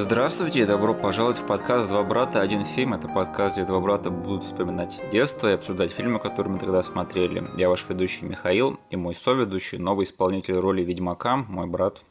Здравствуйте 0.00 0.60
и 0.60 0.64
добро 0.64 0.94
пожаловать 0.94 1.38
в 1.38 1.44
подкаст 1.44 1.88
«Два 1.88 2.04
брата. 2.04 2.40
Один 2.40 2.64
фильм». 2.64 2.94
Это 2.94 3.08
подкаст, 3.08 3.56
где 3.56 3.66
два 3.66 3.80
брата 3.80 4.10
будут 4.10 4.44
вспоминать 4.44 5.00
детство 5.10 5.48
и 5.48 5.54
обсуждать 5.54 5.90
фильмы, 5.90 6.20
которые 6.20 6.52
мы 6.52 6.60
тогда 6.60 6.84
смотрели. 6.84 7.44
Я 7.58 7.68
ваш 7.68 7.84
ведущий 7.88 8.24
Михаил 8.24 8.78
и 8.90 8.96
мой 8.96 9.16
соведущий, 9.16 9.76
новый 9.76 10.04
исполнитель 10.04 10.54
роли 10.54 10.82
Ведьмака, 10.82 11.38
мой 11.38 11.66
брат. 11.66 12.04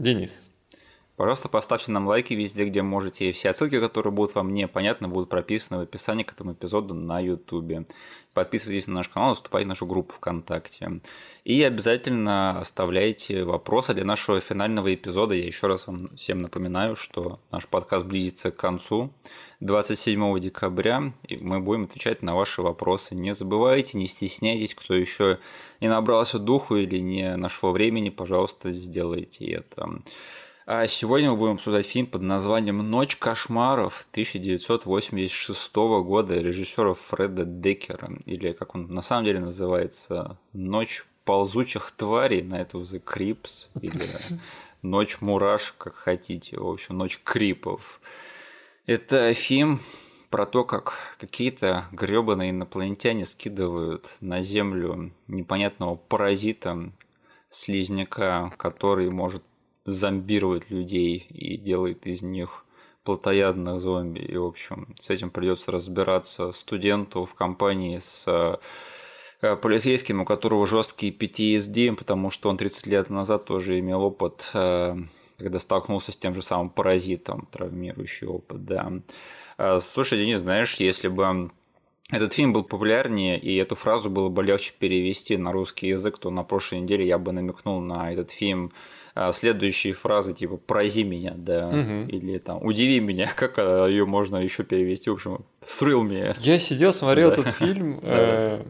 Денис. 0.00 0.48
Пожалуйста, 1.16 1.48
поставьте 1.48 1.90
нам 1.92 2.06
лайки 2.06 2.34
везде, 2.34 2.66
где 2.66 2.82
можете. 2.82 3.30
И 3.30 3.32
все 3.32 3.54
ссылки, 3.54 3.80
которые 3.80 4.12
будут 4.12 4.34
вам 4.34 4.52
непонятны, 4.52 5.08
будут 5.08 5.30
прописаны 5.30 5.78
в 5.78 5.82
описании 5.82 6.24
к 6.24 6.32
этому 6.32 6.52
эпизоду 6.52 6.92
на 6.92 7.20
YouTube. 7.20 7.88
Подписывайтесь 8.34 8.86
на 8.86 8.96
наш 8.96 9.08
канал, 9.08 9.32
вступайте 9.32 9.64
в 9.64 9.68
нашу 9.68 9.86
группу 9.86 10.12
ВКонтакте. 10.12 11.00
И 11.44 11.62
обязательно 11.62 12.60
оставляйте 12.60 13.44
вопросы 13.44 13.94
для 13.94 14.04
нашего 14.04 14.40
финального 14.40 14.92
эпизода. 14.94 15.34
Я 15.34 15.46
еще 15.46 15.68
раз 15.68 15.86
вам 15.86 16.14
всем 16.16 16.40
напоминаю, 16.40 16.96
что 16.96 17.40
наш 17.50 17.66
подкаст 17.66 18.04
близится 18.04 18.50
к 18.50 18.56
концу 18.56 19.10
27 19.60 20.38
декабря, 20.38 21.14
и 21.26 21.38
мы 21.38 21.60
будем 21.60 21.84
отвечать 21.84 22.20
на 22.20 22.34
ваши 22.34 22.60
вопросы. 22.60 23.14
Не 23.14 23.32
забывайте, 23.32 23.96
не 23.96 24.06
стесняйтесь, 24.06 24.74
кто 24.74 24.92
еще 24.92 25.38
не 25.80 25.88
набрался 25.88 26.38
духу 26.38 26.76
или 26.76 26.98
не 26.98 27.36
нашел 27.36 27.72
времени, 27.72 28.10
пожалуйста, 28.10 28.70
сделайте 28.70 29.46
это. 29.46 30.02
А 30.68 30.88
сегодня 30.88 31.30
мы 31.30 31.36
будем 31.36 31.52
обсуждать 31.52 31.86
фильм 31.86 32.08
под 32.08 32.22
названием 32.22 32.78
«Ночь 32.90 33.14
кошмаров» 33.14 34.04
1986 34.10 35.76
года 35.76 36.34
режиссера 36.34 36.94
Фреда 36.94 37.44
Деккера, 37.44 38.10
или 38.24 38.50
как 38.50 38.74
он 38.74 38.92
на 38.92 39.00
самом 39.00 39.26
деле 39.26 39.38
называется, 39.38 40.38
«Ночь 40.52 41.06
ползучих 41.24 41.92
тварей», 41.92 42.42
на 42.42 42.60
это 42.60 42.78
The 42.78 43.00
Creeps, 43.00 43.68
или 43.80 44.08
«Ночь 44.82 45.20
мураш», 45.20 45.72
как 45.78 45.94
хотите, 45.94 46.58
в 46.58 46.66
общем, 46.66 46.98
«Ночь 46.98 47.20
крипов». 47.22 48.00
Это 48.86 49.32
фильм 49.34 49.80
про 50.30 50.46
то, 50.46 50.64
как 50.64 50.94
какие-то 51.20 51.84
гребаные 51.92 52.50
инопланетяне 52.50 53.24
скидывают 53.24 54.16
на 54.20 54.42
Землю 54.42 55.12
непонятного 55.28 55.94
паразита, 55.94 56.90
слизняка, 57.50 58.50
который 58.56 59.08
может 59.10 59.44
зомбирует 59.86 60.70
людей 60.70 61.26
и 61.30 61.56
делает 61.56 62.06
из 62.06 62.22
них 62.22 62.64
плотоядных 63.04 63.80
зомби. 63.80 64.18
И, 64.18 64.36
в 64.36 64.44
общем, 64.44 64.94
с 65.00 65.10
этим 65.10 65.30
придется 65.30 65.70
разбираться 65.70 66.50
студенту 66.52 67.24
в 67.24 67.34
компании 67.34 67.98
с 67.98 68.24
э, 69.40 69.56
полицейским, 69.56 70.20
у 70.20 70.24
которого 70.24 70.66
жесткий 70.66 71.10
PTSD, 71.10 71.94
потому 71.94 72.30
что 72.30 72.50
он 72.50 72.56
30 72.56 72.86
лет 72.88 73.08
назад 73.08 73.44
тоже 73.44 73.78
имел 73.78 74.02
опыт, 74.02 74.50
э, 74.54 74.96
когда 75.38 75.58
столкнулся 75.60 76.10
с 76.12 76.16
тем 76.16 76.34
же 76.34 76.42
самым 76.42 76.68
паразитом, 76.68 77.48
травмирующий 77.52 78.26
опыт, 78.26 78.64
да. 78.64 78.92
Э, 79.56 79.78
слушай, 79.80 80.18
Денис, 80.18 80.40
знаешь, 80.40 80.74
если 80.74 81.06
бы 81.06 81.50
этот 82.10 82.32
фильм 82.34 82.52
был 82.52 82.64
популярнее, 82.64 83.38
и 83.38 83.54
эту 83.56 83.74
фразу 83.74 84.10
было 84.10 84.28
бы 84.28 84.42
легче 84.42 84.72
перевести 84.78 85.36
на 85.36 85.52
русский 85.52 85.88
язык, 85.88 86.18
то 86.18 86.30
на 86.30 86.44
прошлой 86.44 86.80
неделе 86.80 87.06
я 87.06 87.18
бы 87.18 87.32
намекнул 87.32 87.80
на 87.80 88.12
этот 88.12 88.30
фильм 88.30 88.72
следующие 89.32 89.94
фразы 89.94 90.34
типа 90.34 90.56
«порази 90.56 91.02
меня», 91.02 91.32
да, 91.36 91.68
угу. 91.68 92.08
или 92.08 92.38
там 92.38 92.62
«удиви 92.62 93.00
меня», 93.00 93.30
как 93.36 93.54
а, 93.56 93.86
ее 93.86 94.04
можно 94.04 94.36
еще 94.36 94.62
перевести, 94.62 95.10
в 95.10 95.14
общем, 95.14 95.44
«thrill 95.62 96.06
me». 96.06 96.36
Я 96.40 96.58
сидел, 96.58 96.92
смотрел 96.92 97.30
этот 97.30 97.48
фильм 97.50 98.00
э, 98.02 98.64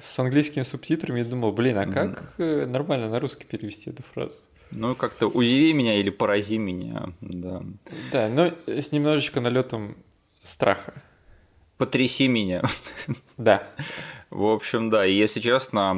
с 0.00 0.18
английскими 0.18 0.64
субтитрами 0.64 1.20
и 1.20 1.24
думал, 1.24 1.52
блин, 1.52 1.78
а 1.78 1.86
как 1.86 2.34
э, 2.38 2.64
нормально 2.66 3.08
на 3.08 3.20
русский 3.20 3.44
перевести 3.44 3.90
эту 3.90 4.02
фразу? 4.02 4.36
Ну, 4.72 4.94
как-то 4.94 5.28
«удиви 5.28 5.72
меня» 5.72 5.94
или 5.94 6.10
«порази 6.10 6.58
меня», 6.58 7.10
да. 7.20 7.62
Да, 8.10 8.28
но 8.28 8.52
с 8.66 8.90
немножечко 8.92 9.40
налетом 9.40 9.96
страха. 10.42 10.94
«Потряси 11.76 12.28
меня». 12.28 12.62
Да. 13.36 13.68
В 14.34 14.46
общем, 14.46 14.90
да, 14.90 15.06
и 15.06 15.14
если 15.14 15.38
честно, 15.38 15.94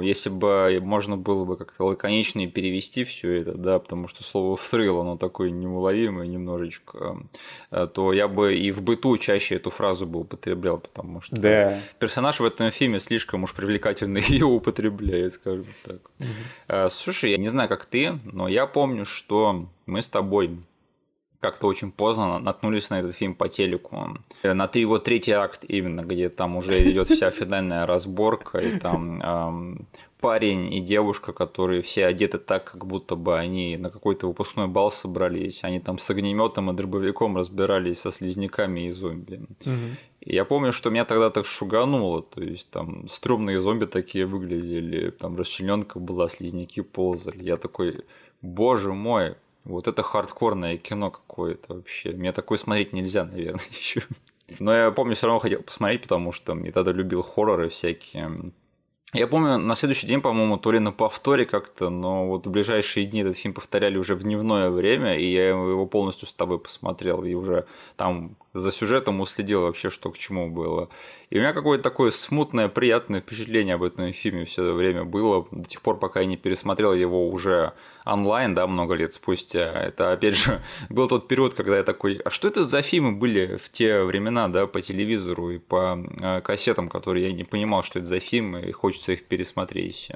если 0.00 0.28
бы 0.28 0.78
можно 0.80 1.16
было 1.16 1.44
бы 1.44 1.56
как-то 1.56 1.86
лаконичнее 1.86 2.46
перевести 2.46 3.02
все 3.02 3.40
это, 3.40 3.54
да, 3.54 3.80
потому 3.80 4.06
что 4.06 4.22
слово 4.22 4.54
«thrill», 4.54 5.00
оно 5.00 5.16
такое 5.16 5.50
неуловимое 5.50 6.28
немножечко, 6.28 7.18
э, 7.72 7.88
то 7.92 8.12
я 8.12 8.28
бы 8.28 8.56
и 8.56 8.70
в 8.70 8.80
быту 8.80 9.18
чаще 9.18 9.56
эту 9.56 9.70
фразу 9.70 10.06
бы 10.06 10.20
употреблял, 10.20 10.78
потому 10.78 11.20
что 11.20 11.34
да. 11.34 11.80
персонаж 11.98 12.38
в 12.38 12.44
этом 12.44 12.70
фильме 12.70 13.00
слишком 13.00 13.42
уж 13.42 13.54
привлекательно 13.54 14.18
ее 14.28 14.46
употребляет, 14.46 15.34
скажем 15.34 15.66
так. 15.84 15.98
Угу. 16.20 16.90
Слушай, 16.90 17.32
я 17.32 17.38
не 17.38 17.48
знаю, 17.48 17.68
как 17.68 17.86
ты, 17.86 18.20
но 18.24 18.46
я 18.46 18.66
помню, 18.66 19.04
что 19.04 19.66
мы 19.86 20.00
с 20.00 20.08
тобой 20.08 20.60
как-то 21.40 21.66
очень 21.66 21.90
поздно 21.90 22.38
наткнулись 22.38 22.90
на 22.90 23.00
этот 23.00 23.16
фильм 23.16 23.34
по 23.34 23.48
телеку. 23.48 24.18
На 24.42 24.68
ты 24.68 24.80
его 24.80 24.98
третий 24.98 25.32
акт 25.32 25.64
именно, 25.66 26.02
где 26.02 26.28
там 26.28 26.56
уже 26.56 26.90
идет 26.90 27.08
вся 27.08 27.30
финальная 27.30 27.86
разборка, 27.86 28.58
и 28.58 28.78
там 28.78 29.22
эм, 29.22 29.86
парень 30.20 30.72
и 30.74 30.80
девушка, 30.80 31.32
которые 31.32 31.80
все 31.80 32.04
одеты 32.04 32.38
так, 32.38 32.70
как 32.70 32.86
будто 32.86 33.16
бы 33.16 33.38
они 33.38 33.76
на 33.78 33.90
какой-то 33.90 34.26
выпускной 34.26 34.68
бал 34.68 34.90
собрались. 34.90 35.64
Они 35.64 35.80
там 35.80 35.98
с 35.98 36.10
огнеметом 36.10 36.70
и 36.70 36.74
дробовиком 36.74 37.36
разбирались 37.36 38.00
со 38.00 38.10
слизняками 38.10 38.86
и 38.86 38.90
зомби. 38.90 39.40
Угу. 39.64 39.96
И 40.20 40.34
я 40.34 40.44
помню, 40.44 40.72
что 40.72 40.90
меня 40.90 41.06
тогда 41.06 41.30
так 41.30 41.46
шугануло. 41.46 42.22
То 42.22 42.42
есть 42.42 42.70
там 42.70 43.08
стрёмные 43.08 43.58
зомби 43.60 43.86
такие 43.86 44.26
выглядели, 44.26 45.10
там 45.10 45.36
расчлененка 45.36 45.98
была, 45.98 46.28
слизняки 46.28 46.82
ползали. 46.82 47.42
Я 47.42 47.56
такой, 47.56 48.04
боже 48.42 48.92
мой, 48.92 49.36
вот 49.64 49.88
это 49.88 50.02
хардкорное 50.02 50.76
кино 50.76 51.10
какое-то 51.10 51.74
вообще. 51.74 52.12
Мне 52.12 52.32
такое 52.32 52.58
смотреть 52.58 52.92
нельзя, 52.92 53.24
наверное, 53.24 53.60
еще. 53.70 54.02
Но 54.58 54.74
я 54.74 54.90
помню, 54.90 55.14
все 55.14 55.26
равно 55.26 55.38
хотел 55.40 55.62
посмотреть, 55.62 56.02
потому 56.02 56.32
что 56.32 56.56
я 56.56 56.72
тогда 56.72 56.92
любил 56.92 57.22
хорроры 57.22 57.68
всякие. 57.68 58.52
Я 59.12 59.26
помню, 59.26 59.58
на 59.58 59.74
следующий 59.74 60.06
день, 60.06 60.20
по-моему, 60.20 60.56
то 60.56 60.70
ли 60.70 60.78
на 60.78 60.92
повторе 60.92 61.44
как-то, 61.44 61.90
но 61.90 62.28
вот 62.28 62.46
в 62.46 62.50
ближайшие 62.50 63.06
дни 63.06 63.22
этот 63.22 63.36
фильм 63.36 63.54
повторяли 63.54 63.98
уже 63.98 64.14
в 64.14 64.22
дневное 64.22 64.70
время, 64.70 65.18
и 65.18 65.32
я 65.32 65.48
его 65.48 65.86
полностью 65.86 66.28
с 66.28 66.32
тобой 66.32 66.60
посмотрел, 66.60 67.24
и 67.24 67.34
уже 67.34 67.66
там 67.96 68.36
за 68.52 68.72
сюжетом 68.72 69.20
уследил 69.20 69.62
вообще, 69.62 69.90
что 69.90 70.10
к 70.10 70.18
чему 70.18 70.50
было. 70.50 70.88
И 71.30 71.38
у 71.38 71.40
меня 71.40 71.52
какое-то 71.52 71.84
такое 71.84 72.10
смутное, 72.10 72.68
приятное 72.68 73.20
впечатление 73.20 73.76
об 73.76 73.84
этом 73.84 74.12
фильме 74.12 74.44
все 74.44 74.64
это 74.64 74.72
время 74.72 75.04
было, 75.04 75.46
до 75.52 75.68
тех 75.68 75.80
пор, 75.80 75.98
пока 75.98 76.20
я 76.20 76.26
не 76.26 76.36
пересмотрел 76.36 76.92
его 76.92 77.28
уже 77.30 77.72
онлайн, 78.04 78.54
да, 78.54 78.66
много 78.66 78.94
лет 78.94 79.12
спустя. 79.14 79.70
Это, 79.72 80.12
опять 80.12 80.34
же, 80.34 80.62
был 80.88 81.06
тот 81.06 81.28
период, 81.28 81.54
когда 81.54 81.76
я 81.76 81.84
такой, 81.84 82.20
а 82.24 82.30
что 82.30 82.48
это 82.48 82.64
за 82.64 82.82
фильмы 82.82 83.12
были 83.12 83.56
в 83.56 83.70
те 83.70 84.02
времена, 84.02 84.48
да, 84.48 84.66
по 84.66 84.80
телевизору 84.80 85.50
и 85.50 85.58
по 85.58 85.98
э, 86.20 86.40
кассетам, 86.40 86.88
которые 86.88 87.26
я 87.26 87.32
не 87.32 87.44
понимал, 87.44 87.82
что 87.84 88.00
это 88.00 88.08
за 88.08 88.18
фильмы, 88.18 88.62
и 88.62 88.72
хочется 88.72 89.12
их 89.12 89.24
пересмотреть. 89.26 90.10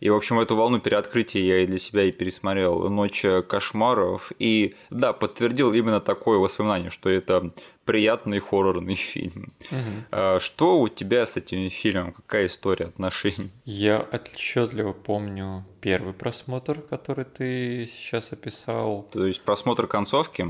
И, 0.00 0.10
в 0.10 0.14
общем, 0.14 0.38
эту 0.38 0.54
волну 0.54 0.78
переоткрытия 0.78 1.42
я 1.42 1.62
и 1.64 1.66
для 1.66 1.78
себя 1.78 2.04
и 2.04 2.12
пересмотрел 2.12 2.88
«Ночь 2.88 3.24
кошмаров». 3.48 4.30
И, 4.38 4.76
да, 4.90 5.12
подтвердил 5.12 5.72
именно 5.72 6.00
такое 6.00 6.38
воспоминание, 6.38 6.90
что 6.90 7.10
это 7.10 7.47
приятный 7.88 8.38
хоррорный 8.38 8.96
фильм. 8.96 9.54
Угу. 9.70 10.40
Что 10.40 10.78
у 10.78 10.88
тебя 10.88 11.24
с 11.24 11.38
этим 11.38 11.70
фильмом? 11.70 12.12
Какая 12.12 12.44
история 12.44 12.84
отношений? 12.84 13.50
Я 13.64 14.06
отчетливо 14.12 14.92
помню 14.92 15.64
первый 15.80 16.12
просмотр, 16.12 16.82
который 16.82 17.24
ты 17.24 17.88
сейчас 17.90 18.30
описал. 18.30 19.08
То 19.10 19.26
есть 19.26 19.40
просмотр 19.40 19.86
концовки? 19.86 20.46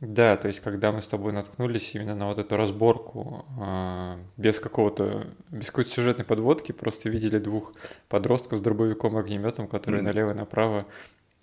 Да, 0.00 0.36
то 0.36 0.48
есть 0.48 0.60
когда 0.60 0.92
мы 0.92 1.00
с 1.00 1.08
тобой 1.08 1.32
наткнулись 1.32 1.94
именно 1.94 2.14
на 2.14 2.26
вот 2.26 2.38
эту 2.38 2.58
разборку, 2.58 3.46
э, 3.58 4.16
без 4.36 4.60
какого-то, 4.60 5.28
без 5.50 5.68
какой-то 5.68 5.90
сюжетной 5.90 6.26
подводки, 6.26 6.72
просто 6.72 7.08
видели 7.08 7.38
двух 7.38 7.72
подростков 8.10 8.58
с 8.58 8.62
дробовиком 8.62 9.16
и 9.16 9.20
огнеметом, 9.20 9.66
которые 9.66 10.02
mm. 10.02 10.04
налево 10.04 10.30
и 10.32 10.34
направо 10.34 10.86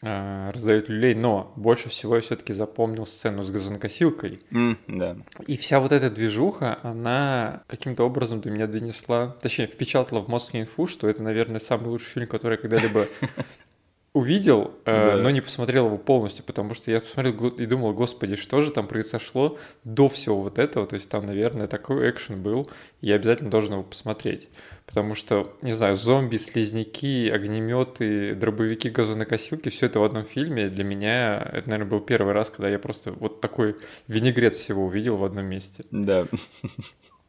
раздают 0.02 0.90
люлей. 0.90 1.14
Но 1.14 1.54
больше 1.56 1.90
всего 1.90 2.16
я 2.16 2.22
все-таки 2.22 2.54
запомнил 2.54 3.06
сцену 3.06 3.44
с 3.44 3.52
газонокосилкой. 3.52 4.42
Mm, 4.52 4.78
да. 4.88 5.18
И 5.48 5.58
вся 5.58 5.80
вот 5.80 5.92
эта 5.92 6.10
движуха, 6.10 6.80
она 6.84 7.64
каким-то 7.68 8.04
образом 8.04 8.42
до 8.42 8.50
меня 8.50 8.68
донесла, 8.68 9.36
точнее, 9.42 9.68
впечатала 9.68 10.22
в 10.22 10.28
мозг 10.28 10.56
инфу, 10.56 10.88
что 10.88 11.10
это, 11.10 11.24
наверное, 11.24 11.60
самый 11.60 11.88
лучший 11.88 12.12
фильм, 12.14 12.28
который 12.28 12.58
когда-либо 12.58 13.08
увидел, 14.14 14.74
э, 14.86 15.16
да. 15.16 15.18
но 15.18 15.30
не 15.30 15.42
посмотрел 15.42 15.86
его 15.86 15.98
полностью, 15.98 16.44
потому 16.44 16.74
что 16.74 16.90
я 16.92 17.02
посмотрел 17.02 17.50
и 17.50 17.66
думал, 17.66 17.94
господи, 17.94 18.36
что 18.36 18.62
же 18.62 18.72
там 18.72 18.88
произошло 18.88 19.58
до 19.84 20.10
всего 20.10 20.42
вот 20.42 20.58
этого, 20.58 20.88
то 20.88 20.96
есть 20.96 21.10
там, 21.10 21.26
наверное, 21.26 21.68
такой 21.68 22.10
экшен 22.10 22.42
был, 22.42 22.70
я 23.02 23.16
обязательно 23.16 23.52
должен 23.52 23.74
его 23.74 23.84
посмотреть, 23.84 24.50
потому 24.88 25.14
что, 25.14 25.56
не 25.62 25.74
знаю, 25.74 25.96
зомби, 25.96 26.38
слизняки, 26.38 27.30
огнеметы, 27.30 28.34
дробовики, 28.34 28.90
газонокосилки, 28.90 29.70
все 29.70 29.86
это 29.86 30.00
в 30.00 30.04
одном 30.04 30.24
фильме, 30.24 30.70
для 30.70 30.84
меня 30.84 31.38
это, 31.54 31.70
наверное, 31.70 31.92
был 31.92 32.02
первый 32.02 32.34
раз, 32.34 32.50
когда 32.50 32.70
я 32.70 32.80
просто 32.80 33.12
вот 33.12 33.42
такой 33.42 33.76
винегрет 34.08 34.56
всего 34.56 34.86
увидел 34.86 35.18
в 35.18 35.24
одном 35.24 35.46
месте. 35.46 35.86
Да. 35.92 36.26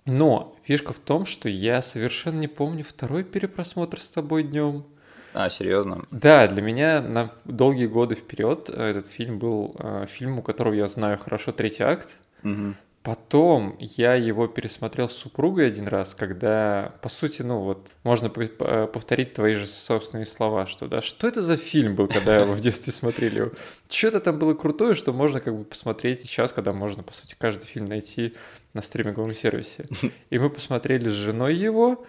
Но 0.06 0.56
фишка 0.64 0.94
в 0.94 0.98
том, 0.98 1.26
что 1.26 1.48
я 1.50 1.82
совершенно 1.82 2.38
не 2.40 2.48
помню 2.48 2.84
второй 2.84 3.22
перепросмотр 3.22 4.00
с 4.00 4.08
тобой 4.08 4.44
днем. 4.44 4.86
А, 5.32 5.48
серьезно? 5.48 6.04
Да, 6.10 6.46
для 6.48 6.62
меня 6.62 7.00
на 7.00 7.30
долгие 7.44 7.86
годы 7.86 8.14
вперед 8.14 8.68
этот 8.68 9.06
фильм 9.06 9.38
был 9.38 9.76
э, 9.78 10.06
фильм, 10.06 10.38
у 10.38 10.42
которого 10.42 10.74
я 10.74 10.88
знаю 10.88 11.18
хорошо 11.18 11.52
третий 11.52 11.84
акт. 11.84 12.18
Угу. 12.42 12.74
Потом 13.02 13.76
я 13.80 14.14
его 14.14 14.46
пересмотрел 14.46 15.08
с 15.08 15.14
супругой 15.14 15.68
один 15.68 15.88
раз, 15.88 16.14
когда, 16.14 16.94
по 17.00 17.08
сути, 17.08 17.40
ну 17.40 17.60
вот, 17.60 17.92
можно 18.04 18.28
повторить 18.28 19.32
твои 19.32 19.54
же 19.54 19.66
собственные 19.66 20.26
слова, 20.26 20.66
что 20.66 20.86
да, 20.86 21.00
что 21.00 21.26
это 21.26 21.40
за 21.40 21.56
фильм 21.56 21.94
был, 21.94 22.08
когда 22.08 22.36
его 22.36 22.52
в 22.52 22.60
детстве 22.60 22.92
смотрели? 22.92 23.52
Что-то 23.88 24.20
там 24.20 24.38
было 24.38 24.52
крутое, 24.52 24.92
что 24.94 25.14
можно 25.14 25.40
как 25.40 25.56
бы 25.56 25.64
посмотреть 25.64 26.20
сейчас, 26.20 26.52
когда 26.52 26.74
можно, 26.74 27.02
по 27.02 27.14
сути, 27.14 27.34
каждый 27.38 27.64
фильм 27.64 27.86
найти 27.86 28.34
на 28.74 28.82
стриминговом 28.82 29.32
сервисе. 29.32 29.86
И 30.28 30.38
мы 30.38 30.50
посмотрели 30.50 31.08
с 31.08 31.12
женой 31.12 31.54
его, 31.54 32.04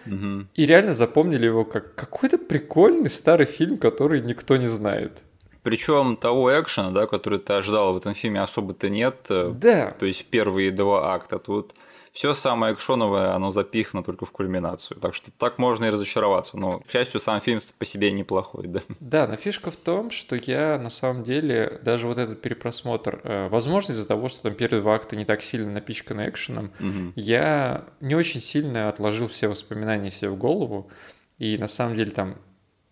и 0.54 0.66
реально 0.66 0.92
запомнили 0.92 1.46
его 1.46 1.64
как 1.64 1.94
какой-то 1.94 2.36
прикольный 2.36 3.08
старый 3.08 3.46
фильм, 3.46 3.78
который 3.78 4.20
никто 4.20 4.58
не 4.58 4.68
знает. 4.68 5.22
Причем 5.62 6.16
того 6.16 6.50
экшена, 6.60 6.90
да, 6.90 7.06
который 7.06 7.38
ты 7.38 7.52
ожидал 7.52 7.94
в 7.94 7.96
этом 7.96 8.14
фильме, 8.14 8.40
особо-то 8.40 8.88
нет. 8.88 9.26
Да. 9.28 9.92
То 9.92 10.06
есть 10.06 10.26
первые 10.26 10.70
два 10.70 11.14
акта. 11.14 11.38
Тут 11.38 11.74
все 12.12 12.34
самое 12.34 12.74
экшоновое, 12.74 13.34
оно 13.34 13.50
запихано 13.50 14.04
только 14.04 14.26
в 14.26 14.32
кульминацию. 14.32 15.00
Так 15.00 15.14
что 15.14 15.30
так 15.30 15.58
можно 15.58 15.86
и 15.86 15.90
разочароваться. 15.90 16.58
Но, 16.58 16.80
к 16.80 16.90
счастью, 16.90 17.20
сам 17.20 17.40
фильм 17.40 17.58
по 17.78 17.86
себе 17.86 18.12
неплохой, 18.12 18.66
да. 18.66 18.82
Да, 19.00 19.26
но 19.26 19.36
фишка 19.36 19.70
в 19.70 19.76
том, 19.76 20.10
что 20.10 20.36
я 20.36 20.78
на 20.78 20.90
самом 20.90 21.22
деле, 21.22 21.80
даже 21.82 22.06
вот 22.06 22.18
этот 22.18 22.42
перепросмотр, 22.42 23.20
э, 23.24 23.48
возможно, 23.48 23.92
из-за 23.92 24.06
того, 24.06 24.28
что 24.28 24.42
там 24.42 24.54
первые 24.54 24.82
два 24.82 24.94
акта 24.94 25.16
не 25.16 25.24
так 25.24 25.40
сильно 25.40 25.72
напичканы 25.72 26.28
экшеном, 26.28 26.72
угу. 26.78 27.12
я 27.16 27.86
не 28.00 28.14
очень 28.14 28.42
сильно 28.42 28.90
отложил 28.90 29.28
все 29.28 29.48
воспоминания 29.48 30.10
себе 30.10 30.28
в 30.28 30.36
голову. 30.36 30.90
И 31.38 31.56
на 31.56 31.66
самом 31.66 31.96
деле 31.96 32.10
там 32.10 32.36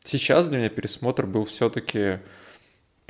сейчас 0.03 0.49
для 0.49 0.59
меня 0.59 0.71
пересмотр 0.71 1.27
был 1.27 1.45
все-таки 1.45 2.21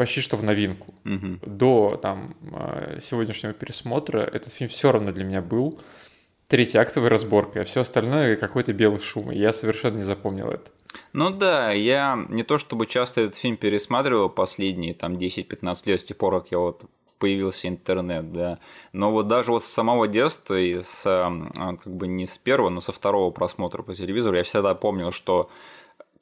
почти 0.01 0.23
что 0.23 0.39
в 0.39 0.43
новинку. 0.43 0.95
Угу. 1.05 1.41
До 1.43 2.01
там, 2.01 2.35
э, 2.53 3.01
сегодняшнего 3.05 3.53
пересмотра 3.53 4.21
этот 4.21 4.51
фильм 4.51 4.71
все 4.71 4.93
равно 4.93 5.13
для 5.13 5.25
меня 5.25 5.43
был 5.43 5.79
третьеактовой 6.49 7.11
разборкой, 7.11 7.61
а 7.61 7.65
все 7.67 7.83
остальное 7.83 8.37
какой-то 8.37 8.73
белый 8.73 9.01
шум. 9.01 9.31
И 9.31 9.37
я 9.37 9.53
совершенно 9.53 9.99
не 9.99 10.03
запомнил 10.03 10.49
это. 10.49 10.71
Ну 11.13 11.29
да, 11.29 11.73
я 11.73 12.19
не 12.31 12.45
то 12.45 12.57
чтобы 12.57 12.87
часто 12.87 13.21
этот 13.21 13.37
фильм 13.37 13.59
пересматривал 13.59 14.31
последние 14.31 14.95
там 14.95 15.17
10-15 15.17 15.83
лет 15.85 16.01
с 16.01 16.05
тех 16.05 16.17
пор, 16.17 16.41
как 16.41 16.51
я 16.51 16.59
вот 16.59 16.85
появился 17.19 17.69
интернет, 17.69 18.33
да. 18.33 18.59
Но 18.95 19.13
вот 19.13 19.29
даже 19.29 19.53
вот 19.53 19.63
с 19.63 19.67
самого 19.67 20.09
детства 20.09 20.59
и 20.59 20.81
с, 20.81 21.03
а, 21.05 21.77
как 21.77 21.93
бы 21.93 22.09
не 22.09 22.27
с 22.27 22.39
первого, 22.39 22.71
но 22.71 22.81
со 22.81 22.93
второго 22.93 23.31
просмотра 23.33 23.83
по 23.83 23.95
телевизору 23.95 24.35
я 24.35 24.45
всегда 24.45 24.75
помнил, 24.75 25.11
что 25.11 25.51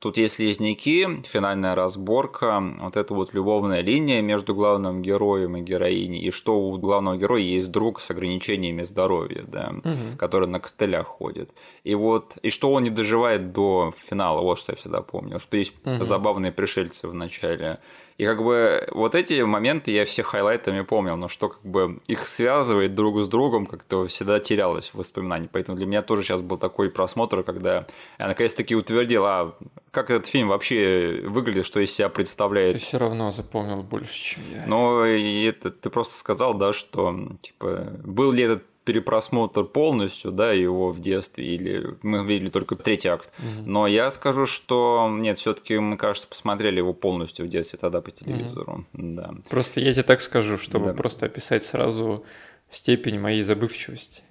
Тут 0.01 0.17
есть 0.17 0.35
слизняки, 0.35 1.23
финальная 1.25 1.75
разборка, 1.75 2.63
вот 2.81 2.97
эта 2.97 3.13
вот 3.15 3.35
любовная 3.35 3.81
линия 3.81 4.23
между 4.23 4.55
главным 4.55 5.03
героем 5.03 5.57
и 5.57 5.61
героиней, 5.61 6.21
и 6.21 6.31
что 6.31 6.57
у 6.61 6.79
главного 6.79 7.17
героя 7.17 7.41
есть 7.41 7.73
друг 7.73 8.01
с 8.01 8.09
ограничениями 8.09 8.85
здоровья, 8.85 9.45
да, 9.49 9.73
угу. 9.77 10.17
который 10.17 10.47
на 10.47 10.61
костылях 10.61 11.07
ходит. 11.07 11.51
И 11.83 11.97
вот, 11.97 12.37
и 12.43 12.51
что 12.51 12.73
он 12.73 12.85
не 12.85 12.91
доживает 12.91 13.53
до 13.53 13.93
финала, 13.97 14.41
вот 14.41 14.61
что 14.61 14.71
я 14.71 14.77
всегда 14.77 15.03
помнил, 15.03 15.41
что 15.41 15.57
есть 15.57 15.75
угу. 15.85 16.05
забавные 16.05 16.53
пришельцы 16.53 17.09
в 17.09 17.15
начале. 17.15 17.81
И 18.19 18.25
как 18.25 18.43
бы 18.43 18.87
вот 18.91 19.15
эти 19.15 19.41
моменты 19.43 19.93
я 19.93 20.05
все 20.05 20.25
хайлайтами 20.25 20.83
помнил, 20.83 21.17
но 21.17 21.29
что 21.29 21.51
как 21.51 21.63
бы 21.63 22.01
их 22.09 22.27
связывает 22.27 22.97
друг 22.97 23.23
с 23.23 23.29
другом, 23.29 23.65
как-то 23.65 24.09
всегда 24.09 24.41
терялось 24.41 24.89
в 24.89 24.97
воспоминании. 24.97 25.49
Поэтому 25.51 25.77
для 25.77 25.87
меня 25.87 26.03
тоже 26.03 26.25
сейчас 26.25 26.41
был 26.41 26.59
такой 26.59 26.91
просмотр, 26.91 27.45
когда 27.45 27.87
я 28.19 28.27
наконец-таки 28.27 28.75
утвердил, 28.75 29.25
а 29.25 29.57
как 29.93 30.11
этот 30.11 30.27
фильм 30.27 30.49
вообще 30.49 31.23
выглядит, 31.25 31.65
что 31.65 31.79
из 31.79 31.93
себя 31.93 32.09
представляет. 32.09 32.73
Ты 32.73 32.81
все 32.81 32.99
равно 32.99 33.31
запомнил 33.31 33.85
больше, 33.85 34.13
чем 34.13 34.43
я. 34.53 34.65
Ну, 34.67 35.05
и 35.05 35.45
это 35.45 35.71
ты 35.71 35.89
просто 35.89 36.15
сказал, 36.15 36.55
да, 36.55 36.73
что 36.73 37.15
типа 37.41 37.93
был 38.03 38.33
ли 38.33 38.43
этот 38.43 38.65
перепросмотр 38.89 39.65
полностью, 39.65 40.33
да, 40.33 40.53
его 40.53 40.93
в 40.93 40.99
детстве, 40.99 41.45
или 41.45 41.95
мы 42.01 42.25
видели 42.25 42.49
только 42.49 42.75
третий 42.75 43.09
акт. 43.09 43.31
Угу. 43.39 43.69
Но 43.69 43.87
я 43.87 44.11
скажу, 44.11 44.47
что 44.47 45.15
нет, 45.21 45.37
все-таки 45.37 45.79
мы, 45.79 45.99
кажется, 45.99 46.27
посмотрели 46.27 46.79
его 46.79 46.95
полностью 46.95 47.45
в 47.45 47.51
детстве 47.51 47.79
тогда 47.79 48.01
по 48.01 48.11
телевизору. 48.11 48.87
Угу. 48.95 49.15
Да. 49.15 49.35
Просто 49.51 49.81
я 49.81 49.93
тебе 49.93 50.05
так 50.05 50.23
скажу, 50.23 50.57
чтобы 50.57 50.87
да. 50.87 50.93
просто 50.95 51.27
описать 51.27 51.67
сразу 51.67 52.25
степень 52.71 53.21
моей 53.21 53.43
забывчивости. 53.43 54.23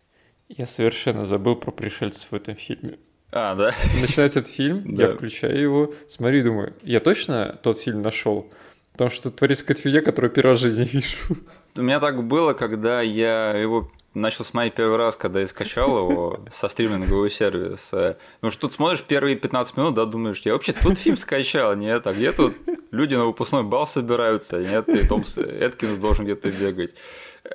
Я 0.49 0.65
совершенно 0.65 1.23
забыл 1.23 1.55
про 1.55 1.69
пришельцев 1.69 2.31
в 2.31 2.33
этом 2.33 2.55
фильме. 2.55 2.97
А, 3.31 3.53
да. 3.53 3.75
Начинается 4.01 4.39
этот 4.39 4.51
фильм, 4.51 4.85
я 4.97 5.09
включаю 5.09 5.61
его, 5.61 5.93
смотрю 6.09 6.39
и 6.39 6.43
думаю, 6.43 6.73
я 6.81 6.99
точно 6.99 7.59
тот 7.61 7.79
фильм 7.79 8.01
нашел? 8.01 8.51
Потому 8.93 9.11
что 9.11 9.29
творится 9.29 9.63
какая-то 9.63 9.83
фигня, 9.83 10.01
которую 10.01 10.31
первый 10.31 10.53
раз 10.53 10.59
в 10.59 10.63
жизни 10.63 10.83
вижу. 10.91 11.37
У 11.75 11.81
меня 11.83 11.99
так 11.99 12.23
было, 12.23 12.53
когда 12.53 13.01
я 13.01 13.51
его 13.51 13.91
начал 14.17 14.43
смотреть 14.43 14.73
первый 14.73 14.97
раз, 14.97 15.15
когда 15.15 15.39
я 15.39 15.47
скачал 15.47 15.97
его 15.97 16.39
со 16.49 16.67
стримингового 16.67 17.29
сервиса. 17.29 18.17
Ну 18.41 18.49
что 18.49 18.61
тут 18.61 18.73
смотришь 18.73 19.03
первые 19.03 19.35
15 19.35 19.77
минут, 19.77 19.93
да, 19.93 20.05
думаешь, 20.05 20.41
я 20.41 20.53
вообще 20.53 20.73
тут 20.73 20.97
фильм 20.97 21.17
скачал, 21.17 21.75
нет, 21.75 22.07
а 22.07 22.13
где 22.13 22.31
тут 22.31 22.55
люди 22.91 23.15
на 23.15 23.25
выпускной 23.25 23.63
бал 23.63 23.85
собираются, 23.85 24.57
нет, 24.59 24.89
и 24.89 25.05
Томс 25.07 25.37
Эткинс 25.37 25.97
должен 25.97 26.25
где-то 26.25 26.51
бегать. 26.51 26.93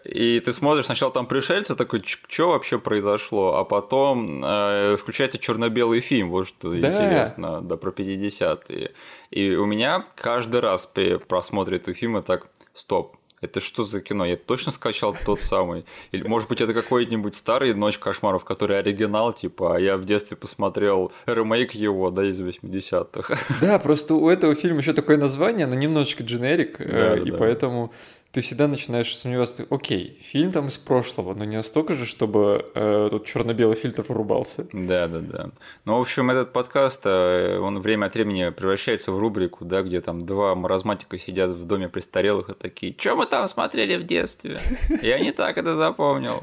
И 0.05 0.41
ты 0.41 0.53
смотришь 0.53 0.87
сначала 0.87 1.12
там 1.12 1.26
пришельцы, 1.26 1.75
такой, 1.75 2.03
что 2.06 2.49
вообще 2.49 2.79
произошло, 2.79 3.56
а 3.56 3.64
потом 3.64 4.43
э, 4.43 4.97
включается 4.97 5.38
черно-белый 5.38 6.00
фильм, 6.00 6.31
вот 6.31 6.47
что 6.47 6.70
да. 6.70 6.88
интересно, 6.88 7.61
да, 7.61 7.76
про 7.76 7.91
50-е. 7.91 8.93
И 9.31 9.55
у 9.55 9.67
меня 9.67 10.06
каждый 10.14 10.61
раз 10.61 10.87
при 10.87 11.19
просмотре 11.19 11.76
этого 11.76 11.94
фильма 11.94 12.23
так, 12.23 12.47
стоп, 12.73 13.17
это 13.43 13.61
что 13.61 13.85
за 13.85 14.00
кино? 14.00 14.25
Я 14.25 14.37
точно 14.37 14.73
скачал 14.73 15.15
тот 15.27 15.41
самый? 15.41 15.85
Или, 16.12 16.23
может 16.27 16.49
быть, 16.49 16.61
это 16.61 16.73
какой-нибудь 16.73 17.35
старый 17.35 17.75
«Ночь 17.75 17.99
кошмаров», 17.99 18.44
который 18.44 18.79
оригинал, 18.79 19.33
типа, 19.33 19.77
а 19.77 19.81
я 19.81 19.97
в 19.97 20.05
детстве 20.05 20.37
посмотрел 20.37 21.12
ремейк 21.27 21.73
его, 21.73 22.11
да, 22.11 22.25
из 22.25 22.41
80-х. 22.41 23.37
Да, 23.61 23.79
просто 23.79 24.15
у 24.15 24.29
этого 24.29 24.55
фильма 24.55 24.79
еще 24.79 24.93
такое 24.93 25.17
название, 25.17 25.67
оно 25.67 25.75
немножечко 25.75 26.23
дженерик, 26.23 26.79
да, 26.79 27.17
э, 27.17 27.23
и 27.25 27.31
да. 27.31 27.37
поэтому 27.37 27.93
ты 28.32 28.40
всегда 28.40 28.67
начинаешь 28.67 29.14
сомневаться, 29.14 29.67
окей, 29.69 30.19
фильм 30.23 30.52
там 30.52 30.69
из 30.69 30.79
прошлого, 30.79 31.34
но 31.34 31.44
не 31.44 31.56
настолько 31.56 31.94
же, 31.94 32.06
чтобы 32.06 32.64
э, 32.75 33.08
тут 33.11 33.26
черно-белый 33.26 33.76
фильтр 33.76 34.05
вырубался. 34.08 34.67
Да, 34.73 35.06
да, 35.06 35.19
да. 35.20 35.50
Ну, 35.84 35.99
в 35.99 36.00
общем, 36.00 36.31
этот 36.31 36.50
подкаст, 36.50 37.02
э, 37.05 37.58
он 37.58 37.81
время 37.81 38.06
от 38.06 38.14
времени 38.14 38.49
превращается 38.49 39.12
в 39.12 39.19
рубрику, 39.19 39.67
да, 39.67 39.82
где 39.82 40.00
там 40.00 40.25
два 40.25 40.55
маразматика 40.55 41.19
сидят 41.19 41.50
в 41.50 41.66
доме 41.66 41.90
престарелых 41.90 42.49
и 42.49 42.54
такие, 42.54 42.97
что 42.99 43.16
мы 43.16 43.26
там 43.26 43.47
смотрели 43.49 43.97
в 43.97 44.07
детстве? 44.07 44.59
Я 45.02 45.18
не 45.18 45.33
так 45.33 45.59
это 45.59 45.75
запомнил. 45.75 46.42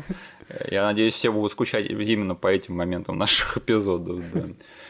Я 0.69 0.83
надеюсь, 0.83 1.15
все 1.15 1.31
будут 1.31 1.51
скучать 1.51 1.87
именно 1.87 2.35
по 2.35 2.47
этим 2.47 2.75
моментам 2.75 3.17
наших 3.17 3.57
эпизодов. 3.57 4.21
Да. 4.31 4.45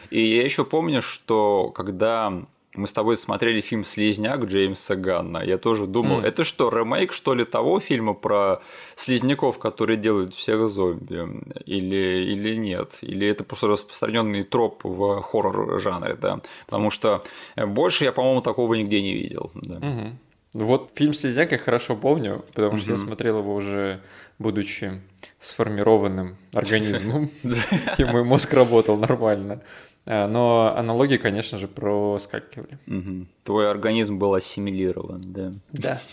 И 0.10 0.22
я 0.22 0.44
еще 0.44 0.66
помню, 0.66 1.02
что 1.02 1.70
когда 1.70 2.46
мы 2.80 2.88
с 2.88 2.92
тобой 2.92 3.18
смотрели 3.18 3.62
фильм 3.62 3.84
«Слизняк» 3.84 4.46
Джеймса 4.46 4.96
Ганна. 4.96 5.44
Я 5.44 5.58
тоже 5.58 5.86
думал, 5.86 6.22
mm. 6.22 6.26
это 6.26 6.44
что, 6.44 6.70
ремейк, 6.70 7.14
что 7.14 7.36
ли, 7.36 7.46
того 7.46 7.80
фильма 7.80 8.14
про 8.14 8.62
слизняков, 8.96 9.60
которые 9.60 9.98
делают 9.98 10.34
всех 10.34 10.68
зомби? 10.70 11.42
Или, 11.66 12.32
или 12.34 12.56
нет? 12.56 12.98
Или 13.02 13.28
это 13.28 13.44
просто 13.44 13.68
распространенный 13.68 14.44
троп 14.44 14.82
в 14.84 15.22
хоррор-жанре, 15.22 16.16
да? 16.16 16.40
Потому 16.66 16.90
что 16.90 17.22
больше 17.56 18.06
я, 18.06 18.12
по-моему, 18.12 18.42
такого 18.42 18.74
нигде 18.76 19.02
не 19.02 19.14
видел. 19.14 19.52
Да. 19.54 19.76
Mm-hmm. 19.76 20.12
Вот 20.54 20.92
фильм 20.96 21.14
«Слизняк» 21.14 21.52
я 21.52 21.58
хорошо 21.58 21.96
помню, 21.96 22.44
потому 22.54 22.78
что 22.78 22.92
mm-hmm. 22.92 23.00
я 23.00 23.06
смотрел 23.06 23.40
его 23.40 23.54
уже 23.54 24.00
будучи 24.40 25.02
сформированным 25.40 26.38
организмом, 26.54 27.30
и 27.98 28.04
мой 28.06 28.24
мозг 28.24 28.54
работал 28.54 28.98
нормально. 28.98 29.62
Э, 30.06 30.28
но 30.28 30.74
аналогии, 30.76 31.18
конечно 31.18 31.58
же, 31.58 31.68
проскакивали. 31.68 32.78
Угу. 32.88 33.26
Твой 33.44 33.70
организм 33.70 34.18
был 34.18 34.34
ассимилирован, 34.34 35.22
да? 35.26 35.54
Да. 35.72 36.02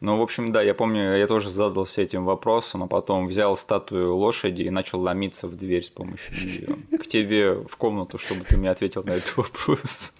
Ну, 0.00 0.16
в 0.16 0.22
общем, 0.22 0.52
да, 0.52 0.62
я 0.62 0.72
помню, 0.72 1.18
я 1.18 1.26
тоже 1.26 1.50
задался 1.50 2.00
этим 2.00 2.24
вопросом, 2.24 2.82
а 2.82 2.86
потом 2.86 3.26
взял 3.26 3.54
статую 3.54 4.16
лошади 4.16 4.62
и 4.62 4.70
начал 4.70 4.98
ломиться 5.00 5.46
в 5.46 5.56
дверь 5.58 5.84
с 5.84 5.90
помощью 5.90 6.34
нее. 6.34 6.98
К 6.98 7.06
тебе 7.06 7.52
в 7.52 7.76
комнату, 7.76 8.16
чтобы 8.16 8.44
ты 8.44 8.56
мне 8.56 8.70
ответил 8.70 9.04
на 9.04 9.10
этот 9.10 9.36
вопрос. 9.36 10.14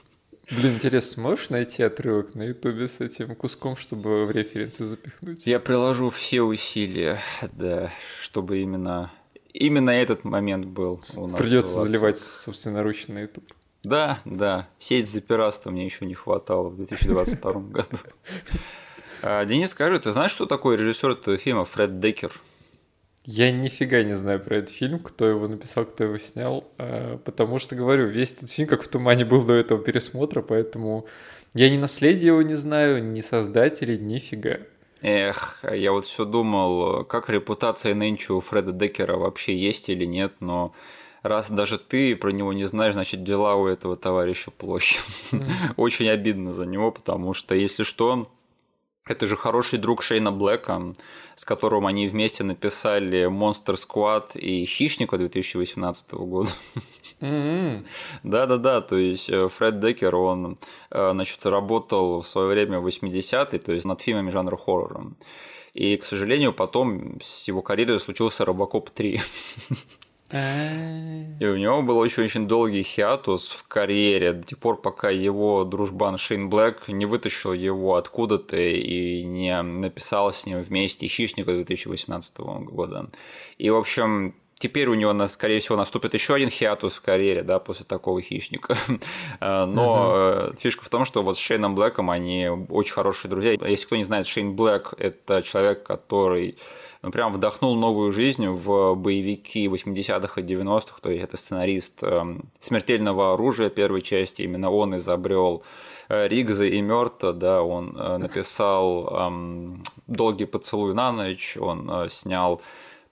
Блин, 0.50 0.74
интересно, 0.74 1.22
можешь 1.22 1.48
найти 1.48 1.82
отрывок 1.82 2.34
на 2.34 2.42
ютубе 2.42 2.88
с 2.88 3.00
этим 3.00 3.36
куском, 3.36 3.76
чтобы 3.76 4.26
в 4.26 4.32
референсы 4.32 4.84
запихнуть? 4.84 5.46
Я 5.46 5.60
приложу 5.60 6.10
все 6.10 6.42
усилия, 6.42 7.20
да, 7.52 7.90
чтобы 8.20 8.58
именно 8.58 9.12
Именно 9.52 9.90
этот 9.90 10.24
момент 10.24 10.66
был 10.66 11.02
у 11.14 11.26
нас. 11.26 11.40
Придется 11.40 11.74
заливать 11.80 12.18
собственноручно 12.18 13.14
на 13.14 13.18
YouTube. 13.20 13.52
Да, 13.82 14.20
да. 14.24 14.68
Сеть 14.78 15.10
за 15.10 15.20
пиратство 15.20 15.70
мне 15.70 15.84
еще 15.84 16.04
не 16.06 16.14
хватало 16.14 16.68
в 16.68 16.76
2022 16.76 17.52
году. 17.70 17.98
А, 19.22 19.44
Денис, 19.44 19.70
скажи, 19.70 19.98
ты 19.98 20.12
знаешь, 20.12 20.30
что 20.30 20.46
такое 20.46 20.76
режиссер 20.76 21.10
этого 21.10 21.36
фильма 21.36 21.64
Фред 21.64 21.98
Декер? 22.00 22.32
Я 23.24 23.52
нифига 23.52 24.02
не 24.02 24.14
знаю 24.14 24.40
про 24.40 24.56
этот 24.56 24.70
фильм, 24.70 24.98
кто 24.98 25.26
его 25.26 25.46
написал, 25.46 25.84
кто 25.84 26.04
его 26.04 26.18
снял, 26.18 26.64
а, 26.78 27.18
потому 27.18 27.58
что, 27.58 27.74
говорю, 27.74 28.06
весь 28.06 28.32
этот 28.32 28.50
фильм 28.50 28.68
как 28.68 28.82
в 28.82 28.88
тумане 28.88 29.24
был 29.24 29.44
до 29.44 29.54
этого 29.54 29.82
пересмотра, 29.82 30.40
поэтому 30.42 31.06
я 31.54 31.68
ни 31.68 31.76
наследие 31.76 32.28
его 32.28 32.42
не 32.42 32.54
знаю, 32.54 33.04
ни 33.04 33.20
создателей, 33.20 33.98
нифига. 33.98 34.58
Эх, 35.02 35.58
я 35.62 35.92
вот 35.92 36.04
все 36.04 36.24
думал, 36.24 37.04
как 37.04 37.30
репутация 37.30 37.94
нынче 37.94 38.34
у 38.34 38.40
Фреда 38.40 38.72
Деккера 38.72 39.16
вообще 39.16 39.56
есть 39.56 39.88
или 39.88 40.04
нет, 40.04 40.34
но 40.40 40.74
раз 41.22 41.50
даже 41.50 41.78
ты 41.78 42.14
про 42.16 42.30
него 42.30 42.52
не 42.52 42.64
знаешь, 42.64 42.94
значит 42.94 43.24
дела 43.24 43.54
у 43.54 43.66
этого 43.66 43.96
товарища 43.96 44.50
плохи. 44.50 44.98
Mm. 45.32 45.44
Очень 45.76 46.08
обидно 46.08 46.52
за 46.52 46.66
него, 46.66 46.90
потому 46.90 47.32
что, 47.32 47.54
если 47.54 47.82
что, 47.82 48.28
это 49.10 49.26
же 49.26 49.36
хороший 49.36 49.78
друг 49.78 50.02
Шейна 50.02 50.30
Блэка, 50.30 50.94
с 51.34 51.44
которым 51.44 51.86
они 51.86 52.06
вместе 52.06 52.44
написали 52.44 53.26
Monster 53.26 53.74
Squad 53.74 54.38
и 54.38 54.64
Хищника 54.64 55.18
2018 55.18 56.12
года. 56.12 56.50
Да-да-да, 58.22 58.80
то 58.80 58.96
есть 58.96 59.28
э, 59.28 59.48
Фред 59.48 59.80
Деккер, 59.80 60.14
он 60.14 60.58
э, 60.90 61.10
значит, 61.12 61.44
работал 61.44 62.22
в 62.22 62.26
свое 62.26 62.48
время 62.48 62.78
в 62.78 62.86
80-е, 62.86 63.58
то 63.58 63.72
есть 63.72 63.84
над 63.84 64.00
фильмами 64.00 64.30
жанра 64.30 64.56
хоррора. 64.56 65.02
И, 65.74 65.96
к 65.96 66.04
сожалению, 66.04 66.52
потом 66.52 67.20
с 67.20 67.48
его 67.48 67.62
карьерой 67.62 67.98
случился 67.98 68.44
Робокоп 68.44 68.90
3. 68.90 69.20
И 70.32 71.44
у 71.44 71.56
него 71.56 71.82
был 71.82 71.98
очень-очень 71.98 72.46
долгий 72.46 72.82
хиатус 72.82 73.48
в 73.48 73.66
карьере 73.66 74.32
до 74.32 74.46
тех 74.46 74.58
пор, 74.58 74.80
пока 74.80 75.10
его 75.10 75.64
дружбан 75.64 76.18
Шейн 76.18 76.48
Блэк 76.48 76.88
не 76.88 77.06
вытащил 77.06 77.52
его 77.52 77.96
откуда-то 77.96 78.56
и 78.56 79.24
не 79.24 79.60
написал 79.62 80.32
с 80.32 80.46
ним 80.46 80.60
вместе 80.60 81.08
«Хищника» 81.08 81.52
2018 81.52 82.38
года. 82.38 83.08
И, 83.58 83.70
в 83.70 83.76
общем, 83.76 84.34
теперь 84.60 84.88
у 84.88 84.94
него, 84.94 85.26
скорее 85.26 85.58
всего, 85.58 85.76
наступит 85.76 86.14
еще 86.14 86.34
один 86.34 86.50
хиатус 86.50 86.94
в 86.94 87.00
карьере, 87.00 87.42
да, 87.42 87.58
после 87.58 87.84
такого 87.84 88.22
хищника. 88.22 88.76
А, 89.40 89.64
но 89.64 90.50
угу. 90.50 90.56
фишка 90.60 90.84
в 90.84 90.90
том, 90.90 91.04
что 91.04 91.22
вот 91.22 91.36
с 91.36 91.40
Шейном 91.40 91.74
Блэком 91.74 92.10
они 92.10 92.48
очень 92.68 92.92
хорошие 92.92 93.30
друзья. 93.30 93.52
Если 93.52 93.86
кто 93.86 93.96
не 93.96 94.04
знает, 94.04 94.26
Шейн 94.26 94.54
Блэк– 94.54 94.94
это 94.98 95.42
человек, 95.42 95.82
который 95.82 96.58
прям 97.02 97.32
вдохнул 97.32 97.74
новую 97.76 98.12
жизнь 98.12 98.46
в 98.46 98.94
боевики 98.94 99.66
80-х 99.66 100.40
и 100.40 100.44
90-х, 100.44 100.98
то 101.00 101.10
есть 101.10 101.24
это 101.24 101.36
сценарист 101.36 102.02
эм, 102.02 102.50
«Смертельного 102.58 103.32
оружия» 103.32 103.70
первой 103.70 104.02
части, 104.02 104.42
именно 104.42 104.70
он 104.70 104.96
изобрел 104.96 105.62
э, 106.08 106.28
Ригза 106.28 106.66
и 106.66 106.80
Мёрта, 106.82 107.32
да, 107.32 107.62
он 107.62 107.96
э, 107.96 108.18
написал 108.18 109.08
эм, 109.08 109.82
«Долгий 110.06 110.44
поцелуй 110.44 110.94
на 110.94 111.10
ночь», 111.10 111.56
он 111.58 111.90
э, 111.90 112.08
снял 112.10 112.60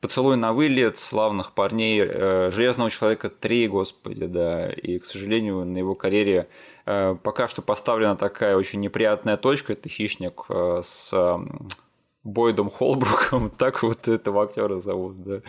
«Поцелуй 0.01 0.37
на 0.37 0.53
вылет», 0.53 0.99
«Славных 0.99 1.53
парней», 1.53 2.05
«Железного 2.51 2.91
человека 2.91 3.33
3», 3.41 3.69
господи, 3.69 4.27
да, 4.27 4.71
и, 4.71 4.99
к 4.99 5.07
сожалению, 5.07 5.65
на 5.65 5.79
его 5.79 5.95
карьере 5.95 6.49
пока 6.85 7.49
что 7.49 7.61
поставлена 7.61 8.17
такая 8.17 8.57
очень 8.57 8.81
неприятная 8.81 9.37
точка, 9.37 9.73
это 9.73 9.89
«Хищник» 9.89 10.45
с 10.49 11.11
эм, 11.13 11.69
Бойдом 12.25 12.69
Холбруком, 12.69 13.51
так 13.59 13.83
вот 13.83 14.09
этого 14.09 14.43
актера 14.43 14.79
зовут, 14.79 15.23
да. 15.23 15.41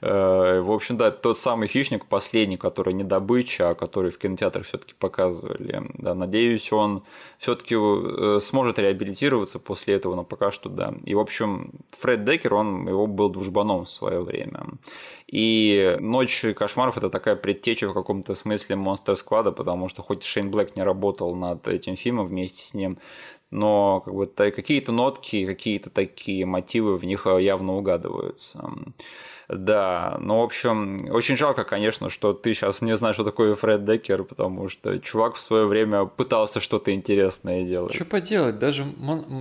Э, 0.00 0.60
в 0.60 0.72
общем, 0.72 0.96
да, 0.96 1.10
тот 1.10 1.38
самый 1.38 1.68
хищник, 1.68 2.06
последний, 2.06 2.56
который 2.56 2.94
не 2.94 3.04
добыча, 3.04 3.70
а 3.70 3.74
который 3.74 4.10
в 4.10 4.18
кинотеатрах 4.18 4.66
все-таки 4.66 4.94
показывали. 4.98 5.82
Да, 5.94 6.14
надеюсь, 6.14 6.72
он 6.72 7.04
все-таки 7.38 7.76
э, 7.76 8.40
сможет 8.40 8.78
реабилитироваться 8.78 9.58
после 9.58 9.94
этого, 9.94 10.14
но 10.14 10.24
пока 10.24 10.50
что 10.50 10.68
да. 10.70 10.94
И, 11.04 11.14
в 11.14 11.20
общем, 11.20 11.72
Фред 11.98 12.24
Деккер, 12.24 12.54
он 12.54 12.88
его 12.88 13.06
был 13.06 13.28
дружбаном 13.28 13.84
в 13.84 13.90
свое 13.90 14.20
время. 14.20 14.66
И 15.26 15.96
«Ночь 16.00 16.44
кошмаров»— 16.56 16.96
это 16.98 17.10
такая 17.10 17.36
предтеча 17.36 17.88
в 17.88 17.94
каком-то 17.94 18.34
смысле 18.34 18.76
Монстр 18.76 19.16
Сквада, 19.16 19.52
потому 19.52 19.88
что 19.88 20.02
хоть 20.02 20.22
Шейн 20.22 20.50
Блэк 20.50 20.72
не 20.76 20.82
работал 20.82 21.34
над 21.34 21.66
этим 21.66 21.96
фильмом 21.96 22.26
вместе 22.26 22.62
с 22.62 22.74
ним, 22.74 22.98
но 23.54 24.00
как 24.00 24.14
бы 24.14 24.26
какие-то 24.26 24.92
нотки, 24.92 25.46
какие-то 25.46 25.88
такие 25.88 26.44
мотивы 26.44 26.98
в 26.98 27.04
них 27.04 27.26
явно 27.26 27.76
угадываются. 27.76 28.68
Да, 29.48 30.16
ну, 30.20 30.40
в 30.40 30.42
общем, 30.42 30.98
очень 31.10 31.36
жалко, 31.36 31.64
конечно, 31.64 32.08
что 32.08 32.32
ты 32.32 32.54
сейчас 32.54 32.80
не 32.80 32.96
знаешь, 32.96 33.14
что 33.14 33.24
такое 33.24 33.54
Фред 33.54 33.84
Деккер, 33.84 34.24
потому 34.24 34.68
что 34.68 34.98
чувак 34.98 35.34
в 35.34 35.40
свое 35.40 35.66
время 35.66 36.06
пытался 36.06 36.60
что-то 36.60 36.92
интересное 36.92 37.64
делать. 37.64 37.94
Что 37.94 38.06
поделать, 38.06 38.58
даже, 38.58 38.84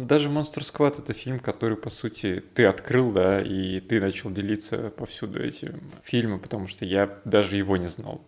даже 0.01 0.29
Monster 0.29 0.59
Squad 0.59 0.99
это 0.99 1.13
фильм, 1.13 1.39
который, 1.39 1.77
по 1.77 1.89
сути, 1.89 2.43
ты 2.53 2.65
открыл, 2.65 3.11
да, 3.11 3.41
и 3.41 3.79
ты 3.79 4.01
начал 4.01 4.29
делиться 4.29 4.91
повсюду 4.95 5.41
этим 5.41 5.81
фильмом, 6.03 6.39
потому 6.39 6.67
что 6.67 6.85
я 6.85 7.19
даже 7.23 7.55
его 7.55 7.77
не 7.77 7.87
знал. 7.87 8.21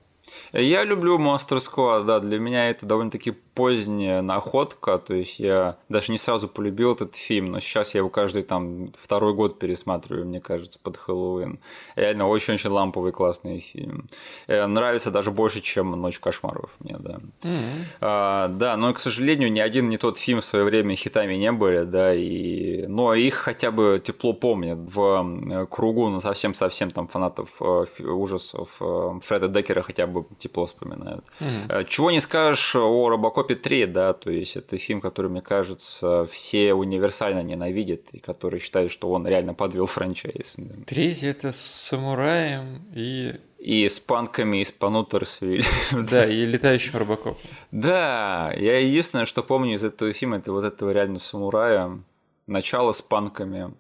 Я 0.52 0.84
люблю 0.84 1.18
Monster 1.18 1.58
Squad, 1.58 2.06
да, 2.06 2.20
для 2.20 2.40
меня 2.40 2.70
это 2.70 2.86
довольно-таки 2.86 3.32
поздняя 3.32 4.22
находка, 4.22 4.98
то 4.98 5.14
есть 5.14 5.40
я 5.40 5.78
даже 5.88 6.12
не 6.12 6.18
сразу 6.18 6.50
полюбил 6.50 6.92
этот 6.94 7.16
фильм, 7.16 7.46
но 7.46 7.60
сейчас 7.62 7.94
я 7.96 8.00
его 8.00 8.10
каждый 8.10 8.44
там 8.44 8.92
второй 9.00 9.34
год 9.34 9.60
пересматриваю, 9.60 10.26
мне 10.26 10.42
кажется, 10.42 10.78
под 10.78 10.98
Хэллоуин. 10.98 11.60
Реально 11.96 12.28
очень-очень 12.28 12.70
ламповый 12.70 13.14
классный 13.14 13.60
фильм. 13.60 14.08
Э, 14.48 14.66
нравится 14.66 15.10
даже 15.10 15.32
больше, 15.32 15.62
чем 15.62 15.92
«Ночь 15.92 16.20
кошмаров» 16.20 16.72
мне, 16.82 16.98
да. 17.00 17.18
Mm-hmm. 17.42 17.86
А, 18.02 18.48
да, 18.50 18.76
но, 18.76 18.94
к 18.94 19.00
сужалению, 19.00 19.52
ни 19.52 19.62
один 19.62 19.88
не 19.90 19.98
тот 19.98 20.20
фильм 20.20 20.42
в 20.42 20.46
свое 20.46 20.66
время 20.66 20.96
хитами 20.96 21.36
не 21.36 21.52
были, 21.54 21.86
да, 21.86 22.14
и... 22.14 22.86
но 22.88 23.14
их 23.14 23.36
хотя 23.36 23.72
бы 23.72 24.02
тепло 24.04 24.34
помнят 24.34 24.80
в 24.80 25.68
кругу, 25.70 26.10
ну, 26.10 26.20
совсем-совсем 26.20 26.92
там 26.92 27.08
фанатов 27.08 27.50
э, 27.62 27.86
ужасов 28.04 28.76
э, 28.82 29.20
Фреда 29.24 29.48
Деккера 29.48 29.82
хотя 29.82 30.08
бы 30.08 30.25
тепло 30.38 30.66
вспоминают. 30.66 31.26
Mm-hmm. 31.40 31.86
Чего 31.86 32.12
не 32.12 32.20
скажешь 32.20 32.76
о 32.76 33.10
Робокопе 33.10 33.56
3, 33.56 33.86
да, 33.88 34.14
то 34.14 34.32
есть 34.32 34.56
это 34.56 34.78
фильм, 34.78 35.02
который, 35.02 35.30
мне 35.32 35.42
кажется, 35.42 36.26
все 36.32 36.74
универсально 36.74 37.42
ненавидят 37.42 38.02
и 38.12 38.20
который 38.20 38.60
считают, 38.60 38.92
что 38.92 39.10
он 39.12 39.28
реально 39.28 39.54
подвел 39.54 39.86
франчайз. 39.86 40.58
Третий 40.86 41.28
это 41.28 41.52
с 41.52 41.58
самураем 41.58 42.86
и 42.94 43.36
и 43.66 43.90
с 43.90 44.00
панками 44.00 44.62
из 44.62 44.72
Панутерсвиль. 44.72 45.66
Да, 45.92 46.24
и 46.24 46.46
летающим 46.46 47.00
робокопом. 47.00 47.42
Да, 47.72 48.54
я 48.56 48.78
единственное, 48.78 49.26
что 49.26 49.42
помню 49.42 49.74
из 49.74 49.84
этого 49.84 50.14
фильма, 50.14 50.38
это 50.38 50.52
вот 50.52 50.64
этого 50.64 50.92
реально 50.92 51.18
самурая, 51.18 52.00
начало 52.46 52.92
с 52.92 53.02
панками, 53.02 53.74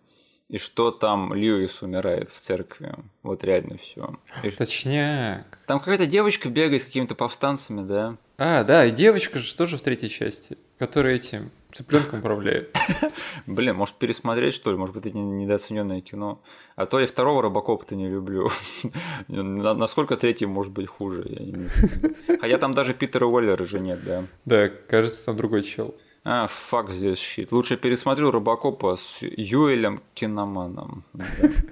и 0.49 0.57
что 0.57 0.91
там 0.91 1.33
Льюис 1.33 1.81
умирает 1.81 2.31
в 2.31 2.39
церкви. 2.39 2.93
Вот 3.23 3.43
реально 3.43 3.77
все. 3.77 4.15
Точняк. 4.57 5.59
Там 5.65 5.79
какая-то 5.79 6.05
девочка 6.05 6.49
бегает 6.49 6.83
с 6.83 6.85
какими-то 6.85 7.15
повстанцами, 7.15 7.85
да? 7.85 8.17
А, 8.37 8.63
да, 8.63 8.85
и 8.85 8.91
девочка 8.91 9.39
же 9.39 9.55
тоже 9.55 9.77
в 9.77 9.81
третьей 9.81 10.09
части, 10.09 10.57
которая 10.77 11.15
этим 11.15 11.51
цыпленком 11.71 12.19
управляет. 12.19 12.75
Блин, 13.47 13.75
может 13.75 13.95
пересмотреть, 13.95 14.53
что 14.53 14.71
ли? 14.71 14.77
Может 14.77 14.93
быть, 14.93 15.05
это 15.05 15.17
недооцененное 15.17 16.01
кино. 16.01 16.41
А 16.75 16.85
то 16.85 16.99
я 16.99 17.07
второго 17.07 17.41
Робокопа-то 17.41 17.95
не 17.95 18.07
люблю. 18.07 18.49
Насколько 19.27 20.15
третий 20.15 20.45
может 20.45 20.73
быть 20.73 20.87
хуже, 20.87 21.25
я 21.27 21.45
не 21.45 21.65
знаю. 21.65 22.15
Хотя 22.39 22.57
там 22.57 22.73
даже 22.73 22.93
Питера 22.93 23.25
Уоллера 23.25 23.63
же 23.63 23.79
нет, 23.79 24.03
да? 24.03 24.25
Да, 24.45 24.69
кажется, 24.69 25.25
там 25.25 25.37
другой 25.37 25.63
чел. 25.63 25.95
А, 26.27 26.47
фак 26.47 26.91
здесь 26.91 27.19
щит. 27.19 27.51
Лучше 27.51 27.77
пересмотрю 27.77 28.31
Робокопа 28.31 28.95
с 28.95 29.19
Юэлем 29.21 30.01
Киноманом. 30.15 31.03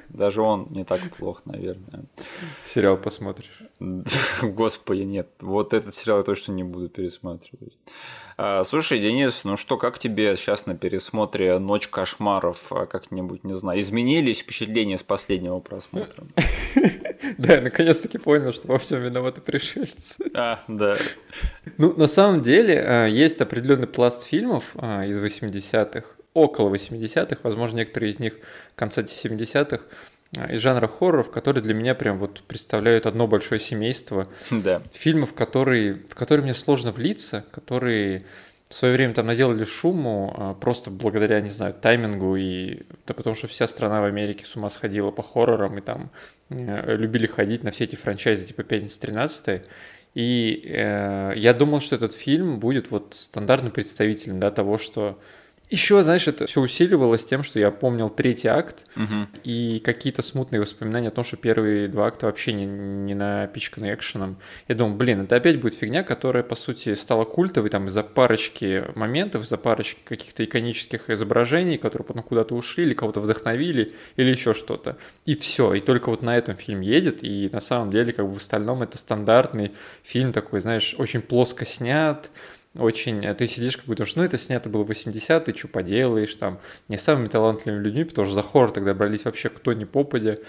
Даже 0.10 0.44
он 0.44 0.68
не 0.70 0.84
так 0.84 1.02
плох, 1.18 1.42
наверное. 1.46 2.04
Сериал 2.64 2.98
посмотришь? 2.98 3.64
Господи, 4.44 5.02
нет. 5.02 5.28
Вот 5.42 5.74
этот 5.74 5.96
сериал 5.96 6.20
я 6.20 6.24
точно 6.24 6.52
не 6.52 6.64
буду 6.64 6.88
пересматривать. 6.88 7.74
А, 8.46 8.66
слушай, 8.66 9.00
Денис, 9.00 9.46
ну 9.46 9.56
что, 9.56 9.78
как 9.78 9.98
тебе 9.98 10.36
сейчас 10.36 10.66
на 10.66 10.76
пересмотре 10.76 11.60
«Ночь 11.60 11.88
кошмаров» 11.88 12.66
а 12.72 12.86
как-нибудь, 12.88 13.46
не 13.46 13.54
знаю, 13.54 13.80
изменились 13.80 14.40
впечатления 14.40 14.98
с 14.98 15.04
последнего 15.04 15.60
просмотра? 15.62 16.26
Да, 17.38 17.56
я 17.56 17.62
наконец-таки 17.62 18.18
понял, 18.18 18.52
что 18.52 18.68
во 18.68 18.78
всем 18.78 19.02
виноваты 19.02 19.40
пришельцы. 19.40 20.30
А, 20.36 20.62
да. 20.68 20.98
Ну, 21.78 21.94
на 21.96 22.08
самом 22.08 22.42
деле, 22.42 22.84
а, 22.86 23.06
есть 23.06 23.40
определенный 23.40 23.88
пласт 23.88 24.28
фильмов 24.28 24.76
из 24.76 25.18
80-х, 25.18 26.06
около 26.34 26.70
80-х, 26.70 27.38
возможно, 27.44 27.78
некоторые 27.78 28.12
из 28.12 28.20
них 28.20 28.36
конца 28.76 29.04
70-х, 29.04 29.84
из 30.50 30.60
жанра 30.60 30.88
хорроров, 30.88 31.32
которые 31.32 31.64
для 31.64 31.74
меня 31.74 31.96
прям 31.96 32.18
вот 32.18 32.42
представляют 32.48 33.06
одно 33.06 33.28
большое 33.28 33.60
семейство 33.60 34.28
да. 34.52 34.82
фильмов, 34.94 35.34
которые, 35.34 35.96
в 36.10 36.16
которые 36.16 36.44
мне 36.44 36.54
сложно 36.54 36.92
влиться, 36.92 37.46
которые 37.52 38.26
в 38.70 38.74
свое 38.74 38.96
время 38.96 39.14
там 39.14 39.28
наделали 39.28 39.66
шуму 39.66 40.34
а, 40.36 40.54
просто 40.56 40.90
благодаря, 40.90 41.40
не 41.42 41.50
знаю, 41.50 41.76
таймингу 41.76 42.36
и 42.36 42.82
да 43.06 43.14
потому 43.14 43.36
что 43.36 43.48
вся 43.48 43.68
страна 43.68 44.02
в 44.02 44.06
Америке 44.06 44.46
с 44.46 44.56
ума 44.56 44.70
сходила 44.70 45.12
по 45.12 45.22
хоррорам 45.22 45.78
и 45.78 45.82
там 45.82 46.10
э, 46.50 46.96
любили 46.96 47.28
ходить 47.28 47.64
на 47.64 47.70
все 47.70 47.84
эти 47.84 47.96
франчайзы 47.96 48.46
типа 48.46 48.64
«Пятница 48.64 49.00
13 49.02 49.62
и 50.16 50.64
э, 50.66 51.34
я 51.36 51.54
думал, 51.54 51.82
что 51.82 51.96
этот 51.96 52.14
фильм 52.14 52.60
будет 52.60 52.92
вот 52.92 53.14
стандартным 53.16 53.72
представителем 53.72 54.40
да, 54.40 54.52
того, 54.52 54.78
что 54.78 55.20
Еще, 55.74 56.04
знаешь, 56.04 56.28
это 56.28 56.46
все 56.46 56.62
усиливалось 56.62 57.26
тем, 57.26 57.42
что 57.42 57.58
я 57.60 57.72
помнил 57.72 58.08
третий 58.12 58.48
акт 58.48 58.86
Мгм. 58.94 59.28
и 59.44 59.80
какие-то 59.80 60.22
смутные 60.22 60.62
воспоминания 60.62 61.08
о 61.08 61.12
том, 61.12 61.24
что 61.24 61.36
первые 61.36 61.88
два 61.88 62.06
акта 62.06 62.28
вообще 62.28 62.54
не, 62.54 62.68
не 62.68 63.16
напичканы 63.16 63.92
экшеном. 63.92 64.38
Я 64.68 64.76
думал, 64.76 64.96
блин, 64.96 65.22
это 65.22 65.36
опять 65.36 65.60
будет 65.60 65.74
фигня, 65.74 66.04
которая, 66.04 66.44
по 66.44 66.54
сути, 66.54 66.94
стала 66.94 67.26
культовой 67.26 67.72
там 67.72 67.88
из-за 67.88 68.04
парочки 68.04 68.86
моментов, 68.94 69.46
из-за 69.46 69.58
парочки 69.58 70.00
каких-то 70.06 70.46
иконических 70.46 71.10
изображений, 71.10 71.80
которые 71.80 72.06
потом 72.06 72.22
куда-то 72.22 72.54
ушли 72.54 72.84
или 72.84 72.94
кого-то 72.94 73.20
вдохновили, 73.20 73.94
или 74.16 74.30
еще 74.30 74.54
что-то. 74.54 74.98
И 75.26 75.36
все. 75.36 75.74
И 75.74 75.80
только 75.80 76.12
вот 76.12 76.22
на 76.22 76.38
этом 76.38 76.56
фильм 76.56 76.82
едет, 76.82 77.24
и 77.24 77.50
на 77.52 77.62
самом 77.62 77.90
деле, 77.90 78.14
как 78.14 78.28
бы 78.28 78.34
в 78.36 78.38
остальном, 78.38 78.84
это 78.84 79.00
стандартный 79.00 79.72
фильм 80.04 80.34
такой, 80.34 80.60
знаешь, 80.60 80.94
очень 81.00 81.24
плоско 81.24 81.66
снят, 81.66 82.30
очень, 82.78 83.24
э, 83.26 83.34
ты 83.36 83.46
сидишь 83.46 83.78
как 83.78 83.86
думаешь, 83.86 84.16
ну 84.16 84.24
это 84.24 84.38
снято 84.38 84.68
было 84.70 84.84
в 84.84 84.88
80 84.88 85.46
ты 85.46 85.56
что 85.56 85.68
поделаешь, 85.68 86.36
там, 86.36 86.60
не 86.88 86.98
самыми 86.98 87.28
талантливыми 87.28 87.84
людьми, 87.84 88.04
потому 88.04 88.26
что 88.26 88.36
за 88.36 88.42
хоррор 88.42 88.72
тогда 88.72 88.94
брались 88.94 89.26
вообще 89.26 89.50
кто 89.50 89.74
ни 89.74 89.84
попадя. 89.84 90.40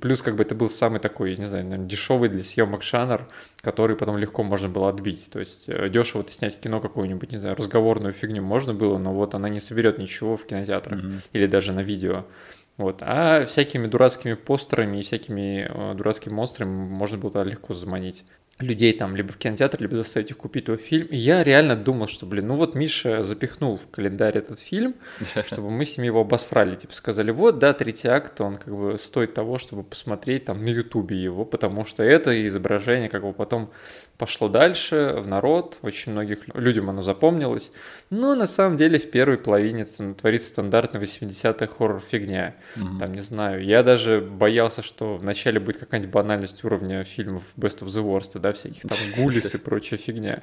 Плюс 0.00 0.20
как 0.22 0.36
бы 0.36 0.42
это 0.42 0.54
был 0.54 0.68
самый 0.70 1.00
такой, 1.00 1.32
я 1.32 1.36
не 1.36 1.44
знаю, 1.44 1.64
наверное, 1.64 1.86
дешевый 1.86 2.28
для 2.28 2.42
съемок 2.42 2.82
жанр, 2.82 3.28
который 3.60 3.94
потом 3.96 4.16
легко 4.18 4.42
можно 4.42 4.68
было 4.68 4.88
отбить. 4.88 5.28
То 5.30 5.38
есть 5.38 5.64
э, 5.68 5.88
дешево 5.88 6.24
ты 6.24 6.32
снять 6.32 6.58
кино 6.58 6.80
какую-нибудь, 6.80 7.30
не 7.32 7.38
знаю, 7.38 7.56
разговорную 7.56 8.12
фигню 8.14 8.42
можно 8.42 8.72
было, 8.74 8.98
но 8.98 9.12
вот 9.12 9.34
она 9.34 9.48
не 9.48 9.60
соберет 9.60 9.98
ничего 9.98 10.36
в 10.36 10.46
кинотеатрах 10.46 11.02
Мгм. 11.02 11.20
или 11.32 11.46
даже 11.46 11.72
на 11.72 11.80
видео. 11.80 12.24
Вот. 12.78 12.98
А 13.00 13.46
всякими 13.46 13.86
дурацкими 13.86 14.34
постерами 14.34 14.98
и 14.98 15.02
всякими 15.02 15.66
э, 15.68 15.94
дурацкими 15.94 16.32
монстрами 16.32 16.70
можно 16.70 17.18
было 17.18 17.32
тогда 17.32 17.50
легко 17.50 17.72
заманить 17.72 18.24
людей 18.58 18.92
там 18.94 19.14
либо 19.14 19.32
в 19.32 19.36
кинотеатр, 19.36 19.82
либо 19.82 19.96
заставить 19.96 20.30
их 20.30 20.38
купить 20.38 20.68
его 20.68 20.76
фильм. 20.78 21.06
И 21.08 21.16
я 21.16 21.44
реально 21.44 21.76
думал, 21.76 22.08
что, 22.08 22.24
блин, 22.24 22.48
ну 22.48 22.56
вот 22.56 22.74
Миша 22.74 23.22
запихнул 23.22 23.76
в 23.76 23.88
календарь 23.90 24.38
этот 24.38 24.60
фильм, 24.60 24.94
чтобы 25.46 25.70
мы 25.70 25.84
с 25.84 25.96
ним 25.96 26.06
его 26.06 26.20
обосрали. 26.20 26.74
Типа 26.76 26.94
сказали, 26.94 27.30
вот, 27.30 27.58
да, 27.58 27.74
третий 27.74 28.08
акт, 28.08 28.40
он 28.40 28.56
как 28.56 28.74
бы 28.74 28.98
стоит 28.98 29.34
того, 29.34 29.58
чтобы 29.58 29.82
посмотреть 29.82 30.46
там 30.46 30.64
на 30.64 30.70
ютубе 30.70 31.16
его, 31.16 31.44
потому 31.44 31.84
что 31.84 32.02
это 32.02 32.46
изображение 32.46 33.08
как 33.08 33.22
бы 33.22 33.32
потом 33.32 33.70
пошло 34.16 34.48
дальше 34.48 35.16
в 35.18 35.28
народ, 35.28 35.78
очень 35.82 36.12
многих 36.12 36.54
людям 36.54 36.88
оно 36.88 37.02
запомнилось. 37.02 37.70
Но 38.08 38.34
на 38.34 38.46
самом 38.46 38.76
деле 38.76 38.98
в 38.98 39.10
первой 39.10 39.36
половине 39.36 39.84
там 39.84 40.14
творится 40.14 40.48
стандартная 40.48 41.02
80-я 41.02 41.66
хоррор-фигня. 41.66 42.54
Мгм. 42.76 42.98
Там, 42.98 43.12
не 43.12 43.20
знаю, 43.20 43.62
я 43.62 43.82
даже 43.82 44.20
боялся, 44.20 44.82
что 44.82 45.16
вначале 45.16 45.60
будет 45.60 45.78
какая-нибудь 45.78 46.12
банальность 46.12 46.64
уровня 46.64 47.04
фильмов 47.04 47.42
Best 47.56 47.80
of 47.80 47.88
the 47.88 48.02
Worst, 48.02 48.38
да, 48.46 48.52
всяких 48.52 48.82
там 48.82 48.98
гулис 49.16 49.54
и 49.54 49.58
прочая 49.58 49.98
фигня. 49.98 50.42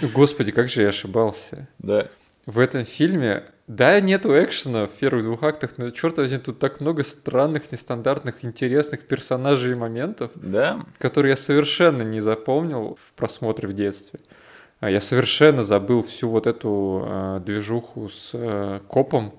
Ну, 0.00 0.08
Господи, 0.08 0.52
как 0.52 0.68
же 0.68 0.82
я 0.82 0.88
ошибался. 0.88 1.68
Да. 1.78 2.08
В 2.44 2.58
этом 2.58 2.84
фильме, 2.84 3.44
да, 3.66 3.98
нету 4.00 4.30
экшена 4.32 4.86
в 4.86 4.90
первых 4.92 5.24
двух 5.24 5.42
актах, 5.42 5.78
но, 5.78 5.90
черт 5.90 6.16
возьми, 6.18 6.38
тут 6.38 6.58
так 6.58 6.80
много 6.80 7.02
странных, 7.02 7.72
нестандартных, 7.72 8.44
интересных 8.44 9.00
персонажей 9.02 9.72
и 9.72 9.74
моментов, 9.74 10.30
Да. 10.36 10.84
которые 10.98 11.30
я 11.30 11.36
совершенно 11.36 12.02
не 12.02 12.20
запомнил 12.20 12.98
в 13.04 13.12
просмотре 13.14 13.68
в 13.68 13.72
детстве. 13.72 14.20
А 14.78 14.90
Я 14.90 15.00
совершенно 15.00 15.64
забыл 15.64 16.02
всю 16.02 16.28
вот 16.28 16.46
эту 16.46 17.02
э, 17.06 17.40
движуху 17.44 18.08
с 18.10 18.30
э, 18.34 18.80
копом, 18.86 19.34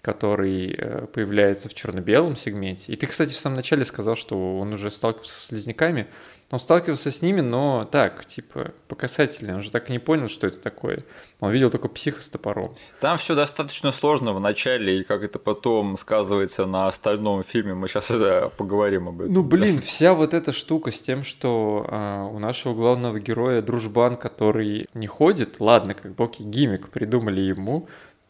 который 0.00 0.72
э, 0.78 1.06
появляется 1.12 1.68
в 1.68 1.74
черно-белом 1.74 2.36
сегменте. 2.36 2.92
И 2.92 2.96
ты, 2.96 3.08
кстати, 3.08 3.32
в 3.32 3.38
самом 3.38 3.56
начале 3.56 3.84
сказал, 3.84 4.14
что 4.14 4.56
он 4.58 4.72
уже 4.72 4.90
сталкивался 4.92 5.34
с 5.34 5.46
слизняками. 5.46 6.06
Он 6.50 6.60
сталкивался 6.60 7.10
с 7.10 7.22
ними, 7.22 7.40
но 7.40 7.88
так, 7.90 8.24
типа, 8.24 8.72
по 8.86 8.94
касательной. 8.94 9.54
Он 9.54 9.62
же 9.62 9.70
так 9.72 9.90
и 9.90 9.92
не 9.92 9.98
понял, 9.98 10.28
что 10.28 10.46
это 10.46 10.58
такое. 10.58 11.02
Он 11.40 11.50
видел 11.50 11.70
только 11.70 11.88
психа 11.88 12.22
с 12.22 12.30
топором. 12.30 12.72
Там 13.00 13.18
все 13.18 13.34
достаточно 13.34 13.90
сложно 13.90 14.32
в 14.32 14.38
начале, 14.38 15.00
и 15.00 15.02
как 15.02 15.24
это 15.24 15.40
потом 15.40 15.96
сказывается 15.96 16.64
на 16.66 16.86
остальном 16.86 17.42
фильме, 17.42 17.74
мы 17.74 17.88
сейчас 17.88 18.12
это 18.12 18.52
поговорим 18.56 19.08
об 19.08 19.22
этом. 19.22 19.34
Ну, 19.34 19.42
блин, 19.42 19.80
вся 19.80 20.14
вот 20.14 20.34
эта 20.34 20.52
штука 20.52 20.92
с 20.92 21.02
тем, 21.02 21.24
что 21.24 21.84
а, 21.88 22.24
у 22.26 22.38
нашего 22.38 22.74
главного 22.74 23.18
героя 23.18 23.60
дружбан, 23.60 24.14
который 24.14 24.86
не 24.94 25.08
ходит, 25.08 25.58
ладно, 25.58 25.94
как 25.94 26.14
бы 26.14 26.24
окей, 26.24 26.46
гиммик 26.46 26.90
придумали 26.90 27.40
ему, 27.40 27.88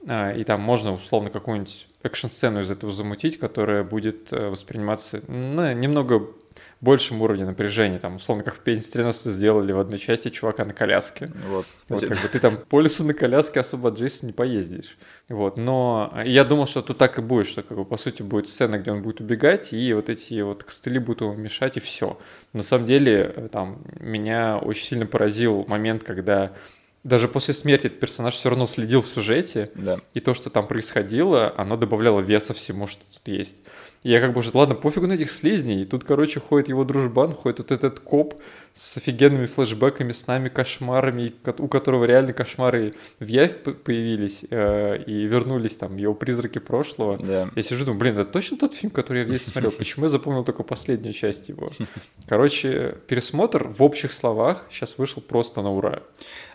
а, 0.08 0.32
и 0.32 0.42
там 0.44 0.62
можно 0.62 0.94
условно 0.94 1.28
какую-нибудь 1.28 1.86
экшн-сцену 2.02 2.60
из 2.60 2.70
этого 2.70 2.92
замутить, 2.92 3.38
которая 3.38 3.84
будет 3.84 4.32
э, 4.32 4.48
восприниматься 4.48 5.20
на 5.28 5.74
немного 5.74 6.28
большем 6.80 7.22
уровне 7.22 7.44
напряжения, 7.44 7.98
там, 7.98 8.16
условно, 8.16 8.44
как 8.44 8.54
в 8.54 8.60
Пенсе 8.60 8.92
13 8.92 9.32
сделали 9.32 9.72
в 9.72 9.78
одной 9.78 9.98
части 9.98 10.28
чувака 10.28 10.64
на 10.64 10.74
коляске. 10.74 11.28
Вот, 11.48 11.66
Вот 11.66 11.66
кстати, 11.76 12.06
как 12.06 12.22
бы 12.22 12.28
ты 12.28 12.38
там 12.38 12.56
по 12.56 12.80
лесу 12.80 13.04
на 13.04 13.14
коляске 13.14 13.60
особо 13.60 13.88
от 13.88 14.22
не 14.22 14.32
поездишь. 14.32 14.98
Вот, 15.28 15.56
но 15.56 16.12
я 16.24 16.44
думал, 16.44 16.66
что 16.66 16.82
тут 16.82 16.98
так 16.98 17.18
и 17.18 17.22
будет, 17.22 17.46
что 17.46 17.62
как 17.62 17.76
бы 17.76 17.84
по 17.84 17.96
сути 17.96 18.22
будет 18.22 18.48
сцена, 18.48 18.78
где 18.78 18.90
он 18.90 19.02
будет 19.02 19.20
убегать, 19.20 19.72
и 19.72 19.92
вот 19.94 20.08
эти 20.08 20.40
вот 20.42 20.64
костыли 20.64 20.98
будут 20.98 21.22
ему 21.22 21.34
мешать, 21.34 21.76
и 21.76 21.80
все. 21.80 22.18
На 22.52 22.62
самом 22.62 22.86
деле, 22.86 23.32
э, 23.34 23.48
там, 23.50 23.82
меня 23.98 24.58
очень 24.58 24.86
сильно 24.86 25.06
поразил 25.06 25.64
момент, 25.66 26.04
когда 26.04 26.52
даже 27.06 27.28
после 27.28 27.54
смерти 27.54 27.86
этот 27.86 28.00
персонаж 28.00 28.34
все 28.34 28.50
равно 28.50 28.66
следил 28.66 29.00
в 29.00 29.06
сюжете, 29.06 29.70
да. 29.76 30.00
и 30.12 30.20
то, 30.20 30.34
что 30.34 30.50
там 30.50 30.66
происходило, 30.66 31.54
оно 31.56 31.76
добавляло 31.76 32.20
веса 32.20 32.52
всему, 32.52 32.88
что 32.88 33.04
тут 33.04 33.26
есть. 33.26 33.58
Я 34.02 34.20
как 34.20 34.32
бы 34.32 34.38
уже, 34.38 34.50
ладно, 34.54 34.74
пофигу 34.74 35.06
на 35.06 35.14
этих 35.14 35.30
слизней. 35.30 35.82
И 35.82 35.84
тут, 35.84 36.04
короче, 36.04 36.38
ходит 36.40 36.68
его 36.68 36.84
дружбан, 36.84 37.32
ходит 37.32 37.58
вот 37.58 37.72
этот 37.72 37.98
коп 38.00 38.34
с 38.72 38.96
офигенными 38.98 39.46
флешбеками, 39.46 40.12
с 40.12 40.26
нами 40.26 40.48
кошмарами, 40.48 41.32
ко- 41.42 41.54
у 41.58 41.66
которого 41.66 42.04
реально 42.04 42.32
кошмары 42.32 42.94
в 43.18 43.26
явь 43.26 43.56
появились 43.84 44.44
э, 44.50 45.02
и 45.06 45.24
вернулись 45.26 45.76
там 45.76 45.96
его 45.96 46.14
призраки 46.14 46.58
прошлого. 46.58 47.18
Да. 47.18 47.48
Я 47.56 47.62
сижу, 47.62 47.84
думаю, 47.84 47.98
блин, 47.98 48.18
это 48.18 48.30
точно 48.30 48.58
тот 48.58 48.74
фильм, 48.74 48.90
который 48.92 49.22
я 49.22 49.24
в 49.26 49.30
детстве 49.30 49.52
смотрел? 49.52 49.72
Почему 49.72 50.04
я 50.06 50.08
запомнил 50.10 50.44
только 50.44 50.62
последнюю 50.62 51.12
часть 51.14 51.48
его? 51.48 51.72
Короче, 52.28 52.96
пересмотр 53.08 53.66
в 53.68 53.82
общих 53.82 54.12
словах 54.12 54.66
сейчас 54.70 54.98
вышел 54.98 55.22
просто 55.22 55.62
на 55.62 55.72
ура. 55.72 56.02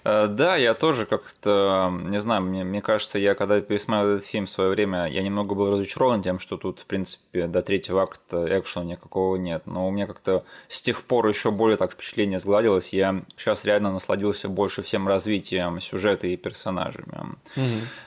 Э, 0.03 0.27
Да, 0.27 0.55
я 0.55 0.73
тоже 0.73 1.05
как-то, 1.05 1.91
не 2.09 2.19
знаю, 2.21 2.41
мне, 2.41 2.63
мне 2.63 2.81
кажется, 2.81 3.19
я 3.19 3.35
когда 3.35 3.61
пересмотрел 3.61 4.15
этот 4.15 4.27
фильм 4.27 4.45
в 4.45 4.49
свое 4.49 4.69
время, 4.69 5.05
я 5.07 5.21
немного 5.21 5.55
был 5.55 5.71
разочарован 5.71 6.23
тем, 6.23 6.39
что 6.39 6.57
тут, 6.57 6.79
в 6.79 6.85
принципе, 6.85 7.47
до 7.47 7.61
третьего 7.61 8.01
акта 8.03 8.45
экшена 8.59 8.85
никакого 8.85 9.35
нет. 9.35 9.63
Но 9.65 9.87
у 9.87 9.91
меня 9.91 10.07
как-то 10.07 10.43
с 10.67 10.81
тех 10.81 11.03
пор 11.03 11.27
еще 11.27 11.51
более 11.51 11.77
так 11.77 11.91
впечатление 11.93 12.39
сгладилось. 12.39 12.89
Я 12.93 13.23
сейчас 13.37 13.65
реально 13.65 13.91
насладился 13.91 14.49
больше 14.49 14.81
всем 14.83 15.07
развитием 15.07 15.79
сюжета 15.79 16.27
и 16.27 16.37
персонажами. 16.37 17.35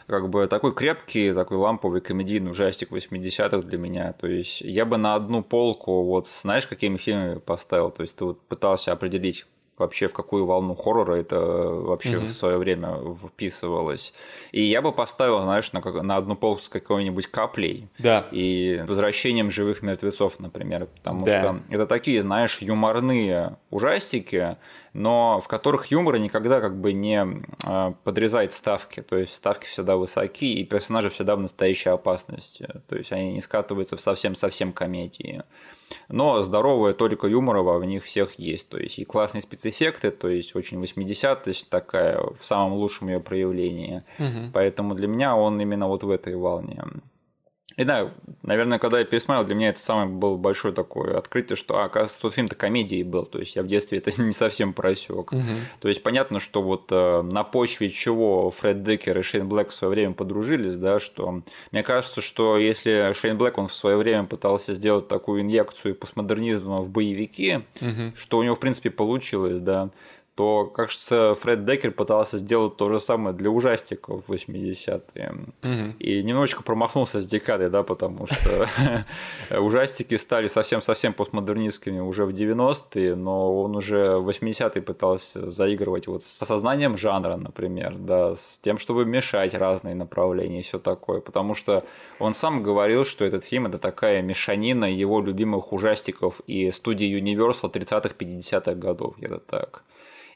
Как 0.06 0.28
бы 0.28 0.46
такой 0.46 0.74
крепкий, 0.74 1.32
такой 1.32 1.56
ламповый 1.58 2.00
комедийный 2.00 2.50
ужастик 2.50 2.90
80-х 2.90 3.58
для 3.66 3.78
меня. 3.78 4.12
То 4.14 4.26
есть 4.26 4.60
я 4.60 4.84
бы 4.84 4.96
на 4.96 5.14
одну 5.14 5.42
полку, 5.42 6.02
вот 6.04 6.28
знаешь, 6.28 6.66
какими 6.66 6.96
фильмами 6.96 7.38
поставил? 7.38 7.90
То 7.90 8.02
есть 8.02 8.16
ты 8.16 8.24
вот 8.24 8.40
пытался 8.42 8.92
определить 8.92 9.46
вообще 9.76 10.06
в 10.08 10.12
какую 10.12 10.46
волну 10.46 10.74
хоррора 10.74 11.14
это 11.16 11.38
вообще 11.40 12.18
Мгм. 12.18 12.26
в 12.26 12.32
свое 12.32 12.58
время 12.58 12.96
вписывалось. 13.26 14.12
И 14.52 14.62
я 14.62 14.80
бы 14.82 14.92
поставил, 14.92 15.42
знаешь, 15.42 15.72
на, 15.72 15.82
как- 15.82 16.02
на 16.02 16.16
одну 16.16 16.36
полку 16.36 16.62
с 16.62 16.68
какой-нибудь 16.68 17.26
каплей 17.26 17.88
Да. 17.98 18.26
и 18.30 18.84
возвращением 18.86 19.50
живых 19.50 19.82
мертвецов, 19.82 20.38
например. 20.38 20.86
Потому 20.86 21.26
Да. 21.26 21.40
что 21.40 21.60
это 21.70 21.86
такие, 21.86 22.22
знаешь, 22.22 22.58
юморные 22.62 23.56
ужастики, 23.70 24.56
но 24.94 25.40
в 25.40 25.48
которых 25.48 25.86
юмор 25.86 26.18
никогда 26.18 26.60
как 26.60 26.80
бы 26.80 26.92
не 26.92 27.26
э, 27.64 27.92
подрезает 28.04 28.52
ставки. 28.52 29.02
То 29.02 29.18
есть 29.18 29.34
ставки 29.34 29.66
всегда 29.66 29.96
высоки, 29.96 30.54
и 30.54 30.64
персонажи 30.64 31.10
всегда 31.10 31.34
в 31.34 31.40
настоящей 31.40 31.90
опасности. 31.90 32.68
То 32.88 32.96
есть 32.96 33.12
они 33.12 33.32
не 33.32 33.40
скатываются 33.40 33.96
в 33.96 34.00
совсем-совсем 34.00 34.72
комедии. 34.72 35.42
Но 36.08 36.42
здоровая 36.42 36.92
только 36.92 37.26
юмора 37.26 37.62
в 37.62 37.84
них 37.84 38.04
всех 38.04 38.38
есть. 38.38 38.68
То 38.68 38.78
есть 38.78 39.00
и 39.00 39.04
классные 39.04 39.42
спецэффекты, 39.42 40.12
то 40.12 40.28
есть 40.28 40.54
очень 40.54 40.80
80-сть 40.80 41.68
такая 41.68 42.20
в 42.20 42.46
самом 42.46 42.74
лучшем 42.74 43.08
ее 43.08 43.18
проявлении. 43.18 44.04
Мгм. 44.18 44.52
Поэтому 44.52 44.94
для 44.94 45.08
меня 45.08 45.34
он 45.34 45.60
именно 45.60 45.88
вот 45.88 46.04
в 46.04 46.10
этой 46.10 46.36
волне. 46.36 46.84
И 47.76 47.84
да, 47.84 48.12
наверное, 48.42 48.78
когда 48.78 49.00
я 49.00 49.04
пересмотрел, 49.04 49.44
для 49.44 49.54
меня 49.56 49.70
это 49.70 49.80
самое 49.80 50.06
было 50.08 50.36
большое 50.36 50.72
такое 50.72 51.18
открытие, 51.18 51.56
что, 51.56 51.78
а, 51.78 51.84
оказывается, 51.84 52.20
тот 52.20 52.34
фильм-то 52.34 52.54
комедией 52.54 53.02
был. 53.02 53.24
То 53.26 53.40
есть 53.40 53.56
я 53.56 53.62
в 53.62 53.66
детстве 53.66 53.98
это 53.98 54.10
не 54.22 54.32
совсем 54.32 54.72
просек. 54.72 55.32
Мгм. 55.32 55.44
То 55.80 55.88
есть 55.88 56.02
понятно, 56.02 56.38
что 56.38 56.62
вот 56.62 56.86
э, 56.92 57.22
на 57.22 57.42
почве 57.42 57.88
чего 57.88 58.50
Фред 58.50 58.82
Деккер 58.84 59.18
и 59.18 59.22
Шейн 59.22 59.48
Блэк 59.48 59.70
в 59.70 59.74
свое 59.74 59.90
время 59.92 60.14
подружились, 60.14 60.76
да, 60.76 61.00
что 61.00 61.42
мне 61.72 61.82
кажется, 61.82 62.20
что 62.20 62.58
если 62.58 63.12
Шейн 63.12 63.36
Блэк, 63.36 63.54
он 63.58 63.68
в 63.68 63.74
свое 63.74 63.96
время 63.96 64.24
пытался 64.24 64.72
сделать 64.74 65.08
такую 65.08 65.42
инъекцию 65.42 65.94
постмодернизма 65.96 66.80
в 66.80 66.88
боевики, 66.88 67.60
Мгм. 67.80 68.14
что 68.16 68.38
у 68.38 68.42
него, 68.44 68.54
в 68.54 68.60
принципе, 68.60 68.90
получилось, 68.90 69.60
да, 69.60 69.90
то, 70.34 70.66
кажется, 70.66 71.34
Фред 71.34 71.64
Деккер 71.64 71.92
пытался 71.92 72.38
сделать 72.38 72.76
то 72.76 72.88
же 72.88 72.98
самое 72.98 73.36
для 73.36 73.50
ужастиков 73.50 74.26
в 74.26 74.32
80-е. 74.32 75.32
Угу. 75.62 75.96
И 76.00 76.22
немножечко 76.24 76.64
промахнулся 76.64 77.20
с 77.20 77.26
декадой, 77.26 77.70
да, 77.70 77.84
потому 77.84 78.26
что 78.26 78.68
ужастики 79.50 80.16
стали 80.16 80.48
совсем-совсем 80.48 81.12
постмодернистскими 81.12 82.00
уже 82.00 82.24
в 82.24 82.30
90-е, 82.30 83.14
но 83.14 83.62
он 83.62 83.76
уже 83.76 84.16
в 84.16 84.28
80-е 84.28 84.82
пытался 84.82 85.48
заигрывать 85.48 86.08
вот 86.08 86.24
с 86.24 86.42
осознанием 86.42 86.96
жанра, 86.96 87.36
например, 87.36 87.94
да, 87.96 88.34
с 88.34 88.58
тем, 88.60 88.78
чтобы 88.78 89.04
мешать 89.04 89.54
разные 89.54 89.94
направления 89.94 90.58
и 90.58 90.62
все 90.62 90.80
такое. 90.80 91.20
Потому 91.20 91.54
что 91.54 91.84
он 92.18 92.34
сам 92.34 92.64
говорил, 92.64 93.04
что 93.04 93.24
этот 93.24 93.44
фильм 93.44 93.66
это 93.66 93.78
такая 93.78 94.20
мешанина 94.20 94.86
его 94.86 95.20
любимых 95.20 95.72
ужастиков 95.72 96.40
и 96.48 96.72
студии 96.72 97.20
Universal 97.20 97.72
30-х, 97.72 98.14
50-х 98.18 98.74
годов, 98.74 99.16
где-то 99.16 99.38
так. 99.38 99.82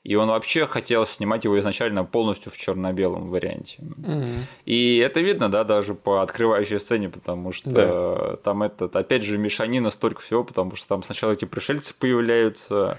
И 0.04 0.14
он 0.14 0.28
вообще 0.28 0.66
хотел 0.66 1.06
снимать 1.06 1.44
его 1.44 1.58
изначально 1.58 2.04
полностью 2.04 2.52
в 2.52 2.58
черно-белом 2.58 3.30
варианте. 3.30 3.76
Mm-hmm. 3.78 4.42
И 4.64 4.96
это 4.98 5.20
видно, 5.20 5.50
да, 5.50 5.64
даже 5.64 5.94
по 5.94 6.22
открывающей 6.22 6.78
сцене, 6.78 7.08
потому 7.08 7.52
что 7.52 7.70
да. 7.70 8.37
там 8.37 8.62
этот, 8.62 8.94
опять 8.96 9.22
же, 9.22 9.38
мешанина 9.38 9.90
столько 9.90 10.20
всего, 10.20 10.44
потому 10.44 10.76
что 10.76 10.88
там 10.88 11.02
сначала 11.02 11.32
эти 11.32 11.44
пришельцы 11.44 11.94
появляются, 11.98 12.98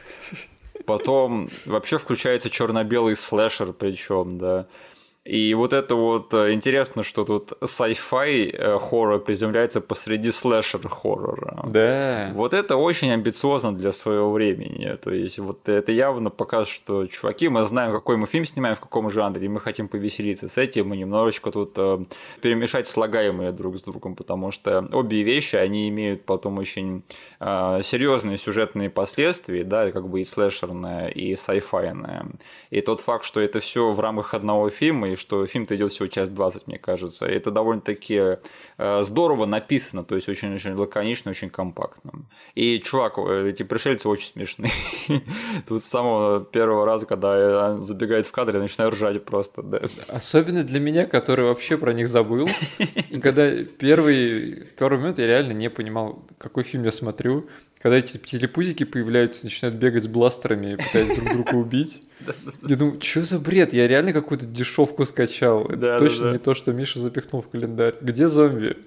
потом 0.85 1.49
вообще 1.65 1.97
включается 1.97 2.49
черно-белый 2.49 3.15
слэшер, 3.15 3.73
причем, 3.73 4.37
да. 4.37 4.67
И 5.25 5.53
вот 5.53 5.73
это 5.73 5.95
вот 5.95 6.33
э, 6.33 6.53
интересно, 6.53 7.03
что 7.03 7.25
тут 7.25 7.51
sci-fi 7.61 8.51
э, 8.51 8.79
хоррор 8.79 9.19
приземляется 9.19 9.81
посреди 9.81 10.31
слэшер 10.31 10.87
хоррора. 10.87 11.65
Да. 11.67 12.31
Вот 12.33 12.53
это 12.53 12.77
очень 12.77 13.11
амбициозно 13.11 13.75
для 13.75 13.91
своего 13.91 14.31
времени. 14.31 14.95
То 14.95 15.11
есть 15.11 15.37
вот 15.37 15.67
это 15.67 15.91
явно 15.91 16.29
показывает, 16.29 16.69
что 16.69 17.05
чуваки, 17.07 17.49
мы 17.49 17.63
знаем, 17.65 17.91
какой 17.91 18.15
мы 18.15 18.27
фильм 18.27 18.45
снимаем, 18.45 18.75
в 18.75 18.79
каком 18.79 19.11
жанре, 19.11 19.45
и 19.45 19.49
мы 19.49 19.59
хотим 19.59 19.89
повеселиться. 19.89 20.47
С 20.47 20.57
этим 20.57 20.87
мы 20.87 20.97
немножечко 20.97 21.51
тут 21.51 21.73
э, 21.75 21.99
перемешать 22.41 22.87
слагаемые 22.87 23.51
друг 23.51 23.77
с 23.77 23.81
другом, 23.81 24.15
потому 24.15 24.51
что 24.51 24.87
обе 24.93 25.23
вещи, 25.23 25.57
они 25.57 25.89
имеют 25.89 26.25
потом 26.25 26.57
очень 26.57 27.03
серьезные 27.39 28.37
сюжетные 28.37 28.89
последствия, 28.89 29.63
да, 29.63 29.91
как 29.91 30.07
бы 30.09 30.21
и 30.21 30.23
слэшерная, 30.23 31.07
и 31.07 31.33
sci-fi. 31.33 31.89
И 32.69 32.81
тот 32.81 33.01
факт, 33.01 33.23
что 33.23 33.39
это 33.39 33.59
все 33.59 33.91
в 33.91 33.99
рамках 33.99 34.33
одного 34.33 34.69
фильма, 34.69 35.08
и 35.13 35.15
что 35.15 35.45
фильм-то 35.45 35.75
идет 35.75 35.91
всего 35.91 36.07
час 36.07 36.29
20, 36.29 36.67
мне 36.67 36.77
кажется. 36.77 37.25
И 37.25 37.33
это 37.33 37.51
довольно-таки 37.51 38.37
э, 38.77 39.01
здорово 39.01 39.45
написано, 39.45 40.03
то 40.03 40.15
есть 40.15 40.29
очень-очень 40.29 40.73
лаконично, 40.73 41.31
очень 41.31 41.49
компактно. 41.49 42.11
И, 42.55 42.79
чувак, 42.79 43.17
э, 43.17 43.49
эти 43.49 43.63
пришельцы 43.63 44.07
очень 44.07 44.31
смешные. 44.31 44.71
Тут 45.67 45.83
с 45.83 45.87
самого 45.87 46.43
первого 46.43 46.85
раза, 46.85 47.05
когда 47.05 47.77
забегает 47.79 48.27
в 48.27 48.31
кадр, 48.31 48.55
я 48.55 48.61
начинаю 48.61 48.91
ржать 48.91 49.23
просто. 49.25 49.61
Да. 49.61 49.81
Особенно 50.07 50.63
для 50.63 50.79
меня, 50.79 51.05
который 51.05 51.45
вообще 51.45 51.77
про 51.77 51.93
них 51.93 52.07
забыл. 52.07 52.47
И 53.09 53.19
когда 53.19 53.51
первый, 53.63 54.67
первый 54.77 54.99
момент 54.99 55.19
я 55.19 55.27
реально 55.27 55.53
не 55.53 55.69
понимал, 55.69 56.25
какой 56.37 56.63
фильм 56.63 56.83
я 56.83 56.91
смотрю. 56.91 57.47
Когда 57.81 57.97
эти 57.97 58.17
телепузики 58.17 58.83
появляются, 58.83 59.45
начинают 59.45 59.77
бегать 59.77 60.03
с 60.03 60.07
бластерами, 60.07 60.75
пытаясь 60.75 61.15
друг 61.15 61.31
друга 61.33 61.55
убить. 61.55 62.03
Я 62.65 62.75
думаю, 62.75 63.01
что 63.01 63.23
за 63.23 63.39
бред? 63.39 63.73
Я 63.73 63.87
реально 63.87 64.13
какую-то 64.13 64.45
дешевку 64.45 65.05
скачал. 65.05 65.65
Это 65.65 65.97
точно 65.97 66.31
не 66.31 66.37
то, 66.37 66.53
что 66.53 66.73
Миша 66.73 66.99
запихнул 66.99 67.41
в 67.41 67.49
календарь. 67.49 67.95
Где 68.01 68.27
зомби? 68.27 68.77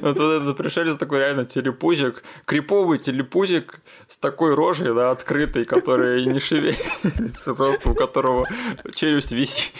Вот 0.00 0.16
это 0.16 0.54
пришелец 0.54 0.96
такой 0.96 1.18
реально 1.18 1.44
телепузик, 1.44 2.22
криповый 2.46 2.98
телепузик 2.98 3.80
с 4.08 4.16
такой 4.16 4.54
рожей, 4.54 4.94
да, 4.94 5.10
открытой, 5.10 5.64
которая 5.64 6.24
не 6.24 6.38
шевелится, 6.38 7.54
просто 7.54 7.90
у 7.90 7.94
которого 7.94 8.46
челюсть 8.94 9.32
висит. 9.32 9.72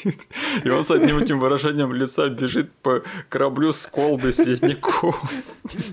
И 0.65 0.69
он 0.69 0.85
с 0.85 0.91
одним 0.91 1.19
этим 1.19 1.39
выражением 1.41 1.93
лица 1.95 2.29
бежит 2.29 2.71
по 2.83 3.03
кораблю 3.29 3.73
с 3.73 3.87
колбой 3.87 4.33
слизняков. 4.33 5.21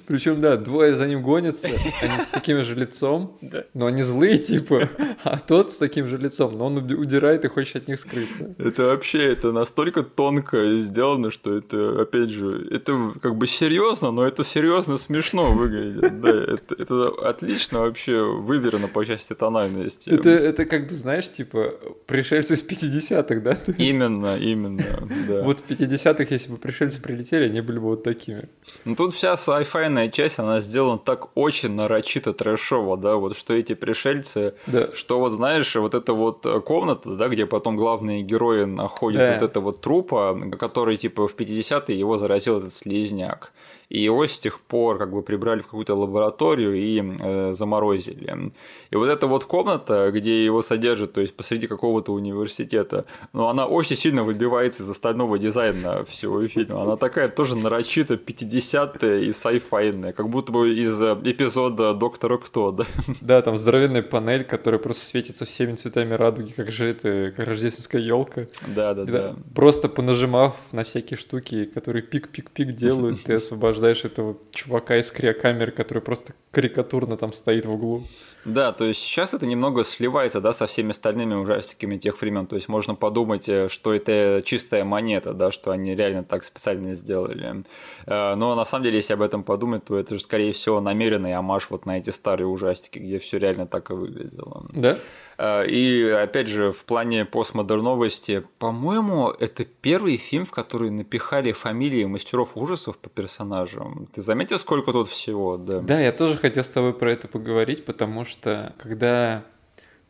Причем, 0.08 0.42
да, 0.42 0.58
двое 0.58 0.96
за 0.96 1.08
ним 1.08 1.22
гонятся, 1.22 1.68
они 1.68 2.24
с 2.24 2.28
таким 2.28 2.64
же 2.64 2.76
лицом, 2.76 3.38
но 3.74 3.86
они 3.86 4.04
злые, 4.04 4.38
типа, 4.38 4.90
а 5.24 5.40
тот 5.40 5.72
с 5.78 5.80
таким 5.80 6.08
же 6.08 6.18
лицом, 6.18 6.58
но 6.58 6.66
он 6.66 6.78
удирает 6.78 7.46
и 7.46 7.48
хочет 7.48 7.76
от 7.78 7.88
них 7.88 8.00
скрыться. 8.00 8.56
Это 8.58 8.88
вообще, 8.88 9.24
это 9.24 9.52
настолько 9.52 10.04
тонко 10.04 10.78
сделано, 10.80 11.32
что 11.32 11.54
это, 11.54 12.02
опять 12.02 12.30
же, 12.30 12.68
это 12.72 13.14
как 13.22 13.36
бы 13.36 13.48
серьезно, 13.48 14.12
но 14.12 14.26
это 14.26 14.44
серьезно 14.44 14.98
смешно 14.98 15.52
выглядит. 15.52 16.22
Да, 16.22 16.30
это, 16.30 16.76
это 16.78 17.30
отлично 17.30 17.80
вообще 17.82 18.22
выверено 18.24 18.88
по 18.88 19.06
части 19.06 19.34
тональности. 19.34 20.10
Это, 20.10 20.30
это 20.30 20.66
как 20.66 20.90
бы, 20.90 20.96
знаешь, 20.96 21.30
типа, 21.30 21.74
пришельцы 22.06 22.56
из 22.56 22.64
50-х, 22.64 23.40
да? 23.42 23.58
Именно, 23.78 24.38
именно, 24.38 25.08
да. 25.28 25.44
Вот 25.44 25.60
в 25.60 25.70
50-х, 25.70 26.26
если 26.30 26.52
бы 26.52 26.58
пришельцы 26.58 27.02
прилетели, 27.02 27.46
они 27.46 27.62
были 27.62 27.80
бы 27.80 27.86
вот 27.86 28.04
такими. 28.04 28.50
Ну 28.86 28.96
тут 28.96 29.14
вся 29.14 29.34
sci-fi 29.34 30.12
часть, 30.12 30.40
она 30.40 30.60
сделана 30.60 30.98
так 30.98 31.38
очень 31.38 31.72
нарочито 31.74 32.34
трэшово, 32.34 32.98
да, 32.98 33.16
вот 33.16 33.38
что 33.38 33.54
эти 33.54 33.74
пришельцы, 33.76 34.54
да. 34.66 34.92
что 34.94 35.20
вот 35.20 35.32
знаешь, 35.32 35.67
вот 35.76 35.94
эта 35.94 36.14
вот 36.14 36.46
комната, 36.66 37.16
да, 37.16 37.28
где 37.28 37.46
потом 37.46 37.76
главные 37.76 38.24
герои 38.24 38.66
находят 38.66 39.22
да. 39.22 39.34
вот 39.34 39.42
это 39.42 39.60
вот 39.60 39.82
трупа, 39.82 40.38
который 40.60 40.98
типа 40.98 41.28
в 41.28 41.36
50-е 41.36 41.98
его 41.98 42.18
заразил 42.18 42.58
этот 42.58 42.74
слизняк 42.74 43.52
и 43.90 44.02
его 44.02 44.28
с 44.28 44.38
тех 44.38 44.60
пор 44.60 44.98
как 44.98 45.12
бы 45.12 45.22
прибрали 45.22 45.62
в 45.62 45.66
какую-то 45.66 45.96
лабораторию 45.96 46.76
и 46.76 47.02
э, 47.02 47.54
заморозили. 47.54 48.52
И 48.92 48.96
вот 48.96 49.08
эта 49.08 49.28
вот 49.28 49.46
комната, 49.46 50.12
где 50.12 50.44
его 50.44 50.62
содержат, 50.62 51.14
то 51.14 51.22
есть 51.22 51.36
посреди 51.36 51.68
какого-то 51.68 52.12
университета, 52.12 53.06
ну, 53.32 53.48
она 53.48 53.66
очень 53.66 53.96
сильно 53.96 54.24
выбивается 54.24 54.84
из 54.84 54.90
остального 54.90 55.40
дизайна 55.40 56.04
всего 56.06 56.42
фильма. 56.42 56.84
Она 56.84 56.98
такая 56.98 57.30
тоже 57.30 57.56
нарочито 57.56 58.16
50-я 58.16 59.20
и 59.20 59.30
sci-fi, 59.30 60.12
как 60.12 60.30
будто 60.30 60.52
бы 60.52 60.76
из 60.76 61.02
эпизода 61.02 61.94
Доктора 61.94 62.38
Кто, 62.38 62.72
да? 62.72 62.86
Да, 63.22 63.42
там 63.42 63.58
здоровенная 63.58 64.04
панель, 64.04 64.44
которая 64.44 64.80
просто 64.80 65.06
светится 65.06 65.46
всеми 65.46 65.76
цветами 65.76 66.14
радуги, 66.14 66.52
как 66.52 66.72
же 66.72 66.88
это, 66.88 67.34
как 67.36 67.48
рождественская 67.48 68.02
елка. 68.02 68.48
Да, 68.68 68.94
да, 68.94 69.06
да. 69.06 69.36
Просто 69.56 69.88
понажимав 69.88 70.56
на 70.72 70.84
всякие 70.84 71.18
штуки, 71.18 71.66
которые 71.66 72.04
пик-пик-пик 72.04 72.74
делают, 72.74 73.24
ты 73.24 73.36
освобождаешь 73.36 73.77
освобождаешь 73.78 74.06
этого 74.06 74.38
чувака 74.52 74.98
из 74.98 75.12
криокамеры, 75.12 75.72
который 75.72 76.02
просто 76.02 76.34
карикатурно 76.52 77.18
там 77.18 77.34
стоит 77.34 77.66
в 77.66 77.74
углу. 77.74 78.04
Да, 78.46 78.72
то 78.72 78.86
есть 78.86 79.02
сейчас 79.02 79.34
это 79.34 79.46
немного 79.46 79.84
сливается, 79.84 80.40
да, 80.40 80.54
со 80.54 80.68
всеми 80.68 80.92
остальными 80.92 81.36
ужастиками 81.36 81.98
тех 81.98 82.20
времен. 82.22 82.48
То 82.48 82.56
есть 82.56 82.70
можно 82.70 82.96
подумать, 82.96 83.50
э, 83.50 83.68
что 83.68 83.94
это 83.94 84.42
чистая 84.44 84.84
монета, 84.86 85.34
да, 85.34 85.52
что 85.52 85.72
они 85.72 85.96
реально 85.96 86.24
так 86.24 86.44
специально 86.44 86.94
сделали. 86.94 87.64
Э, 88.06 88.36
но 88.36 88.56
на 88.56 88.66
самом 88.66 88.84
деле, 88.86 88.98
если 88.98 89.14
об 89.14 89.22
этом 89.22 89.44
подумать, 89.44 89.84
то 89.86 89.98
это 89.98 90.16
же, 90.16 90.22
скорее 90.22 90.54
всего, 90.54 90.80
намеренный 90.80 91.34
амаш 91.34 91.70
вот 91.70 91.86
на 91.86 91.98
эти 91.98 92.12
старые 92.12 92.48
ужастики, 92.48 93.00
где 93.00 93.18
все 93.18 93.38
реально 93.38 93.68
так 93.68 93.90
и 93.92 93.94
выглядело. 93.94 94.66
Да? 94.70 94.98
Э, 95.38 95.66
и 95.68 96.10
опять 96.10 96.48
же, 96.48 96.72
в 96.72 96.84
плане 96.84 97.26
постмодерновости, 97.26 98.44
по-моему, 98.60 99.30
это 99.30 99.66
первый 99.66 100.18
фильм, 100.18 100.46
в 100.46 100.52
который 100.52 100.90
напихали 100.90 101.52
фамилии 101.52 102.06
мастеров 102.06 102.56
ужасов 102.56 102.98
по 102.98 103.10
персонажам. 103.10 104.08
Ты 104.14 104.22
заметил, 104.22 104.58
сколько 104.58 104.92
тут 104.92 105.10
всего? 105.10 105.58
Да, 105.58 105.80
да 105.80 106.00
я 106.00 106.12
тоже 106.12 106.38
хотел 106.38 106.64
с 106.64 106.70
тобой 106.70 106.94
про 106.94 107.12
это 107.12 107.28
поговорить, 107.28 107.86
потому 107.86 108.26
что 108.26 108.74
когда 108.78 109.44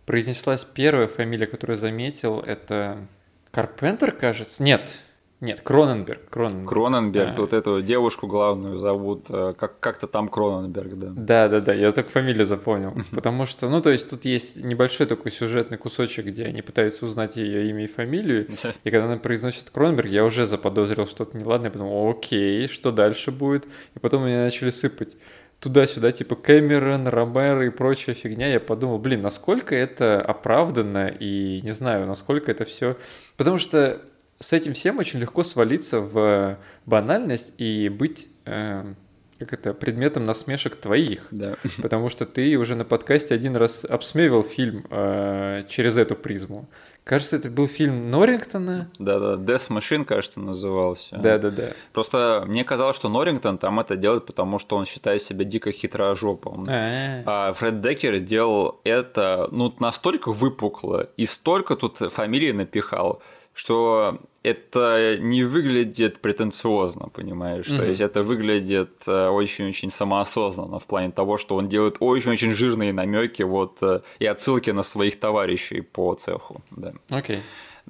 произнеслась 0.06 0.64
первая 0.64 1.08
фамилия, 1.08 1.48
которую 1.48 1.76
я 1.76 1.82
заметил, 1.82 2.40
это 2.40 3.08
Карпентер, 3.52 4.12
кажется? 4.12 4.64
Нет, 4.64 4.94
нет, 5.40 5.62
Кроненберг. 5.62 6.30
Кроненберг, 6.32 6.68
Кроненберг 6.68 7.38
а. 7.38 7.42
вот 7.42 7.54
эту 7.54 7.84
девушку 7.84 8.26
главную 8.26 8.78
зовут, 8.78 9.28
э, 9.30 9.54
как- 9.56 9.80
как-то 9.80 10.08
там 10.08 10.30
Кроненберг, 10.30 10.98
да. 10.98 11.14
Да, 11.16 11.48
да, 11.48 11.62
да, 11.62 11.74
я 11.74 11.92
только 11.92 12.10
фамилию 12.10 12.46
запомнил. 12.46 12.96
Потому 13.12 13.46
что, 13.46 13.70
ну, 13.70 13.80
то 13.80 13.92
есть 13.92 14.10
тут 14.10 14.26
есть 14.26 14.56
небольшой 14.56 15.06
такой 15.06 15.32
сюжетный 15.32 15.78
кусочек, 15.78 16.26
где 16.26 16.46
они 16.46 16.64
пытаются 16.64 17.06
узнать 17.06 17.36
ее 17.36 17.70
имя 17.70 17.84
и 17.84 17.88
фамилию. 17.88 18.48
И 18.84 18.90
когда 18.90 19.06
она 19.06 19.18
произносит 19.18 19.70
Кроненберг, 19.70 20.10
я 20.10 20.26
уже 20.26 20.48
заподозрил 20.48 21.06
что-то 21.06 21.38
неладное, 21.38 21.70
подумал, 21.70 22.10
окей, 22.10 22.68
что 22.68 22.92
дальше 22.92 23.32
будет? 23.32 23.66
И 23.96 24.00
потом 24.00 24.26
меня 24.26 24.42
начали 24.42 24.72
сыпать 24.72 25.18
туда-сюда, 25.60 26.12
типа 26.12 26.36
Кэмерон, 26.36 27.08
Ромеро 27.08 27.66
и 27.66 27.70
прочая 27.70 28.16
фигня, 28.16 28.48
я 28.48 28.60
подумал, 28.60 29.00
блин, 29.00 29.22
насколько 29.22 29.76
это 29.76 30.22
оправданно 30.22 31.08
и 31.08 31.62
не 31.62 31.72
знаю, 31.72 32.06
насколько 32.06 32.52
это 32.52 32.66
все... 32.66 32.98
Потому 33.38 33.58
что 33.58 34.02
с 34.40 34.54
этим 34.54 34.74
всем 34.74 35.00
очень 35.00 35.20
легко 35.20 35.44
свалиться 35.44 36.00
в 36.00 36.58
банальность 36.86 37.54
и 37.58 37.90
быть 37.90 38.30
э, 38.46 38.94
как 39.40 39.54
это, 39.54 39.74
предметом 39.74 40.26
насмешек 40.26 40.76
твоих. 40.76 41.28
Да. 41.32 41.56
Потому 41.82 42.10
что 42.10 42.26
ты 42.26 42.58
уже 42.58 42.76
на 42.76 42.86
подкасте 42.86 43.34
один 43.34 43.56
раз 43.56 43.86
обсмеивал 43.86 44.44
фильм 44.44 44.86
э, 44.90 45.64
через 45.70 45.98
эту 45.98 46.16
призму. 46.16 46.68
Кажется, 47.04 47.38
это 47.38 47.50
был 47.50 47.68
фильм 47.68 48.12
Норрингтона. 48.12 48.92
Да-да, 49.00 49.36
Death 49.36 49.70
Machine, 49.70 50.04
кажется, 50.04 50.42
назывался. 50.42 51.16
Да-да-да. 51.18 51.70
Просто 51.94 52.44
мне 52.48 52.66
казалось, 52.66 52.98
что 52.98 53.08
Норрингтон 53.08 53.58
там 53.58 53.80
это 53.80 53.96
делает, 53.96 54.26
потому 54.26 54.60
что 54.60 54.76
он 54.76 54.86
считает 54.86 55.22
себя 55.22 55.46
дико 55.46 55.72
хитрожопым. 55.72 56.66
А-а-а. 56.68 57.50
А 57.50 57.54
Фред 57.54 57.80
Деккер 57.80 58.20
делал 58.20 58.82
это 58.84 59.48
ну, 59.52 59.74
настолько 59.80 60.34
выпукло 60.34 61.10
и 61.16 61.26
столько 61.26 61.78
тут 61.78 61.98
фамилий 62.12 62.52
напихал, 62.52 63.22
что 63.58 64.20
это 64.44 65.18
не 65.20 65.44
выглядит 65.44 66.22
претенциозно, 66.22 67.10
понимаешь? 67.10 67.68
Мгм. 67.68 67.78
То 67.78 67.86
есть 67.86 68.02
это 68.02 68.22
выглядит 68.22 68.92
э, 69.08 69.30
очень-очень 69.30 69.90
самоосознанно 69.90 70.78
в 70.78 70.86
плане 70.86 71.12
того, 71.12 71.38
что 71.38 71.56
он 71.56 71.68
делает 71.68 71.98
очень-очень 72.00 72.54
жирные 72.54 72.94
намеки 72.94 73.42
вот 73.42 73.78
э, 73.82 74.02
и 74.20 74.28
отсылки 74.28 74.70
на 74.70 74.84
своих 74.84 75.20
товарищей 75.20 75.82
по 75.82 76.14
цеху. 76.14 76.62
Да. 76.70 76.94
Окей. 77.10 77.40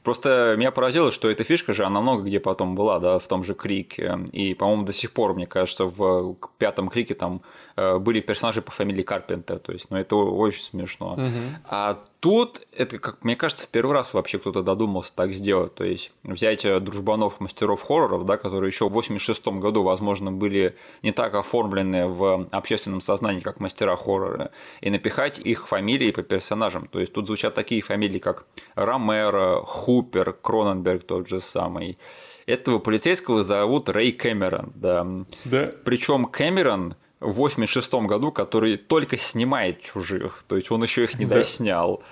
Просто 0.04 0.56
меня 0.58 0.72
поразило, 0.72 1.12
что 1.12 1.30
эта 1.30 1.44
фишка 1.44 1.74
же, 1.74 1.84
она 1.84 2.00
много 2.00 2.24
где 2.24 2.40
потом 2.40 2.76
была, 2.76 3.00
да, 3.00 3.20
в 3.20 3.28
том 3.28 3.44
же 3.44 3.54
Крике. 3.54 4.20
И, 4.32 4.54
по-моему, 4.54 4.84
до 4.84 4.94
сих 4.94 5.12
пор, 5.12 5.34
мне 5.34 5.48
кажется, 5.48 5.86
в 5.86 6.38
пятом 6.58 6.88
Крике 6.88 7.14
там 7.14 7.42
э, 7.76 7.98
были 7.98 8.22
персонажи 8.22 8.62
по 8.62 8.72
фамилии 8.72 9.02
Карпентер. 9.02 9.60
То 9.60 9.74
есть, 9.74 9.88
ну, 9.90 9.98
это 9.98 10.16
очень 10.16 10.62
смешно. 10.62 11.16
Мгм. 11.18 11.58
А 11.66 12.00
тут, 12.28 12.68
это, 12.74 13.00
как 13.00 13.24
мне 13.24 13.38
кажется, 13.38 13.64
в 13.64 13.70
первый 13.70 13.94
раз 13.94 14.14
вообще 14.14 14.38
кто-то 14.38 14.62
додумался 14.62 15.16
так 15.16 15.32
сделать. 15.32 15.74
То 15.76 15.86
есть 15.86 16.12
взять 16.24 16.66
э, 16.66 16.78
дружбанов 16.82 17.40
мастеров 17.40 17.82
хорроров, 17.82 18.26
да, 18.26 18.36
которые 18.36 18.68
еще 18.68 18.90
в 18.90 18.92
86 18.92 19.48
году, 19.48 19.82
возможно, 19.84 20.30
были 20.30 20.76
не 21.04 21.14
так 21.14 21.36
оформлены 21.36 22.06
в 22.08 22.50
общественном 22.52 23.00
сознании, 23.00 23.40
как 23.40 23.62
мастера 23.62 23.96
хоррора, 23.96 24.52
и 24.82 24.90
напихать 24.90 25.40
их 25.40 25.70
фамилии 25.70 26.12
по 26.12 26.22
персонажам. 26.22 26.90
То 26.92 27.00
есть 27.00 27.14
тут 27.14 27.28
звучат 27.28 27.56
такие 27.56 27.82
фамилии, 27.82 28.20
как 28.20 28.46
Ромеро, 28.76 29.62
Хупер, 29.66 30.34
Кроненберг 30.34 31.06
тот 31.06 31.30
же 31.30 31.40
самый. 31.40 31.98
Этого 32.46 32.80
полицейского 32.80 33.42
зовут 33.42 33.88
Рэй 33.88 34.12
Кэмерон, 34.12 34.74
да. 34.76 35.08
Да. 35.46 35.72
Причем 35.86 36.26
Кэмерон 36.26 36.96
в 37.20 37.32
86 37.34 37.94
году, 38.06 38.32
который 38.32 38.78
только 38.78 39.18
снимает 39.18 39.82
чужих, 39.82 40.44
то 40.48 40.56
есть 40.56 40.70
он 40.72 40.84
еще 40.84 41.04
их 41.04 41.18
не 41.18 41.26
Да. 41.26 41.36
доснял. 41.36 42.04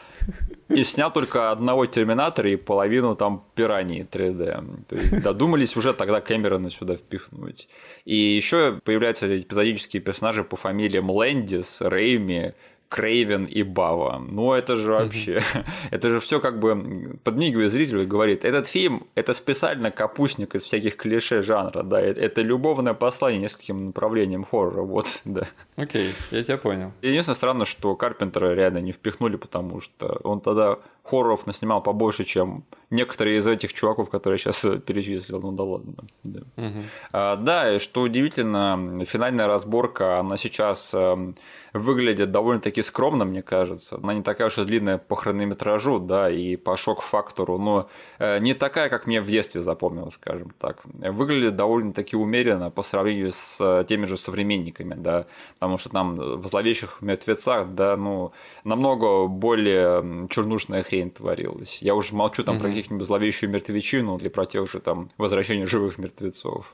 И 0.69 0.83
снял 0.83 1.13
только 1.13 1.51
одного 1.51 1.85
Терминатора 1.85 2.49
и 2.49 2.55
половину 2.55 3.15
там 3.15 3.43
Пираньи 3.53 4.03
3D. 4.03 4.85
То 4.87 4.95
есть 4.95 5.21
додумались 5.21 5.77
уже 5.77 5.93
тогда 5.93 6.19
Кэмерона 6.21 6.71
сюда 6.71 6.95
впихнуть. 6.95 7.67
И 8.05 8.15
еще 8.15 8.79
появляются 8.83 9.37
эпизодические 9.37 10.01
персонажи 10.01 10.43
по 10.43 10.55
фамилиям 10.55 11.11
Лэндис, 11.11 11.81
Рейми, 11.81 12.53
Крейвен 12.89 13.45
и 13.45 13.63
Бава. 13.63 14.19
Ну, 14.19 14.53
это 14.53 14.75
же 14.75 14.91
вообще... 14.93 15.41
Это 15.91 16.09
же 16.09 16.19
все 16.19 16.39
как 16.39 16.59
бы 16.59 17.17
подмигивает 17.23 17.71
зрителю 17.71 18.03
и 18.03 18.05
говорит, 18.05 18.45
этот 18.45 18.67
фильм– 18.67 19.07
это 19.15 19.33
специально 19.33 19.91
капустник 19.91 20.55
из 20.55 20.63
всяких 20.63 20.95
клише 20.95 21.41
жанра, 21.41 21.83
да, 21.83 22.01
э- 22.01 22.13
это 22.13 22.41
любовное 22.41 22.93
послание 22.93 23.41
нескольким 23.41 23.87
направлениям 23.87 24.43
хоррора, 24.43 24.81
вот, 24.85 25.21
да. 25.25 25.43
Окей, 25.75 26.13
я 26.31 26.43
тебя 26.43 26.57
понял. 26.57 26.91
Единственное 27.01 27.35
странно, 27.35 27.65
что 27.65 27.95
Карпентера 27.95 28.53
реально 28.53 28.79
не 28.79 28.91
впихнули, 28.91 29.35
потому 29.37 29.79
что 29.81 30.19
он 30.23 30.41
тогда 30.41 30.77
хорроров 31.03 31.45
наснимал 31.47 31.81
побольше, 31.83 32.23
чем 32.23 32.63
некоторые 32.89 33.37
из 33.37 33.47
этих 33.47 33.73
чуваков, 33.73 34.09
которые 34.09 34.39
я 34.43 34.51
сейчас 34.51 34.81
перечислил. 34.85 35.39
Ну 35.41 35.51
да 35.51 35.63
ладно. 35.63 35.93
Да. 36.23 36.41
Мгм. 36.55 36.83
А, 37.11 37.35
да, 37.35 37.75
и 37.75 37.79
что 37.79 38.01
удивительно, 38.01 39.05
финальная 39.05 39.47
разборка, 39.47 40.19
она 40.19 40.37
сейчас 40.37 40.93
эм, 40.93 41.35
выглядит 41.75 42.31
довольно-таки 42.31 42.81
скромно, 42.81 43.25
мне 43.25 43.41
кажется. 43.41 43.99
Она 44.01 44.13
не 44.13 44.23
такая 44.23 44.47
уж 44.47 44.57
и 44.57 44.63
длинная 44.63 44.97
по 44.97 45.15
хронометражу, 45.15 45.99
да, 45.99 46.29
и 46.29 46.55
по 46.55 46.77
шок-фактору, 46.77 47.57
но 47.57 47.89
э, 48.17 48.39
не 48.39 48.53
такая, 48.53 48.89
как 48.89 49.07
мне 49.07 49.21
в 49.21 49.27
детстве 49.27 49.61
запомнилось, 49.61 50.13
скажем 50.13 50.51
так. 50.59 50.81
Выглядит 50.85 51.55
довольно-таки 51.55 52.15
умеренно 52.15 52.71
по 52.71 52.81
сравнению 52.81 53.31
с 53.31 53.57
э, 53.59 53.83
теми 53.87 54.05
же 54.05 54.15
современниками, 54.17 54.95
да, 54.97 55.25
потому 55.59 55.77
что 55.77 55.89
там 55.89 56.15
в 56.15 56.47
«Зловещих 56.47 57.01
мертвецах», 57.01 57.67
да, 57.75 57.97
ну, 57.97 58.31
намного 58.63 59.27
более 59.27 60.27
чернушная 60.29 60.81
хрень 60.83 61.11
творилась. 61.11 61.81
Я 61.81 61.93
уже 61.95 62.15
молчу 62.15 62.43
там 62.43 62.57
про 62.57 62.67
Мгм. 62.67 62.75
каких-нибудь 62.75 63.05
«Зловещую 63.05 63.49
мертвечину» 63.51 64.17
или 64.17 64.29
про 64.29 64.45
тех 64.45 64.69
же 64.71 64.79
там 64.79 65.09
«Возвращение 65.17 65.65
живых 65.65 65.97
мертвецов». 65.97 66.73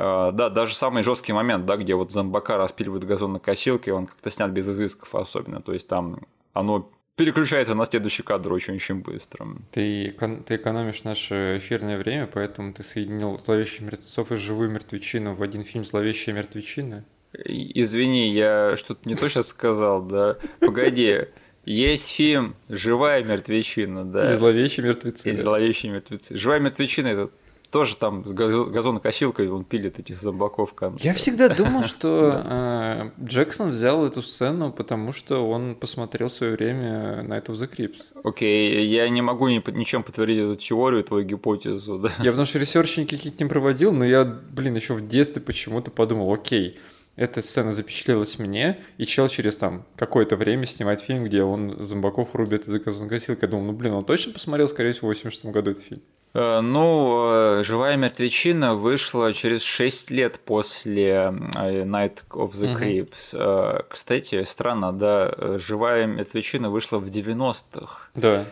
Э, 0.00 0.32
Да, 0.32 0.48
даже 0.48 0.74
самый 0.74 1.02
жесткий 1.02 1.32
момент, 1.32 1.66
да, 1.66 1.76
где 1.76 1.94
вот 1.94 2.10
зомбака 2.10 2.56
распиливают 2.56 3.04
газонокосилкой, 3.04 3.92
он 3.92 4.06
как-то 4.06 4.30
снят 4.30 4.50
без 4.50 4.68
изысков 4.68 5.14
особенно. 5.14 5.60
То 5.60 5.72
есть 5.72 5.88
там 5.88 6.20
оно 6.54 6.90
переключается 7.16 7.74
на 7.74 7.84
следующий 7.84 8.22
кадр 8.22 8.52
очень-очень 8.52 9.02
быстро. 9.02 9.46
Ты, 9.72 10.16
ты 10.46 10.56
экономишь 10.56 11.04
наше 11.04 11.58
эфирное 11.58 11.98
время, 11.98 12.26
поэтому 12.26 12.72
ты 12.72 12.82
соединил 12.82 13.38
«Зловещих 13.44 13.82
мертвецов» 13.82 14.32
и 14.32 14.36
«Живую 14.36 14.70
мертвечину» 14.70 15.34
в 15.34 15.42
один 15.42 15.62
фильм 15.62 15.84
«Зловещая 15.84 16.34
мертвечина». 16.34 17.04
Извини, 17.32 18.30
я 18.32 18.74
что-то 18.76 19.06
не 19.06 19.16
то 19.16 19.28
сейчас 19.28 19.48
сказал, 19.48 20.02
да. 20.02 20.38
Погоди, 20.60 21.26
есть 21.66 22.10
фильм 22.10 22.56
«Живая 22.70 23.22
мертвечина», 23.22 24.06
да. 24.06 24.32
И 24.32 24.36
«Зловещие 24.36 24.86
мертвецы». 24.86 25.30
И 25.30 25.34
зловещие 25.34 25.92
мертвецы. 25.92 26.36
«Живая 26.36 26.58
мертвечина» 26.58 27.08
это 27.08 27.30
тоже 27.70 27.96
там 27.96 28.24
с 28.26 28.32
газо- 28.32 28.68
газонокосилкой 28.70 29.48
он 29.48 29.64
пилит 29.64 29.98
этих 29.98 30.20
зомбаков 30.20 30.74
конце. 30.74 31.06
Я 31.06 31.14
всегда 31.14 31.48
думал, 31.48 31.84
что 31.84 32.42
э, 32.44 33.10
Джексон 33.22 33.70
взял 33.70 34.04
эту 34.04 34.22
сцену, 34.22 34.72
потому 34.72 35.12
что 35.12 35.48
он 35.48 35.74
посмотрел 35.74 36.28
в 36.28 36.32
свое 36.32 36.54
время 36.54 37.24
Night 37.26 37.46
of 37.46 37.54
the 37.54 37.70
Crips. 37.70 38.02
Окей, 38.24 38.86
я 38.86 39.08
не 39.08 39.22
могу 39.22 39.48
ни- 39.48 39.62
ничем 39.76 40.02
подтвердить 40.02 40.38
эту 40.38 40.56
теорию, 40.56 41.04
твою 41.04 41.24
гипотезу, 41.24 41.98
да. 41.98 42.08
Я 42.18 42.30
потому 42.30 42.46
что 42.46 42.58
ресерчи 42.58 43.00
никаких 43.00 43.38
не 43.38 43.46
проводил, 43.46 43.92
но 43.92 44.04
я, 44.04 44.24
блин, 44.24 44.74
еще 44.74 44.94
в 44.94 45.06
детстве 45.06 45.40
почему-то 45.40 45.90
подумал, 45.90 46.32
окей, 46.32 46.78
эта 47.16 47.42
сцена 47.42 47.72
запечатлелась 47.72 48.38
мне, 48.38 48.78
и 48.96 49.04
чел 49.04 49.28
через 49.28 49.56
там 49.56 49.84
какое-то 49.96 50.36
время 50.36 50.64
снимает 50.66 51.00
фильм, 51.00 51.24
где 51.24 51.42
он 51.42 51.76
зомбаков 51.84 52.34
рубит 52.34 52.66
из 52.66 52.82
газонокосилки. 52.82 53.40
Я 53.42 53.48
думал, 53.48 53.66
ну 53.66 53.72
блин, 53.72 53.92
он 53.92 54.04
точно 54.04 54.32
посмотрел, 54.32 54.68
скорее 54.68 54.92
всего, 54.92 55.08
в 55.08 55.10
86 55.10 55.44
году 55.46 55.72
этот 55.72 55.82
фильм. 55.84 56.00
Э, 56.34 56.60
Ну, 56.60 57.58
э, 57.58 57.62
«Живая 57.64 57.96
мертвечина» 57.96 58.74
вышла 58.74 59.32
через 59.32 59.62
6 59.62 60.10
лет 60.10 60.38
после 60.44 61.08
э, 61.08 61.30
Night 61.84 62.18
of 62.30 62.52
the. 62.52 62.78
Creeps. 62.78 63.34
Э, 63.34 63.82
Кстати, 63.88 64.44
странно, 64.44 64.92
да, 64.92 65.58
«Живая 65.58 66.06
мертвечина» 66.06 66.70
вышла 66.70 66.98
в 66.98 67.08
90-х. 67.08 68.08
Да. 68.14 68.44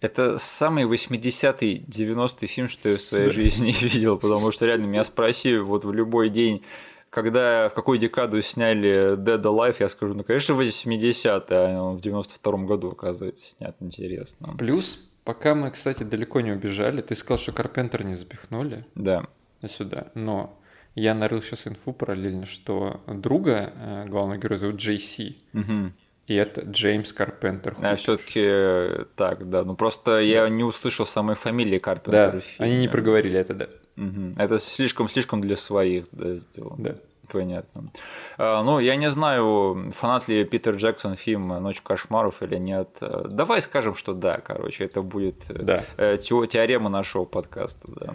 Это 0.00 0.38
самый 0.38 0.84
80-й, 0.84 1.84
90-й 1.88 2.46
фильм, 2.46 2.68
что 2.68 2.88
я 2.88 2.96
в 2.96 3.00
своей 3.00 3.26
Да. 3.26 3.32
жизни 3.32 3.72
видел, 3.80 4.16
потому 4.16 4.52
что 4.52 4.64
реально 4.64 4.86
меня 4.86 5.04
спроси 5.04 5.56
вот 5.58 5.84
в 5.84 5.92
любой 5.92 6.28
день, 6.30 6.62
когда 7.10 7.68
в 7.68 7.74
какую 7.74 7.98
декаду 7.98 8.40
сняли 8.42 9.16
Dead 9.16 9.42
Alive, 9.42 9.76
я 9.80 9.88
скажу, 9.88 10.14
ну, 10.14 10.22
конечно, 10.24 10.52
80-е, 10.52 11.42
а 11.50 11.82
он 11.82 11.96
в 11.98 12.00
92-м 12.00 12.66
году, 12.66 12.90
оказывается, 12.92 13.44
снят, 13.50 13.74
интересно. 13.80 14.54
Плюс, 14.56 15.00
пока 15.28 15.54
мы, 15.54 15.70
кстати, 15.70 16.04
далеко 16.04 16.40
не 16.40 16.52
убежали, 16.52 17.02
ты 17.02 17.14
сказал, 17.14 17.36
что 17.38 17.52
Карпентер 17.52 18.02
не 18.02 18.14
запихнули 18.14 18.86
Да. 18.94 19.26
сюда, 19.66 20.06
но 20.14 20.58
я 20.94 21.14
нарыл 21.14 21.42
сейчас 21.42 21.66
инфу 21.66 21.92
параллельно, 21.92 22.46
что 22.46 23.02
друга 23.06 23.70
э, 23.76 24.06
главного 24.08 24.38
героя 24.38 24.58
зовут 24.58 24.76
Джей 24.76 24.98
Си, 24.98 25.36
Мгм. 25.52 25.92
и 26.28 26.34
это 26.34 26.62
Джеймс 26.62 27.12
Карпентер. 27.12 27.76
А 27.82 27.94
все-таки 27.96 29.04
так, 29.16 29.50
да. 29.50 29.64
Ну 29.64 29.74
просто 29.76 30.18
я 30.20 30.48
не 30.48 30.64
услышал 30.64 31.04
самой 31.04 31.36
фамилии 31.36 31.76
Карпентера. 31.78 32.32
Да, 32.32 32.64
они 32.64 32.78
не 32.78 32.88
проговорили 32.88 33.38
это, 33.38 33.52
да. 33.52 33.68
Мгм. 33.96 34.34
Это 34.38 34.58
слишком-слишком 34.58 35.42
для 35.42 35.56
своих 35.56 36.06
да, 36.12 36.36
сделано. 36.36 36.76
Да. 36.78 36.94
Понятно. 37.30 37.90
А, 38.38 38.62
ну, 38.62 38.78
я 38.78 38.96
не 38.96 39.10
знаю, 39.10 39.92
фанат 39.94 40.28
ли 40.28 40.44
Питер 40.44 40.74
Джексон 40.76 41.16
фильма 41.16 41.60
«Ночь 41.60 41.80
кошмаров» 41.80 42.42
или 42.42 42.56
нет. 42.56 42.88
Давай 43.00 43.60
скажем, 43.60 43.94
что 43.94 44.14
да, 44.14 44.38
короче, 44.38 44.84
это 44.84 45.02
будет 45.02 45.44
э, 45.50 45.54
Да. 45.62 45.84
э, 45.96 46.16
тео- 46.16 46.46
теорема 46.46 46.88
нашего 46.88 47.24
подкаста. 47.24 47.86
Да. 47.88 48.14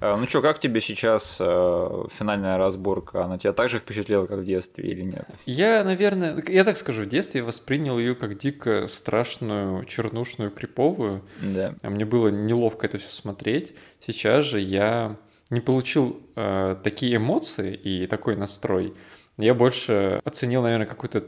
А, 0.00 0.16
Ну 0.16 0.26
что, 0.28 0.42
как 0.42 0.58
тебе 0.58 0.80
сейчас 0.80 1.38
э, 1.40 2.04
финальная 2.18 2.58
разборка? 2.58 3.24
Она 3.24 3.38
тебя 3.38 3.52
также 3.52 3.78
впечатлила, 3.78 4.26
как 4.26 4.40
в 4.40 4.44
детстве 4.44 4.84
или 4.90 5.02
нет? 5.02 5.26
Я, 5.46 5.82
наверное, 5.84 6.42
я 6.48 6.64
так 6.64 6.76
скажу, 6.76 7.02
в 7.04 7.06
детстве 7.06 7.42
воспринял 7.42 7.98
ее 7.98 8.14
как 8.14 8.36
дико 8.38 8.86
страшную, 8.86 9.84
чернушную, 9.84 10.50
криповую. 10.50 11.22
Да. 11.42 11.74
А 11.82 11.90
Мне 11.90 12.04
было 12.04 12.28
неловко 12.28 12.86
это 12.86 12.98
все 12.98 13.10
смотреть. 13.10 13.74
Сейчас 14.04 14.44
же 14.44 14.60
я 14.60 15.16
не 15.52 15.60
получил 15.60 16.20
э, 16.34 16.76
такие 16.82 17.16
эмоции 17.16 17.74
и 17.74 18.06
такой 18.06 18.36
настрой. 18.36 18.94
Я 19.36 19.54
больше 19.54 20.20
оценил, 20.24 20.62
наверное, 20.62 20.86
какую-то 20.86 21.24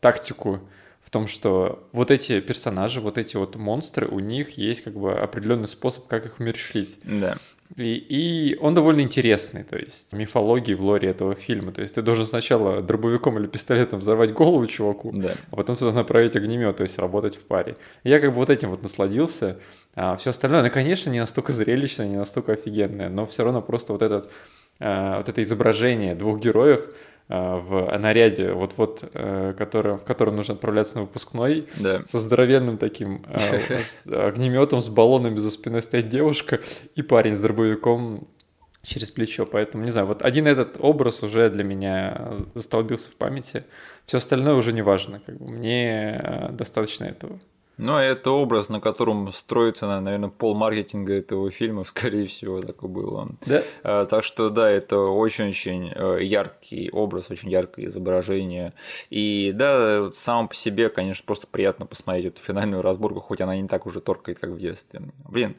тактику 0.00 0.60
в 1.02 1.10
том, 1.10 1.28
что 1.28 1.88
вот 1.92 2.10
эти 2.10 2.40
персонажи, 2.40 3.00
вот 3.00 3.16
эти 3.16 3.36
вот 3.36 3.56
монстры, 3.56 4.08
у 4.08 4.18
них 4.18 4.58
есть 4.58 4.82
как 4.82 4.94
бы 4.94 5.12
определенный 5.12 5.68
способ, 5.68 6.06
как 6.08 6.26
их 6.26 6.40
умерщвлить. 6.40 6.98
Да. 7.04 7.38
И, 7.76 7.94
и 7.94 8.56
он 8.56 8.74
довольно 8.74 9.00
интересный, 9.00 9.62
то 9.62 9.76
есть 9.76 10.12
мифологии 10.12 10.74
в 10.74 10.82
лоре 10.82 11.10
этого 11.10 11.34
фильма. 11.36 11.70
То 11.72 11.82
есть 11.82 11.94
ты 11.94 12.02
должен 12.02 12.26
сначала 12.26 12.82
дробовиком 12.82 13.38
или 13.38 13.46
пистолетом 13.46 14.00
взорвать 14.00 14.32
голову 14.32 14.66
чуваку, 14.66 15.12
Да. 15.14 15.34
а 15.50 15.56
потом 15.56 15.76
туда 15.76 15.92
направить 15.92 16.34
огнемет, 16.34 16.76
то 16.76 16.82
есть 16.82 16.98
работать 16.98 17.36
в 17.36 17.40
паре. 17.42 17.76
Я 18.02 18.18
как 18.20 18.30
бы 18.30 18.36
вот 18.36 18.50
этим 18.50 18.70
вот 18.70 18.82
насладился. 18.82 19.58
А 19.94 20.16
все 20.16 20.30
остальное, 20.30 20.62
ну, 20.62 20.70
конечно, 20.70 21.10
не 21.10 21.20
настолько 21.20 21.52
зрелищное, 21.52 22.08
не 22.08 22.16
настолько 22.16 22.52
офигенное, 22.52 23.08
но 23.08 23.26
все 23.26 23.44
равно 23.44 23.62
просто 23.62 23.92
вот, 23.92 24.02
этот, 24.02 24.30
а, 24.80 25.18
вот 25.18 25.28
это 25.28 25.40
изображение 25.42 26.14
двух 26.14 26.40
героев 26.40 26.92
в 27.30 27.96
наряде, 27.98 28.52
вот-вот, 28.52 29.04
э, 29.14 29.54
который, 29.56 29.94
в 29.94 30.04
котором 30.04 30.36
нужно 30.36 30.54
отправляться 30.54 30.96
на 30.96 31.02
выпускной, 31.02 31.66
Да. 31.78 32.02
со 32.06 32.18
здоровенным 32.18 32.76
таким 32.76 33.24
огнеметом, 34.10 34.80
с 34.80 34.88
баллонами 34.88 35.36
за 35.36 35.50
спиной 35.50 35.82
стоит 35.82 36.08
девушка 36.08 36.60
и 36.96 37.02
парень 37.02 37.34
с 37.34 37.40
дробовиком 37.40 38.26
через 38.82 39.10
плечо. 39.10 39.46
Поэтому, 39.46 39.84
не 39.84 39.90
знаю, 39.90 40.06
вот 40.06 40.22
один 40.22 40.46
этот 40.46 40.76
образ 40.80 41.22
уже 41.22 41.50
для 41.50 41.64
меня 41.64 42.38
застолбился 42.54 43.10
в 43.10 43.14
памяти. 43.14 43.64
Все 44.06 44.16
остальное 44.18 44.54
уже 44.54 44.72
не 44.72 44.82
важно. 44.82 45.20
Как 45.24 45.36
бы 45.38 45.52
мне 45.52 46.50
достаточно 46.52 47.04
этого. 47.04 47.38
Ну, 47.80 47.96
это 47.96 48.30
образ, 48.30 48.68
на 48.68 48.80
котором 48.80 49.32
строится, 49.32 50.00
наверное, 50.00 50.28
пол 50.28 50.54
маркетинга 50.54 51.14
этого 51.14 51.50
фильма, 51.50 51.84
скорее 51.84 52.26
всего, 52.26 52.60
так 52.60 52.82
и 52.82 52.86
было. 52.86 53.28
Да? 53.46 53.62
А, 53.82 54.04
Так 54.04 54.22
что 54.22 54.50
да, 54.50 54.70
это 54.70 54.98
очень-очень 54.98 55.92
э, 55.94 56.18
яркий 56.22 56.90
образ, 56.90 57.30
очень 57.30 57.50
яркое 57.50 57.86
изображение. 57.86 58.74
И 59.08 59.52
да, 59.54 60.10
сам 60.12 60.48
по 60.48 60.54
себе, 60.54 60.90
конечно, 60.90 61.24
просто 61.26 61.46
приятно 61.46 61.86
посмотреть 61.86 62.26
эту 62.26 62.40
финальную 62.40 62.82
разборку, 62.82 63.20
хоть 63.20 63.40
она 63.40 63.56
не 63.56 63.66
так 63.66 63.86
уже 63.86 64.00
торкает, 64.00 64.38
как 64.38 64.50
в 64.50 64.58
детстве. 64.58 65.00
Блин, 65.28 65.56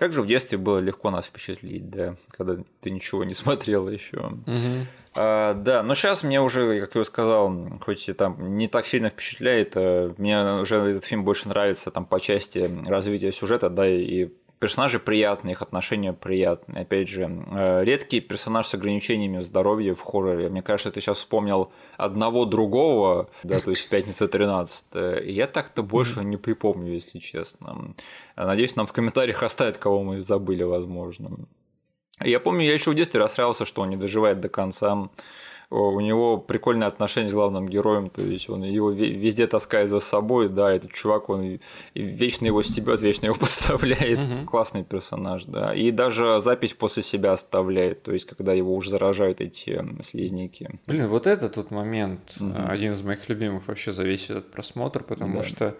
как 0.00 0.14
же 0.14 0.22
в 0.22 0.26
детстве 0.26 0.56
было 0.56 0.78
легко 0.78 1.10
нас 1.10 1.26
впечатлить, 1.26 1.90
да, 1.90 2.16
когда 2.30 2.56
ты 2.80 2.90
ничего 2.90 3.22
не 3.22 3.34
смотрел 3.42 3.86
еще. 3.86 4.30
Мгм. 4.46 4.86
А, 5.14 5.52
да, 5.52 5.82
но 5.82 5.94
сейчас 5.94 6.22
мне 6.22 6.40
уже, 6.40 6.80
как 6.80 6.94
я 6.94 7.04
сказал, 7.04 7.54
хоть 7.82 8.08
и 8.08 8.14
там 8.14 8.56
не 8.56 8.66
так 8.66 8.86
сильно 8.86 9.10
впечатляет, 9.10 9.72
а, 9.76 10.14
мне 10.16 10.62
уже 10.62 10.76
этот 10.76 11.04
фильм 11.04 11.22
больше 11.22 11.48
нравится 11.48 11.90
там 11.90 12.06
по 12.06 12.18
части 12.18 12.70
развития 12.86 13.30
сюжета, 13.30 13.68
да, 13.68 13.86
и 13.86 14.30
персонажи 14.60 14.98
приятные, 14.98 15.52
их 15.52 15.62
отношения 15.62 16.12
приятные. 16.12 16.82
Опять 16.82 17.08
же, 17.08 17.22
э, 17.50 17.84
редкий 17.84 18.20
персонаж 18.20 18.66
с 18.66 18.74
ограничениями 18.74 19.38
в 19.38 19.44
здоровье 19.44 19.94
в 19.94 20.02
хорроре. 20.02 20.48
Мне 20.50 20.62
кажется, 20.62 20.92
ты 20.92 21.00
сейчас 21.00 21.18
вспомнил 21.18 21.72
одного 21.96 22.44
другого, 22.44 23.30
да, 23.42 23.60
то 23.60 23.70
есть 23.70 23.88
«Пятница 23.88 24.28
13 24.28 24.84
и 25.24 25.32
я 25.32 25.46
так-то 25.46 25.82
больше 25.82 26.22
не 26.22 26.36
припомню, 26.36 26.92
если 26.92 27.18
честно. 27.18 27.94
Надеюсь, 28.36 28.76
нам 28.76 28.86
в 28.86 28.92
комментариях 28.92 29.42
оставят, 29.42 29.78
кого 29.78 30.02
мы 30.02 30.20
забыли, 30.20 30.62
возможно. 30.62 31.30
Я 32.22 32.38
помню, 32.38 32.64
я 32.64 32.74
еще 32.74 32.90
в 32.90 32.94
детстве 32.94 33.18
расстраивался, 33.18 33.64
что 33.64 33.82
он 33.82 33.90
не 33.90 33.96
доживает 33.96 34.40
до 34.40 34.50
конца. 34.50 35.08
О, 35.70 35.92
У 35.92 36.00
него 36.00 36.36
прикольное 36.36 36.88
отношение 36.88 37.30
с 37.30 37.32
главным 37.32 37.68
героем, 37.68 38.10
то 38.10 38.22
есть 38.22 38.50
он 38.50 38.64
его 38.64 38.90
ве- 38.92 39.12
везде 39.14 39.46
таскает 39.46 39.88
за 39.88 40.00
собой, 40.00 40.48
да, 40.48 40.72
этот 40.72 40.92
чувак, 40.92 41.28
он 41.28 41.60
вечно 41.94 42.46
его 42.46 42.60
стебет, 42.62 43.00
вечно 43.02 43.26
его 43.26 43.34
подставляет, 43.38 44.18
Мгм. 44.18 44.46
классный 44.46 44.82
персонаж, 44.82 45.44
да, 45.44 45.72
и 45.72 45.92
даже 45.92 46.40
запись 46.40 46.74
после 46.74 47.04
себя 47.04 47.32
оставляет, 47.32 48.02
то 48.02 48.12
есть 48.12 48.26
когда 48.26 48.52
его 48.52 48.74
уже 48.74 48.90
заражают 48.90 49.40
эти 49.40 49.80
слизняки. 50.02 50.68
Блин, 50.88 51.06
вот 51.06 51.28
этот 51.28 51.56
вот 51.56 51.70
момент 51.70 52.20
а, 52.40 52.66
один 52.68 52.90
из 52.92 53.02
моих 53.02 53.28
любимых 53.28 53.68
вообще 53.68 53.92
за 53.92 54.02
весь 54.02 54.24
этот 54.24 54.50
просмотр, 54.50 55.04
потому 55.04 55.38
Да. 55.38 55.44
что 55.44 55.74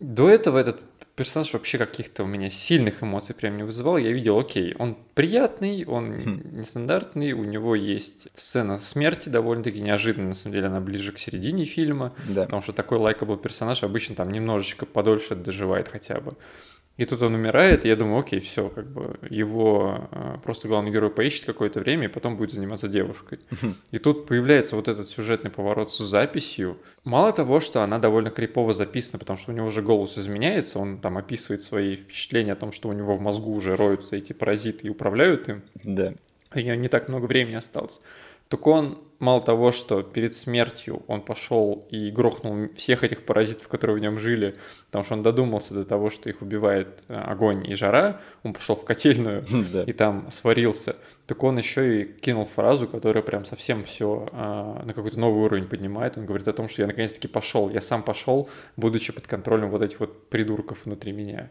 до 0.00 0.28
этого 0.28 0.58
этот 0.58 0.86
персонаж 1.16 1.52
вообще 1.52 1.78
каких-то 1.78 2.24
у 2.24 2.26
меня 2.26 2.50
сильных 2.50 3.02
эмоций 3.02 3.34
прям 3.34 3.56
не 3.56 3.62
вызывал. 3.62 3.96
Я 3.98 4.10
видел, 4.12 4.38
окей, 4.38 4.74
он 4.78 4.96
приятный, 5.14 5.84
он 5.86 6.12
Хм. 6.20 6.42
нестандартный, 6.58 7.32
у 7.32 7.44
него 7.44 7.74
есть 7.74 8.28
сцена 8.34 8.78
смерти 8.78 9.28
довольно-таки 9.28 9.80
неожиданная, 9.80 10.28
на 10.28 10.34
самом 10.34 10.54
деле 10.54 10.66
она 10.66 10.80
ближе 10.80 11.12
к 11.12 11.18
середине 11.18 11.64
фильма, 11.64 12.12
Да. 12.28 12.44
потому 12.44 12.62
что 12.62 12.72
такой 12.72 12.98
лайкабл 12.98 13.36
персонаж 13.36 13.82
обычно 13.84 14.14
там 14.16 14.30
немножечко 14.32 14.86
подольше 14.86 15.34
доживает 15.36 15.88
хотя 15.88 16.20
бы. 16.20 16.34
И 16.96 17.04
тут 17.06 17.22
он 17.22 17.34
умирает, 17.34 17.84
и 17.84 17.88
я 17.88 17.96
думаю, 17.96 18.20
окей, 18.20 18.38
все, 18.38 18.68
как 18.68 18.86
бы 18.86 19.18
его 19.28 20.08
э, 20.12 20.36
просто 20.44 20.68
главный 20.68 20.92
герой 20.92 21.10
поищет 21.10 21.44
какое-то 21.44 21.80
время, 21.80 22.04
и 22.04 22.08
потом 22.08 22.36
будет 22.36 22.52
заниматься 22.52 22.86
девушкой. 22.86 23.40
И 23.90 23.98
тут 23.98 24.26
появляется 24.26 24.76
вот 24.76 24.86
этот 24.86 25.08
сюжетный 25.08 25.50
поворот 25.50 25.92
с 25.92 25.98
записью. 25.98 26.78
Мало 27.02 27.32
того, 27.32 27.58
что 27.58 27.82
она 27.82 27.98
довольно 27.98 28.30
крипово 28.30 28.74
записана, 28.74 29.18
потому 29.18 29.36
что 29.38 29.50
у 29.50 29.54
него 29.56 29.66
уже 29.66 29.82
голос 29.82 30.16
изменяется, 30.18 30.78
он 30.78 30.98
там 30.98 31.18
описывает 31.18 31.62
свои 31.62 31.96
впечатления 31.96 32.52
о 32.52 32.56
том, 32.56 32.70
что 32.70 32.88
у 32.88 32.92
него 32.92 33.16
в 33.16 33.20
мозгу 33.20 33.52
уже 33.52 33.74
роются 33.74 34.14
эти 34.14 34.32
паразиты 34.32 34.86
и 34.86 34.90
управляют 34.90 35.48
им, 35.48 35.62
Да. 35.82 36.14
у 36.54 36.58
него 36.60 36.76
не 36.76 36.86
так 36.88 37.08
много 37.08 37.26
времени 37.26 37.56
осталось. 37.56 38.00
Так 38.48 38.66
он, 38.66 38.98
мало 39.18 39.40
того, 39.40 39.72
что 39.72 40.02
перед 40.02 40.34
смертью 40.34 41.02
он 41.06 41.22
пошел 41.22 41.86
и 41.90 42.10
грохнул 42.10 42.68
всех 42.76 43.04
этих 43.04 43.24
паразитов, 43.24 43.68
которые 43.68 43.96
в 43.96 44.00
нем 44.00 44.18
жили, 44.18 44.54
потому 44.86 45.04
что 45.04 45.14
он 45.14 45.22
додумался 45.22 45.74
до 45.74 45.84
того, 45.84 46.10
что 46.10 46.28
их 46.28 46.42
убивает 46.42 47.02
э, 47.08 47.14
огонь 47.14 47.68
и 47.68 47.74
жара, 47.74 48.20
он 48.42 48.52
пошел 48.52 48.76
в 48.76 48.84
котельную 48.84 49.44
и 49.86 49.92
там 49.92 50.30
сварился, 50.30 50.96
так 51.26 51.42
он 51.42 51.56
еще 51.58 52.02
и 52.02 52.04
кинул 52.04 52.44
фразу, 52.44 52.86
которая 52.86 53.22
прям 53.22 53.46
совсем 53.46 53.82
все 53.84 54.28
на 54.32 54.92
какой-то 54.94 55.18
новый 55.18 55.44
уровень 55.44 55.66
поднимает. 55.66 56.18
Он 56.18 56.26
говорит 56.26 56.46
о 56.48 56.52
том, 56.52 56.68
что 56.68 56.82
я 56.82 56.86
наконец-таки 56.86 57.28
пошел, 57.28 57.70
я 57.70 57.80
сам 57.80 58.02
пошел, 58.02 58.48
будучи 58.76 59.12
под 59.12 59.26
контролем 59.26 59.70
вот 59.70 59.82
этих 59.82 60.00
вот 60.00 60.28
придурков 60.28 60.84
внутри 60.84 61.12
меня. 61.12 61.50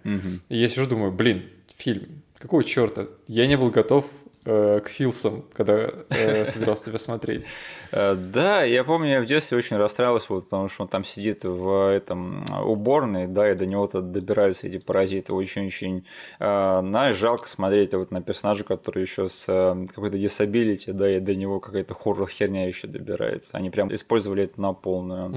И 0.50 0.58
я 0.58 0.68
сижу, 0.68 0.88
думаю, 0.88 1.12
блин, 1.12 1.44
фильм, 1.76 2.22
какого 2.38 2.64
черта? 2.64 3.08
Я 3.28 3.48
не 3.48 3.58
был 3.58 3.72
готов 3.72 4.06
э, 4.06 4.23
к 4.46 4.90
Филсам, 4.90 5.44
когда 5.54 5.90
э, 6.10 6.46
собирался 6.52 6.86
тебя 6.86 6.98
смотреть. 6.98 7.46
Э, 7.92 8.16
Да, 8.16 8.64
я 8.64 8.84
помню, 8.84 9.10
я 9.10 9.22
в 9.22 9.26
детстве 9.26 9.58
очень 9.58 9.78
расстраивался, 9.78 10.28
вот, 10.34 10.46
потому 10.46 10.68
что 10.68 10.84
он 10.84 10.90
там 10.90 11.04
сидит 11.04 11.44
в 11.44 11.92
этом 11.92 12.46
э, 12.46 12.62
уборной, 12.62 13.28
да, 13.28 13.52
и 13.52 13.56
до 13.56 13.66
него-то 13.66 14.02
добираются 14.02 14.68
эти 14.68 14.78
паразиты. 14.80 15.34
Очень-очень, 15.34 16.06
э, 16.40 16.80
знаешь, 16.82 17.16
жалко 17.16 17.48
смотреть 17.48 17.94
вот 17.94 18.12
на 18.12 18.22
персонажа, 18.22 18.64
который 18.64 19.02
еще 19.04 19.30
с 19.30 19.46
э, 19.48 19.86
какой-то 19.94 20.18
disability, 20.18 20.92
да, 20.94 21.10
и 21.10 21.20
до 21.20 21.36
него 21.36 21.60
какая-то 21.60 21.94
хоррор 21.94 22.30
херня 22.30 22.68
еще 22.68 22.88
добирается. 22.88 23.58
Они 23.58 23.70
прям 23.70 23.94
использовали 23.94 24.44
это 24.44 24.60
на 24.62 24.74
полную. 24.74 25.34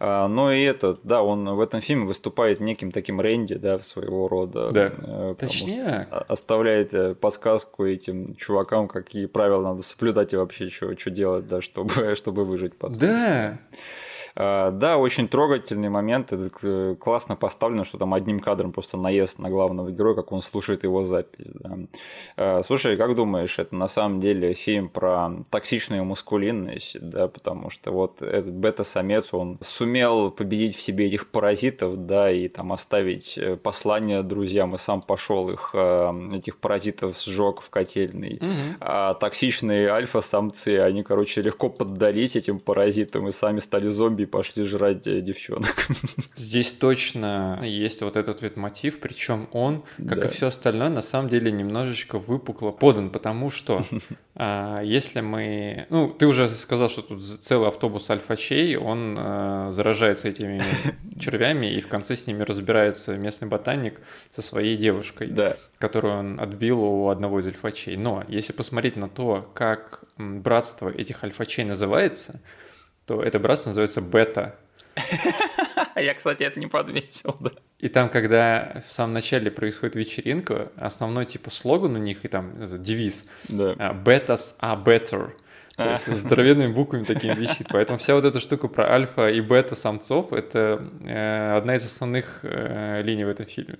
Но 0.00 0.52
и 0.52 0.62
этот, 0.62 1.00
да, 1.02 1.22
он 1.22 1.48
в 1.56 1.60
этом 1.60 1.80
фильме 1.80 2.04
выступает 2.06 2.60
неким 2.60 2.90
таким 2.92 3.20
Рэнди, 3.20 3.56
да, 3.56 3.78
своего 3.80 4.28
рода. 4.28 4.70
Да. 4.70 4.92
э, 4.96 5.34
Точнее, 5.38 6.06
оставляет 6.28 6.94
э, 6.94 7.14
подсказку 7.14 7.84
этим 7.84 8.36
чувакам, 8.46 8.88
какие 8.88 9.26
правила 9.26 9.62
надо 9.62 9.82
соблюдать 9.82 10.32
и 10.32 10.36
вообще 10.36 10.68
что 10.68 11.10
делать, 11.10 11.48
да, 11.48 11.60
чтобы, 11.60 12.14
чтобы 12.16 12.44
выжить 12.44 12.76
потом. 12.76 12.98
да, 12.98 13.58
Да, 14.36 14.98
очень 14.98 15.28
трогательный 15.28 15.88
момент. 15.88 16.32
Это 16.32 16.50
к- 16.50 16.96
классно 17.00 17.36
поставлено, 17.36 17.84
что 17.84 17.96
там 17.96 18.12
одним 18.12 18.38
кадром 18.40 18.72
просто 18.72 18.98
наезд 18.98 19.38
на 19.38 19.48
главного 19.48 19.90
героя, 19.90 20.14
как 20.14 20.30
он 20.32 20.42
слушает 20.42 20.84
его 20.84 21.04
запись. 21.04 21.46
да. 21.54 21.78
А, 22.36 22.62
Слушай, 22.62 22.96
как 22.98 23.14
думаешь, 23.14 23.58
это 23.58 23.74
на 23.74 23.88
самом 23.88 24.20
деле 24.20 24.52
фильм 24.52 24.88
про 24.90 25.30
токсичную 25.50 26.04
маскулинность, 26.04 26.98
да, 27.00 27.28
потому 27.28 27.70
что 27.70 27.92
вот 27.92 28.20
этот 28.20 28.52
бета-самец, 28.52 29.32
он 29.32 29.58
сумел 29.62 30.30
победить 30.30 30.76
в 30.76 30.82
себе 30.82 31.06
этих 31.06 31.28
паразитов, 31.28 32.06
да, 32.06 32.30
и 32.30 32.48
там 32.48 32.72
оставить 32.72 33.38
э, 33.38 33.56
послание 33.56 34.22
друзьям, 34.22 34.74
и 34.74 34.78
сам 34.78 35.00
пошел 35.00 35.48
их, 35.48 35.70
э, 35.72 36.12
этих 36.34 36.58
паразитов 36.58 37.18
сжег 37.18 37.62
в 37.62 37.70
котельной. 37.70 38.38
Мгм. 38.40 38.76
А 38.80 39.14
токсичные 39.14 39.88
альфа-самцы, 39.88 40.78
они, 40.80 41.02
короче, 41.02 41.40
легко 41.40 41.70
поддались 41.70 42.36
этим 42.36 42.60
паразитам 42.60 43.28
и 43.28 43.32
сами 43.32 43.60
стали 43.60 43.88
зомби 43.88 44.25
и 44.26 44.28
пошли 44.28 44.64
жрать 44.64 45.06
э, 45.06 45.20
девчонок. 45.20 45.74
Здесь 46.36 46.72
точно 46.72 47.60
есть 47.62 48.02
вот 48.02 48.16
этот 48.16 48.42
вид 48.42 48.56
мотив, 48.56 48.98
причем 49.00 49.48
он, 49.52 49.84
как 49.96 50.20
Да. 50.20 50.26
и 50.26 50.28
все 50.28 50.48
остальное, 50.48 50.88
на 50.88 51.02
самом 51.02 51.28
деле 51.28 51.50
немножечко 51.52 52.18
выпукло 52.18 52.72
подан, 52.72 53.10
потому 53.10 53.50
что 53.50 53.84
а, 54.34 54.80
если 54.82 55.20
мы... 55.20 55.86
Ну, 55.90 56.08
ты 56.08 56.26
уже 56.26 56.48
сказал, 56.48 56.88
что 56.90 57.02
тут 57.02 57.24
целый 57.24 57.68
автобус 57.68 58.10
альфачей, 58.10 58.76
он 58.76 59.16
а, 59.18 59.70
заражается 59.70 60.28
этими 60.28 60.62
червями, 61.18 61.66
и 61.72 61.80
в 61.80 61.88
конце 61.88 62.16
с 62.16 62.26
ними 62.26 62.42
разбирается 62.42 63.16
местный 63.16 63.48
ботаник 63.48 64.00
со 64.34 64.42
своей 64.42 64.76
девушкой, 64.76 65.28
Да. 65.28 65.56
которую 65.78 66.18
он 66.18 66.40
отбил 66.40 66.82
у 66.82 67.08
одного 67.08 67.40
из 67.40 67.46
альфачей. 67.46 67.96
Но 67.96 68.24
если 68.28 68.52
посмотреть 68.52 68.96
на 68.96 69.08
то, 69.08 69.50
как 69.54 70.02
братство 70.18 70.88
этих 70.88 71.22
альфачей 71.24 71.64
называется, 71.64 72.40
то 73.06 73.22
это 73.22 73.38
братство 73.38 73.70
называется 73.70 74.00
бета. 74.00 74.56
Я, 75.96 76.14
кстати, 76.14 76.42
это 76.42 76.58
не 76.60 76.66
подметил, 76.66 77.36
да. 77.40 77.50
И 77.78 77.88
там, 77.88 78.08
когда 78.08 78.82
в 78.86 78.92
самом 78.92 79.14
начале 79.14 79.50
происходит 79.50 79.96
вечеринка, 79.96 80.70
основной 80.76 81.24
типа 81.26 81.50
слоган 81.50 81.94
у 81.94 81.98
них 81.98 82.24
и 82.24 82.28
там 82.28 82.54
девиз 82.82 83.24
Да. 83.48 83.74
а, 83.78 83.94
«Betas 83.94 84.58
are 84.60 84.82
better». 84.82 85.32
То 85.76 85.82
А. 85.84 85.92
есть 85.92 86.06
здоровенными 86.06 86.72
буквами 86.72 87.04
такими 87.04 87.34
висит. 87.34 87.66
Поэтому 87.70 87.98
вся 87.98 88.14
вот 88.14 88.24
эта 88.24 88.40
штука 88.40 88.68
про 88.68 88.90
альфа 88.90 89.28
и 89.28 89.40
бета 89.42 89.74
самцов— 89.74 90.32
это 90.34 90.82
э, 91.04 91.56
одна 91.56 91.74
из 91.76 91.84
основных 91.84 92.40
э, 92.42 93.02
линий 93.02 93.24
в 93.24 93.28
этом 93.28 93.44
фильме. 93.44 93.76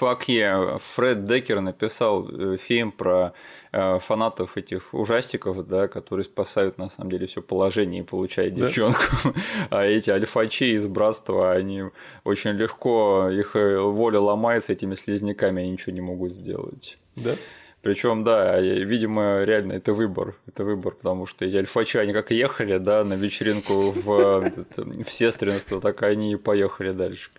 Fuck 0.00 0.26
yeah. 0.28 0.78
Фред 0.78 1.24
Деккер 1.26 1.60
написал 1.60 2.28
э, 2.28 2.56
фильм 2.56 2.92
про 2.92 3.32
э, 3.72 3.98
фанатов 3.98 4.56
этих 4.56 4.94
ужастиков, 4.94 5.66
да, 5.66 5.88
которые 5.88 6.24
спасают 6.24 6.78
на 6.78 6.88
самом 6.88 7.10
деле 7.10 7.26
все 7.26 7.42
положение 7.42 8.02
и 8.02 8.04
получают 8.04 8.54
да? 8.54 8.66
девчонку. 8.66 9.00
А 9.70 9.84
эти 9.84 10.10
альфачи 10.10 10.74
из 10.74 10.86
братства, 10.86 11.52
они 11.52 11.84
очень 12.24 12.52
легко, 12.52 13.28
их 13.30 13.56
э, 13.56 13.78
воля 13.80 14.20
ломается 14.20 14.72
этими 14.72 14.94
слизняками, 14.94 15.62
они 15.62 15.72
ничего 15.72 15.92
не 15.92 16.00
могут 16.00 16.32
сделать. 16.32 16.98
Да? 17.16 17.36
Причем, 17.82 18.22
да, 18.22 18.60
видимо, 18.60 19.42
реально 19.42 19.72
это 19.72 19.92
выбор. 19.92 20.36
Это 20.46 20.62
выбор, 20.62 20.94
потому 20.94 21.26
что 21.26 21.44
эти 21.44 21.56
альфачи, 21.56 21.96
они 21.98 22.12
как 22.12 22.30
ехали, 22.30 22.78
да, 22.78 23.02
на 23.02 23.14
вечеринку 23.14 23.90
в, 23.90 24.52
в 24.76 25.10
сестринство, 25.10 25.80
так 25.80 26.02
они 26.04 26.32
и 26.32 26.36
поехали 26.36 26.92
дальше. 26.92 27.30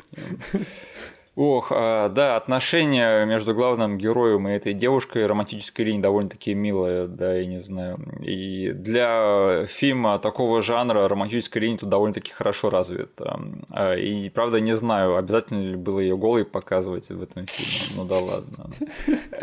Ох, 1.35 1.71
а, 1.71 2.09
да, 2.09 2.35
отношения 2.35 3.25
между 3.25 3.55
главным 3.55 3.97
героем 3.97 4.47
и 4.47 4.51
этой 4.51 4.73
девушкой 4.73 5.25
романтической 5.25 5.83
линии 5.83 6.01
довольно-таки 6.01 6.53
милые, 6.53 7.07
да, 7.07 7.33
я 7.33 7.45
не 7.47 7.57
знаю. 7.57 7.97
И 8.21 8.71
для 8.71 9.65
фильма 9.65 10.19
такого 10.19 10.61
жанра 10.61 11.07
романтическая 11.07 11.63
линия 11.63 11.79
тут 11.79 11.89
довольно-таки 11.89 12.31
хорошо 12.31 12.69
развита. 12.69 13.39
А, 13.71 13.95
и, 13.95 14.29
правда, 14.29 14.59
не 14.59 14.73
знаю, 14.73 15.17
обязательно 15.17 15.61
ли 15.61 15.75
было 15.75 15.99
ее 15.99 16.17
голой 16.17 16.45
показывать 16.45 17.09
в 17.09 17.23
этом 17.23 17.47
фильме. 17.47 17.93
Ну 17.95 18.05
да 18.05 18.19
ладно. 18.19 18.69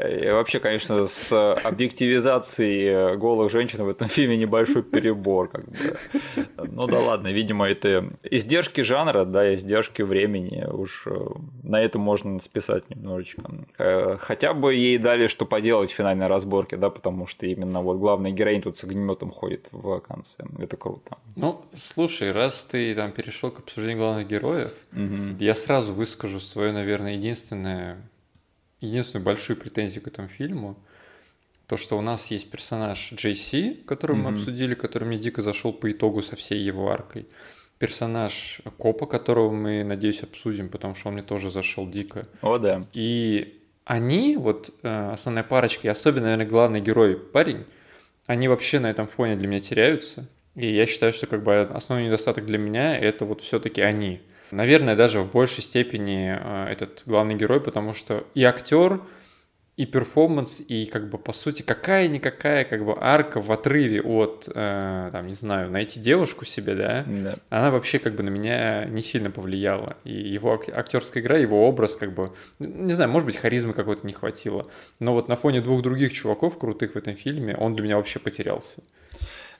И 0.08 0.30
вообще, 0.30 0.60
конечно, 0.60 1.06
с 1.06 1.54
объективизацией 1.54 3.16
голых 3.16 3.50
женщин 3.50 3.82
в 3.82 3.88
этом 3.88 4.06
фильме 4.08 4.36
небольшой 4.36 4.84
перебор. 4.84 5.48
Как 5.48 5.68
бы. 5.68 5.76
Ну 6.56 6.86
да 6.86 7.00
ладно, 7.00 7.28
видимо, 7.32 7.68
это 7.68 8.10
издержки 8.22 8.82
жанра, 8.82 9.24
да, 9.24 9.52
издержки 9.54 10.02
времени. 10.02 10.64
Уж 10.70 11.06
э, 11.06 11.18
на 11.80 11.84
это 11.84 11.98
можно 11.98 12.38
списать 12.38 12.90
немножечко. 12.90 13.42
Э, 13.78 14.16
хотя 14.18 14.52
бы 14.52 14.74
ей 14.74 14.98
дали 14.98 15.26
что 15.28 15.46
поделать 15.46 15.90
в 15.90 15.94
финальной 15.94 16.26
разборке, 16.26 16.76
да, 16.76 16.90
потому 16.90 17.26
что 17.26 17.46
именно 17.46 17.80
вот 17.80 17.98
главная 17.98 18.30
героиня 18.32 18.62
тут 18.62 18.76
с 18.76 18.84
огнеметом 18.84 19.30
ходит 19.30 19.68
в 19.72 20.00
конце. 20.00 20.44
Это 20.58 20.76
круто. 20.76 21.16
Ну, 21.36 21.64
слушай, 21.72 22.32
раз 22.32 22.66
ты 22.70 22.94
там 22.94 23.12
перешел 23.12 23.50
к 23.50 23.60
обсуждению 23.60 23.98
главных 23.98 24.28
героев, 24.28 24.72
угу. 24.92 25.36
я 25.38 25.54
сразу 25.54 25.94
выскажу 25.94 26.40
свое, 26.40 26.72
наверное, 26.72 27.14
единственное, 27.14 27.96
единственную 28.80 29.24
большую 29.24 29.56
претензию 29.56 30.02
к 30.02 30.08
этому 30.08 30.28
фильму. 30.28 30.76
То, 31.66 31.76
что 31.76 31.96
у 31.96 32.00
нас 32.02 32.26
есть 32.26 32.50
персонаж 32.50 33.12
Джей 33.12 33.34
Си, 33.34 33.82
который 33.86 34.16
mm 34.16 34.20
мы 34.20 34.30
обсудили, 34.30 34.74
который 34.74 35.04
мне 35.04 35.18
дико 35.18 35.40
зашел 35.40 35.72
по 35.72 35.90
итогу 35.90 36.20
со 36.20 36.36
всей 36.36 36.60
его 36.60 36.90
аркой 36.90 37.26
персонаж 37.80 38.60
копа, 38.76 39.06
которого 39.06 39.50
мы, 39.50 39.82
надеюсь, 39.82 40.22
обсудим, 40.22 40.68
потому 40.68 40.94
что 40.94 41.08
он 41.08 41.14
мне 41.14 41.22
тоже 41.22 41.50
зашел 41.50 41.88
дико. 41.88 42.24
О, 42.42 42.58
да. 42.58 42.86
И 42.92 43.58
они, 43.86 44.36
вот 44.36 44.70
э, 44.82 45.10
основная 45.12 45.42
парочка, 45.42 45.88
и 45.88 45.90
особенно, 45.90 46.26
наверное, 46.26 46.46
главный 46.46 46.80
герой 46.82 47.16
парень, 47.16 47.64
они 48.26 48.48
вообще 48.48 48.80
на 48.80 48.90
этом 48.90 49.06
фоне 49.06 49.34
для 49.34 49.48
меня 49.48 49.60
теряются. 49.60 50.28
И 50.54 50.70
я 50.70 50.84
считаю, 50.84 51.12
что 51.12 51.26
как 51.26 51.42
бы 51.42 51.62
основной 51.62 52.06
недостаток 52.06 52.44
для 52.44 52.58
меня 52.58 52.98
это 52.98 53.24
вот 53.24 53.40
все-таки 53.40 53.80
они. 53.80 54.20
Наверное, 54.50 54.94
даже 54.94 55.22
в 55.22 55.32
большей 55.32 55.62
степени 55.62 56.38
э, 56.38 56.66
этот 56.70 57.04
главный 57.06 57.34
герой, 57.34 57.62
потому 57.62 57.94
что 57.94 58.26
и 58.34 58.44
актер, 58.44 59.00
и 59.80 59.86
перформанс, 59.86 60.60
и 60.68 60.84
как 60.84 61.08
бы 61.08 61.16
по 61.16 61.32
сути 61.32 61.62
какая-никакая 61.62 62.64
как 62.64 62.84
бы 62.84 62.94
арка 63.00 63.40
в 63.40 63.50
отрыве 63.50 64.02
от, 64.02 64.46
э, 64.54 65.08
там, 65.10 65.26
не 65.26 65.32
знаю, 65.32 65.70
найти 65.70 65.98
девушку 65.98 66.44
себе, 66.44 66.74
да, 66.74 67.04
да, 67.06 67.36
она 67.48 67.70
вообще 67.70 67.98
как 67.98 68.14
бы 68.14 68.22
на 68.22 68.28
меня 68.28 68.84
не 68.84 69.00
сильно 69.00 69.30
повлияла. 69.30 69.96
И 70.04 70.12
его 70.12 70.52
актерская 70.52 71.22
игра, 71.22 71.38
его 71.38 71.66
образ 71.66 71.96
как 71.96 72.12
бы, 72.12 72.30
не 72.58 72.92
знаю, 72.92 73.10
может 73.10 73.24
быть, 73.24 73.36
харизмы 73.36 73.72
какой-то 73.72 74.06
не 74.06 74.12
хватило. 74.12 74.66
Но 74.98 75.14
вот 75.14 75.28
на 75.28 75.36
фоне 75.36 75.62
двух 75.62 75.80
других 75.80 76.12
чуваков 76.12 76.58
крутых 76.58 76.92
в 76.92 76.96
этом 76.96 77.16
фильме 77.16 77.56
он 77.56 77.74
для 77.74 77.82
меня 77.82 77.96
вообще 77.96 78.18
потерялся. 78.18 78.82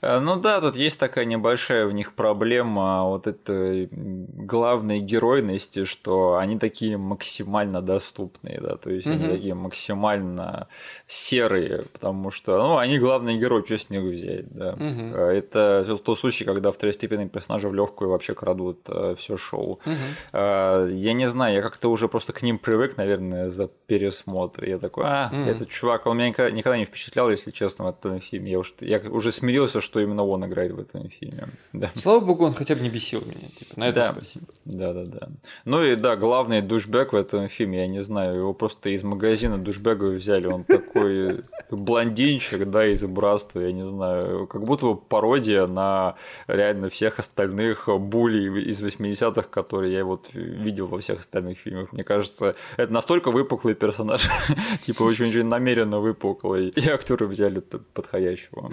Э, 0.03 0.18
ну 0.18 0.36
да, 0.36 0.61
тут 0.61 0.76
есть 0.76 0.98
такая 0.98 1.24
небольшая 1.24 1.86
в 1.86 1.92
них 1.92 2.14
проблема 2.14 3.05
вот 3.05 3.26
этой 3.26 3.88
главной 3.90 5.01
геройности, 5.01 5.84
что 5.84 6.36
они 6.36 6.59
такие 6.59 6.96
максимально 6.96 7.82
доступные, 7.82 8.61
да, 8.61 8.76
то 8.76 8.90
есть 8.90 9.07
угу. 9.07 9.14
они 9.14 9.28
такие 9.28 9.55
максимально 9.55 10.68
серые, 11.07 11.84
потому 11.92 12.30
что, 12.30 12.59
ну, 12.59 12.76
они 12.78 12.98
главный 12.98 13.36
герой, 13.36 13.64
что 13.64 13.76
с 13.76 13.90
них 13.90 14.03
взять, 14.03 14.48
да. 14.51 14.72
Угу. 14.72 15.16
Это 15.16 15.98
тот 16.05 16.18
случай, 16.18 16.44
когда 16.44 16.70
второстепенные 16.70 17.28
персонажи 17.28 17.68
в 17.68 17.74
легкую 17.74 18.11
вообще 18.11 18.34
крадут 18.34 18.80
э, 18.88 19.14
все 19.18 19.36
шоу. 19.36 19.80
Угу. 19.84 19.94
Я 20.32 21.12
не 21.12 21.28
знаю, 21.28 21.55
я 21.57 21.62
как-то 21.62 21.90
уже 21.90 22.09
просто 22.09 22.32
к 22.32 22.42
ним 22.42 22.59
привык, 22.59 22.96
наверное, 22.96 23.51
за 23.51 23.68
пересмотр. 23.86 24.64
Я 24.64 24.78
такой, 24.78 25.05
а, 25.07 25.30
угу. 25.32 25.42
этот 25.42 25.68
чувак, 25.68 26.07
он 26.07 26.16
меня 26.16 26.28
никогда, 26.28 26.51
никогда 26.51 26.78
не 26.78 26.84
впечатлял, 26.84 27.30
если 27.30 27.51
честно, 27.51 27.84
в 27.86 27.88
этом 27.88 28.20
фильме. 28.20 28.53
Я 28.53 28.59
уже, 28.59 28.72
я 28.80 28.98
уже 28.98 29.32
смирился, 29.32 29.80
что 29.80 29.89
именно 29.99 30.24
он 30.24 30.47
играет 30.47 30.72
в 30.72 30.78
этом 30.78 31.09
фильме. 31.09 31.49
Да. 31.72 31.91
Слава 31.95 32.20
богу, 32.20 32.45
он 32.45 32.53
хотя 32.53 32.74
бы 32.74 32.82
не 32.82 32.91
бесил 32.91 33.22
меня. 33.22 33.49
Типа, 33.59 33.78
на 33.80 33.88
это 33.88 33.95
да. 33.95 34.12
спасибо. 34.12 34.47
Да, 34.64 34.93
да, 34.93 35.05
да. 35.05 35.28
Ну 35.64 35.82
и 35.82 35.97
да, 35.97 36.16
главный 36.16 36.61
душбэк 36.61 37.12
в 37.12 37.16
этом 37.16 37.49
фильме, 37.49 37.80
я 37.80 37.86
не 37.86 38.03
знаю, 38.03 38.36
его 38.36 38.55
просто 38.55 38.91
из 38.91 39.03
магазина 39.03 39.57
душбэга 39.57 40.07
взяли. 40.07 40.47
Он 40.47 40.64
такой 40.64 41.41
блондинчик, 41.70 42.68
да, 42.68 42.86
из 42.86 43.03
братства, 43.03 43.61
я 43.61 43.72
не 43.72 43.86
знаю. 43.86 44.47
Как 44.47 44.62
будто 44.64 44.86
бы 44.86 44.97
пародия 44.97 45.66
на 45.66 46.16
реально 46.47 46.88
всех 46.88 47.18
остальных 47.18 47.88
булей 47.88 48.70
из 48.70 48.82
80-х, 48.82 49.49
которые 49.49 49.95
я 49.95 50.05
вот 50.05 50.30
видел 50.34 50.86
во 50.86 50.99
всех 50.99 51.20
остальных 51.20 51.59
фильмах. 51.59 51.93
Мне 51.93 52.05
кажется, 52.05 52.57
это 52.76 52.93
настолько 52.93 53.30
выпуклый 53.30 53.74
персонаж, 53.74 54.28
типа 54.86 55.03
очень-очень 55.03 55.45
намеренно 55.45 56.01
выпуклый. 56.01 56.68
И 56.68 56.88
актеры 56.88 57.26
взяли 57.26 57.61
подходящего. 57.61 58.72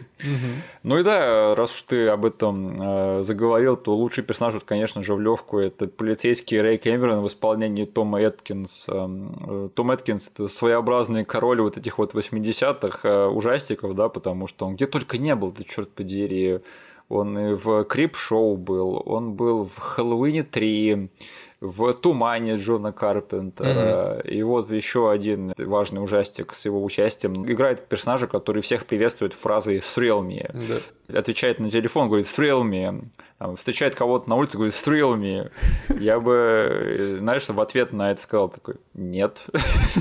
Ну 0.84 0.98
и 0.98 1.04
да, 1.08 1.56
раз 1.56 1.74
уж 1.74 1.82
ты 1.84 2.08
об 2.08 2.26
этом 2.26 2.82
э, 2.82 3.24
заговорил, 3.24 3.78
то 3.78 3.96
лучший 3.96 4.24
персонаж, 4.24 4.56
вот, 4.56 4.64
конечно 4.64 5.02
же, 5.02 5.16
в 5.16 5.22
легкую 5.22 5.68
это 5.68 5.88
полицейский 5.88 6.60
Рэй 6.60 6.78
Кэмерон 6.78 7.22
в 7.22 7.28
исполнении 7.28 7.86
Тома 7.86 8.22
Эткинса. 8.22 8.92
Э, 8.92 9.70
Том 9.74 9.92
Эткинс 9.92 10.32
это 10.34 10.48
своеобразный 10.48 11.24
король 11.24 11.62
вот 11.62 11.78
этих 11.78 11.98
вот 11.98 12.14
80-х 12.14 13.00
э, 13.08 13.28
ужастиков, 13.28 13.96
да, 13.96 14.10
потому 14.10 14.48
что 14.48 14.66
он 14.66 14.76
где 14.76 14.86
только 14.86 15.18
не 15.18 15.34
был, 15.36 15.52
ты 15.52 15.64
черт 15.64 15.90
подери. 15.90 16.60
Он 17.10 17.40
и 17.40 17.54
в 17.54 17.86
Крип-шоу 17.86 18.58
был, 18.58 19.02
он 19.06 19.34
был 19.34 19.64
в 19.64 19.78
Хэллоуине 19.78 20.44
3, 20.44 21.10
в 21.60 21.94
«Тумане» 21.94 22.56
Джона 22.56 22.92
Карпентера. 22.92 24.22
Mm-hmm. 24.24 24.30
И 24.30 24.44
вот 24.44 24.72
еще 24.72 25.12
один 25.12 25.54
важный 25.58 26.04
ужастик 26.04 26.54
с 26.54 26.66
его 26.66 26.84
участием. 26.84 27.50
Играет 27.50 27.88
персонажа, 27.88 28.28
который 28.28 28.62
всех 28.62 28.86
приветствует 28.86 29.34
фразой 29.34 29.78
«thrill 29.78 30.22
me». 30.22 30.82
Да. 31.08 31.20
Отвечает 31.20 31.60
на 31.60 31.70
телефон, 31.70 32.08
говорит 32.08 32.28
«thrill 32.28 32.64
me» 32.64 33.10
там, 33.38 33.56
встречает 33.56 33.96
кого-то 33.96 34.30
на 34.30 34.36
улице, 34.36 34.58
говорит, 34.58 34.74
thrill 34.74 35.16
me, 35.16 35.52
я 36.00 36.20
бы, 36.20 37.18
знаешь, 37.20 37.48
в 37.48 37.62
ответ 37.62 37.94
на 37.94 38.12
это 38.12 38.22
сказал 38.22 38.50
такой, 38.50 38.76
нет. 38.96 39.46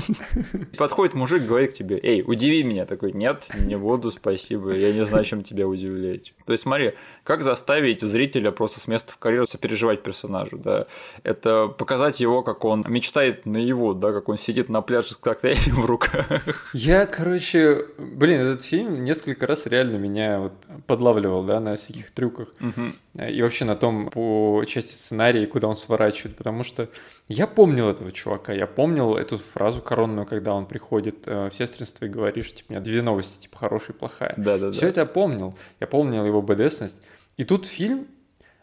Подходит 0.77 1.13
мужик, 1.13 1.43
говорит 1.43 1.73
к 1.73 1.73
тебе, 1.75 1.99
эй, 2.01 2.23
удиви 2.25 2.63
меня, 2.63 2.85
такой, 2.85 3.11
нет, 3.11 3.45
не 3.59 3.77
буду, 3.77 4.09
спасибо, 4.09 4.71
я 4.71 4.91
не 4.91 5.05
знаю, 5.05 5.23
чем 5.23 5.43
тебя 5.43 5.67
удивлять. 5.67 6.33
То 6.45 6.53
есть 6.53 6.63
смотри, 6.63 6.93
как 7.23 7.43
заставить 7.43 8.01
зрителя 8.01 8.51
просто 8.51 8.79
с 8.79 8.87
места 8.87 9.11
в 9.11 9.17
карьеру 9.17 9.45
сопереживать 9.45 10.01
персонажу, 10.01 10.57
да, 10.57 10.87
это 11.21 11.46
показать 11.77 12.19
его, 12.19 12.43
как 12.43 12.65
он 12.65 12.83
мечтает 12.87 13.45
на 13.45 13.57
его, 13.57 13.93
да, 13.93 14.11
как 14.11 14.29
он 14.29 14.37
сидит 14.37 14.69
на 14.69 14.81
пляже 14.81 15.13
с 15.13 15.17
коктейлем 15.17 15.81
в 15.81 15.85
руках. 15.85 16.25
Я, 16.73 17.05
короче, 17.05 17.85
блин, 17.97 18.41
этот 18.41 18.61
фильм 18.61 19.03
несколько 19.03 19.47
раз 19.47 19.65
реально 19.65 19.97
меня 19.97 20.39
вот 20.39 20.53
подлавливал, 20.85 21.43
да, 21.43 21.59
на 21.59 21.75
всяких 21.75 22.11
трюках. 22.11 22.49
Угу 22.59 22.93
и 23.25 23.41
вообще 23.41 23.65
на 23.65 23.75
том 23.75 24.09
по 24.09 24.63
части 24.67 24.93
сценария, 24.93 25.47
куда 25.47 25.67
он 25.67 25.75
сворачивает, 25.75 26.37
потому 26.37 26.63
что 26.63 26.89
я 27.27 27.47
помнил 27.47 27.89
этого 27.89 28.11
чувака, 28.11 28.53
я 28.53 28.67
помнил 28.67 29.15
эту 29.15 29.39
фразу 29.39 29.81
коронную, 29.81 30.27
когда 30.27 30.53
он 30.53 30.67
приходит 30.67 31.23
э, 31.25 31.49
в 31.49 31.55
сестринство 31.55 32.05
и 32.05 32.09
говорит, 32.09 32.45
что 32.45 32.57
типа, 32.57 32.67
у 32.69 32.73
меня 32.73 32.83
две 32.83 33.01
новости, 33.01 33.41
типа 33.41 33.57
хорошая 33.57 33.95
и 33.95 33.99
плохая. 33.99 34.33
Да, 34.37 34.57
да, 34.57 34.71
Все 34.71 34.81
да. 34.81 34.87
это 34.87 34.99
я 35.01 35.05
помнил, 35.07 35.57
я 35.79 35.87
помнил 35.87 36.25
его 36.25 36.41
БДСность. 36.41 36.97
И 37.37 37.43
тут 37.43 37.65
фильм, 37.65 38.07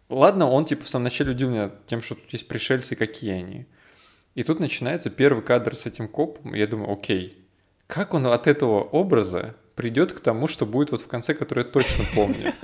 ладно, 0.08 0.48
он 0.48 0.64
типа 0.64 0.84
в 0.84 0.88
самом 0.88 1.04
начале 1.04 1.32
удивил 1.32 1.50
меня 1.50 1.70
тем, 1.86 2.02
что 2.02 2.14
тут 2.14 2.32
есть 2.32 2.48
пришельцы, 2.48 2.96
какие 2.96 3.32
они. 3.32 3.66
И 4.34 4.42
тут 4.42 4.60
начинается 4.60 5.10
первый 5.10 5.42
кадр 5.42 5.76
с 5.76 5.86
этим 5.86 6.08
копом, 6.08 6.54
и 6.54 6.58
я 6.58 6.66
думаю, 6.66 6.92
окей, 6.92 7.38
как 7.86 8.14
он 8.14 8.26
от 8.26 8.46
этого 8.46 8.82
образа 8.82 9.54
придет 9.74 10.12
к 10.12 10.20
тому, 10.20 10.48
что 10.48 10.66
будет 10.66 10.90
вот 10.90 11.00
в 11.00 11.06
конце, 11.06 11.34
который 11.34 11.64
я 11.64 11.70
точно 11.70 12.04
помню. 12.14 12.54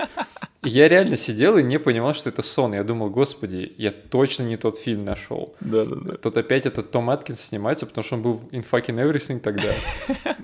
Я 0.63 0.87
реально 0.87 1.17
сидел 1.17 1.57
и 1.57 1.63
не 1.63 1.79
понимал, 1.79 2.13
что 2.13 2.29
это 2.29 2.43
сон. 2.43 2.73
Я 2.73 2.83
думал, 2.83 3.09
господи, 3.09 3.73
я 3.77 3.89
точно 3.89 4.43
не 4.43 4.57
тот 4.57 4.77
фильм 4.77 5.03
нашел. 5.03 5.55
Да, 5.59 5.85
да, 5.85 5.95
да. 5.95 6.17
Тут 6.17 6.37
опять 6.37 6.67
этот 6.67 6.91
Том 6.91 7.09
Аткинс 7.09 7.41
снимается, 7.41 7.87
потому 7.87 8.05
что 8.05 8.15
он 8.15 8.21
был 8.21 8.41
in 8.51 8.63
fucking 8.69 8.97
everything 8.97 9.39
тогда. 9.39 9.73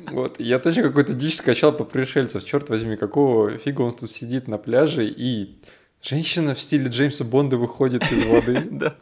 Вот. 0.10 0.40
Я 0.40 0.58
точно 0.58 0.84
какой-то 0.84 1.14
дичь 1.14 1.36
скачал 1.36 1.72
по 1.72 1.84
пришельцев. 1.84 2.44
Черт 2.44 2.70
возьми, 2.70 2.98
какого 2.98 3.58
фига 3.60 3.82
он 3.82 3.92
тут 3.92 4.10
сидит 4.10 4.48
на 4.48 4.58
пляже 4.58 5.06
и 5.06 5.60
Женщина 6.02 6.54
в 6.54 6.62
стиле 6.62 6.90
Джеймса 6.90 7.26
Бонда 7.26 7.58
выходит 7.58 8.04
из 8.12 8.26
воды. 8.26 8.68
Да. 8.78 8.96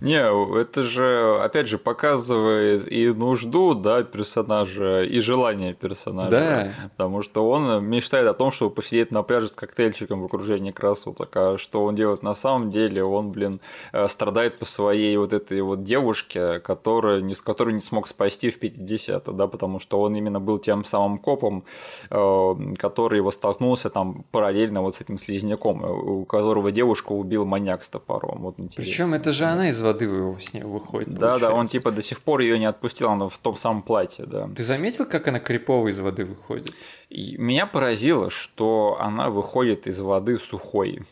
Не, 0.00 0.20
это 0.60 0.82
же, 0.82 1.38
опять 1.42 1.66
же, 1.66 1.76
показывает 1.76 2.90
и 2.90 3.08
нужду, 3.08 3.74
да, 3.74 4.02
персонажа, 4.02 5.02
и 5.02 5.18
желание 5.18 5.74
персонажа. 5.74 6.30
Да. 6.30 6.88
Потому 6.96 7.22
что 7.22 7.48
он 7.48 7.84
мечтает 7.84 8.26
о 8.28 8.34
том, 8.34 8.52
чтобы 8.52 8.74
посидеть 8.74 9.10
на 9.10 9.22
пляже 9.22 9.48
с 9.48 9.52
коктейльчиком 9.52 10.22
в 10.22 10.24
окружении 10.26 10.70
красоток. 10.70 11.30
А 11.34 11.58
что 11.58 11.84
он 11.84 11.94
делает 11.94 12.22
на 12.22 12.34
самом 12.34 12.70
деле? 12.70 13.02
Он, 13.04 13.32
блин, 13.32 13.60
э, 13.92 14.06
страдает 14.08 14.58
по 14.58 14.64
своей 14.64 15.16
вот 15.16 15.32
этой 15.32 15.60
вот 15.60 15.82
девушке, 15.82 16.60
которая, 16.60 17.20
не, 17.20 17.34
с 17.34 17.42
которой 17.42 17.74
не 17.74 17.80
смог 17.80 18.06
спасти 18.06 18.50
в 18.50 18.58
50 18.58 19.36
да, 19.36 19.46
потому 19.46 19.78
что 19.78 20.00
он 20.00 20.16
именно 20.16 20.40
был 20.40 20.58
тем 20.58 20.84
самым 20.84 21.18
копом, 21.18 21.64
э, 22.10 22.54
который 22.78 23.16
его 23.16 23.30
столкнулся 23.30 23.90
там 23.90 24.24
параллельно 24.30 24.82
вот 24.82 24.94
с 24.94 25.00
этим 25.00 25.18
слизняком, 25.18 25.71
у 25.72 26.24
которого 26.24 26.72
девушку 26.72 27.14
убил 27.14 27.44
маньяк 27.44 27.82
с 27.82 27.88
топором. 27.88 28.42
Вот 28.42 28.56
Причем 28.76 29.14
это 29.14 29.32
же 29.32 29.44
она 29.44 29.68
из 29.68 29.80
воды 29.80 30.04
его 30.04 30.38
с 30.38 30.52
ней 30.54 30.64
выходит. 30.64 31.14
Да, 31.14 31.38
да, 31.38 31.52
он 31.52 31.66
типа 31.66 31.90
до 31.90 32.02
сих 32.02 32.20
пор 32.20 32.40
ее 32.40 32.58
не 32.58 32.66
отпустил, 32.66 33.10
она 33.10 33.28
в 33.28 33.38
том 33.38 33.56
самом 33.56 33.82
платье, 33.82 34.26
да. 34.26 34.48
Ты 34.54 34.64
заметил, 34.64 35.04
как 35.06 35.28
она 35.28 35.40
крипово 35.40 35.88
из 35.88 35.98
воды 36.00 36.24
выходит? 36.24 36.72
И 37.08 37.36
меня 37.36 37.66
поразило, 37.66 38.30
что 38.30 38.96
она 39.00 39.30
выходит 39.30 39.86
из 39.86 40.00
воды 40.00 40.38
сухой. 40.38 41.02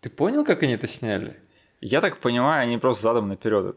Ты 0.00 0.10
понял, 0.10 0.44
как 0.44 0.62
они 0.62 0.72
это 0.72 0.86
сняли? 0.86 1.36
Я 1.84 2.00
так 2.00 2.18
понимаю, 2.18 2.62
они 2.62 2.78
просто 2.78 3.02
задом 3.02 3.28
наперед. 3.28 3.76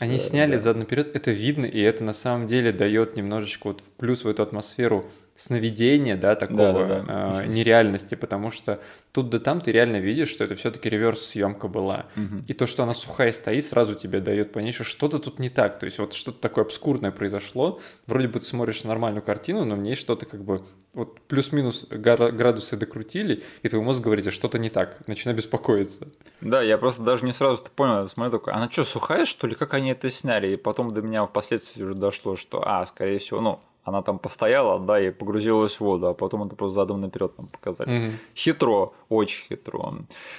Они 0.00 0.16
да, 0.16 0.22
сняли 0.22 0.52
да. 0.52 0.58
задом 0.58 0.80
наперед, 0.80 1.10
это 1.14 1.30
видно, 1.30 1.64
и 1.64 1.80
это 1.80 2.04
на 2.04 2.12
самом 2.12 2.46
деле 2.46 2.72
дает 2.72 3.16
немножечко 3.16 3.68
вот 3.68 3.82
плюс 3.96 4.24
в 4.24 4.28
эту 4.28 4.42
атмосферу 4.42 5.06
сновидения, 5.38 6.16
да, 6.16 6.34
такого 6.34 6.72
да, 6.72 6.86
да, 6.86 7.00
да. 7.02 7.44
Э, 7.44 7.46
нереальности, 7.46 8.16
потому 8.16 8.50
что 8.50 8.80
тут 9.12 9.30
да 9.30 9.38
там 9.38 9.60
ты 9.60 9.70
реально 9.70 9.98
видишь, 9.98 10.30
что 10.30 10.42
это 10.42 10.56
все-таки 10.56 10.90
реверс 10.90 11.26
съемка 11.26 11.68
была. 11.68 12.06
Угу. 12.16 12.42
И 12.48 12.52
то, 12.54 12.66
что 12.66 12.82
она 12.82 12.92
сухая 12.92 13.30
стоит, 13.30 13.64
сразу 13.64 13.94
тебе 13.94 14.20
дает 14.20 14.52
понять, 14.52 14.74
что 14.74 14.82
что-то 14.82 15.20
тут 15.20 15.38
не 15.38 15.48
так. 15.48 15.78
То 15.78 15.86
есть 15.86 16.00
вот 16.00 16.12
что-то 16.12 16.40
такое 16.40 16.64
обскурное 16.64 17.12
произошло. 17.12 17.80
Вроде 18.08 18.26
бы 18.26 18.40
ты 18.40 18.46
смотришь 18.46 18.82
нормальную 18.82 19.22
картину, 19.22 19.64
но 19.64 19.76
в 19.76 19.78
ней 19.78 19.94
что-то 19.94 20.26
как 20.26 20.42
бы 20.42 20.60
вот 20.92 21.20
плюс-минус 21.28 21.86
градусы 21.88 22.76
докрутили, 22.76 23.44
и 23.62 23.68
твой 23.68 23.82
мозг 23.82 24.00
говорит, 24.00 24.32
что-то 24.32 24.58
не 24.58 24.70
так, 24.70 25.06
начинай 25.06 25.36
беспокоиться. 25.36 26.08
Да, 26.40 26.60
я 26.62 26.78
просто 26.78 27.02
даже 27.02 27.24
не 27.24 27.32
сразу 27.32 27.62
это 27.62 27.70
понял, 27.70 28.04
смотрю 28.08 28.38
такой, 28.38 28.54
она 28.54 28.68
что, 28.68 28.82
сухая, 28.82 29.24
что 29.24 29.46
ли, 29.46 29.54
как 29.54 29.74
они 29.74 29.90
это 29.90 30.10
сняли? 30.10 30.54
И 30.54 30.56
потом 30.56 30.90
до 30.90 31.00
меня 31.00 31.24
впоследствии 31.24 31.84
уже 31.84 31.94
дошло, 31.94 32.34
что, 32.34 32.66
а, 32.66 32.84
скорее 32.86 33.18
всего, 33.18 33.40
ну, 33.40 33.60
она 33.88 34.02
там 34.02 34.18
постояла, 34.18 34.78
да, 34.78 35.00
и 35.00 35.10
погрузилась 35.10 35.76
в 35.76 35.80
воду, 35.80 36.08
а 36.08 36.14
потом 36.14 36.42
это 36.42 36.56
просто 36.56 36.74
задом 36.74 37.00
наперед 37.00 37.32
нам 37.38 37.48
показали. 37.48 38.08
Угу. 38.08 38.14
Хитро, 38.36 38.92
очень 39.08 39.44
хитро. 39.48 39.94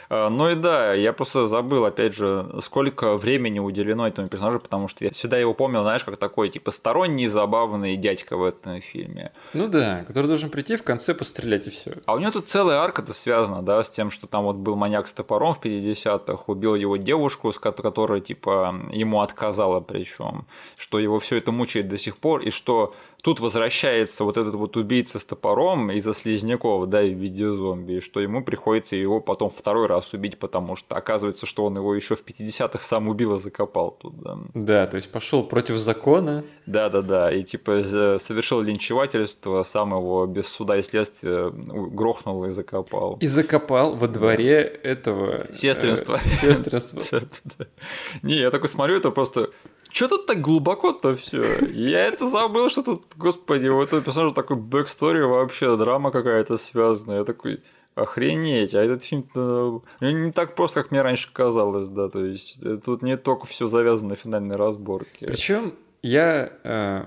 А, 0.09 0.29
ну 0.29 0.49
и 0.49 0.55
да, 0.55 0.93
я 0.93 1.13
просто 1.13 1.47
забыл, 1.47 1.85
опять 1.85 2.13
же, 2.13 2.45
сколько 2.61 3.17
времени 3.17 3.59
уделено 3.59 4.07
этому 4.07 4.27
персонажу, 4.27 4.59
потому 4.59 4.87
что 4.87 5.03
я 5.05 5.11
всегда 5.11 5.37
его 5.37 5.53
помнил, 5.53 5.81
знаешь, 5.81 6.03
как 6.03 6.17
такой, 6.17 6.49
типа, 6.49 6.71
сторонний, 6.71 7.27
забавный 7.27 7.95
дядька 7.97 8.37
в 8.37 8.43
этом 8.43 8.81
фильме. 8.81 9.31
Ну 9.53 9.67
да, 9.67 10.03
который 10.07 10.27
должен 10.27 10.49
прийти 10.49 10.75
в 10.75 10.83
конце 10.83 11.13
пострелять 11.13 11.67
и 11.67 11.69
все. 11.69 11.97
А 12.05 12.13
у 12.13 12.19
него 12.19 12.31
тут 12.31 12.49
целая 12.49 12.79
арка-то 12.79 13.13
связана, 13.13 13.61
да, 13.61 13.83
с 13.83 13.89
тем, 13.89 14.11
что 14.11 14.27
там 14.27 14.43
вот 14.43 14.55
был 14.55 14.75
маньяк 14.75 15.07
с 15.07 15.11
топором 15.11 15.53
в 15.53 15.61
50-х, 15.61 16.43
убил 16.47 16.75
его 16.75 16.97
девушку, 16.97 17.51
которая, 17.51 18.19
типа, 18.19 18.75
ему 18.91 19.21
отказала 19.21 19.79
причем, 19.79 20.45
что 20.77 20.99
его 20.99 21.19
все 21.19 21.37
это 21.37 21.51
мучает 21.51 21.87
до 21.87 21.97
сих 21.97 22.17
пор, 22.17 22.41
и 22.41 22.49
что 22.49 22.93
тут 23.21 23.39
возвращается 23.39 24.23
вот 24.23 24.37
этот 24.37 24.55
вот 24.55 24.77
убийца 24.77 25.19
с 25.19 25.25
топором 25.25 25.91
из-за 25.91 26.13
слизняков, 26.13 26.87
да, 26.87 27.01
в 27.01 27.13
виде 27.13 27.51
зомби, 27.51 27.93
и 27.93 27.99
что 27.99 28.19
ему 28.19 28.43
приходится 28.43 28.95
его 28.95 29.19
потом 29.19 29.49
второй 29.49 29.87
раз 29.87 30.13
убить, 30.13 30.37
потому 30.37 30.75
что 30.75 30.95
оказывается, 30.95 31.45
что 31.45 31.65
он 31.65 31.75
его 31.77 31.93
еще 31.95 32.15
в 32.15 32.23
50-х 32.23 32.79
сам 32.79 33.07
убил 33.09 33.35
и 33.35 33.39
закопал 33.39 33.97
тут, 33.99 34.19
да. 34.21 34.37
Да, 34.53 34.85
то 34.87 34.95
есть 34.95 35.11
пошел 35.11 35.43
против 35.43 35.77
закона. 35.77 36.43
Да-да-да, 36.65 37.31
и 37.31 37.43
типа 37.43 37.81
совершил 37.81 38.61
линчевательство, 38.61 39.63
сам 39.63 39.91
его 39.91 40.25
без 40.25 40.47
суда 40.47 40.77
и 40.77 40.81
следствия 40.81 41.51
грохнул 41.51 42.45
и 42.45 42.51
закопал. 42.51 43.17
И 43.19 43.27
закопал 43.27 43.95
во 43.95 44.07
дворе 44.07 44.61
этого... 44.61 45.47
Сестринства. 45.53 46.19
Э, 46.43 46.53
сестринства. 46.53 47.03
Не, 48.21 48.35
я 48.35 48.51
такой 48.51 48.69
смотрю, 48.69 48.97
это 48.97 49.11
просто 49.11 49.51
что 49.91 50.07
тут 50.07 50.25
так 50.25 50.41
глубоко-то 50.41 51.15
все? 51.15 51.59
Я 51.71 52.05
это 52.05 52.27
забыл, 52.27 52.69
что 52.69 52.83
тут, 52.83 53.03
господи, 53.15 53.67
у 53.67 53.81
этого 53.81 54.01
персонажа 54.01 54.33
такой 54.33 54.57
backstory 54.57 55.21
вообще, 55.21 55.77
драма 55.77 56.11
какая-то 56.11 56.57
связанная. 56.57 57.19
Я 57.19 57.25
такой, 57.25 57.61
охренеть, 57.95 58.75
а 58.75 58.83
этот 58.83 59.03
фильм 59.03 59.27
ну, 59.35 59.83
не 59.99 60.31
так 60.31 60.55
просто, 60.55 60.81
как 60.81 60.91
мне 60.91 61.01
раньше 61.01 61.29
казалось, 61.31 61.89
да, 61.89 62.09
то 62.09 62.23
есть 62.23 62.57
э, 62.63 62.79
тут 62.83 63.01
не 63.01 63.17
только 63.17 63.45
все 63.45 63.67
завязано 63.67 64.09
на 64.09 64.15
финальной 64.15 64.55
разборке. 64.55 65.27
Причем 65.27 65.73
я 66.01 66.51
э, 66.63 67.05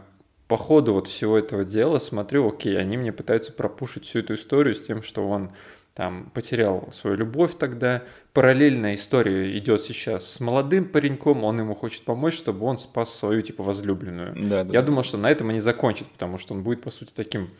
по 0.49 0.57
ходу 0.57 0.95
вот 0.95 1.09
всего 1.09 1.39
этого 1.39 1.65
дела 1.65 1.99
смотрю, 1.99 2.49
окей, 2.49 2.79
они 2.79 2.97
мне 2.97 3.13
пытаются 3.13 3.53
пропушить 3.53 4.05
всю 4.05 4.21
эту 4.21 4.35
историю 4.35 4.75
с 4.75 4.83
тем, 4.83 5.03
что 5.03 5.27
он 5.27 5.53
там 5.95 6.31
потерял 6.33 6.89
свою 6.93 7.17
любовь 7.17 7.57
тогда. 7.59 8.03
Параллельная 8.33 8.95
история 8.95 9.57
идет 9.59 9.83
сейчас 9.83 10.27
с 10.27 10.41
молодым 10.41 10.87
пареньком, 10.87 11.45
он 11.45 11.61
ему 11.61 11.75
хочет 11.75 12.05
помочь, 12.05 12.35
чтобы 12.35 12.65
он 12.67 12.79
спас 12.79 13.15
свою 13.15 13.43
типа 13.43 13.63
возлюбленную. 13.63 14.35
Да, 14.49 14.65
да. 14.65 14.73
Я 14.73 14.83
думал, 14.83 15.03
что 15.03 15.19
на 15.19 15.31
этом 15.31 15.51
они 15.51 15.61
закончат, 15.61 16.09
потому 16.09 16.39
что 16.39 16.55
он 16.55 16.63
будет 16.63 16.81
по 16.81 16.91
сути 16.91 17.13
таким, 17.15 17.51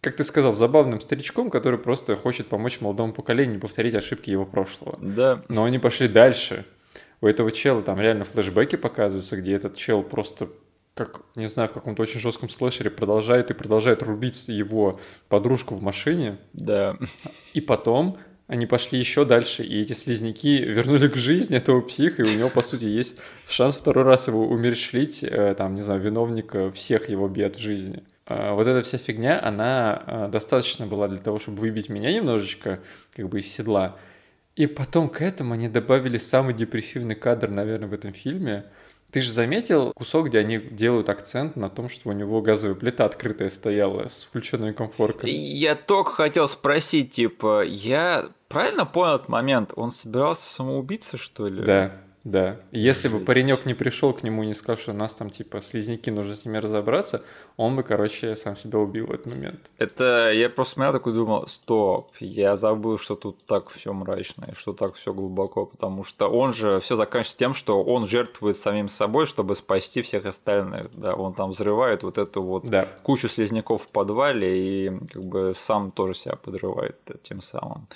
как 0.00 0.16
ты 0.16 0.24
сказал, 0.24 0.52
забавным 0.52 1.02
старичком, 1.02 1.50
который 1.50 1.78
просто 1.78 2.16
хочет 2.16 2.46
помочь 2.46 2.80
молодому 2.80 3.12
поколению 3.12 3.54
не 3.54 3.60
повторить 3.60 3.94
ошибки 3.94 4.30
его 4.30 4.46
прошлого. 4.46 4.98
Да. 5.00 5.42
Но 5.48 5.64
они 5.64 5.78
пошли 5.78 6.08
дальше. 6.08 6.64
У 7.20 7.26
этого 7.26 7.52
чела 7.52 7.82
там 7.82 8.00
реально 8.00 8.24
флешбеки 8.24 8.76
показываются, 8.76 9.36
где 9.36 9.52
этот 9.52 9.76
чел 9.76 10.02
просто 10.02 10.48
как, 10.94 11.22
не 11.34 11.46
знаю, 11.46 11.68
в 11.68 11.72
каком-то 11.72 12.02
очень 12.02 12.20
жестком 12.20 12.48
слэшере 12.48 12.90
продолжает 12.90 13.50
и 13.50 13.54
продолжает 13.54 14.02
рубить 14.02 14.48
его 14.48 15.00
подружку 15.28 15.74
в 15.74 15.82
машине. 15.82 16.38
Да. 16.52 16.96
И 17.54 17.60
потом 17.60 18.18
они 18.46 18.66
пошли 18.66 18.98
еще 18.98 19.24
дальше, 19.24 19.62
и 19.62 19.80
эти 19.80 19.92
слизняки 19.92 20.58
вернули 20.58 21.08
к 21.08 21.16
жизни 21.16 21.56
этого 21.56 21.80
психа, 21.80 22.22
и 22.22 22.34
у 22.34 22.38
него, 22.38 22.48
по 22.50 22.62
сути, 22.62 22.84
есть 22.84 23.16
шанс 23.48 23.76
второй 23.76 24.04
раз 24.04 24.26
его 24.26 24.46
умерщвлить, 24.48 25.22
э, 25.22 25.54
там, 25.56 25.76
не 25.76 25.82
знаю, 25.82 26.00
виновника 26.00 26.72
всех 26.72 27.08
его 27.08 27.28
бед 27.28 27.56
в 27.56 27.60
жизни. 27.60 28.02
А 28.26 28.54
вот 28.54 28.66
эта 28.66 28.82
вся 28.82 28.98
фигня, 28.98 29.40
она 29.42 30.02
а, 30.06 30.28
достаточно 30.28 30.86
была 30.86 31.08
для 31.08 31.18
того, 31.18 31.38
чтобы 31.38 31.60
выбить 31.60 31.88
меня 31.88 32.12
немножечко, 32.12 32.80
как 33.14 33.28
бы, 33.28 33.40
из 33.40 33.46
седла. 33.52 33.96
И 34.54 34.66
потом 34.66 35.08
к 35.08 35.20
этому 35.20 35.54
они 35.54 35.68
добавили 35.68 36.18
самый 36.18 36.54
депрессивный 36.54 37.14
кадр, 37.14 37.48
наверное, 37.50 37.88
в 37.88 37.94
этом 37.94 38.12
фильме– 38.12 38.64
ты 39.12 39.20
же 39.20 39.32
заметил 39.32 39.92
кусок, 39.94 40.26
где 40.26 40.38
они 40.38 40.58
делают 40.58 41.08
акцент 41.08 41.56
на 41.56 41.68
том, 41.68 41.88
что 41.88 42.08
у 42.08 42.12
него 42.12 42.40
газовая 42.40 42.74
плита 42.74 43.04
открытая 43.04 43.50
стояла 43.50 44.08
с 44.08 44.24
включенной 44.24 44.72
комфоркой? 44.72 45.30
Я 45.30 45.74
только 45.74 46.12
хотел 46.12 46.46
спросить, 46.48 47.10
типа, 47.10 47.64
я 47.64 48.30
правильно 48.48 48.86
понял 48.86 49.16
этот 49.16 49.28
момент? 49.28 49.72
Он 49.76 49.90
собирался 49.90 50.42
самоубиться, 50.42 51.16
что 51.16 51.48
ли? 51.48 51.64
Да. 51.64 51.92
Да. 52.24 52.58
Если 52.70 53.08
Жесть. 53.08 53.14
бы 53.14 53.24
паренек 53.24 53.64
не 53.64 53.72
пришел 53.72 54.12
к 54.12 54.22
нему 54.22 54.42
и 54.42 54.46
не 54.46 54.54
сказал, 54.54 54.76
что 54.76 54.92
у 54.92 54.94
нас 54.94 55.14
там 55.14 55.30
типа 55.30 55.60
слизняки, 55.60 56.10
нужно 56.10 56.36
с 56.36 56.44
ними 56.44 56.58
разобраться, 56.58 57.22
он 57.56 57.76
бы, 57.76 57.82
короче, 57.82 58.36
сам 58.36 58.56
себя 58.56 58.78
убил 58.78 59.06
в 59.06 59.12
этот 59.12 59.26
момент. 59.26 59.70
Это 59.78 60.30
я 60.32 60.50
просто 60.50 60.74
смотрел 60.74 60.92
такой 60.92 61.14
думал, 61.14 61.46
стоп, 61.46 62.12
я 62.20 62.56
забыл, 62.56 62.98
что 62.98 63.16
тут 63.16 63.44
так 63.46 63.70
все 63.70 63.92
мрачно, 63.92 64.48
и 64.50 64.54
что 64.54 64.72
так 64.72 64.94
все 64.94 65.14
глубоко, 65.14 65.64
потому 65.64 66.04
что 66.04 66.28
он 66.28 66.52
же 66.52 66.80
все 66.80 66.94
заканчивается 66.94 67.38
тем, 67.38 67.54
что 67.54 67.82
он 67.82 68.06
жертвует 68.06 68.56
самим 68.56 68.88
собой, 68.88 69.24
чтобы 69.24 69.54
спасти 69.54 70.02
всех 70.02 70.26
остальных. 70.26 70.90
Да, 70.94 71.14
он 71.14 71.32
там 71.32 71.50
взрывает 71.50 72.02
вот 72.02 72.18
эту 72.18 72.42
вот 72.42 72.66
да. 72.66 72.86
кучу 73.02 73.28
слизняков 73.28 73.84
в 73.84 73.88
подвале 73.88 74.86
и 74.86 74.98
как 75.12 75.24
бы 75.24 75.52
сам 75.56 75.90
тоже 75.90 76.14
себя 76.14 76.36
подрывает 76.36 76.96
тем 77.22 77.40
самым. 77.40 77.88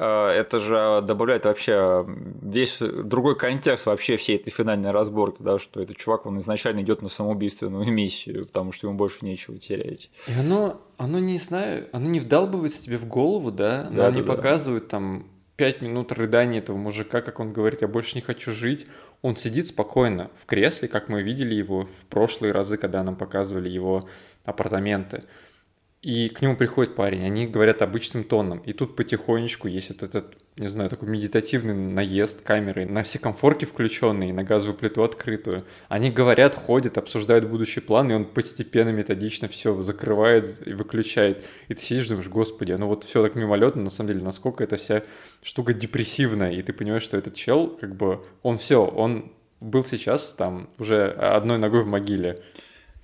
Э, 0.00 0.28
это 0.28 0.60
же 0.60 1.02
добавляет 1.02 1.44
вообще 1.44 2.06
весь 2.40 2.78
другой 2.78 3.36
контекст 3.36 3.86
вообще 3.86 4.16
всей 4.16 4.36
этой 4.36 4.50
финальной 4.50 4.92
разборки, 4.92 5.42
да, 5.42 5.58
что 5.58 5.80
этот 5.80 5.96
чувак, 5.96 6.24
он 6.26 6.38
изначально 6.38 6.82
идет 6.82 7.02
на 7.02 7.08
самоубийственную 7.08 7.84
миссию, 7.92 8.46
потому 8.46 8.70
что 8.70 8.86
ему 8.86 8.96
больше 8.96 9.24
нечего 9.24 9.58
терять. 9.58 10.10
И 10.28 10.32
оно, 10.38 10.80
оно 10.98 11.18
не 11.18 11.38
знаю, 11.38 11.88
оно 11.92 12.08
не 12.08 12.20
вдалбывается 12.20 12.82
тебе 12.82 12.96
в 12.96 13.06
голову, 13.06 13.50
да, 13.50 13.84
да 13.84 13.90
нам 13.90 13.96
да, 13.96 14.10
не 14.12 14.22
да. 14.22 14.34
показывают 14.34 14.88
там 14.88 15.26
пять 15.56 15.82
минут 15.82 16.12
рыдания 16.12 16.60
этого 16.60 16.76
мужика, 16.76 17.20
как 17.20 17.40
он 17.40 17.52
говорит, 17.52 17.82
я 17.82 17.88
больше 17.88 18.14
не 18.14 18.20
хочу 18.20 18.52
жить. 18.52 18.86
Он 19.22 19.34
сидит 19.34 19.66
спокойно 19.66 20.30
в 20.40 20.46
кресле, 20.46 20.86
как 20.86 21.08
мы 21.08 21.22
видели 21.22 21.56
его 21.56 21.86
в 21.86 22.06
прошлые 22.08 22.52
разы, 22.52 22.76
когда 22.76 23.02
нам 23.02 23.16
показывали 23.16 23.68
его 23.68 24.08
апартаменты 24.44 25.24
и 26.00 26.28
к 26.28 26.42
нему 26.42 26.56
приходит 26.56 26.94
парень, 26.94 27.24
они 27.24 27.48
говорят 27.48 27.82
обычным 27.82 28.22
тоном. 28.22 28.60
И 28.60 28.72
тут 28.72 28.94
потихонечку 28.94 29.66
есть 29.66 29.88
вот 29.88 30.04
этот, 30.04 30.36
не 30.56 30.68
знаю, 30.68 30.90
такой 30.90 31.08
медитативный 31.08 31.74
наезд 31.74 32.42
камеры 32.42 32.86
на 32.86 33.02
все 33.02 33.18
комфорки 33.18 33.64
включенные, 33.64 34.32
на 34.32 34.44
газовую 34.44 34.78
плиту 34.78 35.02
открытую. 35.02 35.64
Они 35.88 36.12
говорят, 36.12 36.54
ходят, 36.54 36.98
обсуждают 36.98 37.48
будущий 37.48 37.80
план, 37.80 38.12
и 38.12 38.14
он 38.14 38.26
постепенно, 38.26 38.90
методично 38.90 39.48
все 39.48 39.80
закрывает 39.82 40.64
и 40.66 40.72
выключает. 40.72 41.44
И 41.66 41.74
ты 41.74 41.82
сидишь 41.82 42.06
думаешь, 42.06 42.28
господи, 42.28 42.72
ну 42.72 42.86
вот 42.86 43.02
все 43.02 43.20
так 43.20 43.34
мимолетно, 43.34 43.82
на 43.82 43.90
самом 43.90 44.12
деле, 44.12 44.24
насколько 44.24 44.62
эта 44.62 44.76
вся 44.76 45.02
штука 45.42 45.74
депрессивная. 45.74 46.52
И 46.52 46.62
ты 46.62 46.72
понимаешь, 46.72 47.02
что 47.02 47.16
этот 47.16 47.34
чел, 47.34 47.76
как 47.80 47.96
бы, 47.96 48.22
он 48.44 48.58
все, 48.58 48.84
он 48.84 49.32
был 49.60 49.84
сейчас 49.84 50.28
там 50.38 50.68
уже 50.78 51.10
одной 51.10 51.58
ногой 51.58 51.82
в 51.82 51.88
могиле. 51.88 52.38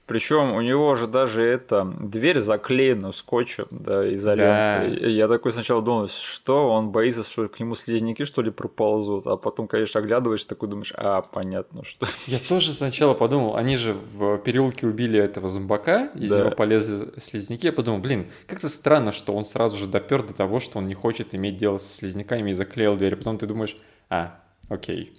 Причем 0.07 0.53
у 0.53 0.61
него 0.61 0.95
же 0.97 1.07
даже 1.07 1.43
эта 1.43 1.85
дверь 1.85 2.41
заклеена 2.41 3.13
скотчем, 3.13 3.67
да, 3.71 4.13
изолентой. 4.15 5.01
Да. 5.01 5.07
Я 5.07 5.29
такой 5.29 5.51
сначала 5.51 5.81
думал, 5.81 6.09
что 6.09 6.69
он 6.69 6.91
боится, 6.91 7.23
что 7.23 7.49
к 7.49 7.59
нему 7.59 7.75
слизняки 7.75 8.25
что 8.27 8.43
ли 8.43 8.51
проползут, 8.51 9.27
а 9.27 9.39
потом, 9.39 9.67
конечно, 9.67 10.01
оглядываешь, 10.01 10.45
такой 10.45 10.69
думаешь, 10.69 10.93
а, 10.97 11.23
понятно, 11.23 11.85
что. 11.85 12.07
Я 12.27 12.39
тоже 12.39 12.73
сначала 12.73 13.15
подумал, 13.15 13.57
они 13.57 13.77
же 13.77 13.95
в 13.95 14.37
переулке 14.39 14.87
убили 14.87 15.19
этого 15.19 15.49
зомбака, 15.49 16.11
из 16.15 16.29
да. 16.29 16.41
него 16.41 16.51
полезли 16.51 17.09
слизняки. 17.19 17.69
Я 17.69 17.73
подумал, 17.73 18.01
блин, 18.01 18.27
как-то 18.47 18.69
странно, 18.69 19.11
что 19.11 19.35
он 19.35 19.47
сразу 19.47 19.77
же 19.79 19.87
допер 19.87 20.23
до 20.23 20.35
того, 20.35 20.61
что 20.61 20.79
он 20.79 20.87
не 20.87 20.95
хочет 20.95 21.35
иметь 21.35 21.57
дело 21.57 21.79
со 21.79 21.91
слизняками 21.95 22.51
и 22.51 22.53
заклеил 22.53 22.95
дверь. 22.97 23.17
Потом 23.17 23.39
ты 23.39 23.47
думаешь, 23.47 23.75
а, 24.11 24.39
окей, 24.69 25.19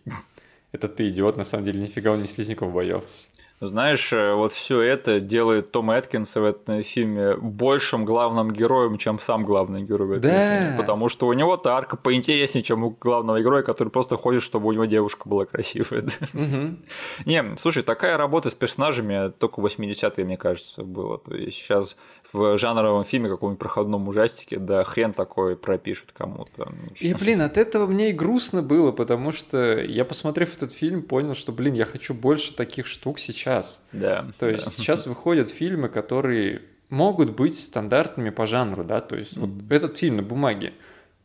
это 0.72 0.88
ты 0.88 1.10
идиот, 1.10 1.38
на 1.38 1.44
самом 1.44 1.66
деле 1.66 1.82
нифига 1.82 2.12
он 2.12 2.22
не 2.22 2.28
слизняков 2.28 2.72
боялся. 2.72 3.26
Знаешь, 3.68 4.12
э, 4.14 4.34
вот 4.34 4.52
все 4.52 4.82
это 4.82 5.20
делает 5.20 5.72
Том 5.72 5.92
Эткинс 5.92 6.36
в 6.36 6.44
этом 6.44 6.84
фильме 6.84 7.36
большим 7.36 8.06
главным 8.06 8.52
героем, 8.52 8.98
чем 8.98 9.20
сам 9.20 9.46
главный 9.46 9.84
герой 9.84 10.08
в 10.08 10.12
этом 10.12 10.32
да. 10.32 10.60
фильме. 10.60 10.78
Потому 10.78 11.10
что 11.10 11.28
у 11.28 11.34
него 11.34 11.60
арка 11.66 11.98
поинтереснее, 11.98 12.64
чем 12.64 12.84
у 12.84 12.92
главного 12.92 13.42
героя, 13.42 13.64
который 13.64 13.90
просто 13.90 14.18
ходит, 14.18 14.42
чтобы 14.42 14.68
у 14.68 14.72
него 14.72 14.86
девушка 14.86 15.28
была 15.28 15.46
красивая. 15.46 16.06
Угу. 16.34 16.78
Не, 17.26 17.58
слушай, 17.58 17.84
такая 17.84 18.18
работа 18.18 18.50
с 18.50 18.54
персонажами 18.54 19.32
только 19.38 19.60
в 19.60 19.66
80-е, 19.66 20.26
мне 20.26 20.38
кажется, 20.38 20.84
было. 20.84 21.18
То 21.18 21.36
есть 21.36 21.58
сейчас 21.58 21.98
в 22.32 22.58
жанровом 22.58 23.04
фильме, 23.04 23.30
каком-нибудь 23.30 23.60
проходном 23.60 24.08
ужастике, 24.08 24.58
да 24.58 24.84
хрен 24.84 25.14
такой 25.14 25.56
пропишут 25.56 26.12
кому-то. 26.14 26.72
И, 27.00 27.14
блин, 27.14 27.42
от 27.42 27.58
этого 27.58 27.88
мне 27.88 28.10
и 28.10 28.14
грустно 28.14 28.62
было, 28.62 28.92
потому 28.92 29.32
что 29.32 29.80
я, 29.80 30.06
посмотрев 30.06 30.56
этот 30.56 30.72
фильм, 30.72 31.02
понял, 31.04 31.36
что, 31.36 31.52
блин, 31.52 31.74
я 31.74 31.86
хочу 31.86 32.14
больше 32.14 32.54
таких 32.54 32.86
штук 32.86 33.20
сейчас 33.20 33.55
сейчас. 33.56 33.82
Да. 33.92 34.26
То 34.38 34.48
есть 34.48 34.66
да. 34.66 34.72
сейчас 34.72 35.08
выходят 35.08 35.50
фильмы, 35.50 35.90
которые 35.90 36.62
могут 36.90 37.36
быть 37.36 37.60
стандартными 37.60 38.30
по 38.30 38.46
жанру, 38.46 38.84
да, 38.84 39.02
то 39.02 39.16
есть 39.16 39.38
вот 39.38 39.50
этот 39.70 39.98
фильм 39.98 40.18
на 40.18 40.24
бумаге. 40.24 40.74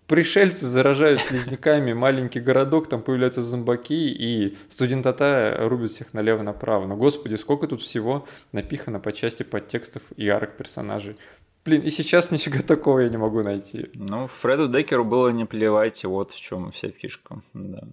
Пришельцы 0.07 0.67
заражают 0.67 1.21
слизняками 1.21 1.93
маленький 1.93 2.41
городок, 2.41 2.89
там 2.89 3.01
появляются 3.01 3.43
зомбаки, 3.43 4.11
и 4.11 4.57
студентата 4.69 5.57
рубит 5.61 5.93
всех 5.93 6.13
налево-направо. 6.15 6.85
Но, 6.87 6.97
господи, 6.97 7.37
сколько 7.37 7.69
тут 7.69 7.81
всего 7.81 8.27
напихано 8.51 8.99
по 8.99 9.13
части 9.13 9.45
подтекстов 9.45 10.03
и 10.17 10.27
арок 10.29 10.57
персонажей. 10.57 11.17
Блин, 11.65 11.83
и 11.83 11.91
сейчас 11.91 12.33
нифига 12.33 12.63
такого 12.63 13.01
я 13.01 13.09
не 13.09 13.19
могу 13.19 13.43
найти. 13.43 13.91
Ну, 13.95 14.27
Фреду 14.27 14.67
Декеру 14.67 15.05
было 15.05 15.29
не 15.29 15.45
плевать, 15.45 16.03
вот 16.05 16.33
в 16.33 16.41
чем 16.41 16.73
вся 16.73 16.91
фишка. 16.91 17.43
Да. 17.55 17.85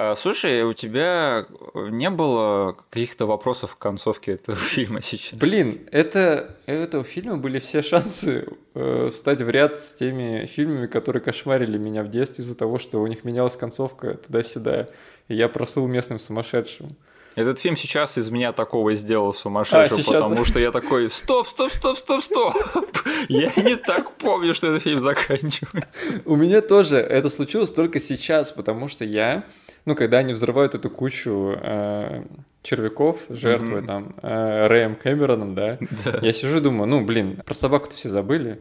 А, 0.00 0.14
слушай, 0.14 0.62
у 0.62 0.74
тебя 0.74 1.46
не 1.74 2.08
было 2.08 2.76
каких-то 2.88 3.26
вопросов 3.26 3.74
к 3.74 3.78
концовке 3.78 4.34
этого 4.34 4.56
фильма 4.56 5.02
сейчас? 5.02 5.36
Блин, 5.36 5.88
это, 5.90 6.56
этого 6.66 7.02
фильма 7.02 7.36
были 7.36 7.58
все 7.58 7.82
шансы 7.82 8.46
э, 8.74 9.08
встать 9.10 9.40
в 9.40 9.50
ряд 9.50 9.80
с 9.80 9.94
теми 9.94 10.46
фильмами, 10.46 10.86
которые 10.86 11.20
кошмарили 11.20 11.78
меня 11.78 12.04
в 12.04 12.10
детстве 12.10 12.44
из-за 12.44 12.56
того, 12.56 12.78
что 12.78 12.98
у 12.98 13.08
них 13.08 13.24
менялась 13.24 13.56
концовка 13.56 14.14
туда-сюда, 14.14 14.86
и 15.26 15.34
я 15.34 15.48
прослыл 15.48 15.88
местным 15.88 16.20
сумасшедшим. 16.20 16.94
Этот 17.34 17.58
фильм 17.58 17.76
сейчас 17.76 18.16
из 18.18 18.30
меня 18.30 18.52
такого 18.52 18.94
сделал 18.94 19.34
сумасшедшего, 19.34 20.16
а, 20.16 20.22
потому 20.22 20.44
что 20.44 20.60
я 20.60 20.70
такой, 20.70 21.10
стоп, 21.10 21.48
стоп, 21.48 21.72
стоп, 21.72 21.98
стоп, 21.98 22.22
стоп. 22.22 22.54
Я 23.28 23.50
не 23.56 23.74
так 23.74 24.16
помню, 24.16 24.54
что 24.54 24.68
этот 24.68 24.84
фильм 24.84 25.00
заканчивается. 25.00 26.00
У 26.24 26.36
меня 26.36 26.60
тоже 26.60 26.98
это 26.98 27.28
случилось 27.28 27.72
только 27.72 27.98
сейчас, 27.98 28.52
потому 28.52 28.86
что 28.88 29.04
я 29.04 29.44
ну, 29.88 29.96
когда 29.96 30.18
они 30.18 30.34
взрывают 30.34 30.74
эту 30.74 30.90
кучу 30.90 31.56
э, 31.58 32.22
червяков, 32.62 33.22
жертвуя 33.30 33.80
mm-hmm. 33.80 33.86
там 33.86 34.14
э, 34.20 34.66
Рэем 34.66 34.96
Кэмероном, 34.96 35.54
да, 35.54 35.78
я 36.20 36.32
сижу 36.34 36.58
и 36.58 36.60
думаю, 36.60 36.86
ну, 36.86 37.02
блин, 37.02 37.40
про 37.42 37.54
собаку-то 37.54 37.96
все 37.96 38.10
забыли. 38.10 38.60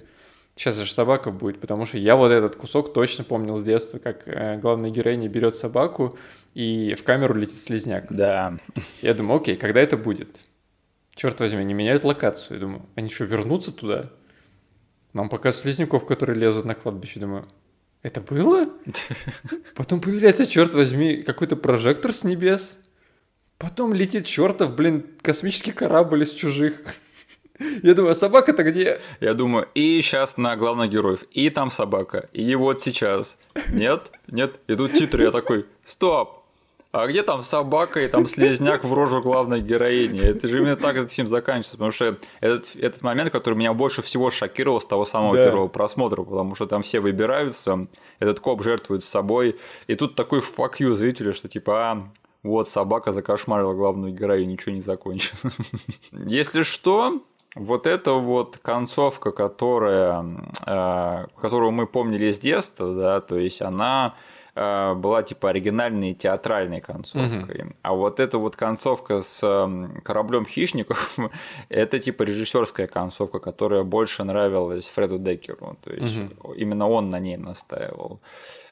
Сейчас 0.55 0.77
же 0.77 0.89
собака 0.89 1.31
будет, 1.31 1.59
потому 1.59 1.85
что 1.85 1.97
я 1.97 2.15
вот 2.15 2.31
этот 2.31 2.55
кусок 2.55 2.93
точно 2.93 3.25
помнил 3.25 3.57
с 3.57 3.63
детства, 3.65 3.99
как 3.99 4.25
э, 4.25 4.57
главная 4.57 4.89
героиня 4.89 5.27
берет 5.27 5.53
собаку 5.53 6.17
и 6.53 6.95
в 6.97 7.03
камеру 7.03 7.33
летит 7.33 7.59
слизняк. 7.59 8.05
Да. 8.09 8.55
Я 9.01 9.13
думаю, 9.13 9.41
окей, 9.41 9.57
когда 9.57 9.81
это 9.81 9.97
будет? 9.97 10.39
Черт 11.13 11.41
возьми, 11.41 11.59
они 11.59 11.73
меняют 11.73 12.05
локацию. 12.05 12.55
Я 12.55 12.61
думаю, 12.61 12.83
они 12.95 13.09
что, 13.09 13.25
вернутся 13.25 13.73
туда? 13.73 14.05
Нам 15.11 15.27
показывают 15.27 15.61
слизняков, 15.61 16.05
которые 16.05 16.39
лезут 16.39 16.63
на 16.63 16.73
кладбище. 16.73 17.19
Думаю, 17.19 17.45
это 18.03 18.21
было? 18.21 18.69
Потом 19.75 20.01
появляется, 20.01 20.45
черт 20.45 20.73
возьми, 20.73 21.23
какой-то 21.23 21.55
прожектор 21.55 22.13
с 22.13 22.23
небес. 22.23 22.79
Потом 23.57 23.93
летит 23.93 24.25
чертов, 24.25 24.75
блин, 24.75 25.05
космический 25.21 25.71
корабль 25.71 26.23
из 26.23 26.31
чужих. 26.31 26.81
Я 27.83 27.95
думаю, 27.95 28.11
а 28.11 28.15
собака-то 28.15 28.63
где? 28.63 29.01
Я 29.19 29.33
думаю, 29.33 29.67
и 29.73 29.99
сейчас 30.01 30.37
на 30.37 30.55
главных 30.55 30.91
героев, 30.91 31.23
и 31.31 31.49
там 31.49 31.71
собака, 31.71 32.29
и 32.33 32.53
вот 32.55 32.83
сейчас. 32.83 33.37
Нет, 33.69 34.11
нет, 34.27 34.59
идут 34.67 34.93
титры, 34.93 35.23
я 35.23 35.31
такой, 35.31 35.65
стоп, 35.83 36.36
а 36.97 37.07
где 37.07 37.21
там 37.21 37.43
собака 37.43 37.99
и 37.99 38.07
там 38.07 38.25
слезняк 38.25 38.83
в 38.83 38.93
рожу 38.93 39.21
главной 39.21 39.61
героини? 39.61 40.19
Это 40.19 40.47
же 40.47 40.59
именно 40.59 40.75
так 40.75 40.95
этот 40.95 41.11
фильм 41.11 41.27
заканчивается, 41.27 41.73
потому 41.73 41.91
что 41.91 42.17
этот, 42.39 42.75
этот 42.75 43.01
момент, 43.03 43.29
который 43.29 43.53
меня 43.53 43.73
больше 43.73 44.01
всего 44.01 44.31
шокировал 44.31 44.81
с 44.81 44.85
того 44.85 45.05
самого 45.05 45.35
да. 45.35 45.45
первого 45.45 45.67
просмотра, 45.67 46.23
потому 46.23 46.55
что 46.55 46.65
там 46.65 46.81
все 46.81 46.99
выбираются, 46.99 47.87
этот 48.19 48.39
коп 48.39 48.63
жертвует 48.63 49.03
собой, 49.03 49.57
и 49.85 49.95
тут 49.95 50.15
такой 50.15 50.39
fuck 50.39 50.73
you 50.79 50.93
зрителя, 50.93 51.33
что 51.33 51.47
типа, 51.47 51.91
а, 51.91 52.09
вот 52.41 52.67
собака 52.67 53.11
закошмарила 53.11 53.73
главную 53.73 54.13
героиню, 54.13 54.51
ничего 54.51 54.73
не 54.73 54.81
закончено. 54.81 55.51
Если 56.11 56.63
что, 56.63 57.21
вот 57.55 57.87
эта 57.87 58.13
вот 58.13 58.57
концовка, 58.61 59.31
которая, 59.31 60.25
э, 60.65 61.25
которую 61.39 61.71
мы 61.71 61.87
помнили 61.87 62.31
с 62.31 62.39
детства, 62.39 62.93
да, 62.93 63.21
то 63.21 63.37
есть 63.37 63.61
она 63.61 64.15
Э, 64.59 64.95
была 64.95 65.21
типа 65.21 65.49
оригинальной 65.49 66.15
театральной 66.15 66.81
концовкой. 66.81 67.61
Угу. 67.61 67.73
А 67.83 67.93
вот 67.93 68.19
эта 68.19 68.39
вот 68.39 68.55
концовка 68.55 69.21
с 69.21 69.39
кораблем 70.03 70.47
хищников, 70.47 71.15
это 71.69 71.99
типа 71.99 72.23
режиссерская 72.23 72.87
концовка, 72.87 73.37
которая 73.37 73.83
больше 73.83 74.23
нравилась 74.23 74.87
Фреду 74.89 75.19
Деккеру. 75.19 75.77
То 75.83 75.93
есть 75.93 76.17
угу. 76.17 76.53
именно 76.53 76.89
он 76.89 77.11
на 77.11 77.19
ней 77.19 77.37
настаивал. 77.37 78.19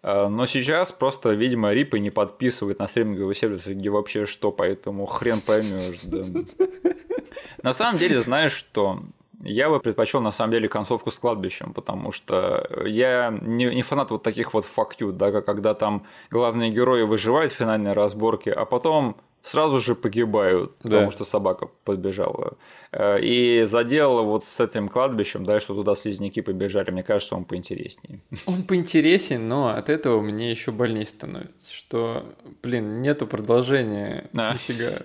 Э, 0.01 0.27
но 0.27 0.47
сейчас 0.47 0.91
просто, 0.91 1.29
видимо, 1.33 1.71
Рипы 1.71 1.99
не 1.99 2.09
подписывает 2.09 2.79
на 2.79 2.87
стриминговые 2.87 3.35
сервисы, 3.35 3.75
где 3.75 3.91
вообще 3.91 4.25
что, 4.25 4.51
поэтому 4.51 5.05
хрен 5.05 5.39
поймешь. 5.39 5.99
Да. 6.03 6.23
На 7.61 7.73
самом 7.73 7.99
деле, 7.99 8.21
знаешь 8.21 8.53
что? 8.53 9.01
Я 9.43 9.69
бы 9.69 9.79
предпочел 9.79 10.21
на 10.21 10.31
самом 10.31 10.51
деле 10.53 10.67
концовку 10.69 11.11
с 11.11 11.17
кладбищем, 11.17 11.73
потому 11.73 12.11
что 12.11 12.67
я 12.85 13.37
не, 13.41 13.65
не 13.65 13.81
фанат 13.81 14.11
вот 14.11 14.23
таких 14.23 14.53
вот 14.53 14.65
фактю, 14.65 15.11
да, 15.11 15.41
когда 15.41 15.73
там 15.73 16.05
главные 16.31 16.71
герои 16.71 17.03
выживают 17.03 17.51
в 17.51 17.55
финальной 17.55 17.93
разборке, 17.93 18.51
а 18.51 18.65
потом 18.65 19.17
сразу 19.45 19.79
же 19.79 19.95
погибают, 19.95 20.71
да. 20.83 20.89
потому 20.89 21.11
что 21.11 21.23
собака 21.23 21.69
подбежала. 21.83 22.57
Э, 22.91 23.19
и 23.21 23.63
заделала 23.65 24.23
вот 24.23 24.43
с 24.43 24.59
этим 24.59 24.89
кладбищем, 24.89 25.45
да, 25.45 25.59
что 25.59 25.75
туда 25.75 25.95
слизняки 25.95 26.41
побежали. 26.41 26.91
Мне 26.91 27.03
кажется, 27.03 27.35
он 27.35 27.45
поинтереснее. 27.45 28.21
Он 28.47 28.63
поинтересен, 28.63 29.47
но 29.47 29.67
от 29.67 29.89
этого 29.89 30.21
мне 30.21 30.49
еще 30.49 30.71
больнее 30.71 31.05
становится, 31.05 31.73
что, 31.73 32.25
блин, 32.63 33.01
нету 33.01 33.27
продолжения. 33.27 34.29
А. 34.35 34.53
Нифига. 34.53 35.03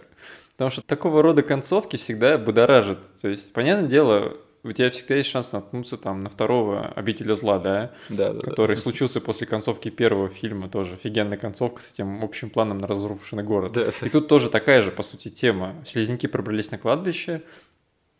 Потому 0.60 0.72
что 0.72 0.82
такого 0.82 1.22
рода 1.22 1.42
концовки 1.42 1.96
всегда 1.96 2.36
будоражат. 2.36 2.98
То 3.22 3.28
есть, 3.28 3.50
понятное 3.54 3.88
дело, 3.88 4.36
у 4.62 4.72
тебя 4.72 4.90
всегда 4.90 5.14
есть 5.14 5.30
шанс 5.30 5.52
наткнуться 5.52 5.96
там 5.96 6.20
на 6.20 6.28
второго 6.28 6.88
обителя 6.88 7.34
зла, 7.34 7.58
да? 7.58 7.92
Да, 8.10 8.34
да. 8.34 8.40
Который 8.40 8.76
да. 8.76 8.82
случился 8.82 9.22
после 9.22 9.46
концовки 9.46 9.88
первого 9.88 10.28
фильма, 10.28 10.68
тоже 10.68 10.96
офигенная 10.96 11.38
концовка 11.38 11.80
с 11.80 11.94
этим 11.94 12.22
общим 12.22 12.50
планом 12.50 12.76
на 12.76 12.86
разрушенный 12.86 13.42
город. 13.42 13.72
Да. 13.72 13.88
И 14.02 14.10
тут 14.10 14.28
тоже 14.28 14.50
такая 14.50 14.82
же, 14.82 14.90
по 14.90 15.02
сути, 15.02 15.30
тема. 15.30 15.76
Слизняки 15.86 16.26
пробрались 16.26 16.70
на 16.70 16.76
кладбище, 16.76 17.42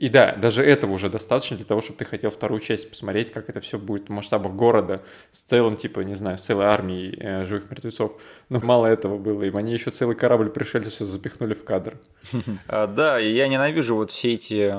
И 0.01 0.09
да, 0.09 0.35
даже 0.35 0.63
этого 0.63 0.93
уже 0.93 1.11
достаточно 1.11 1.59
для 1.59 1.67
того, 1.67 1.83
чтобы 1.83 1.99
ты 1.99 2.07
хотел 2.07 2.31
вторую 2.31 2.61
часть 2.61 2.89
посмотреть, 2.89 3.31
как 3.31 3.51
это 3.51 3.61
все 3.61 3.79
будет 3.79 4.09
в 4.09 4.11
масштабах 4.11 4.55
города 4.55 5.03
с 5.31 5.43
целым, 5.43 5.77
типа, 5.77 6.01
не 6.01 6.15
знаю, 6.15 6.39
с 6.39 6.41
целой 6.41 6.65
армией 6.65 7.15
э, 7.21 7.45
живых 7.45 7.71
мертвецов. 7.71 8.13
Но 8.49 8.61
мало 8.61 8.87
этого 8.87 9.19
было, 9.19 9.43
им 9.43 9.59
они 9.59 9.75
еще 9.75 9.91
целый 9.91 10.17
корабль 10.17 10.49
пришельцев 10.49 11.07
запихнули 11.07 11.55
в 11.55 11.65
кадр. 11.65 11.99
А, 12.67 12.87
да, 12.87 13.21
и 13.21 13.33
я 13.33 13.49
ненавижу 13.49 13.97
вот 13.97 14.11
все 14.11 14.35
эти 14.35 14.75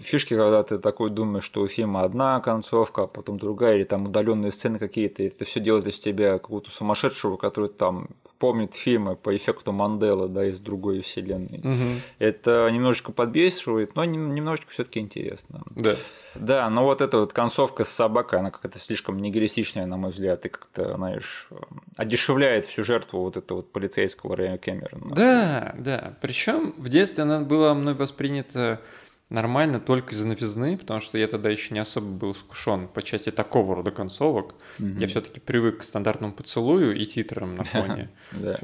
фишки, 0.00 0.34
когда 0.34 0.62
ты 0.62 0.78
такой 0.78 1.10
думаешь, 1.10 1.44
что 1.44 1.62
у 1.62 1.68
фильма 1.68 2.02
одна 2.04 2.40
концовка, 2.40 3.02
а 3.02 3.06
потом 3.06 3.38
другая, 3.38 3.76
или 3.76 3.84
там 3.84 4.06
удаленные 4.06 4.52
сцены 4.52 4.78
какие-то, 4.78 5.22
и 5.22 5.26
это 5.26 5.44
все 5.44 5.60
делает 5.60 5.86
из 5.86 5.98
тебя 5.98 6.32
какого-то 6.34 6.70
сумасшедшего, 6.70 7.36
который 7.36 7.68
там 7.68 8.08
помнит 8.38 8.74
фильмы 8.74 9.16
по 9.16 9.36
эффекту 9.36 9.72
Мандела, 9.72 10.28
да, 10.28 10.46
из 10.46 10.60
другой 10.60 11.00
вселенной. 11.00 11.58
Угу. 11.58 12.00
Это 12.18 12.68
немножечко 12.70 13.12
подбесивает, 13.12 13.96
но 13.96 14.04
немножечко 14.04 14.70
все-таки 14.70 15.00
интересно. 15.00 15.62
Да. 15.74 15.96
Да, 16.34 16.68
но 16.68 16.84
вот 16.84 17.00
эта 17.00 17.18
вот 17.18 17.32
концовка 17.32 17.84
с 17.84 17.88
собакой, 17.88 18.38
она 18.38 18.50
какая-то 18.50 18.78
слишком 18.78 19.18
нигилистичная, 19.20 19.86
на 19.86 19.96
мой 19.96 20.10
взгляд, 20.10 20.44
и 20.44 20.50
как-то, 20.50 20.94
знаешь, 20.96 21.48
одешевляет 21.96 22.66
всю 22.66 22.84
жертву 22.84 23.20
вот 23.20 23.38
этого 23.38 23.58
вот 23.58 23.72
полицейского 23.72 24.36
Рэя 24.36 24.58
Кэмерона. 24.58 25.14
Да, 25.14 25.74
да. 25.78 26.14
Причем 26.20 26.74
в 26.76 26.88
детстве 26.90 27.22
она 27.22 27.40
была 27.40 27.72
мной 27.74 27.94
воспринята 27.94 28.80
нормально 29.28 29.80
только 29.80 30.14
из-за 30.14 30.26
новизны, 30.28 30.76
потому 30.78 31.00
что 31.00 31.18
я 31.18 31.26
тогда 31.26 31.50
еще 31.50 31.74
не 31.74 31.80
особо 31.80 32.06
был 32.06 32.32
искушен 32.32 32.86
по 32.86 33.02
части 33.02 33.30
такого 33.30 33.74
рода 33.74 33.90
концовок. 33.90 34.54
Mm-hmm. 34.78 34.98
Я 35.00 35.06
все-таки 35.08 35.40
привык 35.40 35.80
к 35.80 35.82
стандартному 35.82 36.32
поцелую 36.32 36.96
и 36.96 37.04
титрам 37.06 37.56
на 37.56 37.64
фоне. 37.64 38.10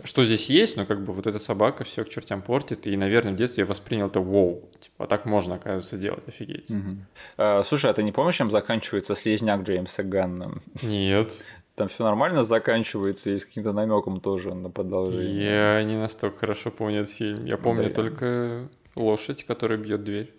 Что 0.05 0.25
здесь 0.25 0.47
есть, 0.47 0.77
но 0.77 0.87
как 0.87 1.05
бы 1.05 1.13
вот 1.13 1.27
эта 1.27 1.39
собака 1.39 1.85
все 1.85 2.05
к 2.05 2.09
чертям 2.09 2.43
портит. 2.43 2.87
И, 2.87 2.97
наверное, 2.97 3.33
в 3.33 3.37
детстве 3.37 3.63
я 3.63 3.67
воспринял 3.67 4.07
это 4.07 4.21
вау. 4.21 4.69
Типа, 4.81 5.05
а 5.05 5.07
так 5.07 5.27
можно, 5.27 5.57
оказывается, 5.57 5.97
делать, 5.97 6.27
офигеть. 6.29 6.71
А, 7.37 7.63
слушай, 7.65 7.91
а 7.91 7.95
ты 7.95 8.03
не 8.03 8.13
помнишь, 8.13 8.37
чем 8.37 8.51
заканчивается 8.51 9.15
слизняк 9.15 9.63
Джеймса 9.63 10.05
Ганна? 10.05 10.53
Нет. 10.83 11.37
Там 11.75 11.89
все 11.89 12.05
нормально 12.05 12.43
заканчивается 12.43 13.31
и 13.31 13.39
с 13.39 13.47
каким-то 13.47 13.73
намеком 13.73 14.21
тоже 14.21 14.55
на 14.55 14.71
продолжение. 14.71 15.45
Я 15.45 15.83
не 15.83 15.97
настолько 15.97 16.41
хорошо 16.41 16.71
помню 16.71 17.01
этот 17.01 17.15
фильм. 17.15 17.47
Я 17.47 17.57
помню 17.57 17.89
да, 17.89 17.95
только 17.95 18.69
лошадь, 18.95 19.45
которая 19.45 19.79
бьет 19.79 20.05
дверь 20.05 20.31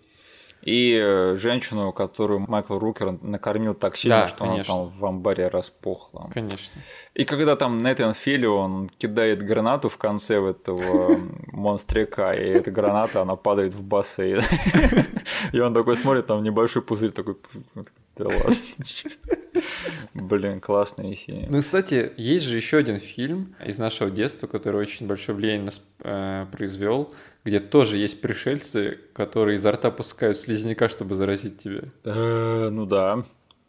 и 0.64 0.98
э, 0.98 1.36
женщину, 1.36 1.92
которую 1.92 2.40
Майкл 2.40 2.78
Рукер 2.78 3.18
накормил 3.22 3.74
так 3.74 3.98
сильно, 3.98 4.20
да, 4.20 4.26
что 4.26 4.44
конечно. 4.44 4.74
она 4.74 4.84
там 4.84 4.98
в 4.98 5.04
амбаре 5.04 5.48
распухла. 5.48 6.30
Конечно. 6.32 6.80
И 7.12 7.24
когда 7.24 7.54
там 7.54 7.78
Нейтан 7.78 8.14
Филли, 8.14 8.46
он 8.46 8.88
кидает 8.88 9.42
гранату 9.42 9.90
в 9.90 9.98
конце 9.98 10.40
этого 10.40 11.20
монстрика, 11.52 12.32
и 12.32 12.48
эта 12.48 12.70
граната, 12.70 13.20
она 13.20 13.36
падает 13.36 13.74
в 13.74 13.82
бассейн. 13.82 14.40
И 15.52 15.60
он 15.60 15.74
такой 15.74 15.96
смотрит, 15.96 16.26
там 16.26 16.42
небольшой 16.42 16.82
пузырь 16.82 17.10
такой... 17.10 17.36
Да 18.16 18.26
ладно. 18.28 18.56
Блин, 20.14 20.60
классный 20.60 21.14
фильм. 21.14 21.46
Ну, 21.50 21.60
кстати, 21.60 22.12
есть 22.16 22.44
же 22.46 22.56
еще 22.56 22.78
один 22.78 22.96
фильм 22.96 23.54
из 23.64 23.78
нашего 23.78 24.10
детства, 24.10 24.46
который 24.46 24.80
очень 24.80 25.06
большое 25.06 25.36
влияние 25.36 25.60
на 25.60 25.66
нас 25.66 25.82
э, 26.00 26.46
произвел 26.52 27.12
где 27.44 27.60
тоже 27.60 27.98
есть 27.98 28.20
пришельцы, 28.20 29.00
которые 29.12 29.56
изо 29.56 29.72
рта 29.72 29.90
пускают 29.90 30.38
слизняка, 30.38 30.88
чтобы 30.88 31.14
заразить 31.14 31.58
тебя. 31.58 31.82
Э, 32.04 32.70
ну 32.70 32.86
да. 32.86 33.24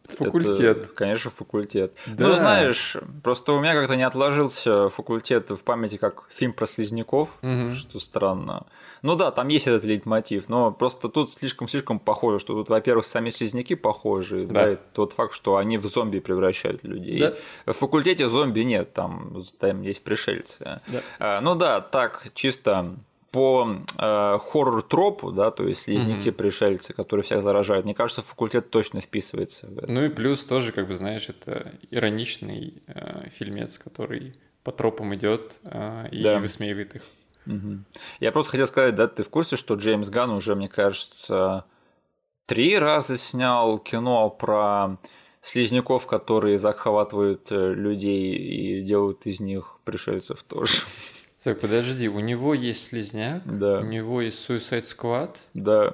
Факультет. 0.08 0.78
Это, 0.78 0.88
конечно, 0.88 1.30
факультет. 1.30 1.92
Да. 2.06 2.28
Ну, 2.28 2.34
знаешь, 2.34 2.96
просто 3.22 3.52
у 3.52 3.60
меня 3.60 3.74
как-то 3.74 3.96
не 3.96 4.04
отложился 4.04 4.88
факультет 4.88 5.50
в 5.50 5.62
памяти 5.62 5.96
как 5.96 6.24
фильм 6.30 6.52
про 6.52 6.66
слизняков, 6.66 7.30
угу. 7.42 7.72
что 7.72 7.98
странно. 7.98 8.66
Ну 9.02 9.16
да, 9.16 9.30
там 9.30 9.48
есть 9.48 9.66
этот 9.66 9.84
лейтмотив, 9.84 10.48
но 10.48 10.70
просто 10.70 11.08
тут 11.08 11.30
слишком-слишком 11.30 11.98
похоже, 11.98 12.38
что 12.38 12.54
тут, 12.54 12.68
во-первых, 12.68 13.04
сами 13.04 13.30
слизняки 13.30 13.74
похожи, 13.74 14.46
да. 14.46 14.54
да, 14.54 14.72
и 14.72 14.76
тот 14.92 15.12
факт, 15.12 15.34
что 15.34 15.56
они 15.56 15.76
в 15.76 15.84
зомби 15.86 16.20
превращают 16.20 16.84
людей. 16.84 17.18
Да. 17.18 17.34
В 17.66 17.72
факультете 17.72 18.28
зомби 18.28 18.60
нет, 18.60 18.92
там, 18.94 19.38
там 19.58 19.82
есть 19.82 20.02
пришельцы. 20.02 20.56
Да. 20.60 21.02
А, 21.18 21.40
ну 21.40 21.54
да, 21.54 21.80
так, 21.80 22.28
чисто 22.34 22.96
по 23.36 23.82
э, 23.98 24.38
хоррор-тропу, 24.50 25.30
да, 25.30 25.50
то 25.50 25.68
есть 25.68 25.82
слизняки-пришельцы, 25.82 26.94
которые 26.94 27.22
всех 27.22 27.42
заражают, 27.42 27.84
мне 27.84 27.94
кажется, 27.94 28.22
факультет 28.22 28.70
точно 28.70 29.02
вписывается 29.02 29.66
в 29.66 29.76
это. 29.76 29.92
Ну 29.92 30.06
и 30.06 30.08
плюс 30.08 30.42
тоже, 30.46 30.72
как 30.72 30.88
бы, 30.88 30.94
знаешь, 30.94 31.28
это 31.28 31.74
ироничный 31.90 32.82
э, 32.86 33.28
фильмец, 33.28 33.78
который 33.78 34.32
по 34.64 34.72
тропам 34.72 35.14
идет 35.14 35.58
э, 35.64 36.08
и 36.12 36.22
да. 36.22 36.38
высмеивает 36.38 36.96
их. 36.96 37.02
Угу. 37.46 37.80
Я 38.20 38.32
просто 38.32 38.52
хотел 38.52 38.66
сказать, 38.66 38.94
да, 38.94 39.06
ты 39.06 39.22
в 39.22 39.28
курсе, 39.28 39.56
что 39.56 39.74
Джеймс 39.74 40.08
Ганн 40.08 40.30
уже, 40.30 40.54
мне 40.54 40.70
кажется, 40.70 41.66
три 42.46 42.78
раза 42.78 43.18
снял 43.18 43.78
кино 43.78 44.30
про 44.30 44.96
слизняков, 45.42 46.06
которые 46.06 46.56
захватывают 46.56 47.48
э, 47.50 47.74
людей 47.74 48.34
и 48.34 48.80
делают 48.80 49.26
из 49.26 49.40
них 49.40 49.76
пришельцев 49.84 50.42
тоже. 50.42 50.78
Так, 51.42 51.60
подожди, 51.60 52.08
у 52.08 52.20
него 52.20 52.54
есть 52.54 52.88
слизняк, 52.88 53.42
да. 53.44 53.80
у 53.80 53.84
него 53.84 54.20
есть 54.20 54.48
Suicide 54.48 54.82
Squad. 54.82 55.36
Да. 55.54 55.92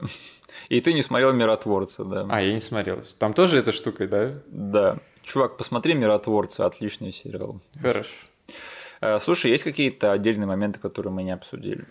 И 0.68 0.80
ты 0.80 0.92
не 0.92 1.02
смотрел 1.02 1.32
Миротворца, 1.32 2.04
да. 2.04 2.26
А, 2.30 2.40
я 2.40 2.52
не 2.52 2.60
смотрел. 2.60 3.02
Там 3.18 3.34
тоже 3.34 3.58
эта 3.58 3.72
штука, 3.72 4.06
да? 4.06 4.34
Да. 4.46 4.98
Чувак, 5.22 5.56
посмотри 5.56 5.94
Миротворца, 5.94 6.66
отличный 6.66 7.12
сериал. 7.12 7.60
Хорошо. 7.80 8.14
Э, 9.00 9.18
слушай, 9.18 9.50
есть 9.50 9.64
какие-то 9.64 10.12
отдельные 10.12 10.46
моменты, 10.46 10.78
которые 10.78 11.12
мы 11.12 11.22
не 11.22 11.32
обсудили? 11.32 11.84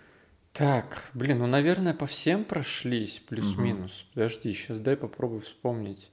Так, 0.53 1.09
блин, 1.13 1.39
ну, 1.39 1.47
наверное, 1.47 1.93
по 1.93 2.05
всем 2.05 2.43
прошлись, 2.43 3.21
плюс-минус. 3.27 3.91
Угу. 3.91 4.09
Подожди, 4.13 4.53
сейчас 4.53 4.79
дай 4.79 4.97
попробую 4.97 5.41
вспомнить. 5.41 6.09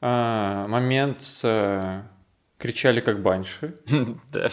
А, 0.00 0.66
момент 0.68 1.22
с 1.22 1.42
э, 1.44 2.02
кричали 2.58 3.00
как 3.00 3.22
банши. 3.22 3.74
Да. 4.32 4.48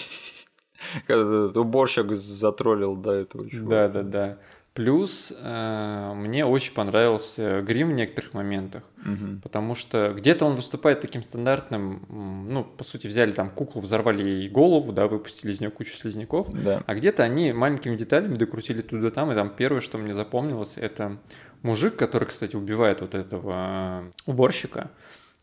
Уборщик 1.08 2.14
затроллил, 2.14 2.96
да, 2.96 3.16
этого 3.16 3.50
чувака. 3.50 3.88
Да, 3.88 3.90
да, 3.90 4.04
да. 4.04 4.38
Плюс 4.76 5.32
э, 5.34 6.12
мне 6.16 6.46
очень 6.46 6.74
понравился 6.74 7.62
грим 7.62 7.92
в 7.92 7.94
некоторых 7.94 8.34
моментах, 8.34 8.84
угу. 9.06 9.40
потому 9.42 9.74
что 9.74 10.14
где-то 10.14 10.46
он 10.46 10.56
выступает 10.56 11.00
таким 11.00 11.24
стандартным, 11.24 12.06
ну, 12.50 12.66
по 12.66 12.84
сути, 12.84 13.08
взяли 13.08 13.32
там 13.32 13.50
куклу, 13.52 13.80
взорвали 13.80 14.22
ей 14.22 14.50
голову, 14.50 14.92
да, 14.92 15.08
выпустили 15.08 15.54
из 15.54 15.62
нее 15.62 15.72
кучу 15.72 15.96
слизняков, 15.96 16.52
да. 16.52 16.84
а 16.86 16.94
где-то 16.94 17.24
они 17.24 17.54
маленькими 17.54 17.96
деталями 17.96 18.36
докрутили 18.36 18.82
туда 18.82 19.12
там, 19.12 19.32
и 19.32 19.36
там 19.36 19.50
первое, 19.50 19.80
что 19.80 19.98
мне 19.98 20.14
запомнилось, 20.14 20.74
это 20.76 21.20
мужик, 21.62 21.96
который, 21.96 22.26
кстати, 22.26 22.58
убивает 22.58 23.00
вот 23.00 23.16
этого 23.16 24.04
уборщика, 24.26 24.92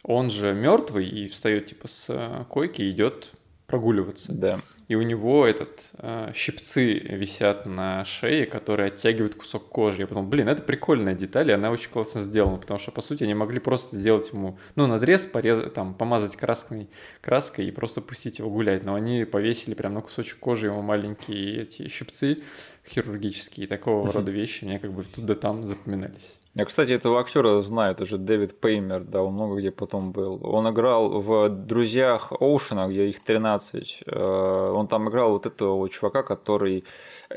он 0.03 0.29
же 0.29 0.53
мертвый 0.53 1.09
и 1.09 1.29
встает 1.29 1.67
типа 1.67 1.89
с 1.89 2.45
койки 2.51 2.83
и 2.83 2.91
идет 2.91 3.31
прогуливаться. 3.73 4.33
Да 4.33 4.61
и 4.93 4.95
у 4.95 5.01
него 5.01 5.47
этот 5.47 5.91
э, 5.99 6.33
щипцы 6.35 6.99
висят 6.99 7.65
на 7.65 8.05
шее, 8.05 8.45
которые 8.45 8.89
оттягивают 8.89 9.35
кусок 9.35 9.71
кожи. 9.71 10.03
Я 10.03 10.07
подумал, 10.07 10.29
блин, 10.29 10.51
это 10.51 10.63
прикольная 10.63 11.15
деталь, 11.15 11.49
и 11.49 11.55
она 11.55 11.71
очень 11.71 11.91
классно 11.91 12.21
сделана, 12.21 12.59
потому 12.59 12.79
что, 12.79 12.91
по 12.91 13.01
сути, 13.01 13.25
они 13.25 13.33
могли 13.33 13.59
просто 13.59 13.97
сделать 13.97 14.31
ему, 14.35 14.59
ну, 14.75 14.87
надрез, 14.87 15.25
порез, 15.25 15.73
там, 15.73 15.95
помазать 15.95 16.37
красной 16.37 16.91
краской 17.23 17.69
и 17.69 17.71
просто 17.71 18.03
пустить 18.03 18.39
его 18.39 18.51
гулять, 18.51 18.85
но 18.85 18.95
они 18.95 19.25
повесили 19.25 19.73
прям 19.73 19.95
на 19.95 20.03
кусочек 20.03 20.39
кожи 20.39 20.67
ему 20.67 20.83
маленькие 20.83 21.63
эти 21.63 21.89
щипцы 21.89 22.43
хирургические, 22.87 23.65
и 23.65 23.69
такого 23.69 24.13
рода 24.13 24.31
вещи 24.31 24.65
мне 24.65 24.79
как 24.79 24.93
бы 24.93 25.05
тут 25.05 25.25
да 25.25 25.35
там 25.35 25.65
запоминались. 25.67 26.35
Я, 26.55 26.67
кстати, 26.67 26.93
этого 26.93 27.19
актера 27.19 27.61
знаю, 27.61 27.93
это 27.93 28.05
же 28.05 28.19
Дэвид 28.19 28.61
Пеймер, 28.61 29.05
да, 29.05 29.23
он 29.23 29.33
много 29.33 29.59
где 29.59 29.71
потом 29.71 30.13
был. 30.13 30.39
Он 30.43 30.69
играл 30.69 31.21
в 31.23 31.49
«Друзьях 31.49 32.31
Оушена», 32.31 32.89
где 32.89 33.09
их 33.09 33.21
13. 33.21 34.03
Э, 34.05 34.73
он 34.75 34.87
там 34.87 35.09
играл 35.09 35.31
вот 35.31 35.47
этого 35.47 35.89
чувака, 35.89 36.23
который 36.23 36.85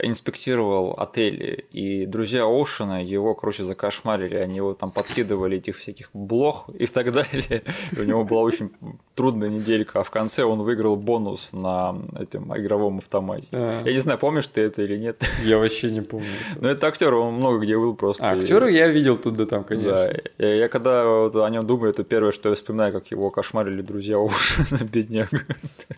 инспектировал 0.04 0.96
отели. 0.98 1.66
И 1.72 2.06
друзья 2.06 2.44
Оушена 2.44 3.02
его, 3.02 3.34
короче, 3.36 3.64
закошмарили. 3.64 4.36
Они 4.36 4.58
его 4.58 4.74
там 4.74 4.92
подкидывали 4.92 5.58
этих 5.58 5.78
всяких 5.78 6.10
блох 6.14 6.70
и 6.78 6.86
так 6.86 7.14
далее. 7.14 7.64
И 7.96 8.00
у 8.00 8.04
него 8.04 8.26
была 8.26 8.42
очень 8.42 8.72
трудная 9.14 9.50
неделька. 9.50 10.02
А 10.02 10.04
в 10.04 10.12
конце 10.12 10.44
он 10.44 10.62
выиграл 10.62 10.98
бонус 10.98 11.54
на 11.54 11.96
этом 12.20 12.56
игровом 12.58 12.98
автомате. 12.98 13.48
А. 13.54 13.84
Я 13.86 13.94
не 13.94 14.00
знаю, 14.00 14.20
помнишь 14.20 14.48
ты 14.48 14.62
это 14.62 14.82
или 14.82 14.98
нет? 14.98 15.24
Я 15.44 15.58
вообще 15.58 15.90
не 15.92 16.02
помню. 16.02 16.28
Ну, 16.60 16.68
это 16.68 16.88
актер, 16.88 17.14
он 17.14 17.36
много 17.36 17.60
где 17.60 17.78
был 17.78 17.96
просто. 17.96 18.28
А, 18.28 18.34
актера 18.34 18.68
я 18.68 18.90
видел 18.90 19.05
видел 19.06 19.18
тут 19.18 19.36
да 19.36 19.46
там, 19.46 19.64
конечно. 19.64 19.92
Да, 19.92 20.14
я, 20.38 20.56
я 20.56 20.68
когда 20.68 21.06
вот 21.06 21.36
о 21.36 21.50
нем 21.50 21.66
думаю, 21.66 21.92
это 21.92 22.04
первое, 22.04 22.32
что 22.32 22.50
я 22.50 22.56
вспоминаю, 22.56 22.92
как 22.92 23.08
его 23.12 23.30
кошмарили 23.30 23.82
друзья 23.82 24.18
на 24.18 24.84
бедняга. 24.84 25.42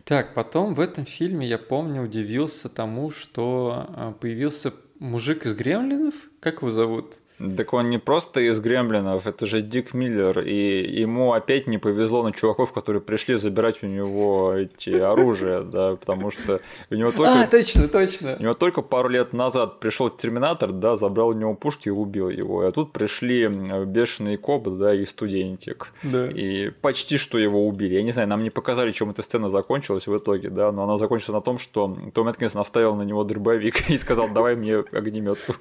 Так, 0.03 0.33
потом 0.33 0.73
в 0.73 0.79
этом 0.79 1.05
фильме 1.05 1.47
я 1.47 1.57
помню 1.57 2.03
удивился 2.03 2.69
тому, 2.69 3.11
что 3.11 3.87
а, 3.89 4.11
появился 4.11 4.73
мужик 4.99 5.45
из 5.45 5.53
Гремлинов, 5.53 6.15
как 6.39 6.61
его 6.61 6.71
зовут? 6.71 7.15
Так 7.39 7.73
он 7.73 7.91
не 7.91 7.99
просто 7.99 8.41
из 8.41 8.59
Гремлинов, 8.59 9.27
это 9.27 9.45
же 9.45 9.61
Дик 9.61 9.93
Миллер, 9.93 10.39
и 10.39 10.99
ему 10.99 11.33
опять 11.33 11.67
не 11.67 11.77
повезло 11.77 12.23
на 12.23 12.31
чуваков, 12.31 12.73
которые 12.73 13.01
пришли 13.01 13.35
забирать 13.35 13.83
у 13.83 13.85
него 13.85 14.53
эти 14.53 14.89
оружия, 14.89 15.61
да, 15.61 15.97
потому 15.97 16.31
что 16.31 16.61
у 16.89 16.95
него 16.95 17.11
только... 17.11 17.43
А, 17.43 17.47
точно, 17.47 17.87
точно. 17.87 18.37
У 18.39 18.41
него 18.41 18.53
только 18.53 18.81
пару 18.81 19.09
лет 19.09 19.33
назад 19.33 19.79
пришел 19.79 20.09
Терминатор, 20.09 20.71
да, 20.71 20.95
забрал 20.95 21.29
у 21.29 21.33
него 21.33 21.53
пушки 21.53 21.89
и 21.89 21.91
убил 21.91 22.29
его, 22.29 22.61
а 22.61 22.71
тут 22.71 22.91
пришли 22.91 23.47
бешеные 23.85 24.37
копы, 24.39 24.71
да, 24.71 24.95
и 24.95 25.05
студентик. 25.05 25.91
Да. 26.01 26.29
И 26.31 26.69
почти 26.69 27.17
что 27.17 27.37
его 27.37 27.67
убили. 27.67 27.95
Я 27.95 28.03
не 28.03 28.11
знаю, 28.11 28.27
нам 28.27 28.41
не 28.41 28.49
показали, 28.49 28.89
чем 28.91 29.11
эта 29.11 29.21
сцена 29.21 29.49
закончилась 29.49 30.07
в 30.07 30.17
итоге, 30.17 30.49
да, 30.49 30.71
но 30.71 30.83
она 30.83 30.97
закончилась 30.97 31.35
на 31.35 31.41
том, 31.41 31.59
что 31.59 31.95
Том 32.15 32.29
Эткинс 32.29 32.55
наставил 32.55 32.95
на 32.95 33.03
него 33.03 33.23
дробовик 33.23 33.89
и 33.91 33.97
сказал, 33.99 34.27
давай 34.29 34.55
мне 34.55 34.77
огнемет 34.77 35.37
свой. 35.37 35.57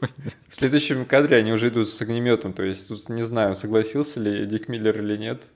В 0.48 0.56
следующем 0.56 1.04
кадре 1.04 1.36
они 1.36 1.52
уже 1.52 1.65
идут 1.68 1.88
с 1.88 2.00
огнеметом, 2.00 2.52
то 2.52 2.62
есть 2.62 2.88
тут 2.88 3.08
не 3.08 3.22
знаю, 3.22 3.54
согласился 3.54 4.20
ли 4.20 4.46
Дик 4.46 4.68
Миллер 4.68 5.00
или 5.00 5.16
нет. 5.16 5.48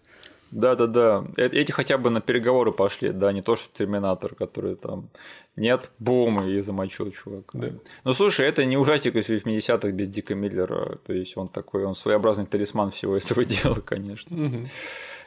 Да-да-да. 0.51 1.25
Э, 1.37 1.47
эти 1.47 1.71
хотя 1.71 1.97
бы 1.97 2.11
на 2.11 2.21
переговоры 2.21 2.73
пошли, 2.73 3.11
да, 3.11 3.33
не 3.33 3.43
то, 3.43 3.57
что 3.57 3.69
Терминатор, 3.73 4.35
который 4.35 4.75
там 4.75 5.09
нет, 5.57 5.91
бум, 5.99 6.43
и 6.47 6.61
замочил 6.61 7.11
чувак. 7.13 7.45
Да. 7.53 7.69
Ну, 8.05 8.13
слушай, 8.13 8.47
это 8.47 8.65
не 8.65 8.77
ужастик 8.77 9.15
из 9.15 9.29
80-х 9.29 9.91
без 9.91 10.09
Дика 10.09 10.35
Миллера, 10.35 10.99
то 11.07 11.13
есть 11.13 11.37
он 11.37 11.49
такой, 11.49 11.85
он 11.85 11.95
своеобразный 11.95 12.47
талисман 12.47 12.91
всего 12.91 13.17
этого 13.17 13.45
дела, 13.45 13.77
конечно. 13.77 14.45
Угу. 14.45 14.69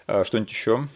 А, 0.07 0.23
что-нибудь 0.23 0.51
еще? 0.51 0.87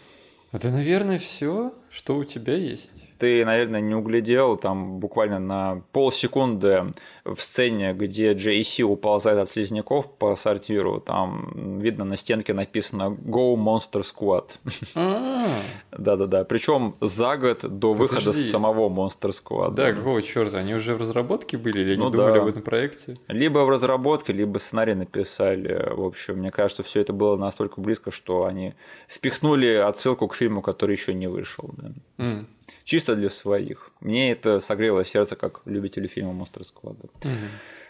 Это, 0.52 0.72
наверное, 0.72 1.20
все, 1.20 1.74
что 1.90 2.16
у 2.18 2.24
тебя 2.24 2.56
есть. 2.56 3.08
Ты, 3.18 3.44
наверное, 3.46 3.82
не 3.82 3.96
углядел 3.96 4.58
там 4.58 5.00
буквально 5.00 5.40
на 5.40 5.82
полсекунды 5.92 6.94
в 7.26 7.40
сцене, 7.42 7.94
где 7.94 8.34
Джейси 8.34 8.84
уползает 8.84 9.40
от 9.40 9.50
слизняков 9.50 10.12
по 10.18 10.36
сортиру. 10.36 11.00
Там 11.00 11.80
видно 11.80 12.06
на 12.06 12.16
стенке 12.16 12.54
написано 12.54 13.18
Go 13.26 13.56
Monster 13.56 14.04
Squad. 14.04 14.52
А, 14.96 15.62
Да-да-да. 15.98 16.44
Причем 16.44 16.96
за 17.02 17.38
год 17.38 17.62
до 17.62 17.94
выхода 17.94 18.34
самого 18.34 18.90
Monster 18.90 19.32
Squad. 19.32 19.72
Да, 19.72 19.94
какого 19.94 20.22
черта? 20.22 20.60
Они 20.60 20.76
уже 20.76 20.94
в 20.96 21.02
разработке 21.02 21.58
были 21.58 21.82
или 21.82 21.94
они 21.94 22.04
Ну 22.04 22.10
думали 22.10 22.38
об 22.38 22.48
этом 22.48 22.62
проекте? 22.62 23.18
Либо 23.28 23.60
в 23.60 23.70
разработке, 23.70 24.34
либо 24.34 24.60
сценарий 24.60 24.94
написали. 24.94 25.92
В 25.92 26.04
общем, 26.04 26.36
мне 26.36 26.52
кажется, 26.52 26.84
все 26.84 27.02
это 27.02 27.14
было 27.14 27.36
настолько 27.36 27.82
близко, 27.82 28.12
что 28.12 28.46
они 28.46 28.76
впихнули 29.08 29.74
отсылку 29.74 30.28
к 30.28 30.36
фильму, 30.36 30.62
который 30.62 30.92
еще 30.92 31.14
не 31.14 31.28
вышел. 31.28 31.72
Да. 31.78 31.92
М, 32.18 32.48
Чисто 32.84 33.16
для 33.16 33.30
своих. 33.30 33.92
Мне 34.02 34.32
это 34.32 34.60
согрело 34.60 35.06
сердце, 35.06 35.36
как 35.36 35.62
любителю 35.66 36.08
фильма 36.10 36.32
Monster 36.34 36.62
Squad. 36.64 37.10
мгм. 37.24 37.38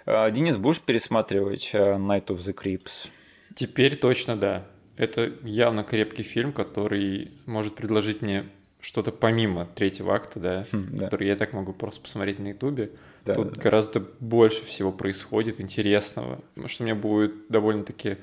А, 0.06 0.30
Денис, 0.32 0.56
будешь 0.58 0.80
пересматривать 0.82 1.72
э, 1.74 1.78
Night 1.96 2.28
of 2.28 2.38
the 2.38 2.54
Creeps? 2.54 3.10
Теперь 3.56 3.96
точно 3.96 4.36
да. 4.36 4.66
Это 4.96 5.32
явно 5.44 5.84
крепкий 5.84 6.24
фильм, 6.24 6.54
который 6.54 7.32
может 7.46 7.76
предложить 7.76 8.22
мне 8.22 8.46
что-то 8.80 9.12
помимо 9.12 9.66
третьего 9.66 10.14
акта, 10.16 10.40
да, 10.40 10.66
Хм, 10.72 10.90
да. 10.96 11.06
который 11.06 11.28
я 11.28 11.36
так 11.36 11.54
могу 11.54 11.74
просто 11.74 12.02
посмотреть 12.02 12.40
на 12.40 12.50
Ютубе. 12.50 12.92
Да, 13.26 13.34
Тут 13.36 13.50
да, 13.50 13.56
да. 13.56 13.62
гораздо 13.62 14.00
больше 14.20 14.64
всего 14.66 14.92
происходит 14.92 15.60
интересного, 15.60 16.40
что 16.68 16.84
мне 16.84 16.94
будет 16.96 17.48
довольно-таки 17.50 18.18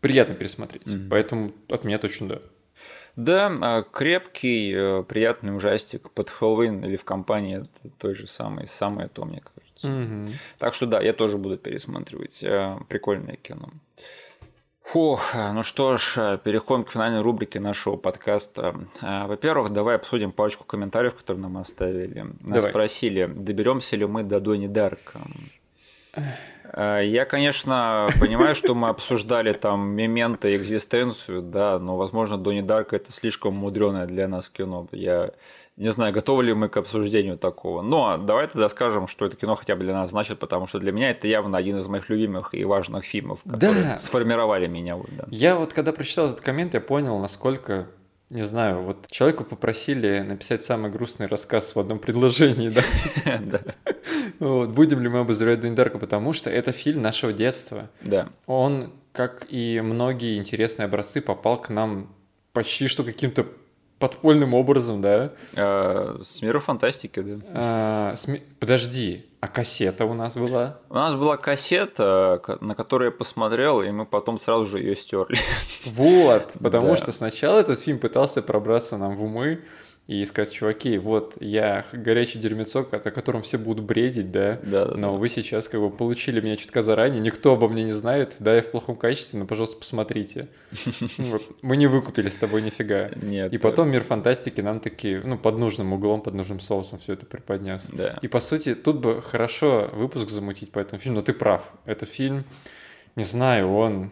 приятно 0.00 0.34
пересмотреть. 0.34 0.86
Мгм. 0.86 1.08
Поэтому 1.10 1.52
от 1.68 1.84
меня 1.84 1.98
точно 1.98 2.28
да. 2.28 2.42
Да, 3.16 3.50
а, 3.62 3.82
крепкий, 3.82 4.72
э, 4.74 5.02
приятный 5.02 5.56
ужастик 5.56 6.10
под 6.10 6.28
Хэллоуин 6.30 6.84
или 6.84 6.96
в 6.96 7.04
компании 7.04 7.66
той 7.98 8.14
же 8.14 8.26
самой, 8.26 8.66
самое 8.66 9.08
то, 9.08 9.24
мне 9.24 9.40
кажется. 9.42 9.88
Мгм. 9.88 10.34
Так 10.58 10.74
что 10.74 10.86
да, 10.86 11.00
я 11.00 11.12
тоже 11.14 11.38
буду 11.38 11.56
пересматривать. 11.56 12.42
э, 12.42 12.76
Прикольное 12.88 13.36
кино. 13.36 13.70
Фух, 14.84 15.34
ну 15.34 15.62
что 15.64 15.96
ж, 15.96 16.14
э, 16.16 16.38
переходим 16.44 16.84
к 16.84 16.90
финальной 16.92 17.20
рубрике 17.22 17.58
нашего 17.58 17.96
подкаста. 17.96 18.76
А, 19.00 19.26
Во-первых, 19.26 19.72
давай 19.72 19.96
обсудим 19.96 20.30
парочку 20.30 20.64
комментариев, 20.64 21.14
которые 21.14 21.42
нам 21.42 21.56
оставили. 21.56 22.20
Нас 22.20 22.62
Давай. 22.62 22.70
спросили, 22.70 23.26
доберемся 23.26 23.96
ли 23.96 24.06
мы 24.06 24.22
до 24.22 24.38
Дони 24.40 24.68
Дарка. 24.68 25.20
Э, 26.72 27.00
Я, 27.04 27.24
конечно, 27.24 28.08
понимаю, 28.20 28.54
что 28.54 28.74
мы 28.74 28.88
обсуждали 28.88 29.52
там 29.52 29.88
мементо 29.88 30.48
и 30.48 30.56
экзистенцию, 30.56 31.42
да, 31.42 31.78
но, 31.78 31.96
возможно, 31.96 32.38
Дони 32.38 32.60
Дарк 32.62 32.92
это 32.92 33.12
слишком 33.12 33.54
мудреное 33.54 34.06
для 34.06 34.28
нас 34.28 34.48
кино. 34.48 34.86
Я 34.92 35.30
не 35.76 35.90
знаю, 35.92 36.12
готовы 36.14 36.44
ли 36.44 36.54
мы 36.54 36.68
к 36.70 36.76
обсуждению 36.78 37.36
такого. 37.36 37.82
Но 37.82 38.16
давай 38.16 38.46
тогда 38.46 38.68
скажем, 38.70 39.06
что 39.06 39.26
это 39.26 39.36
кино 39.36 39.56
хотя 39.56 39.76
бы 39.76 39.84
для 39.84 39.92
нас 39.92 40.10
значит, 40.10 40.38
потому 40.38 40.66
что 40.66 40.78
для 40.78 40.90
меня 40.92 41.10
это 41.10 41.28
явно 41.28 41.58
один 41.58 41.78
из 41.78 41.86
моих 41.86 42.08
любимых 42.08 42.54
и 42.54 42.64
важных 42.64 43.04
фильмов, 43.04 43.40
которые 43.48 43.82
Да. 43.84 43.98
сформировали 43.98 44.66
меня. 44.68 44.96
Вот, 44.96 45.08
да. 45.16 45.24
Я 45.30 45.56
вот 45.56 45.74
когда 45.74 45.92
прочитал 45.92 46.26
этот 46.28 46.40
коммент, 46.40 46.72
я 46.72 46.80
понял, 46.80 47.18
насколько, 47.18 47.88
не 48.30 48.42
знаю, 48.44 48.80
вот 48.82 49.06
человеку 49.10 49.44
попросили 49.44 50.20
написать 50.26 50.62
самый 50.64 50.90
грустный 50.90 51.26
рассказ 51.26 51.74
в 51.74 51.78
одном 51.78 51.98
предложении, 51.98 52.70
да, 52.70 52.80
Да, 53.40 53.60
Вот, 54.38 54.70
будем 54.70 55.00
ли 55.00 55.08
мы 55.08 55.20
обозревать 55.20 55.60
Донни 55.60 55.74
Дарка, 55.74 55.98
потому 55.98 56.32
что 56.32 56.50
это 56.50 56.72
фильм 56.72 57.02
нашего 57.02 57.32
детства. 57.32 57.88
да. 58.02 58.28
Он, 58.46 58.92
как 59.12 59.46
и 59.48 59.80
многие 59.80 60.38
интересные 60.38 60.86
образцы, 60.86 61.20
попал 61.20 61.60
к 61.60 61.68
нам 61.70 62.08
почти 62.52 62.86
что 62.86 63.02
каким-то 63.04 63.46
подпольным 63.98 64.52
образом, 64.52 65.00
да. 65.00 65.32
Э, 65.54 66.18
С 66.22 66.42
мира 66.42 66.58
фантастики, 66.58 67.20
да. 67.20 67.36
А, 67.54 68.12
сме- 68.14 68.42
Подожди, 68.60 69.24
а 69.40 69.48
кассета 69.48 70.04
у 70.04 70.12
нас 70.12 70.34
была? 70.36 70.80
У 70.90 70.94
нас 70.94 71.14
была 71.14 71.38
кассета, 71.38 72.42
на 72.60 72.74
которую 72.74 73.10
я 73.10 73.16
посмотрел, 73.16 73.80
и 73.80 73.90
мы 73.90 74.04
потом 74.04 74.38
сразу 74.38 74.66
же 74.66 74.80
ее 74.80 74.94
стерли. 74.96 75.38
Вот, 75.86 76.52
потому 76.62 76.88
Да. 76.88 76.96
что 76.96 77.12
сначала 77.12 77.58
этот 77.60 77.80
фильм 77.80 77.98
пытался 77.98 78.42
пробраться 78.42 78.98
нам 78.98 79.16
в 79.16 79.22
умы 79.24 79.60
и 80.06 80.24
сказать, 80.24 80.52
чуваки, 80.52 80.98
вот 80.98 81.36
я 81.40 81.84
горячий 81.92 82.38
дерьмецок, 82.38 82.94
о 82.94 82.98
котором 83.10 83.42
все 83.42 83.58
будут 83.58 83.84
бредить, 83.84 84.30
да, 84.30 84.60
Да, 84.62 84.84
да, 84.84 84.96
но 84.96 85.12
да. 85.12 85.18
вы 85.18 85.28
сейчас 85.28 85.68
как 85.68 85.80
бы 85.80 85.90
получили 85.90 86.40
меня 86.40 86.56
чутка 86.56 86.80
заранее, 86.80 87.20
никто 87.20 87.54
обо 87.54 87.68
мне 87.68 87.82
не 87.82 87.90
знает, 87.90 88.36
да, 88.38 88.54
я 88.54 88.62
в 88.62 88.70
плохом 88.70 88.96
качестве, 88.96 89.40
но, 89.40 89.46
пожалуйста, 89.46 89.78
посмотрите. 89.78 90.48
Вот, 91.18 91.42
Мы 91.62 91.76
не 91.76 91.88
выкупили 91.88 92.28
с 92.28 92.36
тобой 92.36 92.62
нифига. 92.62 93.10
Нет. 93.20 93.52
И 93.52 93.58
потом 93.58 93.88
мир 93.90 94.04
фантастики 94.04 94.60
нам 94.60 94.78
таки, 94.80 95.20
ну, 95.24 95.38
под 95.38 95.58
нужным 95.58 95.92
углом, 95.92 96.20
под 96.20 96.34
нужным 96.34 96.60
соусом 96.60 96.98
все 96.98 97.14
это 97.14 97.26
преподнес. 97.26 97.88
Да. 97.92 98.18
И 98.22 98.28
по 98.28 98.38
сути, 98.40 98.74
тут 98.74 98.98
бы 98.98 99.20
хорошо 99.22 99.90
выпуск 99.92 100.30
замутить 100.30 100.70
по 100.70 100.78
этому 100.78 101.00
фильму, 101.00 101.16
но 101.16 101.22
ты 101.22 101.32
прав. 101.32 101.72
Это 101.84 102.06
фильм, 102.06 102.44
не 103.16 103.24
знаю, 103.24 103.72
он 103.72 104.10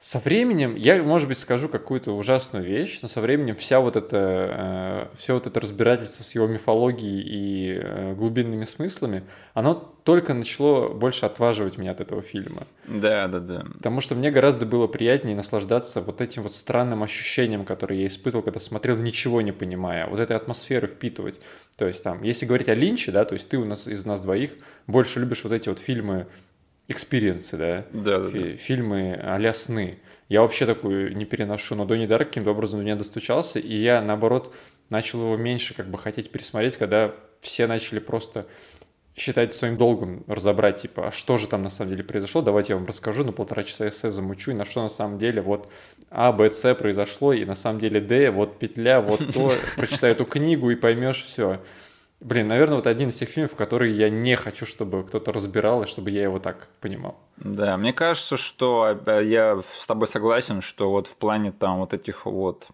со 0.00 0.18
временем, 0.18 0.76
я, 0.76 1.02
может 1.02 1.28
быть, 1.28 1.36
скажу 1.36 1.68
какую-то 1.68 2.12
ужасную 2.12 2.64
вещь, 2.64 3.00
но 3.02 3.08
со 3.08 3.20
временем 3.20 3.54
вся 3.54 3.80
вот 3.80 3.96
это, 3.96 5.10
все 5.14 5.34
вот 5.34 5.46
это 5.46 5.60
разбирательство 5.60 6.24
с 6.24 6.34
его 6.34 6.46
мифологией 6.46 7.20
и 7.20 7.78
э, 7.78 8.14
глубинными 8.14 8.64
смыслами, 8.64 9.24
оно 9.52 9.74
только 9.74 10.32
начало 10.32 10.88
больше 10.88 11.26
отваживать 11.26 11.76
меня 11.76 11.90
от 11.90 12.00
этого 12.00 12.22
фильма. 12.22 12.66
Да, 12.88 13.28
да, 13.28 13.40
да. 13.40 13.66
Потому 13.74 14.00
что 14.00 14.14
мне 14.14 14.30
гораздо 14.30 14.64
было 14.64 14.86
приятнее 14.86 15.36
наслаждаться 15.36 16.00
вот 16.00 16.22
этим 16.22 16.44
вот 16.44 16.54
странным 16.54 17.02
ощущением, 17.02 17.66
которое 17.66 18.00
я 18.00 18.06
испытывал, 18.06 18.42
когда 18.42 18.58
смотрел, 18.58 18.96
ничего 18.96 19.42
не 19.42 19.52
понимая, 19.52 20.06
вот 20.06 20.18
этой 20.18 20.34
атмосферы 20.34 20.88
впитывать. 20.88 21.40
То 21.76 21.86
есть 21.86 22.02
там, 22.02 22.22
если 22.22 22.46
говорить 22.46 22.70
о 22.70 22.74
Линче, 22.74 23.12
да, 23.12 23.26
то 23.26 23.34
есть 23.34 23.50
ты 23.50 23.58
у 23.58 23.66
нас 23.66 23.86
из 23.86 24.06
нас 24.06 24.22
двоих 24.22 24.52
больше 24.86 25.20
любишь 25.20 25.44
вот 25.44 25.52
эти 25.52 25.68
вот 25.68 25.78
фильмы 25.78 26.26
experience 26.90 27.45
ы, 27.45 27.56
да, 27.56 27.86
Да, 27.92 28.18
да, 28.20 28.28
фи- 28.28 28.56
фильмы 28.56 29.18
а 29.22 29.52
сны. 29.52 29.98
Я 30.28 30.42
вообще 30.42 30.66
такую 30.66 31.16
не 31.16 31.24
переношу, 31.24 31.74
но 31.74 31.84
Донни 31.84 32.06
Дарк 32.06 32.28
каким-то 32.28 32.50
образом 32.50 32.80
до 32.80 32.84
меня 32.84 32.96
достучался, 32.96 33.58
и 33.58 33.76
я, 33.76 34.02
наоборот, 34.02 34.54
начал 34.90 35.20
его 35.20 35.36
меньше 35.36 35.74
как 35.74 35.88
бы 35.88 35.98
хотеть 35.98 36.30
пересмотреть, 36.30 36.76
когда 36.76 37.14
все 37.40 37.66
начали 37.66 38.00
просто 38.00 38.46
считать 39.16 39.52
своим 39.54 39.76
долгом 39.76 40.24
разобрать, 40.26 40.82
типа, 40.82 41.08
а 41.08 41.12
что 41.12 41.36
же 41.36 41.46
там 41.46 41.62
на 41.62 41.70
самом 41.70 41.90
деле 41.90 42.04
произошло, 42.04 42.42
давайте 42.42 42.72
я 42.72 42.76
вам 42.76 42.86
расскажу, 42.86 43.24
на 43.24 43.32
полтора 43.32 43.64
часа 43.64 43.88
эссе 43.88 44.08
замучу, 44.08 44.50
и 44.50 44.54
на 44.54 44.64
что 44.64 44.82
на 44.82 44.88
самом 44.88 45.18
деле 45.18 45.42
вот 45.42 45.68
А, 46.10 46.32
Б, 46.32 46.50
С 46.50 46.74
произошло, 46.74 47.32
и 47.32 47.44
на 47.44 47.54
самом 47.54 47.80
деле 47.80 48.00
Д, 48.00 48.30
вот 48.30 48.58
петля, 48.58 49.00
вот 49.00 49.20
то, 49.32 49.52
прочитай 49.76 50.12
эту 50.12 50.24
книгу 50.24 50.70
и 50.70 50.76
поймешь 50.76 51.24
все. 51.24 51.60
Блин, 52.20 52.48
наверное, 52.48 52.76
вот 52.76 52.86
один 52.86 53.08
из 53.08 53.16
тех 53.16 53.30
фильмов, 53.30 53.56
которые 53.56 53.96
я 53.96 54.10
не 54.10 54.36
хочу, 54.36 54.66
чтобы 54.66 55.04
кто-то 55.04 55.32
разбирал, 55.32 55.82
и 55.82 55.86
чтобы 55.86 56.10
я 56.10 56.22
его 56.22 56.38
так 56.38 56.68
понимал. 56.80 57.16
Да, 57.38 57.78
мне 57.78 57.94
кажется, 57.94 58.36
что 58.36 58.98
э, 59.06 59.24
я 59.24 59.62
с 59.78 59.86
тобой 59.86 60.06
согласен, 60.06 60.60
что 60.60 60.90
вот 60.90 61.06
в 61.06 61.16
плане 61.16 61.50
там 61.50 61.78
вот 61.78 61.94
этих 61.94 62.26
вот 62.26 62.68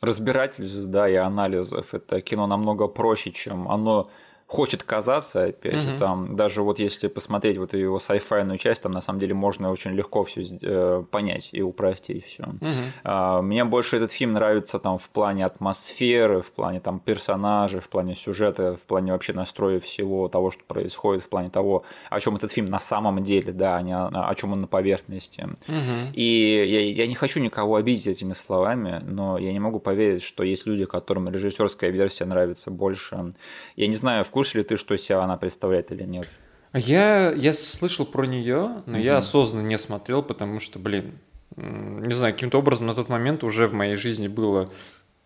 разбирательств, 0.00 0.78
да, 0.86 1.08
и 1.08 1.14
анализов, 1.14 1.94
это 1.94 2.20
кино 2.20 2.48
намного 2.48 2.88
проще, 2.88 3.30
чем 3.30 3.68
оно 3.68 4.10
хочет 4.48 4.82
казаться, 4.82 5.44
опять 5.44 5.74
угу. 5.74 5.80
же, 5.82 5.98
там 5.98 6.34
даже 6.34 6.62
вот 6.62 6.78
если 6.78 7.08
посмотреть 7.08 7.58
вот 7.58 7.74
его 7.74 7.98
сайфайную 7.98 8.56
часть, 8.56 8.82
там 8.82 8.92
на 8.92 9.02
самом 9.02 9.20
деле 9.20 9.34
можно 9.34 9.70
очень 9.70 9.90
легко 9.90 10.24
все 10.24 10.42
э, 10.62 11.04
понять 11.10 11.50
и 11.52 11.60
упростить 11.60 12.24
все. 12.24 12.44
Угу. 12.44 12.70
А, 13.04 13.42
мне 13.42 13.64
больше 13.64 13.98
этот 13.98 14.10
фильм 14.10 14.32
нравится 14.32 14.78
там 14.78 14.96
в 14.96 15.10
плане 15.10 15.44
атмосферы, 15.44 16.40
в 16.40 16.50
плане 16.50 16.80
там 16.80 16.98
персонажей, 16.98 17.80
в 17.80 17.90
плане 17.90 18.14
сюжета, 18.14 18.76
в 18.76 18.86
плане 18.86 19.12
вообще 19.12 19.34
настроя 19.34 19.80
всего 19.80 20.28
того, 20.28 20.50
что 20.50 20.64
происходит, 20.64 21.22
в 21.22 21.28
плане 21.28 21.50
того, 21.50 21.84
о 22.08 22.18
чем 22.18 22.36
этот 22.36 22.50
фильм 22.50 22.70
на 22.70 22.78
самом 22.78 23.22
деле, 23.22 23.52
да, 23.52 23.76
а 23.76 23.82
не 23.82 23.94
о, 23.94 24.06
о 24.06 24.34
чем 24.34 24.52
он 24.52 24.62
на 24.62 24.66
поверхности. 24.66 25.46
Угу. 25.68 26.14
И 26.14 26.64
я, 26.66 26.80
я 27.02 27.06
не 27.06 27.14
хочу 27.14 27.38
никого 27.40 27.76
обидеть 27.76 28.06
этими 28.06 28.32
словами, 28.32 29.02
но 29.04 29.36
я 29.36 29.52
не 29.52 29.60
могу 29.60 29.78
поверить, 29.78 30.22
что 30.22 30.42
есть 30.42 30.66
люди, 30.66 30.86
которым 30.86 31.28
режиссерская 31.28 31.90
версия 31.90 32.24
нравится 32.24 32.70
больше. 32.70 33.34
Я 33.76 33.86
не 33.88 33.94
знаю, 33.94 34.24
в 34.24 34.30
курсе 34.38 34.58
ли 34.58 34.64
ты, 34.64 34.76
что 34.76 34.94
из 34.94 35.02
себя 35.02 35.20
она 35.20 35.36
представляет 35.36 35.90
или 35.90 36.04
нет? 36.04 36.28
Я, 36.72 37.32
я 37.32 37.52
слышал 37.52 38.06
про 38.06 38.24
нее, 38.24 38.82
но 38.86 38.92
угу. 38.92 39.02
я 39.02 39.18
осознанно 39.18 39.66
не 39.66 39.78
смотрел, 39.78 40.22
потому 40.22 40.60
что, 40.60 40.78
блин, 40.78 41.18
не 41.56 42.12
знаю, 42.12 42.34
каким-то 42.34 42.58
образом 42.58 42.86
на 42.86 42.94
тот 42.94 43.08
момент 43.08 43.42
уже 43.42 43.66
в 43.66 43.72
моей 43.72 43.96
жизни 43.96 44.28
было 44.28 44.70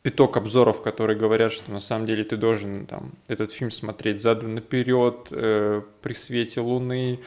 пяток 0.00 0.38
обзоров, 0.38 0.80
которые 0.80 1.18
говорят, 1.18 1.52
что 1.52 1.70
на 1.70 1.80
самом 1.80 2.06
деле 2.06 2.24
ты 2.24 2.38
должен 2.38 2.86
там 2.86 3.12
этот 3.28 3.52
фильм 3.52 3.70
смотреть 3.70 4.22
задом 4.22 4.54
наперед, 4.54 5.28
э, 5.30 5.82
при 6.00 6.14
свете 6.14 6.60
луны, 6.60 7.20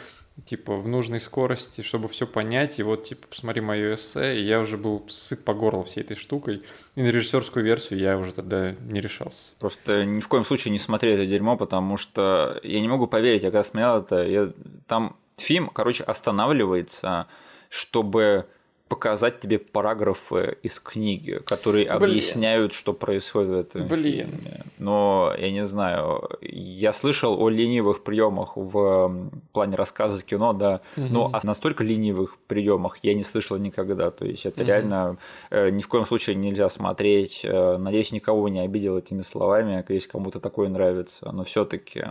типа 0.43 0.75
в 0.75 0.87
нужной 0.87 1.19
скорости, 1.19 1.81
чтобы 1.81 2.07
все 2.07 2.27
понять. 2.27 2.79
И 2.79 2.83
вот, 2.83 3.03
типа, 3.05 3.27
посмотри 3.27 3.61
мое 3.61 3.95
эссе, 3.95 4.37
и 4.37 4.43
я 4.43 4.59
уже 4.59 4.77
был 4.77 5.05
сыт 5.07 5.45
по 5.45 5.53
горло 5.53 5.83
всей 5.83 6.01
этой 6.01 6.15
штукой. 6.15 6.61
И 6.95 7.01
на 7.01 7.07
режиссерскую 7.07 7.63
версию 7.63 7.99
я 7.99 8.17
уже 8.17 8.33
тогда 8.33 8.75
не 8.81 9.01
решался. 9.01 9.53
Просто 9.59 10.05
ни 10.05 10.19
в 10.19 10.27
коем 10.27 10.43
случае 10.43 10.71
не 10.71 10.79
смотри 10.79 11.11
это 11.11 11.25
дерьмо, 11.25 11.55
потому 11.57 11.97
что 11.97 12.59
я 12.63 12.81
не 12.81 12.87
могу 12.87 13.07
поверить, 13.07 13.43
я 13.43 13.51
когда 13.51 13.63
смотрел 13.63 13.97
это, 13.97 14.23
я... 14.23 14.51
там 14.87 15.15
фильм, 15.37 15.69
короче, 15.69 16.03
останавливается, 16.03 17.27
чтобы 17.69 18.47
показать 18.87 19.39
тебе 19.39 19.57
параграфы 19.57 20.57
из 20.61 20.79
книги, 20.79 21.39
которые 21.45 21.85
Блин. 21.85 22.03
объясняют, 22.03 22.73
что 22.73 22.93
происходит 22.93 23.49
в 23.49 23.53
этом 23.53 23.87
Блин. 23.87 24.29
фильме. 24.29 24.63
Но 24.77 25.33
я 25.37 25.51
не 25.51 25.65
знаю, 25.65 26.29
я 26.41 26.93
слышал 26.93 27.41
о 27.41 27.49
ленивых 27.49 28.03
приемах 28.03 28.55
в 28.55 29.31
плане 29.53 29.75
рассказа 29.75 30.23
кино, 30.23 30.53
да, 30.53 30.81
угу. 30.95 31.07
но 31.09 31.29
о 31.33 31.45
настолько 31.45 31.83
ленивых 31.83 32.37
приемах 32.47 32.97
я 33.01 33.15
не 33.15 33.23
слышал 33.23 33.57
никогда. 33.57 34.11
То 34.11 34.25
есть 34.25 34.45
это 34.45 34.61
угу. 34.61 34.67
реально 34.67 35.17
э, 35.49 35.71
ни 35.71 35.81
в 35.81 35.87
коем 35.87 36.05
случае 36.05 36.35
нельзя 36.35 36.69
смотреть. 36.69 37.41
Э, 37.43 37.77
надеюсь, 37.77 38.11
никого 38.11 38.49
не 38.49 38.59
обидел 38.59 38.97
этими 38.99 39.21
словами, 39.21 39.83
если 39.89 40.09
кому-то 40.09 40.39
такое 40.39 40.69
нравится. 40.69 41.31
Но 41.31 41.43
все-таки, 41.43 42.03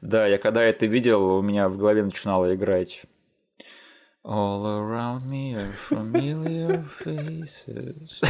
да, 0.00 0.28
я 0.28 0.38
когда 0.38 0.62
это 0.62 0.86
видел, 0.86 1.24
у 1.24 1.42
меня 1.42 1.68
в 1.68 1.76
голове 1.76 2.04
начинало 2.04 2.54
играть 2.54 3.02
All 4.28 4.66
around 4.66 5.24
me 5.24 5.54
are 5.54 5.72
familiar 5.88 6.84
faces, 7.02 8.20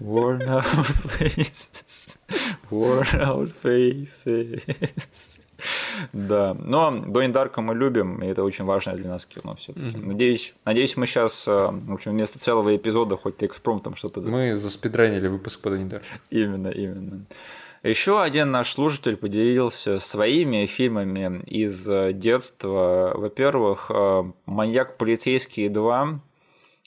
worn 0.00 0.42
out 0.42 0.64
faces, 0.64 2.18
worn 2.68 3.06
out 3.14 3.52
faces. 3.62 5.40
Да, 6.12 6.54
но 6.54 6.90
Донни 6.90 7.30
Дарка 7.32 7.60
мы 7.60 7.76
любим, 7.76 8.24
и 8.24 8.26
это 8.26 8.42
очень 8.42 8.64
важное 8.64 8.96
для 8.96 9.10
нас 9.10 9.24
кино 9.24 9.54
все 9.54 9.72
таки 9.72 9.86
mm-hmm. 9.86 10.06
Надеюсь, 10.06 10.54
надеюсь, 10.64 10.96
мы 10.96 11.06
сейчас, 11.06 11.46
э, 11.46 11.50
в 11.50 11.92
общем, 11.92 12.10
вместо 12.10 12.40
целого 12.40 12.74
эпизода, 12.74 13.16
хоть 13.16 13.40
экспромтом 13.44 13.94
что-то... 13.94 14.22
Мы 14.22 14.56
заспидранили 14.56 15.28
выпуск 15.28 15.60
по 15.60 15.70
Донни 15.70 15.88
Дарку. 15.88 16.06
Именно, 16.30 16.68
именно. 16.68 17.26
Еще 17.82 18.20
один 18.20 18.50
наш 18.50 18.72
слушатель 18.72 19.16
поделился 19.16 20.00
своими 20.00 20.66
фильмами 20.66 21.42
из 21.44 21.88
э, 21.88 22.12
детства. 22.12 23.12
Во-первых, 23.14 23.90
э, 23.90 24.24
«Маньяк 24.44 24.98
полицейский 24.98 25.68
2». 25.68 26.18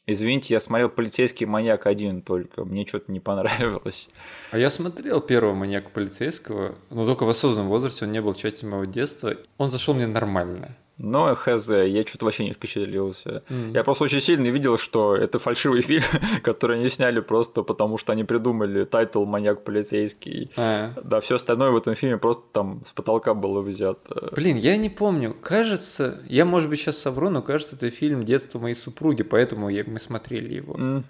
Извините, 0.06 0.54
я 0.54 0.60
смотрел 0.60 0.90
«Полицейский 0.90 1.48
маньяк 1.48 1.88
1» 1.88 2.22
только, 2.22 2.64
мне 2.64 2.86
что-то 2.86 3.12
не 3.12 3.20
понравилось. 3.20 4.10
А 4.52 4.60
я 4.60 4.70
смотрел 4.70 5.20
первого 5.20 5.56
«Маньяка 5.56 5.90
полицейского», 5.90 6.76
но 6.92 7.06
только 7.06 7.24
в 7.24 7.30
осознанном 7.30 7.70
возрасте 7.70 8.06
он 8.06 8.12
не 8.12 8.22
был 8.22 8.36
частью 8.36 8.70
моего 8.70 8.86
детства. 8.86 9.36
Он 9.58 9.72
зашел 9.72 9.96
мне 9.96 10.06
нормально. 10.06 10.76
Но 11.00 11.36
хз, 11.36 11.70
я 11.70 12.04
что-то 12.04 12.26
вообще 12.26 12.46
не 12.46 12.52
впечатлился. 12.52 13.44
Mm. 13.50 13.74
Я 13.74 13.84
просто 13.84 14.04
очень 14.04 14.22
сильно 14.22 14.48
видел, 14.48 14.78
что 14.78 15.16
это 15.16 15.40
фальшивый 15.40 15.82
фильм, 15.84 16.04
который 16.44 16.80
они 16.80 16.90
сняли 16.90 17.20
просто 17.20 17.64
потому, 17.64 17.98
что 17.98 18.12
они 18.14 18.24
придумали 18.24 18.86
title 18.86 19.26
«Маньяк 19.26 19.64
полицейский». 19.64 20.52
А. 20.56 20.94
Да, 21.04 21.20
все 21.20 21.36
остальное 21.36 21.72
в 21.72 21.78
этом 21.78 21.96
фильме 21.96 22.18
просто 22.18 22.44
там 22.52 22.84
с 22.86 22.92
потолка 22.92 23.34
было 23.34 23.62
взято. 23.62 24.30
Блин, 24.36 24.58
я 24.58 24.78
не 24.78 24.90
помню. 24.90 25.36
Кажется, 25.42 26.22
я, 26.30 26.46
может 26.46 26.70
быть, 26.70 26.80
сейчас 26.80 26.98
совру, 26.98 27.30
но 27.30 27.42
кажется, 27.42 27.76
это 27.76 27.90
фильм 27.90 28.24
детства 28.24 28.60
моей 28.60 28.76
супруги, 28.76 29.24
поэтому 29.24 29.70
мы 29.70 30.00
смотрели 30.00 30.54
его. 30.54 30.76
Mm. 30.76 31.04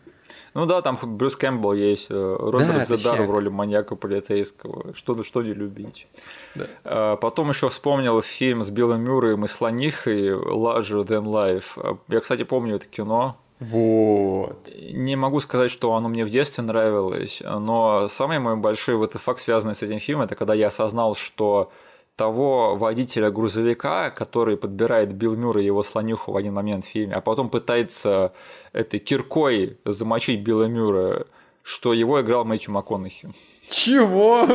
Ну 0.53 0.65
да, 0.65 0.81
там 0.81 0.97
Брюс 1.01 1.35
Кэмпбелл 1.35 1.73
есть, 1.73 2.07
э, 2.09 2.35
Роберт 2.39 2.87
да, 2.87 2.97
Задар 2.97 3.23
в 3.23 3.31
роли 3.31 3.49
маньяка 3.49 3.95
полицейского. 3.95 4.93
Что, 4.93 5.21
что 5.23 5.41
не 5.41 5.53
любить. 5.53 6.07
Да. 6.55 6.67
А, 6.83 7.15
потом 7.15 7.49
еще 7.49 7.69
вспомнил 7.69 8.21
фильм 8.21 8.63
с 8.63 8.69
Биллом 8.69 9.01
Мюрреем 9.01 9.45
и 9.45 9.47
Слонихой 9.47 10.29
«Larger 10.29 11.05
Than 11.05 11.23
Life». 11.23 11.97
Я, 12.07 12.19
кстати, 12.19 12.43
помню 12.43 12.75
это 12.75 12.85
кино. 12.85 13.37
Вот. 13.59 14.67
Не 14.75 15.15
могу 15.15 15.39
сказать, 15.39 15.71
что 15.71 15.93
оно 15.93 16.09
мне 16.09 16.25
в 16.25 16.29
детстве 16.29 16.63
нравилось, 16.63 17.41
но 17.45 18.07
самый 18.09 18.39
мой 18.39 18.57
большой 18.57 18.95
вот 18.95 19.13
факт, 19.13 19.39
связанный 19.39 19.75
с 19.75 19.81
этим 19.81 19.99
фильмом, 19.99 20.25
это 20.25 20.35
когда 20.35 20.53
я 20.53 20.67
осознал, 20.67 21.15
что 21.15 21.71
того 22.15 22.75
водителя 22.75 23.31
грузовика, 23.31 24.11
который 24.11 24.55
подбирает 24.57 25.13
Билл 25.13 25.35
Мюр 25.35 25.57
и 25.57 25.65
его 25.65 25.83
слонюху 25.83 26.31
в 26.31 26.37
один 26.37 26.53
момент 26.53 26.85
в 26.85 26.89
фильме, 26.89 27.15
а 27.15 27.21
потом 27.21 27.49
пытается 27.49 28.33
этой 28.71 28.99
киркой 28.99 29.77
замочить 29.85 30.41
Билла 30.41 30.65
Мюра, 30.65 31.25
что 31.63 31.93
его 31.93 32.21
играл 32.21 32.45
Мэтью 32.45 32.73
МакКонахи. 32.73 33.33
Чего? 33.69 34.47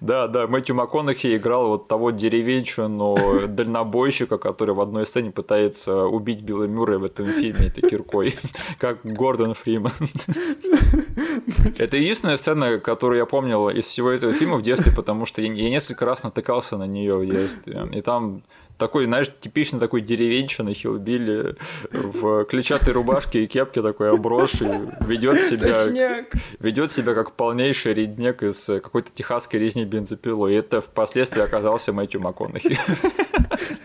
Да, 0.00 0.26
да, 0.26 0.46
Мэтью 0.46 0.74
МакКонахи 0.74 1.36
играл 1.36 1.68
вот 1.68 1.86
того 1.86 2.10
деревенщину 2.10 3.46
дальнобойщика, 3.46 4.38
который 4.38 4.74
в 4.74 4.80
одной 4.80 5.06
сцене 5.06 5.30
пытается 5.30 6.06
убить 6.06 6.40
Билла 6.40 6.64
Мюррея 6.64 6.98
в 6.98 7.04
этом 7.04 7.26
фильме 7.26 7.66
этой 7.66 7.88
киркой, 7.88 8.34
как 8.78 9.04
Гордон 9.04 9.54
Фриман. 9.54 9.92
Это 11.78 11.96
единственная 11.96 12.36
сцена, 12.36 12.78
которую 12.78 13.18
я 13.18 13.26
помнил 13.26 13.68
из 13.70 13.86
всего 13.86 14.10
этого 14.10 14.32
фильма 14.32 14.56
в 14.56 14.62
детстве, 14.62 14.92
потому 14.92 15.24
что 15.24 15.40
я 15.42 15.48
несколько 15.48 16.04
раз 16.04 16.22
натыкался 16.22 16.76
на 16.76 16.86
нее 16.86 17.16
в 17.16 17.26
детстве. 17.26 17.88
И 17.92 18.00
там 18.02 18.42
такой, 18.76 19.06
знаешь, 19.06 19.30
типично 19.40 19.80
такой 19.80 20.02
деревенщина 20.02 20.74
Хилбили 20.74 21.56
в 21.90 22.44
клетчатой 22.44 22.92
рубашке 22.92 23.44
и 23.44 23.46
кепке 23.46 23.80
такой 23.80 24.10
обросший, 24.10 24.68
ведет 25.00 25.40
себя, 25.40 26.24
ведет 26.58 26.92
себя 26.92 27.14
как 27.14 27.32
полнейший 27.32 27.94
реднек 27.94 28.42
из 28.42 28.66
какой-то 28.66 29.10
техасской 29.10 29.58
резни 29.58 29.84
бензопилой. 29.84 30.52
И 30.52 30.56
это 30.56 30.80
впоследствии 30.80 31.42
оказался 31.42 31.92
Мэтью 31.92 32.20
МакКонахи. 32.20 32.78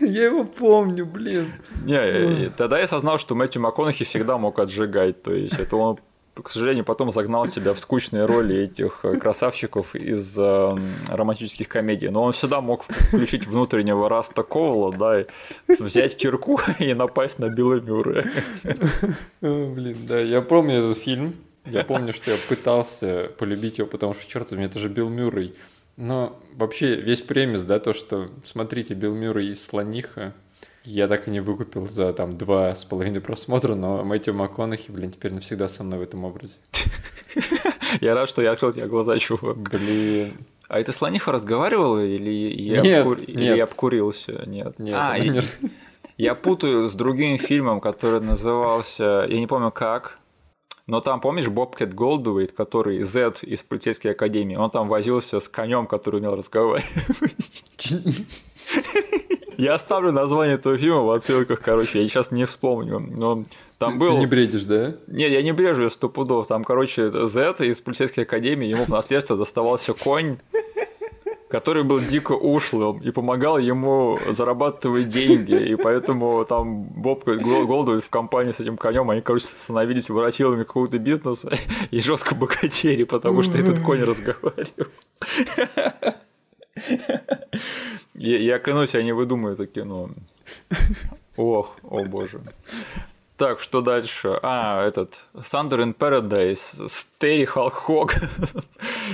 Я 0.00 0.24
его 0.24 0.44
помню, 0.44 1.06
блин. 1.06 1.52
Не, 1.84 2.50
тогда 2.50 2.78
я 2.78 2.84
осознал, 2.84 3.18
что 3.18 3.34
Мэтью 3.34 3.62
МакКонахи 3.62 4.04
всегда 4.04 4.36
мог 4.36 4.58
отжигать, 4.58 5.22
то 5.22 5.32
есть 5.32 5.58
это 5.58 5.76
он 5.76 5.98
к 6.34 6.48
сожалению, 6.48 6.84
потом 6.84 7.12
загнал 7.12 7.46
себя 7.46 7.74
в 7.74 7.78
скучные 7.78 8.24
роли 8.24 8.62
этих 8.62 9.00
э, 9.02 9.16
красавчиков 9.16 9.94
из 9.94 10.38
э, 10.38 10.76
романтических 11.08 11.68
комедий. 11.68 12.08
Но 12.08 12.22
он 12.22 12.32
всегда 12.32 12.60
мог 12.60 12.84
включить 12.84 13.46
внутреннего 13.46 14.08
Раста 14.08 14.42
Коула, 14.42 14.92
да, 14.96 15.20
и 15.20 15.26
взять 15.68 16.16
кирку 16.16 16.58
и 16.78 16.94
напасть 16.94 17.38
на 17.38 17.48
Билла 17.48 17.80
Мюррея. 17.80 18.24
Блин, 19.40 19.98
да, 20.06 20.20
я 20.20 20.40
помню 20.40 20.76
этот 20.76 20.96
фильм. 20.96 21.34
Я 21.66 21.84
помню, 21.84 22.12
что 22.12 22.32
я 22.32 22.38
пытался 22.48 23.30
полюбить 23.38 23.78
его, 23.78 23.86
потому 23.86 24.14
что, 24.14 24.28
черт 24.28 24.50
возьми, 24.50 24.66
это 24.66 24.78
же 24.78 24.88
Билл 24.88 25.08
Мюррей. 25.08 25.54
Но 25.96 26.40
вообще 26.54 26.96
весь 26.96 27.20
premise, 27.20 27.62
да, 27.62 27.78
то, 27.78 27.92
что, 27.92 28.30
смотрите, 28.42 28.94
Билл 28.94 29.14
Мюррей 29.14 29.50
и 29.50 29.64
слониха, 29.64 30.32
я 30.84 31.08
так 31.08 31.28
и 31.28 31.30
не 31.30 31.40
выкупил 31.40 31.86
за 31.86 32.12
там 32.12 32.36
два 32.36 32.74
с 32.74 32.84
половиной 32.84 33.20
просмотра, 33.20 33.74
но 33.74 34.04
Мэтью 34.04 34.34
МакКонахи, 34.34 34.90
блин, 34.90 35.10
теперь 35.10 35.32
навсегда 35.32 35.68
со 35.68 35.84
мной 35.84 36.00
в 36.00 36.02
этом 36.02 36.24
образе. 36.24 36.54
Я 38.00 38.14
рад, 38.14 38.28
что 38.28 38.40
я 38.40 38.52
открыл 38.52 38.72
тебе 38.72 38.86
глаза, 38.86 39.18
чувак. 39.18 39.58
Блин. 39.58 40.32
А 40.68 40.80
это 40.80 40.92
слониха 40.92 41.30
разговаривала 41.30 42.02
или 42.02 42.30
я, 42.30 42.80
нет, 42.80 43.00
обкур... 43.00 43.18
нет. 43.18 43.28
или 43.28 43.44
я 43.44 43.64
обкурился? 43.64 44.44
Нет. 44.46 44.78
Нет, 44.78 44.96
а, 44.98 45.18
я, 45.18 45.30
нет. 45.30 45.44
я 46.16 46.34
путаю 46.34 46.88
с 46.88 46.94
другим 46.94 47.36
фильмом, 47.36 47.82
который 47.82 48.22
назывался, 48.22 49.26
я 49.28 49.38
не 49.38 49.46
помню 49.46 49.70
как, 49.70 50.18
но 50.86 51.00
там, 51.00 51.20
помнишь, 51.20 51.48
Бобкет 51.48 51.94
Голдуэйт, 51.94 52.52
который 52.52 53.02
Z 53.02 53.34
из 53.42 53.62
полицейской 53.62 54.12
академии, 54.12 54.56
он 54.56 54.70
там 54.70 54.88
возился 54.88 55.38
с 55.38 55.48
конем, 55.48 55.86
который 55.86 56.20
умел 56.20 56.34
разговаривать. 56.34 57.64
Я 59.62 59.74
оставлю 59.74 60.10
название 60.10 60.56
этого 60.56 60.76
фильма 60.76 61.02
в 61.02 61.10
отсылках, 61.12 61.60
короче, 61.60 62.02
я 62.02 62.08
сейчас 62.08 62.32
не 62.32 62.46
вспомню, 62.46 62.98
но 62.98 63.44
там 63.78 63.92
ты, 63.92 63.98
был... 64.00 64.14
Ты 64.14 64.18
не 64.18 64.26
бредишь, 64.26 64.64
да? 64.64 64.96
Нет, 65.06 65.30
я 65.30 65.40
не 65.40 65.52
брежу 65.52 65.88
сто 65.88 66.08
пудов. 66.08 66.48
Там, 66.48 66.64
короче, 66.64 67.12
Z 67.26 67.54
из 67.60 67.80
полицейской 67.80 68.24
академии, 68.24 68.66
ему 68.66 68.86
в 68.86 68.88
наследство 68.88 69.36
доставался 69.36 69.94
конь, 69.94 70.38
который 71.48 71.84
был 71.84 72.00
дико 72.00 72.32
ушлым 72.32 72.98
и 73.02 73.12
помогал 73.12 73.56
ему 73.56 74.18
зарабатывать 74.28 75.08
деньги, 75.08 75.54
и 75.54 75.76
поэтому 75.76 76.44
там 76.44 76.82
Боб 76.82 77.24
Голдуэль 77.24 78.00
в 78.00 78.10
компании 78.10 78.50
с 78.50 78.58
этим 78.58 78.76
конем, 78.76 79.10
они, 79.10 79.20
короче, 79.20 79.46
становились 79.56 80.10
воротилами 80.10 80.64
какого-то 80.64 80.98
бизнеса 80.98 81.52
и 81.92 82.00
жестко 82.00 82.34
богатели, 82.34 83.04
потому 83.04 83.42
что 83.42 83.58
этот 83.58 83.78
конь 83.78 84.02
разговаривал. 84.02 84.88
Я, 88.14 88.38
я 88.38 88.58
клянусь, 88.58 88.94
я 88.94 89.02
не 89.02 89.12
выдумаю 89.12 89.54
это 89.54 89.66
кино. 89.66 90.10
Ох, 91.36 91.76
о 91.82 92.04
боже. 92.04 92.40
Так, 93.42 93.58
что 93.58 93.80
дальше? 93.80 94.38
А, 94.42 94.86
этот 94.86 95.24
Thunder 95.34 95.82
in 95.82 95.96
Paradise 95.96 96.86
с 96.86 97.08
Терри 97.18 97.44
Халк 97.44 97.73
Хоган. 97.73 98.14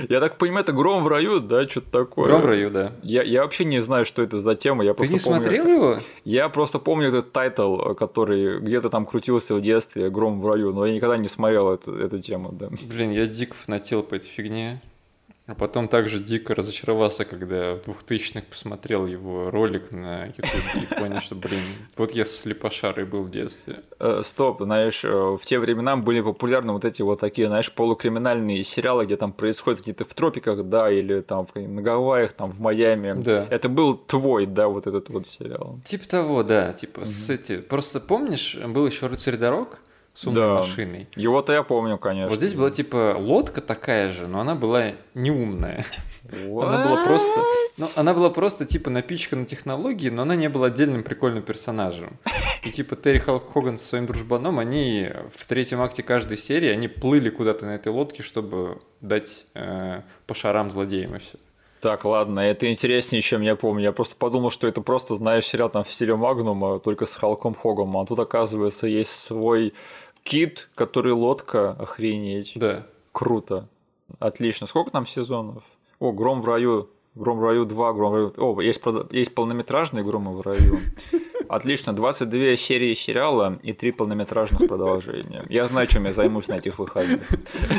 я 0.09 0.19
так 0.19 0.37
понимаю, 0.37 0.63
это 0.63 0.71
Гром 0.71 1.03
в 1.03 1.07
раю, 1.07 1.39
да, 1.39 1.67
что-то 1.67 1.89
такое. 1.89 2.27
Гром 2.27 2.41
в 2.41 2.45
раю, 2.45 2.69
да. 2.69 2.91
Я, 3.01 3.23
я 3.23 3.41
вообще 3.41 3.65
не 3.65 3.81
знаю, 3.81 4.05
что 4.05 4.21
это 4.21 4.39
за 4.39 4.55
тема. 4.55 4.83
Я 4.83 4.93
Ты 4.93 5.07
не 5.07 5.17
помню, 5.17 5.19
смотрел 5.19 5.67
его? 5.67 5.97
Я 6.25 6.49
просто 6.49 6.77
помню 6.77 7.07
этот 7.07 7.31
title, 7.31 7.95
который 7.95 8.59
где-то 8.59 8.91
там 8.91 9.07
крутился 9.07 9.55
в 9.55 9.61
детстве, 9.61 10.11
Гром 10.11 10.41
в 10.41 10.47
раю, 10.47 10.73
но 10.73 10.85
я 10.85 10.93
никогда 10.93 11.17
не 11.17 11.27
смотрел 11.27 11.73
эту, 11.73 11.95
эту 11.95 12.19
тему, 12.19 12.51
да. 12.51 12.69
Блин, 12.69 13.09
я 13.09 13.25
дико 13.25 13.55
фанател 13.55 14.03
по 14.03 14.13
этой 14.13 14.27
фигне. 14.27 14.79
А 15.49 15.55
потом 15.55 15.87
также 15.87 16.19
дико 16.19 16.53
разочаровался, 16.53 17.25
когда 17.25 17.73
в 17.73 17.87
2000-х 17.87 18.43
посмотрел 18.51 19.07
его 19.07 19.49
ролик 19.49 19.91
на 19.91 20.27
YouTube 20.27 20.75
и 20.75 20.95
понял, 20.95 21.19
что, 21.21 21.33
блин, 21.33 21.63
вот 21.97 22.11
я 22.11 22.23
слепошарой 22.23 23.05
был 23.05 23.23
в 23.23 23.31
детстве. 23.31 23.79
Э, 23.99 24.21
стоп, 24.23 24.61
знаешь, 24.61 25.03
э, 25.03 25.09
в 25.09 25.39
те 25.43 25.57
времена 25.57 25.97
были 25.97 26.21
популярны 26.21 26.71
вот 26.71 26.85
эти 26.85 27.01
вот 27.01 27.19
такие, 27.19 27.47
знаешь, 27.47 27.71
полукриминальные 27.71 28.63
сериалы, 28.63 29.05
где 29.05 29.17
там 29.17 29.33
происходит 29.33 29.79
какие-то 29.79 30.05
в 30.05 30.13
тропиках, 30.13 30.65
да, 30.65 30.91
или 30.91 31.21
там 31.21 31.47
на 31.55 31.81
Гавайях, 31.81 32.33
там 32.33 32.51
в 32.51 32.59
Майами. 32.59 33.19
Да. 33.19 33.47
Это 33.49 33.69
был 33.69 33.97
твой, 33.97 34.45
да, 34.45 34.67
вот 34.67 34.85
этот 34.85 35.09
вот 35.09 35.25
сериал. 35.25 35.79
Типа 35.83 36.07
того, 36.07 36.43
да, 36.43 36.73
типа 36.73 37.05
с 37.05 37.27
эти... 37.27 37.57
Просто 37.57 37.99
помнишь, 37.99 38.55
был 38.67 38.85
еще 38.85 39.07
«Рыцарь 39.07 39.37
дорог»? 39.37 39.79
С 40.19 40.27
умной 40.27 40.41
Да. 40.41 40.53
машиной. 40.55 41.07
Его-то 41.15 41.53
я 41.53 41.63
помню, 41.63 41.97
конечно. 41.97 42.29
Вот 42.29 42.39
здесь 42.39 42.53
была 42.53 42.71
типа 42.71 43.15
лодка 43.17 43.61
такая 43.61 44.11
же, 44.11 44.27
но 44.27 44.41
она 44.41 44.53
была 44.53 44.91
неумная. 45.13 45.85
What? 46.23 46.65
Она 46.67 46.85
была 46.85 47.05
просто, 47.05 47.41
ну, 47.77 47.87
она 47.95 48.13
была 48.13 48.29
просто 48.29 48.65
типа 48.65 48.89
напичкана 48.89 49.45
технологией, 49.45 50.11
но 50.11 50.23
она 50.23 50.35
не 50.35 50.49
была 50.49 50.67
отдельным 50.67 51.03
прикольным 51.03 51.41
персонажем. 51.41 52.17
И 52.65 52.71
типа 52.71 52.97
Терри 52.97 53.19
Халк 53.19 53.53
Хоган 53.53 53.77
со 53.77 53.87
своим 53.87 54.07
дружбаном, 54.07 54.59
они 54.59 55.09
в 55.33 55.45
третьем 55.47 55.81
акте 55.81 56.03
каждой 56.03 56.35
серии, 56.37 56.67
они 56.69 56.89
плыли 56.89 57.29
куда-то 57.29 57.65
на 57.65 57.75
этой 57.75 57.91
лодке, 57.93 58.21
чтобы 58.21 58.79
дать 58.99 59.45
э, 59.55 60.01
по 60.27 60.33
шарам 60.33 60.69
злодеям 60.69 61.15
и 61.15 61.19
все. 61.19 61.37
Так, 61.81 62.03
ладно, 62.03 62.41
это 62.41 62.69
интереснее, 62.69 63.21
чем 63.21 63.41
я 63.41 63.55
помню. 63.55 63.83
Я 63.85 63.91
просто 63.93 64.17
подумал, 64.17 64.49
что 64.49 64.67
это 64.67 64.81
просто, 64.81 65.15
знаешь, 65.15 65.45
сериал 65.45 65.69
там 65.69 65.85
в 65.85 65.89
стиле 65.89 66.13
Магнума, 66.17 66.77
только 66.79 67.05
с 67.05 67.15
Халком 67.15 67.55
Хогом. 67.55 67.95
А 67.97 68.05
тут, 68.05 68.19
оказывается, 68.19 68.85
есть 68.85 69.11
свой 69.15 69.73
кит, 70.29 70.69
который 70.75 71.13
лодка, 71.13 71.71
охренеть. 71.71 72.53
Да. 72.55 72.85
Круто. 73.11 73.67
Отлично. 74.19 74.67
Сколько 74.67 74.91
там 74.91 75.07
сезонов? 75.07 75.63
О, 75.99 76.11
Гром 76.11 76.41
в 76.41 76.47
раю. 76.47 76.89
Гром 77.15 77.39
в 77.39 77.43
раю 77.43 77.65
2, 77.65 77.93
Гром 77.93 78.11
в 78.11 78.15
раю. 78.15 78.33
О, 78.37 78.61
есть, 78.61 78.79
есть 79.09 79.33
полнометражные 79.33 80.03
Громы 80.03 80.37
в 80.37 80.41
раю. 80.41 80.79
Отлично. 81.49 81.93
22 81.93 82.57
серии 82.57 82.93
сериала 82.93 83.57
и 83.63 83.73
3 83.73 83.91
полнометражных 83.91 84.67
продолжения. 84.67 85.43
Я 85.49 85.65
знаю, 85.65 85.87
чем 85.87 86.05
я 86.05 86.13
займусь 86.13 86.47
на 86.47 86.59
этих 86.59 86.77
выходных. 86.77 87.27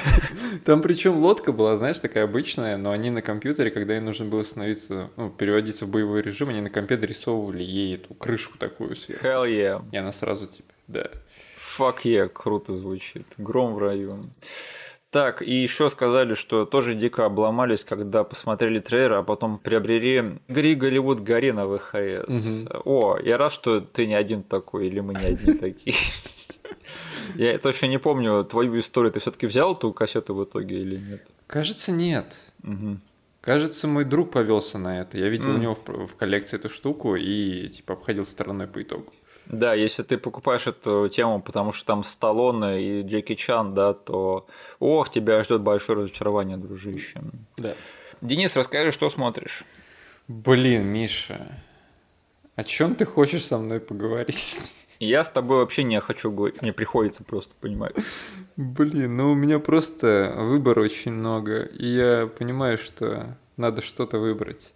Там 0.65 0.83
причем 0.83 1.19
лодка 1.19 1.53
была, 1.53 1.77
знаешь, 1.77 2.01
такая 2.01 2.25
обычная, 2.25 2.77
но 2.77 2.91
они 2.91 3.11
на 3.11 3.23
компьютере, 3.23 3.71
когда 3.71 3.97
им 3.97 4.07
нужно 4.07 4.25
было 4.25 4.43
становиться, 4.43 5.11
ну, 5.17 5.31
переводиться 5.31 5.87
в 5.87 5.89
боевой 5.89 6.21
режим, 6.21 6.49
они 6.49 6.61
на 6.61 6.71
компе 6.71 6.97
рисовывали 6.97 7.63
ей 7.63 7.95
эту 7.95 8.13
крышку 8.15 8.59
такую 8.59 8.97
сверху. 8.97 9.25
Hell 9.25 9.49
yeah. 9.49 9.85
И 9.93 9.97
она 9.97 10.11
сразу 10.11 10.49
типа, 10.49 10.73
да. 10.89 11.11
Fuck 11.81 12.03
yeah, 12.05 12.29
круто 12.29 12.75
звучит. 12.75 13.27
Гром 13.39 13.75
в 13.75 13.79
раю. 13.79 14.27
Так, 15.11 15.43
и 15.43 15.53
еще 15.53 15.89
сказали, 15.89 16.35
что 16.35 16.65
тоже 16.67 16.95
дико 16.95 17.25
обломались, 17.25 17.83
когда 17.83 18.23
посмотрели 18.23 18.79
трейлер, 18.79 19.15
а 19.15 19.23
потом 19.25 19.59
приобрели 19.59 20.39
«Гори, 20.47 20.77
Голливуд, 20.77 21.21
гори» 21.21 21.51
на 21.51 21.67
ВХС. 21.67 22.29
Мгм. 22.29 22.69
О, 22.85 23.19
я 23.19 23.37
рад, 23.37 23.51
что 23.51 23.81
ты 23.81 24.07
не 24.07 24.15
один 24.15 24.45
такой, 24.45 24.87
или 24.87 25.01
мы 25.01 25.15
не 25.15 25.25
одни 25.25 25.53
такие. 25.59 25.97
Я 27.35 27.59
точно 27.59 27.87
не 27.87 27.99
помню 27.99 28.45
твою 28.45 28.79
историю. 28.79 29.13
Ты 29.13 29.19
все-таки 29.19 29.47
взял 29.47 29.77
ту 29.77 29.93
кассету 29.93 30.35
в 30.35 30.45
итоге 30.45 30.81
или 30.81 30.97
нет? 30.97 31.27
Кажется, 31.49 31.91
нет. 31.91 32.37
Кажется, 33.41 33.89
мой 33.89 34.05
друг 34.05 34.31
повелся 34.31 34.79
на 34.79 35.01
это. 35.01 35.19
Я 35.19 35.29
видел 35.29 35.51
у 35.51 35.59
него 35.59 35.75
в, 35.75 36.07
в 36.07 36.15
коллекции 36.15 36.57
эту 36.57 36.69
штуку 36.69 37.17
и 37.17 37.69
типа 37.69 37.95
обходил 37.95 38.25
стороной 38.25 38.67
по 38.67 38.83
итогу. 38.83 39.13
Да, 39.51 39.75
если 39.75 40.05
ты 40.05 40.17
покупаешь 40.17 40.69
эту 40.69 41.09
тему, 41.09 41.43
потому 41.43 41.73
что 41.73 41.85
там 41.85 42.05
Сталлоне 42.05 42.81
и 42.81 43.03
Джеки 43.03 43.35
Чан, 43.35 43.75
да, 43.75 43.95
то 43.95 44.47
ох, 44.79 45.11
тебя 45.11 45.43
ждет 45.43 45.61
большое 45.61 45.99
разочарование, 45.99 46.57
дружище. 46.57 47.21
Да. 47.57 47.75
Денис, 48.21 48.55
расскажи, 48.55 48.93
что 48.93 49.09
смотришь? 49.09 49.65
Блин, 50.29 50.87
Миша, 50.87 51.49
о 52.55 52.63
чем 52.63 52.95
ты 52.95 53.05
хочешь 53.05 53.45
со 53.45 53.59
мной 53.59 53.81
поговорить? 53.81 54.73
Я 55.01 55.25
с 55.25 55.31
тобой 55.31 55.57
вообще 55.57 55.83
не 55.83 56.01
хочу 56.01 56.31
говорить, 56.31 56.63
мне 56.63 56.73
приходится 56.73 57.25
просто 57.25 57.53
понимать. 57.61 57.95
Блин, 58.57 59.17
ну 59.17 59.33
у 59.33 59.35
меня 59.35 59.59
просто 59.59 60.33
выбор 60.37 60.79
очень 60.79 61.11
много, 61.11 61.63
и 61.63 61.87
я 61.87 62.27
понимаю, 62.27 62.79
что 62.79 63.37
надо 63.57 63.81
что-то 63.81 64.19
выбрать. 64.19 64.75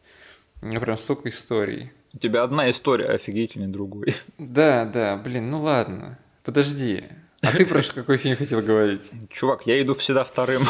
У 0.62 0.66
меня 0.66 0.80
прям 0.80 0.98
столько 0.98 1.28
историй. 1.28 1.92
У 2.14 2.18
тебя 2.18 2.42
одна 2.44 2.70
история 2.70 3.06
офигительнее 3.06 3.68
другой. 3.68 4.14
Да, 4.38 4.84
да, 4.84 5.16
блин, 5.16 5.50
ну 5.50 5.60
ладно. 5.60 6.18
Подожди. 6.44 7.04
А 7.42 7.52
ты 7.52 7.66
про 7.66 7.82
какой 7.94 8.16
фильм 8.16 8.36
хотел 8.36 8.62
говорить? 8.62 9.02
Чувак, 9.30 9.66
я 9.66 9.80
иду 9.82 9.94
всегда 9.94 10.24
вторым. 10.24 10.62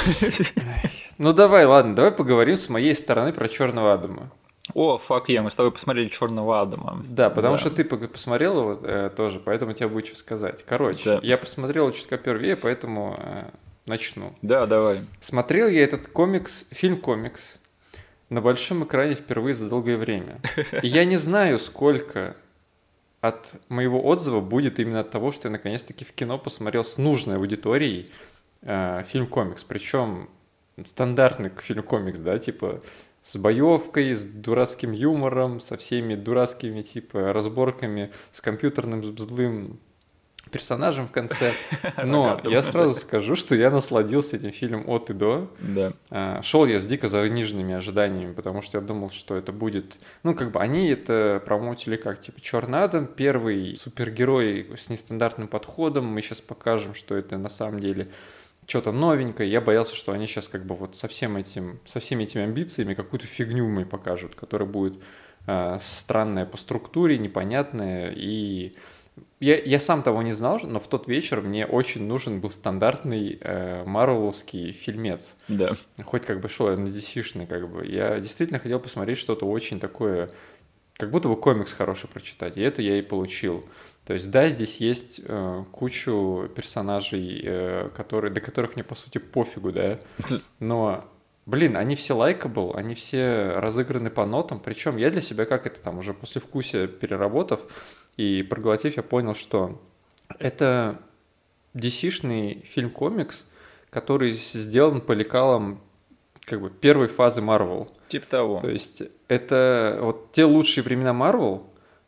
Ну 1.18 1.32
давай, 1.32 1.64
ладно, 1.66 1.95
давай 1.95 2.11
поговорим 2.11 2.57
с 2.57 2.68
моей 2.68 2.95
стороны 2.95 3.32
про 3.32 3.49
Черного 3.49 3.92
Адама. 3.92 4.30
О, 4.72 4.97
фак 4.99 5.28
я, 5.28 5.42
мы 5.42 5.51
с 5.51 5.55
тобой 5.55 5.70
посмотрели 5.70 6.09
Черного 6.09 6.61
Адама. 6.62 7.05
Да, 7.09 7.28
потому 7.30 7.55
Да. 7.57 7.61
что 7.61 7.70
ты 7.70 7.84
посмотрел 7.84 8.59
его 8.61 8.80
э, 8.82 9.11
тоже, 9.14 9.38
поэтому 9.38 9.74
тебе 9.74 9.88
будет 9.88 10.07
что 10.07 10.16
сказать. 10.16 10.64
Короче, 10.66 11.05
Да. 11.05 11.20
я 11.22 11.36
посмотрел 11.36 11.92
чутка 11.92 12.16
первее, 12.16 12.57
поэтому 12.57 13.16
э, 13.18 13.45
начну. 13.86 14.32
Да, 14.40 14.66
давай. 14.66 15.03
Смотрел 15.20 15.68
я 15.68 15.84
этот 15.84 16.09
комикс, 16.09 16.64
фильм-комикс, 16.70 17.61
на 18.29 18.41
большом 18.41 18.85
экране 18.85 19.14
впервые 19.14 19.55
за 19.55 19.68
долгое 19.68 19.97
время. 19.97 20.41
И 20.83 20.87
я 20.87 21.05
не 21.05 21.16
знаю, 21.16 21.59
сколько 21.59 22.37
от 23.20 23.55
моего 23.68 24.05
отзыва 24.05 24.41
будет 24.41 24.79
именно 24.79 25.01
от 25.01 25.11
того, 25.11 25.31
что 25.31 25.49
я 25.49 25.53
наконец-таки 25.53 26.05
в 26.05 26.12
кино 26.12 26.39
посмотрел 26.39 26.85
с 26.85 26.99
нужной 26.99 27.37
аудиторией 27.37 28.11
э, 28.62 29.03
фильм-комикс. 29.09 29.64
Причем 29.64 30.29
стандартный 30.85 31.51
фильм-комикс, 31.57 32.18
да, 32.18 32.39
типа 32.39 32.83
с 33.22 33.37
боевкой, 33.37 34.12
с 34.12 34.25
дурацким 34.25 34.93
юмором, 34.93 35.61
со 35.61 35.79
всеми 35.79 36.14
дурацкими 36.14 36.83
типа 36.83 37.33
разборками, 37.33 38.12
с 38.33 38.43
компьютерным 38.43 39.03
злым 39.03 39.81
персонажем 40.55 41.09
в 41.09 41.11
конце. 41.11 41.52
Но 42.05 42.40
я 42.44 42.62
сразу 42.62 42.94
скажу, 42.94 43.34
что 43.34 43.57
я 43.57 43.70
насладился 43.70 44.36
этим 44.36 44.52
фильмом 44.52 44.88
от 44.88 45.11
и 45.11 45.14
до. 45.14 45.50
Да. 45.59 45.92
А, 46.11 46.40
Шел 46.42 46.64
я 46.64 46.78
с 46.78 46.86
дико 46.86 47.09
заниженными 47.09 47.74
ожиданиями, 47.74 48.32
потому 48.32 48.62
что 48.62 48.78
я 48.78 48.84
думал, 48.84 49.11
что 49.11 49.36
это 49.36 49.52
будет... 49.52 49.96
Ну, 50.22 50.34
как 50.34 50.52
бы 50.52 50.61
они 50.61 50.88
это 50.88 51.42
промоутили 51.44 51.96
как, 51.96 52.20
типа, 52.20 52.40
Черный 52.40 52.84
Адам, 52.84 53.07
первый 53.07 53.76
супергерой 53.76 54.70
с 54.78 54.88
нестандартным 54.88 55.48
подходом, 55.48 56.07
мы 56.07 56.22
сейчас 56.22 56.40
покажем, 56.40 56.94
что 56.94 57.16
это 57.16 57.36
на 57.36 57.48
самом 57.48 57.80
деле 57.80 58.09
что-то 58.66 58.92
новенькое. 58.92 59.50
Я 59.50 59.61
боялся, 59.61 59.94
что 59.94 60.12
они 60.12 60.26
сейчас 60.26 60.48
как 60.48 60.64
бы 60.64 60.74
вот 60.74 60.96
со 60.96 61.09
всем 61.09 61.36
этим, 61.36 61.80
со 61.84 61.98
всеми 61.98 62.24
этими 62.24 62.44
амбициями 62.44 62.94
какую-то 62.94 63.26
фигню 63.26 63.68
мне 63.68 63.84
покажут, 63.84 64.34
которая 64.34 64.68
будет 64.68 64.94
а, 65.46 65.78
странная 65.82 66.46
по 66.46 66.57
структуре, 66.57 67.18
непонятная 67.18 68.12
и 68.14 68.74
я, 69.41 69.61
я 69.61 69.80
сам 69.80 70.03
того 70.03 70.22
не 70.22 70.32
знал, 70.32 70.61
но 70.62 70.78
в 70.78 70.89
тот 70.89 71.09
вечер 71.09 71.41
мне 71.41 71.66
очень 71.66 72.07
нужен 72.07 72.41
был 72.41 72.51
стандартный 72.51 73.39
э, 73.41 73.85
марвеловский 73.85 74.72
фильмец. 74.72 75.37
Да. 75.49 75.72
Хоть 76.05 76.24
как 76.24 76.41
бы 76.41 76.49
шел 76.49 76.70
я 76.70 76.76
на 76.76 76.89
dc 76.89 77.47
как 77.47 77.68
бы. 77.68 77.87
Я 77.87 78.20
действительно 78.20 78.59
хотел 78.59 78.80
посмотреть 78.80 79.18
что-то 79.18 79.47
очень 79.47 79.80
такое, 79.80 80.30
как 80.97 81.11
будто 81.11 81.28
бы 81.28 81.37
комикс 81.37 81.72
хороший 81.72 82.09
прочитать. 82.09 82.57
И 82.57 82.61
это 82.61 82.80
я 82.80 82.99
и 82.99 83.03
получил. 83.03 83.64
То 84.07 84.14
есть, 84.14 84.30
да, 84.30 84.49
здесь 84.51 84.76
есть 84.76 85.20
э, 85.24 85.64
кучу 85.72 86.51
персонажей, 86.55 87.41
э, 87.43 87.91
которые, 87.97 88.32
до 88.32 88.41
которых 88.41 88.76
мне, 88.76 88.85
по 88.85 88.95
сути, 88.95 89.18
пофигу, 89.18 89.72
да. 89.72 89.99
Но, 90.61 91.05
блин, 91.47 91.76
они 91.76 91.97
все 91.97 92.14
лайкабл, 92.14 92.76
они 92.76 92.95
все 92.95 93.55
разыграны 93.57 94.11
по 94.11 94.26
нотам. 94.26 94.61
Причем 94.61 94.97
я 94.97 95.11
для 95.11 95.22
себя, 95.22 95.47
как 95.47 95.66
это 95.66 95.80
там, 95.80 95.99
уже 95.99 96.14
после 96.14 96.41
вкуса 96.41 96.87
переработав 96.87 97.61
и 98.16 98.42
проглотив, 98.42 98.96
я 98.96 99.02
понял, 99.02 99.34
что 99.34 99.80
это 100.38 101.00
DC-шный 101.74 102.64
фильм-комикс, 102.64 103.44
который 103.90 104.32
сделан 104.32 105.00
по 105.00 105.12
лекалам 105.12 105.80
как 106.44 106.60
бы 106.60 106.70
первой 106.70 107.08
фазы 107.08 107.40
Marvel. 107.40 107.88
Типа 108.08 108.26
того. 108.26 108.60
То 108.60 108.68
есть 108.68 109.02
это 109.28 109.98
вот 110.00 110.32
те 110.32 110.44
лучшие 110.44 110.84
времена 110.84 111.10
Marvel, 111.10 111.62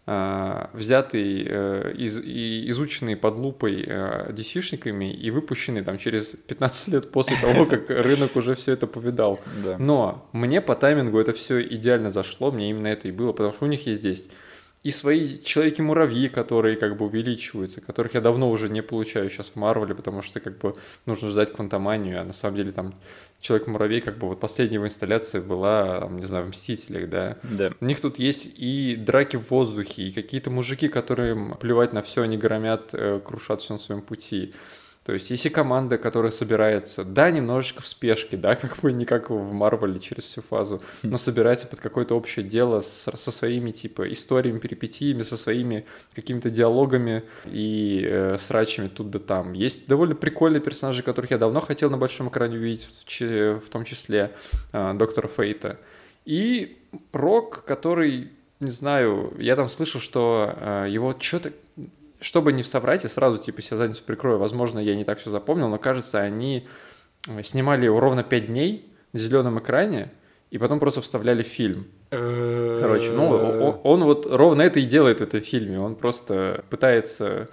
а, 0.09 0.71
взятый, 0.73 1.45
э, 1.45 1.93
из, 1.99 2.21
и 2.21 2.71
изученный 2.71 3.17
под 3.17 3.35
лупой 3.35 3.83
э, 3.85 4.31
DC-шниками 4.31 5.13
и 5.13 5.33
выпущенный 5.33 5.83
там 5.83 5.99
через 5.99 6.27
15 6.27 6.89
лет 6.93 7.11
после 7.11 7.37
того, 7.41 7.67
как 7.67 7.87
рынок 7.91 8.37
уже 8.37 8.55
все 8.55 8.73
это 8.75 8.87
повидал. 8.87 9.41
Да. 9.65 9.77
Но 9.79 10.29
мне 10.31 10.61
по 10.61 10.77
таймингу 10.77 11.19
это 11.19 11.33
все 11.33 11.61
идеально 11.61 12.11
зашло, 12.11 12.53
мне 12.53 12.71
именно 12.71 12.87
это 12.87 13.09
и 13.09 13.11
было, 13.11 13.33
потому 13.33 13.53
что 13.53 13.65
у 13.65 13.69
них 13.69 13.85
есть 13.89 13.99
здесь 13.99 14.29
и 14.87 14.93
свои 14.93 15.39
Человеки-муравьи, 15.39 16.29
которые 16.29 16.77
как 16.77 16.97
бы 16.97 17.07
увеличиваются, 17.07 17.81
которых 17.81 18.15
я 18.15 18.21
давно 18.21 18.49
уже 18.49 18.69
не 18.69 18.83
получаю 18.83 19.29
сейчас 19.29 19.49
в 19.49 19.57
Марвеле, 19.57 19.97
потому 19.97 20.23
что 20.23 20.39
как 20.39 20.59
бы 20.59 20.77
нужно 21.07 21.31
ждать 21.31 21.53
квантоманию, 21.53 22.21
а 22.21 22.25
на 22.25 22.33
самом 22.33 22.55
деле 22.55 22.71
там 22.71 22.95
Человек-муравей, 23.41 24.01
как 24.01 24.17
бы 24.19 24.29
вот 24.29 24.39
последняя 24.39 24.77
его 24.77 24.87
инсталляция 24.87 25.41
была, 25.41 26.07
не 26.09 26.23
знаю, 26.23 26.45
в 26.45 26.49
Мстителях, 26.51 27.11
да. 27.11 27.37
Да. 27.43 27.73
У 27.81 27.85
них 27.85 28.01
тут 28.01 28.21
есть 28.21 28.49
и 28.57 28.95
драки 28.95 29.37
в 29.37 29.51
воздухе, 29.51 30.05
и 30.05 30.13
какие-то 30.13 30.51
мужики, 30.51 30.87
которым 30.87 31.57
плевать 31.59 31.93
на 31.93 32.03
все, 32.03 32.23
они 32.23 32.37
громят, 32.37 32.91
э, 32.93 33.21
крушат 33.25 33.63
все 33.63 33.73
на 33.73 33.81
своем 33.81 34.03
пути. 34.03 34.55
То 35.07 35.13
есть, 35.13 35.31
если 35.31 35.51
команда, 35.51 35.99
которая 35.99 36.33
собирается, 36.33 37.05
да, 37.05 37.31
немножечко 37.31 37.81
в 37.81 37.87
спешке, 37.87 38.37
да, 38.37 38.57
как 38.57 38.81
бы 38.81 38.91
не 38.91 39.05
как 39.05 39.31
в 39.31 39.53
Марвеле 39.53 40.01
через 40.01 40.25
всю 40.25 40.43
фазу, 40.43 40.83
хм. 41.05 41.11
но 41.11 41.17
собирается 41.17 41.69
под 41.69 41.79
какое-то 41.79 42.17
общее 42.17 42.45
дело 42.45 42.81
с, 42.81 43.09
со 43.15 43.31
своими, 43.31 43.71
типа, 43.71 44.13
историями, 44.13 44.59
перипетиями, 44.59 45.23
со 45.23 45.37
своими 45.37 45.87
какими-то 46.13 46.51
диалогами 46.51 47.23
и 47.45 48.05
э, 48.05 48.37
срачами 48.39 48.89
тут 48.89 49.11
да 49.11 49.21
там. 49.21 49.53
Есть 49.53 49.87
довольно 49.87 50.17
прикольные 50.17 50.61
персонажи, 50.61 51.05
которых 51.05 51.31
я 51.31 51.39
давно 51.39 51.61
хотел 51.61 51.89
на 51.89 51.99
большом 51.99 52.29
экране 52.29 52.57
увидеть, 52.57 52.89
в, 52.89 53.61
в 53.61 53.69
том 53.71 53.85
числе 53.85 54.33
э, 54.73 54.93
Доктора 54.95 55.29
Фейта. 55.29 55.79
И 56.25 56.79
Рок, 57.13 57.63
который 57.65 58.33
не 58.59 58.71
знаю, 58.71 59.35
я 59.39 59.55
там 59.55 59.69
слышал, 59.69 60.01
что 60.01 60.53
э, 60.57 60.87
его 60.89 61.15
что-то 61.17 61.53
чтобы 62.21 62.53
не 62.53 62.63
соврать, 62.63 63.05
я 63.05 63.09
сразу 63.09 63.39
типа 63.39 63.63
себе 63.63 63.77
задницу 63.77 64.03
прикрою, 64.05 64.39
возможно, 64.39 64.79
я 64.79 64.95
не 64.95 65.05
так 65.05 65.19
все 65.19 65.31
запомнил, 65.31 65.69
но 65.69 65.79
кажется, 65.79 66.21
они 66.21 66.67
э, 67.29 67.43
снимали 67.43 67.87
ровно 67.87 68.23
5 68.23 68.47
дней 68.47 68.93
на 69.13 69.19
зеленом 69.19 69.59
экране, 69.59 70.13
и 70.51 70.59
потом 70.59 70.79
просто 70.79 71.01
вставляли 71.01 71.43
фильм. 71.43 71.89
Короче, 72.81 73.11
ну, 73.11 73.29
он, 73.31 73.81
он 73.83 74.05
вот 74.05 74.27
ровно 74.27 74.63
это 74.63 74.81
и 74.81 74.85
делает 74.85 75.19
в 75.19 75.23
этом 75.23 75.41
фильме. 75.41 75.81
Он 75.81 75.97
просто 75.97 76.65
пытается 76.71 77.49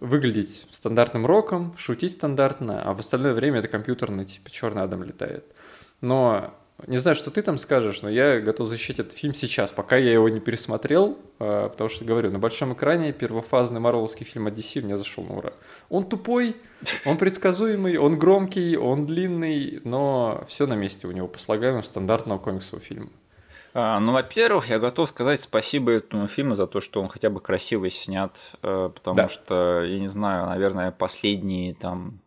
выглядеть 0.00 0.66
стандартным 0.72 1.26
роком, 1.26 1.74
шутить 1.76 2.12
стандартно, 2.12 2.82
а 2.82 2.94
в 2.94 3.00
остальное 3.00 3.34
время 3.34 3.60
это 3.60 3.68
компьютерный, 3.68 4.24
типа, 4.24 4.50
черный 4.50 4.82
Адам 4.82 5.02
летает. 5.04 5.44
Но 6.00 6.54
не 6.86 6.98
знаю, 6.98 7.14
что 7.14 7.30
ты 7.30 7.40
там 7.40 7.56
скажешь, 7.58 8.02
но 8.02 8.10
я 8.10 8.38
готов 8.40 8.68
защитить 8.68 8.98
этот 8.98 9.12
фильм 9.12 9.34
сейчас, 9.34 9.70
пока 9.70 9.96
я 9.96 10.12
его 10.12 10.28
не 10.28 10.40
пересмотрел, 10.40 11.18
а, 11.38 11.70
потому 11.70 11.88
что, 11.88 12.04
говорю, 12.04 12.30
на 12.30 12.38
большом 12.38 12.74
экране 12.74 13.12
первофазный 13.12 13.80
марвеловский 13.80 14.26
фильм 14.26 14.46
«Одиссей» 14.46 14.82
мне 14.82 14.98
зашел 14.98 15.24
на 15.24 15.38
ура. 15.38 15.52
Он 15.88 16.06
тупой, 16.06 16.56
он 17.06 17.16
предсказуемый, 17.16 17.96
он 17.96 18.18
громкий, 18.18 18.76
он 18.76 19.06
длинный, 19.06 19.80
но 19.84 20.44
все 20.48 20.66
на 20.66 20.74
месте 20.74 21.06
у 21.06 21.12
него 21.12 21.28
по 21.28 21.38
слагаемым 21.38 21.82
стандартного 21.82 22.38
комиксового 22.38 22.84
фильма. 22.84 23.08
А, 23.72 23.98
ну, 23.98 24.12
во-первых, 24.12 24.68
я 24.68 24.78
готов 24.78 25.08
сказать 25.08 25.40
спасибо 25.40 25.92
этому 25.92 26.28
фильму 26.28 26.56
за 26.56 26.66
то, 26.66 26.80
что 26.80 27.00
он 27.00 27.08
хотя 27.08 27.30
бы 27.30 27.40
красиво 27.40 27.88
снят, 27.88 28.36
э, 28.62 28.90
потому 28.94 29.16
да. 29.16 29.28
что, 29.28 29.82
я 29.82 29.98
не 29.98 30.08
знаю, 30.08 30.46
наверное, 30.46 30.90
последние 30.90 31.74
там 31.74 32.20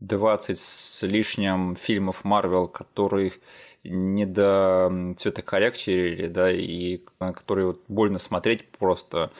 20 0.00 0.58
с 0.58 1.02
лишним 1.02 1.76
фильмов 1.76 2.24
Марвел, 2.24 2.68
которых 2.68 3.34
не 3.84 4.26
до 4.26 5.14
цветокоррекции, 5.16 6.28
да, 6.28 6.50
и 6.50 7.00
на 7.18 7.32
который 7.32 7.66
вот 7.66 7.80
больно 7.88 8.18
смотреть 8.18 8.68
просто. 8.68 9.32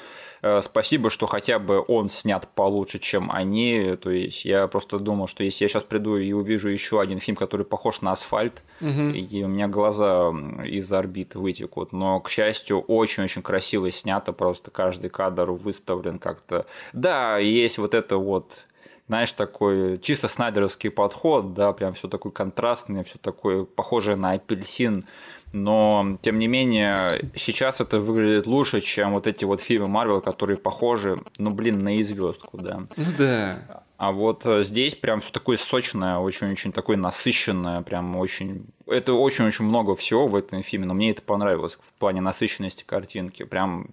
Э, 0.42 0.60
спасибо, 0.60 1.10
что 1.10 1.26
хотя 1.26 1.60
бы 1.60 1.84
он 1.86 2.08
снят 2.08 2.48
получше, 2.54 2.98
чем 2.98 3.30
они. 3.30 3.96
То 3.96 4.10
есть 4.10 4.44
я 4.44 4.66
просто 4.66 4.98
думал, 4.98 5.28
что 5.28 5.44
если 5.44 5.64
я 5.64 5.68
сейчас 5.68 5.84
приду 5.84 6.16
и 6.16 6.32
увижу 6.32 6.68
еще 6.68 7.00
один 7.00 7.20
фильм, 7.20 7.36
который 7.36 7.64
похож 7.64 8.00
на 8.00 8.12
асфальт, 8.12 8.62
угу. 8.80 9.10
и 9.10 9.42
у 9.44 9.48
меня 9.48 9.68
глаза 9.68 10.30
из 10.64 10.92
орбит 10.92 11.36
вытекут. 11.36 11.92
Но, 11.92 12.18
к 12.20 12.28
счастью, 12.28 12.80
очень-очень 12.80 13.42
красиво 13.42 13.90
снято, 13.90 14.32
просто 14.32 14.70
каждый 14.72 15.10
кадр 15.10 15.52
выставлен 15.52 16.18
как-то. 16.18 16.66
Да, 16.92 17.38
есть 17.38 17.78
вот 17.78 17.94
это 17.94 18.16
вот 18.16 18.64
знаешь, 19.12 19.32
такой 19.32 19.98
чисто 19.98 20.26
снайдеровский 20.26 20.90
подход, 20.90 21.52
да, 21.52 21.74
прям 21.74 21.92
все 21.92 22.08
такое 22.08 22.32
контрастное, 22.32 23.04
все 23.04 23.18
такое 23.18 23.64
похожее 23.64 24.16
на 24.16 24.30
апельсин, 24.30 25.04
но 25.52 26.16
тем 26.22 26.38
не 26.38 26.46
менее 26.46 27.30
сейчас 27.36 27.82
это 27.82 28.00
выглядит 28.00 28.46
лучше, 28.46 28.80
чем 28.80 29.12
вот 29.12 29.26
эти 29.26 29.44
вот 29.44 29.60
фильмы 29.60 29.88
Марвел, 29.88 30.22
которые 30.22 30.56
похожи, 30.56 31.20
ну 31.36 31.50
блин, 31.50 31.80
на 31.80 32.02
звездку, 32.02 32.56
да. 32.56 32.84
Ну 32.96 33.04
да. 33.18 33.82
А 33.98 34.12
вот 34.12 34.46
э, 34.46 34.64
здесь 34.64 34.94
прям 34.94 35.20
все 35.20 35.30
такое 35.30 35.58
сочное, 35.58 36.16
очень-очень 36.16 36.72
такое 36.72 36.96
насыщенное, 36.96 37.82
прям 37.82 38.16
очень... 38.16 38.64
Это 38.86 39.12
очень-очень 39.12 39.66
много 39.66 39.94
всего 39.94 40.26
в 40.26 40.34
этом 40.36 40.62
фильме, 40.62 40.86
но 40.86 40.94
мне 40.94 41.10
это 41.10 41.20
понравилось 41.20 41.74
в 41.74 42.00
плане 42.00 42.22
насыщенности 42.22 42.82
картинки. 42.82 43.42
Прям 43.42 43.90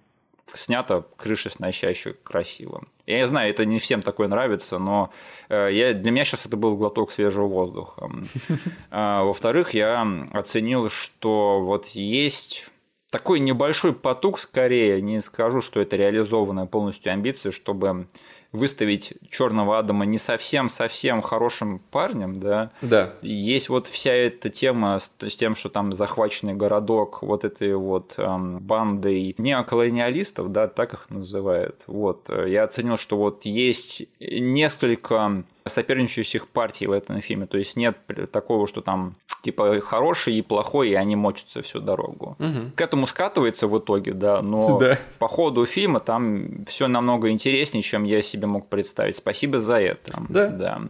снято 0.54 1.06
крыши 1.18 1.50
сносяще 1.50 2.14
красиво. 2.24 2.84
Я 3.06 3.20
не 3.20 3.28
знаю, 3.28 3.50
это 3.50 3.66
не 3.66 3.80
всем 3.80 4.02
такое 4.02 4.28
нравится, 4.28 4.78
но 4.78 5.12
э, 5.50 5.70
я, 5.72 5.94
для 5.94 6.12
меня 6.12 6.24
сейчас 6.24 6.46
это 6.46 6.58
был 6.58 6.78
глоток 6.78 7.12
свежего 7.12 7.48
воздуха. 7.48 8.10
А, 8.92 9.24
во-вторых, 9.24 9.74
я 9.74 10.06
оценил, 10.32 10.90
что 10.90 11.62
вот 11.62 11.88
есть 11.88 12.68
такой 13.12 13.40
небольшой 13.40 13.94
потуг 13.94 14.40
скорее, 14.40 15.02
не 15.02 15.20
скажу, 15.20 15.62
что 15.62 15.80
это 15.80 15.96
реализованная 15.96 16.66
полностью 16.66 17.12
амбиция, 17.12 17.52
чтобы 17.52 18.08
выставить 18.52 19.14
Черного 19.30 19.78
Адама 19.80 20.06
не 20.06 20.18
совсем-совсем 20.18 21.22
хорошим 21.22 21.82
парнем, 21.92 22.40
да. 22.40 22.72
Да. 22.82 23.14
Есть 23.22 23.70
вот 23.70 23.88
вся 23.88 24.14
эта 24.14 24.50
тема 24.50 25.00
с, 25.00 25.12
с 25.20 25.36
тем, 25.36 25.56
что 25.56 25.70
там 25.70 25.94
захваченный 25.94 26.54
городок 26.54 27.22
вот 27.22 27.46
этой 27.46 27.76
вот 27.76 28.16
эм, 28.18 28.60
бандой 28.60 29.36
неоколониалистов, 29.38 30.52
да, 30.52 30.68
так 30.68 30.94
их 30.94 31.10
называют. 31.10 31.84
Вот. 31.88 32.30
Я 32.30 32.64
оценил, 32.64 32.98
что 32.98 33.18
вот 33.18 33.46
есть 33.46 34.04
несколько 34.20 35.44
соперничающих 35.70 36.48
партий 36.48 36.88
в 36.88 36.92
этом 36.92 37.22
фильме. 37.22 37.46
То 37.46 37.58
есть 37.58 37.76
нет 37.76 37.98
такого, 38.32 38.68
что 38.68 38.82
там 38.82 39.16
типа 39.42 39.80
хороший 39.82 40.36
и 40.36 40.42
плохой, 40.42 40.90
и 40.90 40.94
они 40.94 41.16
мочатся 41.16 41.62
всю 41.62 41.80
дорогу. 41.80 42.36
Угу. 42.40 42.72
К 42.76 42.82
этому 42.82 43.08
скатывается 43.08 43.68
в 43.68 43.78
итоге, 43.78 44.14
да, 44.14 44.42
но 44.42 44.80
да. 44.80 44.98
по 45.20 45.28
ходу 45.28 45.66
фильма 45.66 46.00
там 46.00 46.66
все 46.66 46.88
намного 46.88 47.30
интереснее, 47.30 47.82
чем 47.82 48.04
я 48.04 48.22
себе 48.22 48.48
мог 48.48 48.68
представить. 48.68 49.16
Спасибо 49.16 49.60
за 49.60 49.80
это. 49.80 50.22
Да. 50.30 50.48
да. 50.48 50.82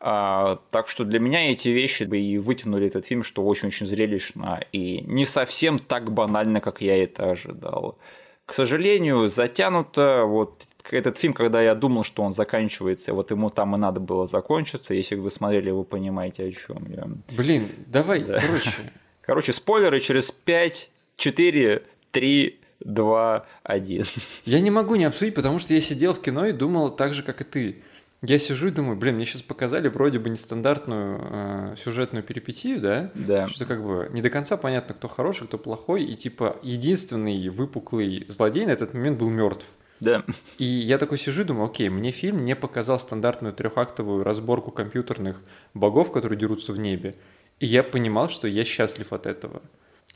А, 0.00 0.60
так 0.70 0.88
что 0.88 1.04
для 1.04 1.18
меня 1.18 1.50
эти 1.50 1.68
вещи 1.68 2.04
и 2.04 2.38
вытянули 2.38 2.86
этот 2.86 3.06
фильм, 3.06 3.22
что 3.22 3.44
очень-очень 3.44 3.86
зрелищно 3.86 4.60
и 4.70 5.00
не 5.00 5.26
совсем 5.26 5.78
так 5.78 6.12
банально, 6.12 6.60
как 6.60 6.80
я 6.80 7.02
это 7.02 7.30
ожидал. 7.30 7.98
К 8.46 8.54
сожалению, 8.54 9.28
затянуто. 9.28 10.24
Вот 10.24 10.66
этот 10.90 11.18
фильм, 11.18 11.32
когда 11.32 11.62
я 11.62 11.74
думал, 11.74 12.02
что 12.02 12.22
он 12.22 12.32
заканчивается, 12.32 13.14
вот 13.14 13.30
ему 13.30 13.50
там 13.50 13.74
и 13.74 13.78
надо 13.78 14.00
было 14.00 14.26
закончиться. 14.26 14.94
Если 14.94 15.14
вы 15.14 15.30
смотрели, 15.30 15.70
вы 15.70 15.84
понимаете, 15.84 16.44
о 16.44 16.52
чем 16.52 16.86
я. 16.90 17.08
Блин, 17.36 17.68
давай, 17.86 18.22
да. 18.22 18.40
короче. 18.40 18.70
Короче, 19.20 19.52
спойлеры 19.52 20.00
через 20.00 20.30
5, 20.30 20.90
4, 21.18 21.82
3, 22.12 22.60
2, 22.80 23.46
1. 23.62 24.04
Я 24.46 24.60
не 24.60 24.70
могу 24.70 24.94
не 24.94 25.04
обсудить, 25.04 25.34
потому 25.34 25.58
что 25.58 25.74
я 25.74 25.82
сидел 25.82 26.14
в 26.14 26.22
кино 26.22 26.46
и 26.46 26.52
думал 26.52 26.90
так 26.90 27.12
же, 27.12 27.22
как 27.22 27.42
и 27.42 27.44
ты. 27.44 27.82
Я 28.22 28.38
сижу 28.38 28.68
и 28.68 28.70
думаю, 28.70 28.96
блин, 28.96 29.14
мне 29.14 29.24
сейчас 29.24 29.42
показали 29.42 29.88
вроде 29.88 30.18
бы 30.18 30.28
нестандартную 30.28 31.20
э, 31.20 31.74
сюжетную 31.76 32.24
перипетию, 32.24 32.80
да? 32.80 33.12
Да. 33.14 33.46
Что 33.46 33.64
как 33.64 33.84
бы 33.84 34.08
не 34.12 34.22
до 34.22 34.30
конца 34.30 34.56
понятно, 34.56 34.94
кто 34.94 35.06
хороший, 35.06 35.46
кто 35.46 35.56
плохой, 35.56 36.02
и 36.04 36.16
типа 36.16 36.56
единственный 36.62 37.48
выпуклый 37.48 38.24
злодей 38.28 38.66
на 38.66 38.70
этот 38.70 38.92
момент 38.92 39.18
был 39.18 39.30
мертв. 39.30 39.66
Да. 40.00 40.24
И 40.58 40.64
я 40.64 40.98
такой 40.98 41.18
сижу 41.18 41.42
и 41.42 41.44
думаю, 41.44 41.66
окей, 41.66 41.88
мне 41.88 42.10
фильм 42.10 42.44
не 42.44 42.54
показал 42.54 43.00
стандартную 43.00 43.54
трехактовую 43.54 44.24
разборку 44.24 44.70
компьютерных 44.70 45.40
богов, 45.74 46.12
которые 46.12 46.38
дерутся 46.38 46.72
в 46.72 46.78
небе. 46.78 47.14
И 47.60 47.66
я 47.66 47.82
понимал, 47.82 48.28
что 48.28 48.46
я 48.46 48.64
счастлив 48.64 49.12
от 49.12 49.26
этого. 49.26 49.62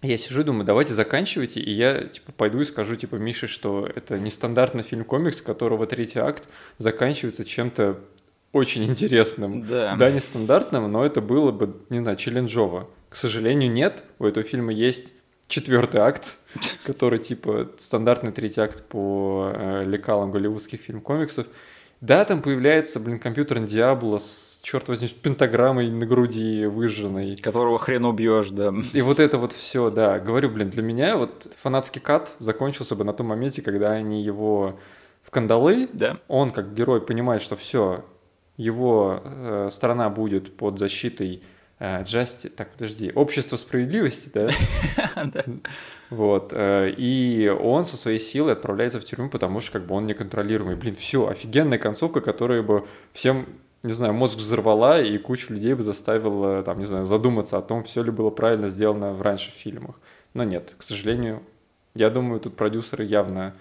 Я 0.02 0.16
сижу 0.16 0.40
и 0.40 0.44
думаю, 0.44 0.64
давайте 0.64 0.94
заканчивайте, 0.94 1.60
и 1.60 1.70
я 1.70 2.04
типа 2.04 2.32
пойду 2.32 2.60
и 2.60 2.64
скажу 2.64 2.96
типа 2.96 3.16
Мише, 3.16 3.46
что 3.46 3.88
это 3.94 4.18
нестандартный 4.18 4.82
фильм 4.82 5.04
комикс, 5.04 5.40
которого 5.40 5.86
третий 5.86 6.18
акт 6.18 6.48
заканчивается 6.78 7.44
чем-то 7.44 8.00
очень 8.52 8.84
интересным. 8.84 9.66
Да. 9.66 9.94
Да, 9.96 10.10
нестандартным, 10.10 10.90
но 10.90 11.04
это 11.04 11.20
было 11.20 11.52
бы, 11.52 11.76
не 11.88 12.00
знаю, 12.00 12.16
челленджово. 12.16 12.88
К 13.08 13.16
сожалению, 13.16 13.70
нет. 13.70 14.04
У 14.18 14.26
этого 14.26 14.44
фильма 14.44 14.72
есть 14.72 15.14
четвертый 15.48 16.00
акт, 16.00 16.38
который 16.84 17.18
типа 17.18 17.70
стандартный 17.78 18.32
третий 18.32 18.60
акт 18.60 18.84
по 18.84 19.50
э, 19.52 19.84
лекалам 19.84 20.30
голливудских 20.30 20.80
фильм-комиксов. 20.80 21.46
Да, 22.00 22.24
там 22.24 22.42
появляется, 22.42 22.98
блин, 22.98 23.20
компьютер 23.20 23.60
Диабло 23.60 24.18
с, 24.18 24.60
черт 24.64 24.88
возьми, 24.88 25.06
с 25.06 25.12
пентаграммой 25.12 25.88
на 25.88 26.04
груди 26.04 26.66
выжженной. 26.66 27.36
Которого 27.36 27.78
хрен 27.78 28.04
убьешь, 28.04 28.50
да. 28.50 28.74
И 28.92 29.02
вот 29.02 29.20
это 29.20 29.38
вот 29.38 29.52
все, 29.52 29.88
да. 29.88 30.18
Говорю, 30.18 30.50
блин, 30.50 30.68
для 30.68 30.82
меня 30.82 31.16
вот 31.16 31.54
фанатский 31.62 32.00
кат 32.00 32.34
закончился 32.40 32.96
бы 32.96 33.04
на 33.04 33.12
том 33.12 33.28
моменте, 33.28 33.62
когда 33.62 33.92
они 33.92 34.20
его 34.20 34.80
в 35.22 35.30
кандалы, 35.30 35.88
да. 35.92 36.18
он 36.26 36.50
как 36.50 36.74
герой 36.74 37.00
понимает, 37.00 37.40
что 37.40 37.54
все, 37.54 38.04
его 38.56 39.20
э, 39.22 39.68
страна 39.72 40.10
будет 40.10 40.56
под 40.56 40.80
защитой 40.80 41.42
Джасти, 42.02 42.48
так, 42.48 42.70
подожди, 42.72 43.10
Общество 43.12 43.56
справедливости, 43.56 44.30
да? 44.34 45.44
Вот. 46.10 46.52
Э, 46.52 46.92
и 46.96 47.48
он 47.48 47.86
со 47.86 47.96
своей 47.96 48.20
силой 48.20 48.52
отправляется 48.52 49.00
в 49.00 49.04
тюрьму, 49.04 49.28
потому 49.28 49.60
что 49.60 49.72
как 49.72 49.86
бы 49.86 49.94
он 49.94 50.06
неконтролируемый. 50.06 50.76
Блин, 50.76 50.94
все, 50.94 51.26
офигенная 51.26 51.78
концовка, 51.78 52.20
которая 52.20 52.62
бы 52.62 52.86
всем 53.12 53.46
не 53.82 53.92
знаю, 53.92 54.14
мозг 54.14 54.36
взорвала 54.36 55.00
и 55.00 55.18
кучу 55.18 55.52
людей 55.52 55.74
бы 55.74 55.82
заставила, 55.82 56.62
там, 56.62 56.78
не 56.78 56.84
знаю, 56.84 57.06
задуматься 57.06 57.58
о 57.58 57.62
том, 57.62 57.82
все 57.82 58.02
ли 58.02 58.12
было 58.12 58.30
правильно 58.30 58.68
сделано 58.68 59.12
в 59.12 59.22
раньше 59.22 59.50
фильмах. 59.50 59.96
Но 60.34 60.44
нет, 60.44 60.74
к 60.78 60.82
сожалению, 60.84 61.42
я 61.94 62.08
думаю, 62.08 62.40
тут 62.40 62.56
продюсеры 62.56 63.04
явно 63.04 63.54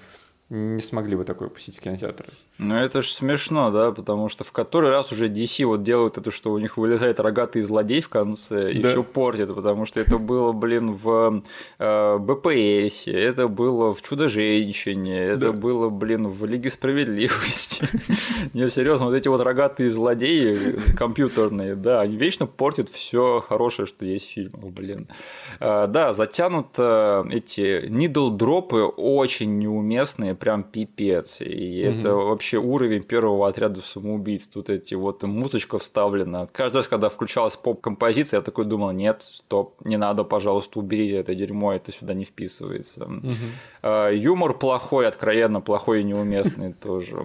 не 0.52 0.82
смогли 0.82 1.15
бы 1.15 1.23
такое 1.23 1.48
пустить 1.48 1.78
в 1.78 1.80
кинотеатры. 1.80 2.28
Ну 2.57 2.76
это 2.76 3.02
же 3.02 3.07
смешно, 3.07 3.72
да, 3.72 3.91
потому 3.91 4.28
что 4.28 4.44
в 4.44 4.52
который 4.52 4.90
раз 4.90 5.11
уже 5.14 5.30
DC 5.30 5.65
вот 5.65 5.82
делают 5.82 6.18
это, 6.18 6.30
что 6.30 6.52
у 6.52 6.57
них 6.57 6.76
вылезает 6.76 7.22
рогатый 7.22 7.61
злодей 7.61 8.02
в 8.02 8.10
конце 8.10 8.73
и 8.73 8.82
да. 8.82 8.90
все 8.90 9.02
портит, 9.02 9.56
потому 9.56 9.86
что 9.86 10.02
это 10.02 10.18
было, 10.18 10.52
блин, 10.52 10.91
в 10.91 11.41
э, 11.80 12.18
БПС, 12.18 13.07
это 13.07 13.48
было 13.48 13.94
в 13.94 14.02
Чудо-женщине, 14.02 15.19
это 15.19 15.52
да. 15.52 15.52
было, 15.53 15.88
блин, 15.88 16.28
в 16.28 16.45
Лиге 16.45 16.69
справедливости. 16.69 17.88
Не, 18.53 18.68
серьезно, 18.68 19.06
вот 19.06 19.15
эти 19.15 19.30
вот 19.30 19.40
рогатые 19.40 19.90
злодеи 19.90 20.78
компьютерные, 20.98 21.76
да, 21.76 22.02
они 22.02 22.18
вечно 22.18 22.45
портят 22.45 22.90
все 22.90 23.41
хорошее, 23.48 23.86
что 23.86 24.06
есть 24.06 24.28
в 24.28 24.34
фильмах, 24.34 24.65
блин. 24.65 25.07
Э, 25.61 25.88
да, 25.88 26.11
затянут 26.11 26.78
эти 26.78 27.88
нидл-дропы 27.88 28.84
очень 28.84 29.57
неуместные, 29.57 30.36
прям 30.41 30.63
пипец. 30.63 31.38
И 31.39 31.88
угу. 31.88 31.99
это 31.99 32.15
вообще 32.15 32.57
уровень 32.57 33.03
первого 33.03 33.47
отряда 33.47 33.80
самоубийц. 33.81 34.47
Тут 34.47 34.69
эти 34.69 34.95
вот 34.95 35.22
музычка 35.22 35.77
вставлена. 35.77 36.47
Каждый 36.51 36.77
раз, 36.77 36.88
когда 36.88 37.09
включалась 37.09 37.55
поп-композиция, 37.55 38.39
я 38.39 38.41
такой 38.41 38.65
думал, 38.65 38.91
нет, 38.91 39.22
стоп, 39.22 39.76
не 39.85 39.97
надо, 39.97 40.23
пожалуйста, 40.23 40.80
уберите 40.80 41.18
это 41.18 41.35
дерьмо, 41.35 41.73
это 41.73 41.91
сюда 41.91 42.15
не 42.15 42.26
вписывается. 42.26 43.05
Угу. 43.05 43.88
Юмор 44.13 44.55
плохой, 44.55 45.07
откровенно 45.07 45.61
плохой 45.61 46.01
и 46.01 46.03
неуместный 46.03 46.73
тоже. 46.81 47.23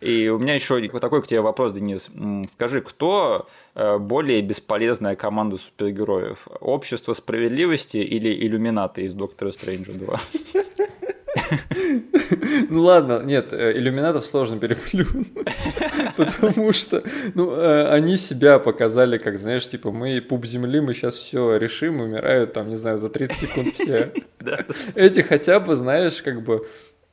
И 0.00 0.28
у 0.28 0.38
меня 0.38 0.54
еще 0.54 0.80
такой 0.88 1.22
к 1.22 1.26
тебе 1.26 1.40
вопрос, 1.40 1.72
Денис. 1.72 2.08
Скажи, 2.52 2.82
кто 2.82 3.48
э, 3.74 3.98
более 3.98 4.40
бесполезная 4.42 5.16
команда 5.16 5.58
супергероев? 5.58 6.46
Общество 6.60 7.14
справедливости 7.14 7.96
или 7.96 8.32
иллюминаты 8.46 9.02
из 9.02 9.14
Доктора 9.14 9.50
Стрэнджа 9.50 9.92
2? 9.92 10.20
Ну 12.70 12.82
ладно, 12.82 13.22
нет, 13.24 13.52
э, 13.52 13.72
иллюминатов 13.76 14.24
сложно 14.24 14.58
переплюнуть, 14.58 15.28
потому 16.16 16.72
что, 16.72 17.02
ну, 17.34 17.52
э, 17.52 17.88
они 17.88 18.16
себя 18.16 18.58
показали, 18.58 19.18
как, 19.18 19.38
знаешь, 19.38 19.68
типа, 19.68 19.90
мы 19.90 20.20
пуп 20.20 20.46
земли, 20.46 20.80
мы 20.80 20.94
сейчас 20.94 21.14
все 21.14 21.56
решим, 21.56 22.00
умирают 22.00 22.52
там, 22.52 22.68
не 22.68 22.76
знаю, 22.76 22.98
за 22.98 23.08
30 23.08 23.36
секунд 23.36 23.74
все. 23.74 24.12
Эти 24.94 25.20
хотя 25.20 25.60
бы, 25.60 25.74
знаешь, 25.74 26.22
как 26.22 26.42
бы 26.42 26.66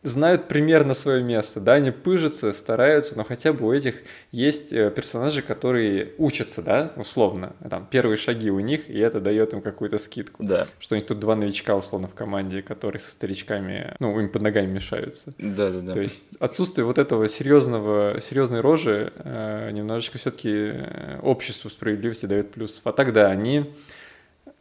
знают 0.03 0.47
примерно 0.47 0.93
свое 0.93 1.23
место, 1.23 1.59
да, 1.59 1.73
они 1.73 1.91
пыжатся, 1.91 2.51
стараются, 2.53 3.15
но 3.15 3.23
хотя 3.23 3.53
бы 3.53 3.67
у 3.67 3.73
этих 3.73 3.95
есть 4.31 4.73
э, 4.73 4.89
персонажи, 4.91 5.41
которые 5.41 6.13
учатся, 6.17 6.61
да, 6.61 6.91
условно, 6.95 7.55
там, 7.69 7.87
первые 7.89 8.17
шаги 8.17 8.49
у 8.49 8.59
них, 8.59 8.89
и 8.89 8.97
это 8.97 9.19
дает 9.19 9.53
им 9.53 9.61
какую-то 9.61 9.97
скидку. 9.99 10.43
Да. 10.43 10.67
Что 10.79 10.95
у 10.95 10.97
них 10.97 11.05
тут 11.05 11.19
два 11.19 11.35
новичка, 11.35 11.75
условно, 11.75 12.07
в 12.07 12.15
команде, 12.15 12.61
которые 12.61 12.99
со 12.99 13.11
старичками, 13.11 13.95
ну, 13.99 14.19
им 14.19 14.29
под 14.29 14.41
ногами 14.41 14.67
мешаются. 14.67 15.33
Да, 15.37 15.69
да, 15.69 15.81
да. 15.81 15.93
То 15.93 16.01
есть 16.01 16.23
отсутствие 16.39 16.85
вот 16.85 16.97
этого 16.97 17.27
серьезного, 17.27 18.19
серьезной 18.19 18.61
рожи 18.61 19.13
э, 19.17 19.71
немножечко 19.71 20.17
все-таки 20.17 20.49
э, 20.49 21.19
обществу 21.21 21.69
справедливости 21.69 22.25
дает 22.25 22.51
плюс. 22.51 22.81
А 22.83 22.91
тогда 22.91 23.27
они 23.27 23.71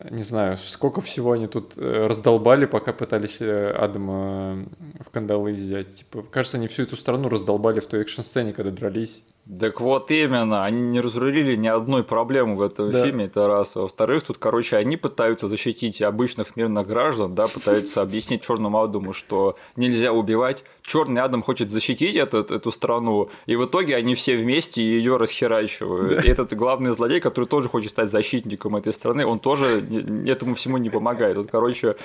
не 0.09 0.23
знаю, 0.23 0.57
сколько 0.57 1.01
всего 1.01 1.33
они 1.33 1.47
тут 1.47 1.77
э, 1.77 2.07
раздолбали, 2.07 2.65
пока 2.65 2.93
пытались 2.93 3.37
э, 3.41 3.71
Адама 3.71 4.65
в 5.01 5.11
кандалы 5.11 5.53
взять. 5.53 5.97
Типа, 5.97 6.23
кажется, 6.23 6.57
они 6.57 6.69
всю 6.69 6.85
эту 6.85 6.97
страну 6.97 7.29
раздолбали 7.29 7.81
в 7.81 7.87
той 7.87 8.01
экшн-сцене, 8.03 8.53
когда 8.53 8.71
дрались. 8.71 9.23
Так 9.59 9.81
вот 9.81 10.11
именно, 10.13 10.65
они 10.65 10.81
не 10.81 11.01
разрулили 11.01 11.57
ни 11.57 11.67
одной 11.67 12.05
проблемы 12.05 12.55
в 12.55 12.63
этом 12.63 12.93
да. 12.93 13.05
фильме, 13.05 13.25
это 13.25 13.49
раз. 13.49 13.75
Во-вторых, 13.75 14.23
тут, 14.23 14.39
короче, 14.39 14.77
они 14.77 14.97
пытаются 14.97 15.49
защитить 15.49 16.01
обычных 16.03 16.55
мирных 16.55 16.87
граждан, 16.87 17.35
да, 17.35 17.47
пытаются 17.47 18.01
объяснить 18.03 18.43
Черному 18.43 18.81
Адаму, 18.81 19.13
что 19.13 19.57
нельзя 19.75 20.13
убивать. 20.13 20.65
Черный 20.83 21.23
Адам 21.23 21.43
хочет 21.43 21.71
защитить 21.71 22.15
этот, 22.15 22.53
эту 22.53 22.71
страну, 22.71 23.31
и 23.47 23.57
в 23.57 23.65
итоге 23.65 23.97
они 23.97 24.15
все 24.15 24.37
вместе 24.37 24.83
ее 24.83 25.17
расхерачивают. 25.17 26.09
Да. 26.09 26.23
И 26.23 26.29
этот 26.29 26.53
главный 26.55 26.93
злодей, 26.93 27.21
который 27.21 27.47
тоже 27.47 27.69
хочет 27.69 27.91
стать 27.91 28.11
защитником 28.11 28.77
этой 28.77 28.93
страны, 28.93 29.27
он 29.27 29.41
тоже 29.41 29.83
этому 30.27 30.55
всему 30.55 30.77
не 30.79 30.91
помогает. 30.91 31.37
Вот, 31.37 31.51
короче, 31.51 31.97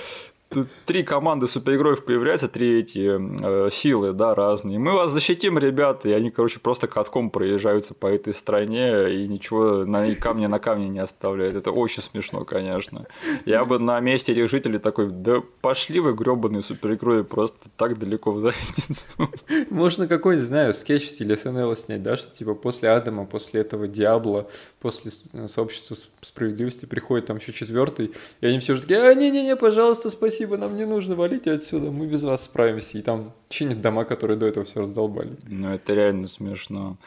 три 0.85 1.03
команды 1.03 1.47
супергероев 1.47 2.05
появляются, 2.05 2.47
три 2.47 2.79
эти 2.79 3.65
э, 3.67 3.69
силы, 3.71 4.13
да, 4.13 4.35
разные. 4.35 4.79
Мы 4.79 4.93
вас 4.93 5.11
защитим, 5.11 5.57
ребята. 5.57 6.09
И 6.09 6.11
они, 6.11 6.29
короче, 6.29 6.59
просто 6.59 6.87
катком 6.87 7.29
проезжаются 7.29 7.93
по 7.93 8.07
этой 8.07 8.33
стране 8.33 9.13
и 9.13 9.27
ничего 9.27 9.85
на 9.85 10.13
камня 10.15 10.47
на 10.47 10.59
камне 10.59 10.87
не 10.87 10.99
оставляют. 10.99 11.55
Это 11.55 11.71
очень 11.71 12.03
смешно, 12.03 12.45
конечно. 12.45 13.07
Я 13.45 13.65
бы 13.65 13.79
на 13.79 13.99
месте 13.99 14.31
этих 14.31 14.49
жителей 14.49 14.79
такой, 14.79 15.09
да 15.09 15.41
пошли 15.61 15.99
вы, 15.99 16.13
гребаные 16.13 16.63
супергерои, 16.63 17.23
просто 17.23 17.69
так 17.75 17.97
далеко 17.97 18.31
в 18.31 18.39
задницу. 18.39 19.07
Можно 19.69 20.07
какой-нибудь, 20.07 20.47
знаю, 20.47 20.73
скетч 20.73 21.07
в 21.07 21.11
стиле 21.11 21.35
СНЛ 21.35 21.75
снять, 21.75 22.03
да, 22.03 22.15
что 22.15 22.33
типа 22.33 22.53
после 22.53 22.89
Адама, 22.89 23.25
после 23.25 23.61
этого 23.61 23.87
Диабла, 23.87 24.47
после 24.79 25.11
сообщества 25.47 25.97
справедливости 26.21 26.85
приходит 26.85 27.25
там 27.25 27.37
еще 27.37 27.51
четвертый, 27.51 28.11
и 28.41 28.47
они 28.47 28.59
все 28.59 28.75
же 28.75 28.81
такие, 28.81 29.01
а, 29.01 29.13
не-не-не, 29.13 29.55
пожалуйста, 29.55 30.09
спасибо 30.09 30.34
спасибо, 30.35 30.57
нам 30.57 30.75
не 30.75 30.85
нужно, 30.85 31.15
валите 31.15 31.51
отсюда, 31.53 31.91
мы 31.91 32.07
без 32.07 32.23
вас 32.23 32.43
справимся. 32.43 32.97
И 32.97 33.01
там 33.01 33.33
чинят 33.55 33.81
дома, 33.81 34.03
которые 34.03 34.37
до 34.37 34.45
этого 34.45 34.65
все 34.65 34.81
раздолбали. 34.81 35.37
Ну, 35.47 35.73
это 35.73 35.93
реально 35.93 36.27
смешно. 36.27 36.97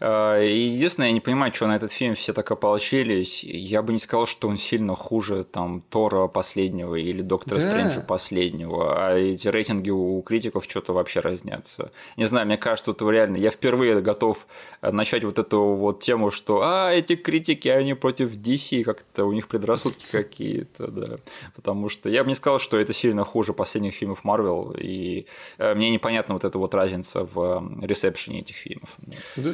А, 0.00 0.40
единственное, 0.40 1.08
я 1.08 1.12
не 1.12 1.20
понимаю, 1.20 1.54
что 1.54 1.66
на 1.66 1.76
этот 1.76 1.92
фильм 1.92 2.14
все 2.14 2.32
так 2.32 2.50
ополчились. 2.50 3.44
Я 3.44 3.82
бы 3.82 3.92
не 3.92 3.98
сказал, 3.98 4.26
что 4.26 4.48
он 4.48 4.56
сильно 4.56 4.94
хуже 4.94 5.44
там 5.44 5.82
Тора 5.90 6.26
последнего 6.28 6.94
или 6.94 7.20
Доктора 7.20 7.60
да. 7.60 7.68
Стрэнджа 7.68 8.00
последнего. 8.00 9.06
А 9.06 9.14
эти 9.16 9.48
рейтинги 9.48 9.90
у 9.90 10.22
критиков 10.22 10.64
что-то 10.64 10.94
вообще 10.94 11.20
разнятся. 11.20 11.92
Не 12.16 12.24
знаю, 12.24 12.46
мне 12.46 12.56
кажется, 12.56 12.92
это 12.92 13.08
реально... 13.10 13.36
Я 13.36 13.50
впервые 13.50 14.00
готов 14.00 14.46
начать 14.80 15.24
вот 15.24 15.38
эту 15.38 15.60
вот 15.60 16.00
тему, 16.00 16.30
что 16.30 16.62
а, 16.62 16.90
эти 16.90 17.16
критики, 17.16 17.68
они 17.68 17.94
против 17.94 18.34
DC, 18.34 18.82
как-то 18.84 19.26
у 19.26 19.32
них 19.32 19.48
предрассудки 19.48 20.06
какие-то, 20.10 20.86
да. 20.88 21.16
Потому 21.54 21.90
что 21.90 22.08
я 22.08 22.22
бы 22.24 22.28
не 22.28 22.34
сказал, 22.34 22.58
что 22.58 22.78
это 22.78 22.94
сильно 22.94 23.24
хуже 23.24 23.52
последних 23.52 23.94
фильмов 23.94 24.24
Марвел, 24.24 24.74
и 24.78 25.26
э, 25.58 25.74
мне 25.74 25.90
непонятна 25.98 26.34
вот 26.34 26.44
эта 26.44 26.58
вот 26.58 26.74
разница 26.74 27.24
в 27.24 27.62
ресепшене 27.82 28.40
этих 28.40 28.56
фильмов. 28.56 28.96
Да. 29.36 29.52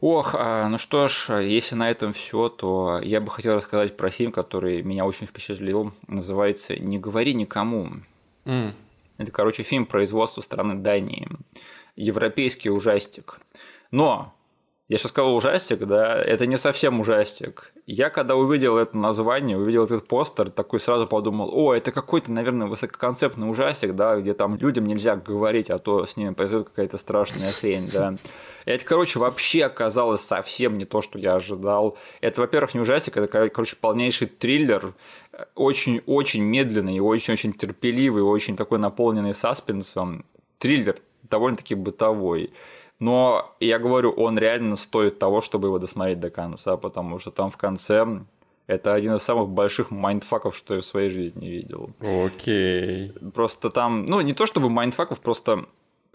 Ох, 0.00 0.36
а, 0.38 0.68
ну 0.68 0.78
что 0.78 1.08
ж, 1.08 1.42
если 1.42 1.74
на 1.74 1.90
этом 1.90 2.12
все, 2.12 2.48
то 2.48 3.00
я 3.02 3.20
бы 3.20 3.30
хотел 3.30 3.56
рассказать 3.56 3.96
про 3.96 4.10
фильм, 4.10 4.30
который 4.30 4.82
меня 4.82 5.04
очень 5.04 5.26
впечатлил. 5.26 5.92
Называется 6.06 6.76
«Не 6.76 6.98
говори 6.98 7.34
никому». 7.34 7.90
Mm. 8.44 8.74
Это, 9.16 9.32
короче, 9.32 9.64
фильм 9.64 9.86
производства 9.86 10.40
страны 10.40 10.76
Дании. 10.76 11.28
Европейский 11.96 12.70
ужастик. 12.70 13.40
Но 13.90 14.34
я 14.88 14.96
сейчас 14.96 15.10
сказал 15.10 15.34
ужастик, 15.36 15.80
да, 15.80 16.18
это 16.18 16.46
не 16.46 16.56
совсем 16.56 16.98
ужастик. 16.98 17.72
Я 17.86 18.08
когда 18.08 18.36
увидел 18.36 18.78
это 18.78 18.96
название, 18.96 19.58
увидел 19.58 19.84
этот 19.84 20.08
постер, 20.08 20.48
такой 20.48 20.80
сразу 20.80 21.06
подумал, 21.06 21.50
о, 21.52 21.74
это 21.74 21.92
какой-то, 21.92 22.32
наверное, 22.32 22.68
высококонцептный 22.68 23.50
ужастик, 23.50 23.94
да, 23.94 24.16
где 24.16 24.32
там 24.32 24.56
людям 24.56 24.86
нельзя 24.86 25.16
говорить, 25.16 25.68
а 25.68 25.78
то 25.78 26.06
с 26.06 26.16
ними 26.16 26.32
произойдет 26.32 26.70
какая-то 26.70 26.96
страшная 26.96 27.52
хрень, 27.52 27.90
да. 27.92 28.14
Это, 28.64 28.82
короче, 28.86 29.18
вообще 29.18 29.64
оказалось 29.64 30.22
совсем 30.22 30.78
не 30.78 30.86
то, 30.86 31.02
что 31.02 31.18
я 31.18 31.34
ожидал. 31.34 31.98
Это, 32.22 32.40
во-первых, 32.40 32.72
не 32.74 32.80
ужастик, 32.80 33.18
это, 33.18 33.50
короче, 33.50 33.76
полнейший 33.76 34.26
триллер, 34.26 34.94
очень-очень 35.54 36.42
медленный 36.42 36.98
очень-очень 37.00 37.52
терпеливый, 37.52 38.22
очень 38.22 38.56
такой 38.56 38.78
наполненный 38.78 39.34
саспенсом. 39.34 40.24
Триллер 40.58 40.96
довольно-таки 41.28 41.74
бытовой. 41.74 42.50
Но 43.00 43.54
я 43.60 43.78
говорю, 43.78 44.10
он 44.10 44.38
реально 44.38 44.76
стоит 44.76 45.18
того, 45.18 45.40
чтобы 45.40 45.68
его 45.68 45.78
досмотреть 45.78 46.20
до 46.20 46.30
конца, 46.30 46.76
потому 46.76 47.18
что 47.18 47.30
там 47.30 47.50
в 47.50 47.56
конце 47.56 48.04
это 48.66 48.92
один 48.92 49.14
из 49.14 49.22
самых 49.22 49.48
больших 49.48 49.90
mindfuck 49.90 50.37
ов, 50.37 50.54
что 50.54 50.74
я 50.74 50.80
в 50.80 50.84
своей 50.84 51.08
жизни 51.08 51.46
видел. 51.46 51.90
Окей. 52.00 53.12
Просто 53.34 53.70
там, 53.70 54.04
ну, 54.04 54.20
не 54.20 54.34
то 54.34 54.46
чтобы 54.46 54.68
mindfuck 54.68 55.06
ов, 55.06 55.20
просто 55.20 55.64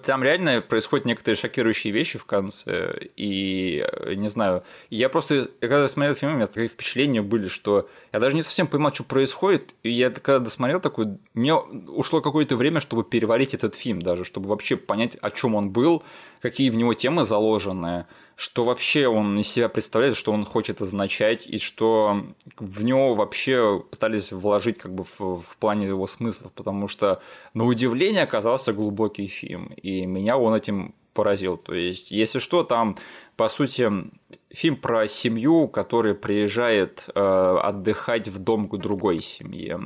Там 0.06 0.24
реально 0.24 0.62
происходят 0.62 1.06
некоторые 1.06 1.38
шокирующие 1.38 1.94
вещи 1.94 2.18
в 2.20 2.26
конце, 2.26 3.10
и 3.16 3.86
не 4.16 4.28
знаю, 4.28 4.64
я 4.90 5.10
просто, 5.10 5.50
когда 5.60 5.88
смотрел 5.88 6.16
фильм, 6.16 6.34
у 6.34 6.36
меня 6.36 6.48
такие 6.48 6.68
впечатления 6.68 7.22
были, 7.22 7.48
что 7.48 7.90
я 8.12 8.20
даже 8.20 8.36
не 8.36 8.42
совсем 8.42 8.68
понимал, 8.68 8.94
что 8.94 9.04
происходит, 9.04 9.76
и 9.84 9.92
я 9.92 10.10
когда 10.10 10.40
досмотрел 10.40 10.80
такой, 10.80 11.18
мне 11.34 11.56
ушло 11.56 12.22
какое-то 12.22 12.56
время, 12.58 12.80
чтобы 12.80 13.04
переварить 13.04 13.54
этот 13.54 13.76
фильм 13.76 14.02
даже, 14.02 14.26
чтобы 14.26 14.50
вообще 14.50 14.76
понять, 14.76 15.16
о 15.22 15.32
чем 15.32 15.56
он 15.56 15.72
был, 15.72 16.04
какие 16.42 16.70
в 16.70 16.76
него 16.76 16.94
темы 16.94 17.24
заложены, 17.24 18.06
что 18.36 18.64
вообще 18.64 19.08
он 19.08 19.40
из 19.40 19.48
себя 19.48 19.70
представляет, 19.70 20.16
что 20.16 20.32
он 20.32 20.46
хочет 20.46 20.82
означать, 20.82 21.46
и 21.46 21.58
что 21.58 22.26
в 22.58 22.84
него 22.84 23.16
вообще 23.16 23.84
пытались 23.92 24.32
вложить 24.32 24.80
как 24.80 24.94
бы 24.94 25.04
в, 25.04 25.42
в 25.42 25.58
плане 25.60 25.88
его 25.88 26.08
смыслов, 26.08 26.52
потому 26.54 26.88
что 26.88 27.22
на 27.54 27.66
удивление 27.66 28.24
оказался 28.24 28.74
глубокий 28.74 29.28
фильм, 29.28 29.68
и 29.82 30.06
меня 30.06 30.38
он 30.38 30.56
этим 30.56 30.96
поразил. 31.14 31.58
То 31.58 31.74
есть, 31.74 32.12
если 32.12 32.40
что, 32.40 32.64
там, 32.64 32.98
по 33.36 33.48
сути, 33.48 33.90
фильм 34.50 34.78
про 34.78 35.08
семью, 35.08 35.68
которая 35.68 36.16
приезжает 36.16 37.06
э, 37.14 37.20
отдыхать 37.20 38.28
в 38.28 38.40
дом 38.40 38.68
к 38.68 38.78
другой 38.78 39.22
семье. 39.22 39.80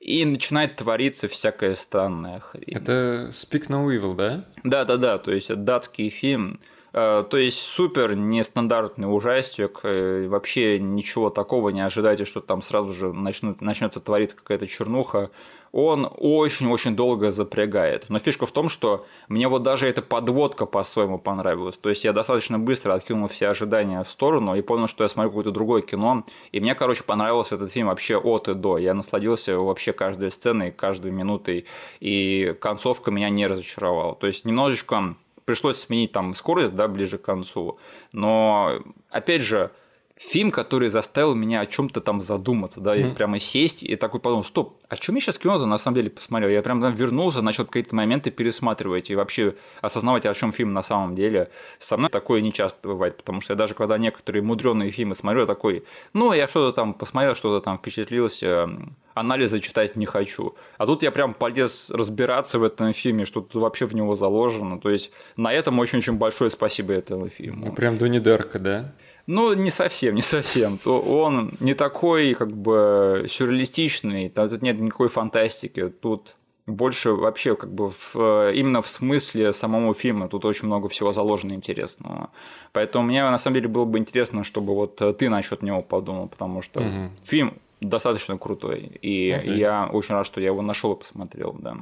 И 0.00 0.24
начинает 0.24 0.76
твориться 0.76 1.26
всякая 1.26 1.74
странная 1.74 2.38
хрень. 2.38 2.64
Это 2.70 3.30
Speak 3.32 3.68
No 3.68 3.86
Evil, 3.88 4.14
да? 4.14 4.44
Да-да-да, 4.62 5.18
то 5.18 5.32
есть 5.32 5.50
это 5.50 5.58
датский 5.58 6.10
фильм, 6.10 6.60
то 6.92 7.36
есть 7.36 7.58
супер 7.58 8.14
нестандартный 8.14 9.06
ужастик, 9.12 9.80
э, 9.82 10.28
вообще 10.28 10.78
ничего 10.78 11.30
такого 11.30 11.68
не 11.68 11.80
ожидайте, 11.80 12.24
что 12.24 12.40
там 12.40 12.62
сразу 12.62 12.92
же 12.92 13.12
начнут, 13.12 13.60
начнется 13.60 14.00
твориться 14.00 14.36
какая-то 14.36 14.66
чернуха. 14.66 15.30
Он 15.72 16.08
очень-очень 16.10 16.96
долго 16.96 17.30
запрягает. 17.30 18.06
Но 18.08 18.18
фишка 18.18 18.46
в 18.46 18.50
том, 18.50 18.70
что 18.70 19.04
мне 19.28 19.46
вот 19.46 19.62
даже 19.62 19.86
эта 19.86 20.00
подводка 20.00 20.64
по-своему 20.64 21.18
понравилась. 21.18 21.76
То 21.76 21.90
есть 21.90 22.04
я 22.04 22.14
достаточно 22.14 22.58
быстро 22.58 22.94
откинул 22.94 23.28
все 23.28 23.48
ожидания 23.48 24.02
в 24.02 24.08
сторону 24.08 24.54
и 24.54 24.62
понял, 24.62 24.86
что 24.86 25.04
я 25.04 25.08
смотрю 25.08 25.30
какое-то 25.30 25.50
другое 25.50 25.82
кино. 25.82 26.24
И 26.50 26.60
мне, 26.60 26.74
короче, 26.74 27.04
понравился 27.04 27.56
этот 27.56 27.72
фильм 27.72 27.88
вообще 27.88 28.16
от 28.16 28.48
и 28.48 28.54
до. 28.54 28.78
Я 28.78 28.94
насладился 28.94 29.58
вообще 29.58 29.92
каждой 29.92 30.30
сценой, 30.30 30.70
каждой 30.70 31.10
минутой. 31.10 31.66
И 32.00 32.56
концовка 32.58 33.10
меня 33.10 33.28
не 33.28 33.46
разочаровала. 33.46 34.14
То 34.14 34.28
есть 34.28 34.46
немножечко 34.46 35.16
пришлось 35.46 35.78
сменить 35.78 36.12
там 36.12 36.34
скорость, 36.34 36.74
да, 36.76 36.88
ближе 36.88 37.16
к 37.16 37.22
концу. 37.22 37.78
Но, 38.12 38.82
опять 39.08 39.40
же, 39.40 39.70
фильм, 40.16 40.50
который 40.50 40.88
заставил 40.88 41.34
меня 41.34 41.60
о 41.60 41.66
чем-то 41.66 42.00
там 42.00 42.22
задуматься, 42.22 42.80
да, 42.80 42.96
mm-hmm. 42.96 43.12
и 43.12 43.14
прямо 43.14 43.38
сесть 43.38 43.82
и 43.82 43.96
такой 43.96 44.18
подумал, 44.18 44.44
стоп, 44.44 44.78
а 44.88 44.96
что 44.96 45.12
мне 45.12 45.20
сейчас 45.20 45.36
кино-то 45.38 45.66
на 45.66 45.78
самом 45.78 45.96
деле 45.96 46.10
посмотрел? 46.10 46.50
Я 46.50 46.62
прям 46.62 46.80
там 46.80 46.94
вернулся, 46.94 47.42
начал 47.42 47.66
какие-то 47.66 47.94
моменты 47.94 48.30
пересматривать 48.30 49.10
и 49.10 49.14
вообще 49.14 49.56
осознавать, 49.82 50.24
о 50.24 50.32
чем 50.32 50.52
фильм 50.52 50.72
на 50.72 50.82
самом 50.82 51.14
деле. 51.14 51.50
Со 51.78 51.96
мной 51.98 52.08
такое 52.08 52.40
не 52.40 52.52
часто 52.52 52.88
бывает, 52.88 53.18
потому 53.18 53.40
что 53.40 53.52
я 53.52 53.56
даже 53.56 53.74
когда 53.74 53.98
некоторые 53.98 54.42
мудреные 54.42 54.90
фильмы 54.90 55.14
смотрю, 55.14 55.40
я 55.40 55.46
такой, 55.46 55.84
ну, 56.14 56.32
я 56.32 56.48
что-то 56.48 56.74
там 56.74 56.94
посмотрел, 56.94 57.34
что-то 57.34 57.62
там 57.62 57.76
впечатлился, 57.78 58.70
анализы 59.12 59.60
читать 59.60 59.96
не 59.96 60.06
хочу. 60.06 60.54
А 60.78 60.86
тут 60.86 61.02
я 61.02 61.10
прям 61.10 61.34
полез 61.34 61.90
разбираться 61.90 62.58
в 62.58 62.64
этом 62.64 62.92
фильме, 62.94 63.24
что 63.26 63.42
тут 63.42 63.60
вообще 63.60 63.84
в 63.86 63.94
него 63.94 64.14
заложено. 64.14 64.78
То 64.78 64.90
есть 64.90 65.10
на 65.36 65.52
этом 65.52 65.78
очень-очень 65.78 66.14
большое 66.14 66.50
спасибо 66.50 66.94
этому 66.94 67.28
фильму. 67.28 67.64
Ну, 67.66 67.72
прям 67.72 67.98
Дуни 67.98 68.20
Дерка, 68.20 68.58
да? 68.58 68.94
Ну, 69.26 69.52
не 69.54 69.70
совсем, 69.70 70.14
не 70.14 70.22
совсем. 70.22 70.78
Он 70.84 71.52
не 71.60 71.74
такой, 71.74 72.34
как 72.34 72.52
бы, 72.52 73.26
сюрреалистичный, 73.28 74.28
тут 74.28 74.62
нет 74.62 74.78
никакой 74.78 75.08
фантастики. 75.08 75.88
Тут 75.88 76.36
больше 76.66 77.12
вообще 77.12 77.54
как 77.54 77.72
бы 77.72 77.90
в, 77.90 78.52
именно 78.52 78.82
в 78.82 78.88
смысле 78.88 79.52
самого 79.52 79.94
фильма 79.94 80.28
тут 80.28 80.44
очень 80.44 80.66
много 80.66 80.88
всего 80.88 81.12
заложено 81.12 81.52
интересного. 81.52 82.30
Поэтому 82.72 83.06
мне 83.06 83.22
на 83.22 83.38
самом 83.38 83.54
деле 83.54 83.68
было 83.68 83.84
бы 83.84 83.98
интересно, 83.98 84.42
чтобы 84.44 84.74
вот 84.74 85.00
ты 85.18 85.28
насчет 85.28 85.62
него 85.62 85.82
подумал, 85.82 86.28
потому 86.28 86.62
что 86.62 86.80
угу. 86.80 87.10
фильм 87.24 87.58
достаточно 87.80 88.36
крутой. 88.38 88.98
И 89.02 89.30
okay. 89.30 89.56
я 89.56 89.86
очень 89.86 90.14
рад, 90.14 90.26
что 90.26 90.40
я 90.40 90.48
его 90.48 90.62
нашел 90.62 90.92
и 90.92 90.98
посмотрел, 90.98 91.54
да. 91.58 91.76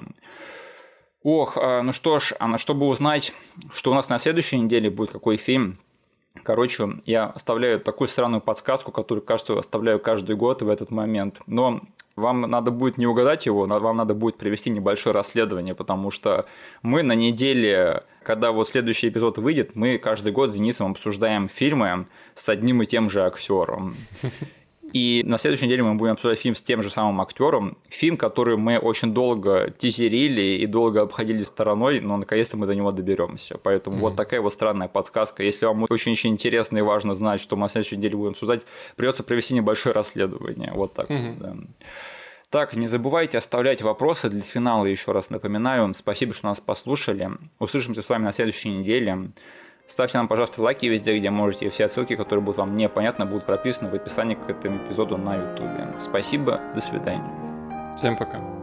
Ох, 1.23 1.57
а, 1.57 1.83
ну 1.83 1.93
что 1.93 2.19
ж, 2.19 2.35
а 2.39 2.47
на 2.47 2.59
чтобы 2.59 2.87
узнать, 2.87 3.33
что 3.73 3.91
у 3.91 3.95
нас 3.95 4.11
на 4.11 4.19
следующей 4.19 4.59
неделе 4.59 4.91
будет, 4.91 5.11
какой 5.11 5.39
фильм, 5.39 5.79
Короче, 6.45 6.89
я 7.07 7.27
оставляю 7.27 7.81
такую 7.81 8.07
странную 8.09 8.41
подсказку, 8.41 8.93
которую, 8.93 9.25
кажется, 9.25 9.59
оставляю 9.59 9.99
каждый 9.99 10.37
год 10.37 10.62
в 10.62 10.69
этот 10.69 10.91
момент. 10.91 11.41
Но 11.47 11.81
вам 12.16 12.43
надо 12.43 12.71
будет 12.71 12.99
не 12.99 13.07
угадать 13.07 13.47
его, 13.47 13.66
вам 13.66 13.97
надо 13.97 14.15
будет 14.15 14.37
провести 14.37 14.71
небольшое 14.71 15.15
расследование, 15.15 15.75
потому 15.75 16.11
что 16.11 16.47
мы 16.83 17.03
на 17.03 17.15
неделе, 17.15 18.05
когда 18.23 18.53
вот 18.53 18.69
следующий 18.69 19.09
эпизод 19.09 19.39
выйдет, 19.39 19.75
мы 19.75 19.99
каждый 19.99 20.33
год 20.33 20.51
с 20.51 20.55
Денисом 20.55 20.93
обсуждаем 20.93 21.49
фильмы 21.49 22.07
с 22.35 22.49
одним 22.49 22.83
и 22.83 22.87
тем 22.87 23.11
же 23.11 23.25
актером. 23.25 23.95
И 24.95 25.25
на 25.27 25.39
следующей 25.39 25.66
неделе 25.66 25.83
мы 25.83 25.97
будем 25.97 26.12
обсуждать 26.12 26.39
фильм 26.39 26.55
с 26.55 26.62
тем 26.62 26.81
же 26.81 26.89
самым 26.89 27.21
актером. 27.21 27.77
Фильм, 27.89 28.16
который 28.16 28.57
мы 28.57 28.79
очень 28.79 29.12
долго 29.12 29.75
тизерили 29.77 30.62
и 30.62 30.66
долго 30.66 31.03
обходили 31.03 31.43
стороной, 31.43 32.01
но 32.01 32.16
наконец-то 32.16 32.57
мы 32.57 32.66
до 32.66 32.77
него 32.77 32.93
доберемся. 32.93 33.59
Поэтому 33.59 33.97
mm-hmm. 33.97 34.01
вот 34.01 34.15
такая 34.15 34.41
вот 34.41 34.53
странная 34.53 34.87
подсказка. 34.87 35.43
Если 35.43 35.66
вам 35.66 35.85
очень-очень 35.91 36.31
интересно 36.31 36.79
и 36.79 36.83
важно 36.83 37.16
знать, 37.16 37.41
что 37.41 37.57
мы 37.57 37.62
на 37.62 37.69
следующей 37.69 37.97
неделе 37.97 38.16
будем 38.16 38.31
обсуждать, 38.31 38.62
придется 38.95 39.25
провести 39.25 39.55
небольшое 39.55 39.93
расследование. 39.93 40.71
Вот 40.73 40.95
так 40.95 41.11
mm-hmm. 41.11 41.29
вот, 41.29 41.39
да. 41.39 41.57
Так, 42.51 42.77
не 42.77 42.87
забывайте 42.87 43.37
оставлять 43.37 43.83
вопросы 43.83 44.31
для 44.31 44.43
финала, 44.43 44.87
еще 44.87 45.11
раз 45.11 45.29
напоминаю. 45.29 45.93
Спасибо, 45.97 46.33
что 46.35 46.47
нас 46.47 46.61
послушали. 46.61 47.31
Услышимся 47.59 48.01
с 48.01 48.09
вами 48.09 48.23
на 48.23 48.33
следующей 48.33 48.69
неделе. 48.69 49.33
Ставьте 49.86 50.19
нам, 50.19 50.28
пожалуйста, 50.28 50.62
лайки 50.62 50.86
везде, 50.86 51.16
где 51.19 51.31
можете. 51.31 51.69
Все 51.69 51.89
ссылки, 51.89 52.16
которые 52.16 52.43
будут 52.43 52.59
вам 52.59 52.77
непонятны, 52.77 53.27
будут 53.27 53.44
прописаны 53.44 53.90
в 53.90 53.94
описании 53.94 54.35
к 54.35 54.48
этому 54.48 54.78
эпизоду 54.78 55.16
на 55.16 55.36
YouTube. 55.36 56.01
Спасибо, 56.01 56.61
до 56.74 56.81
свидания. 56.81 57.31
Всем 57.98 58.16
пока. 58.16 58.54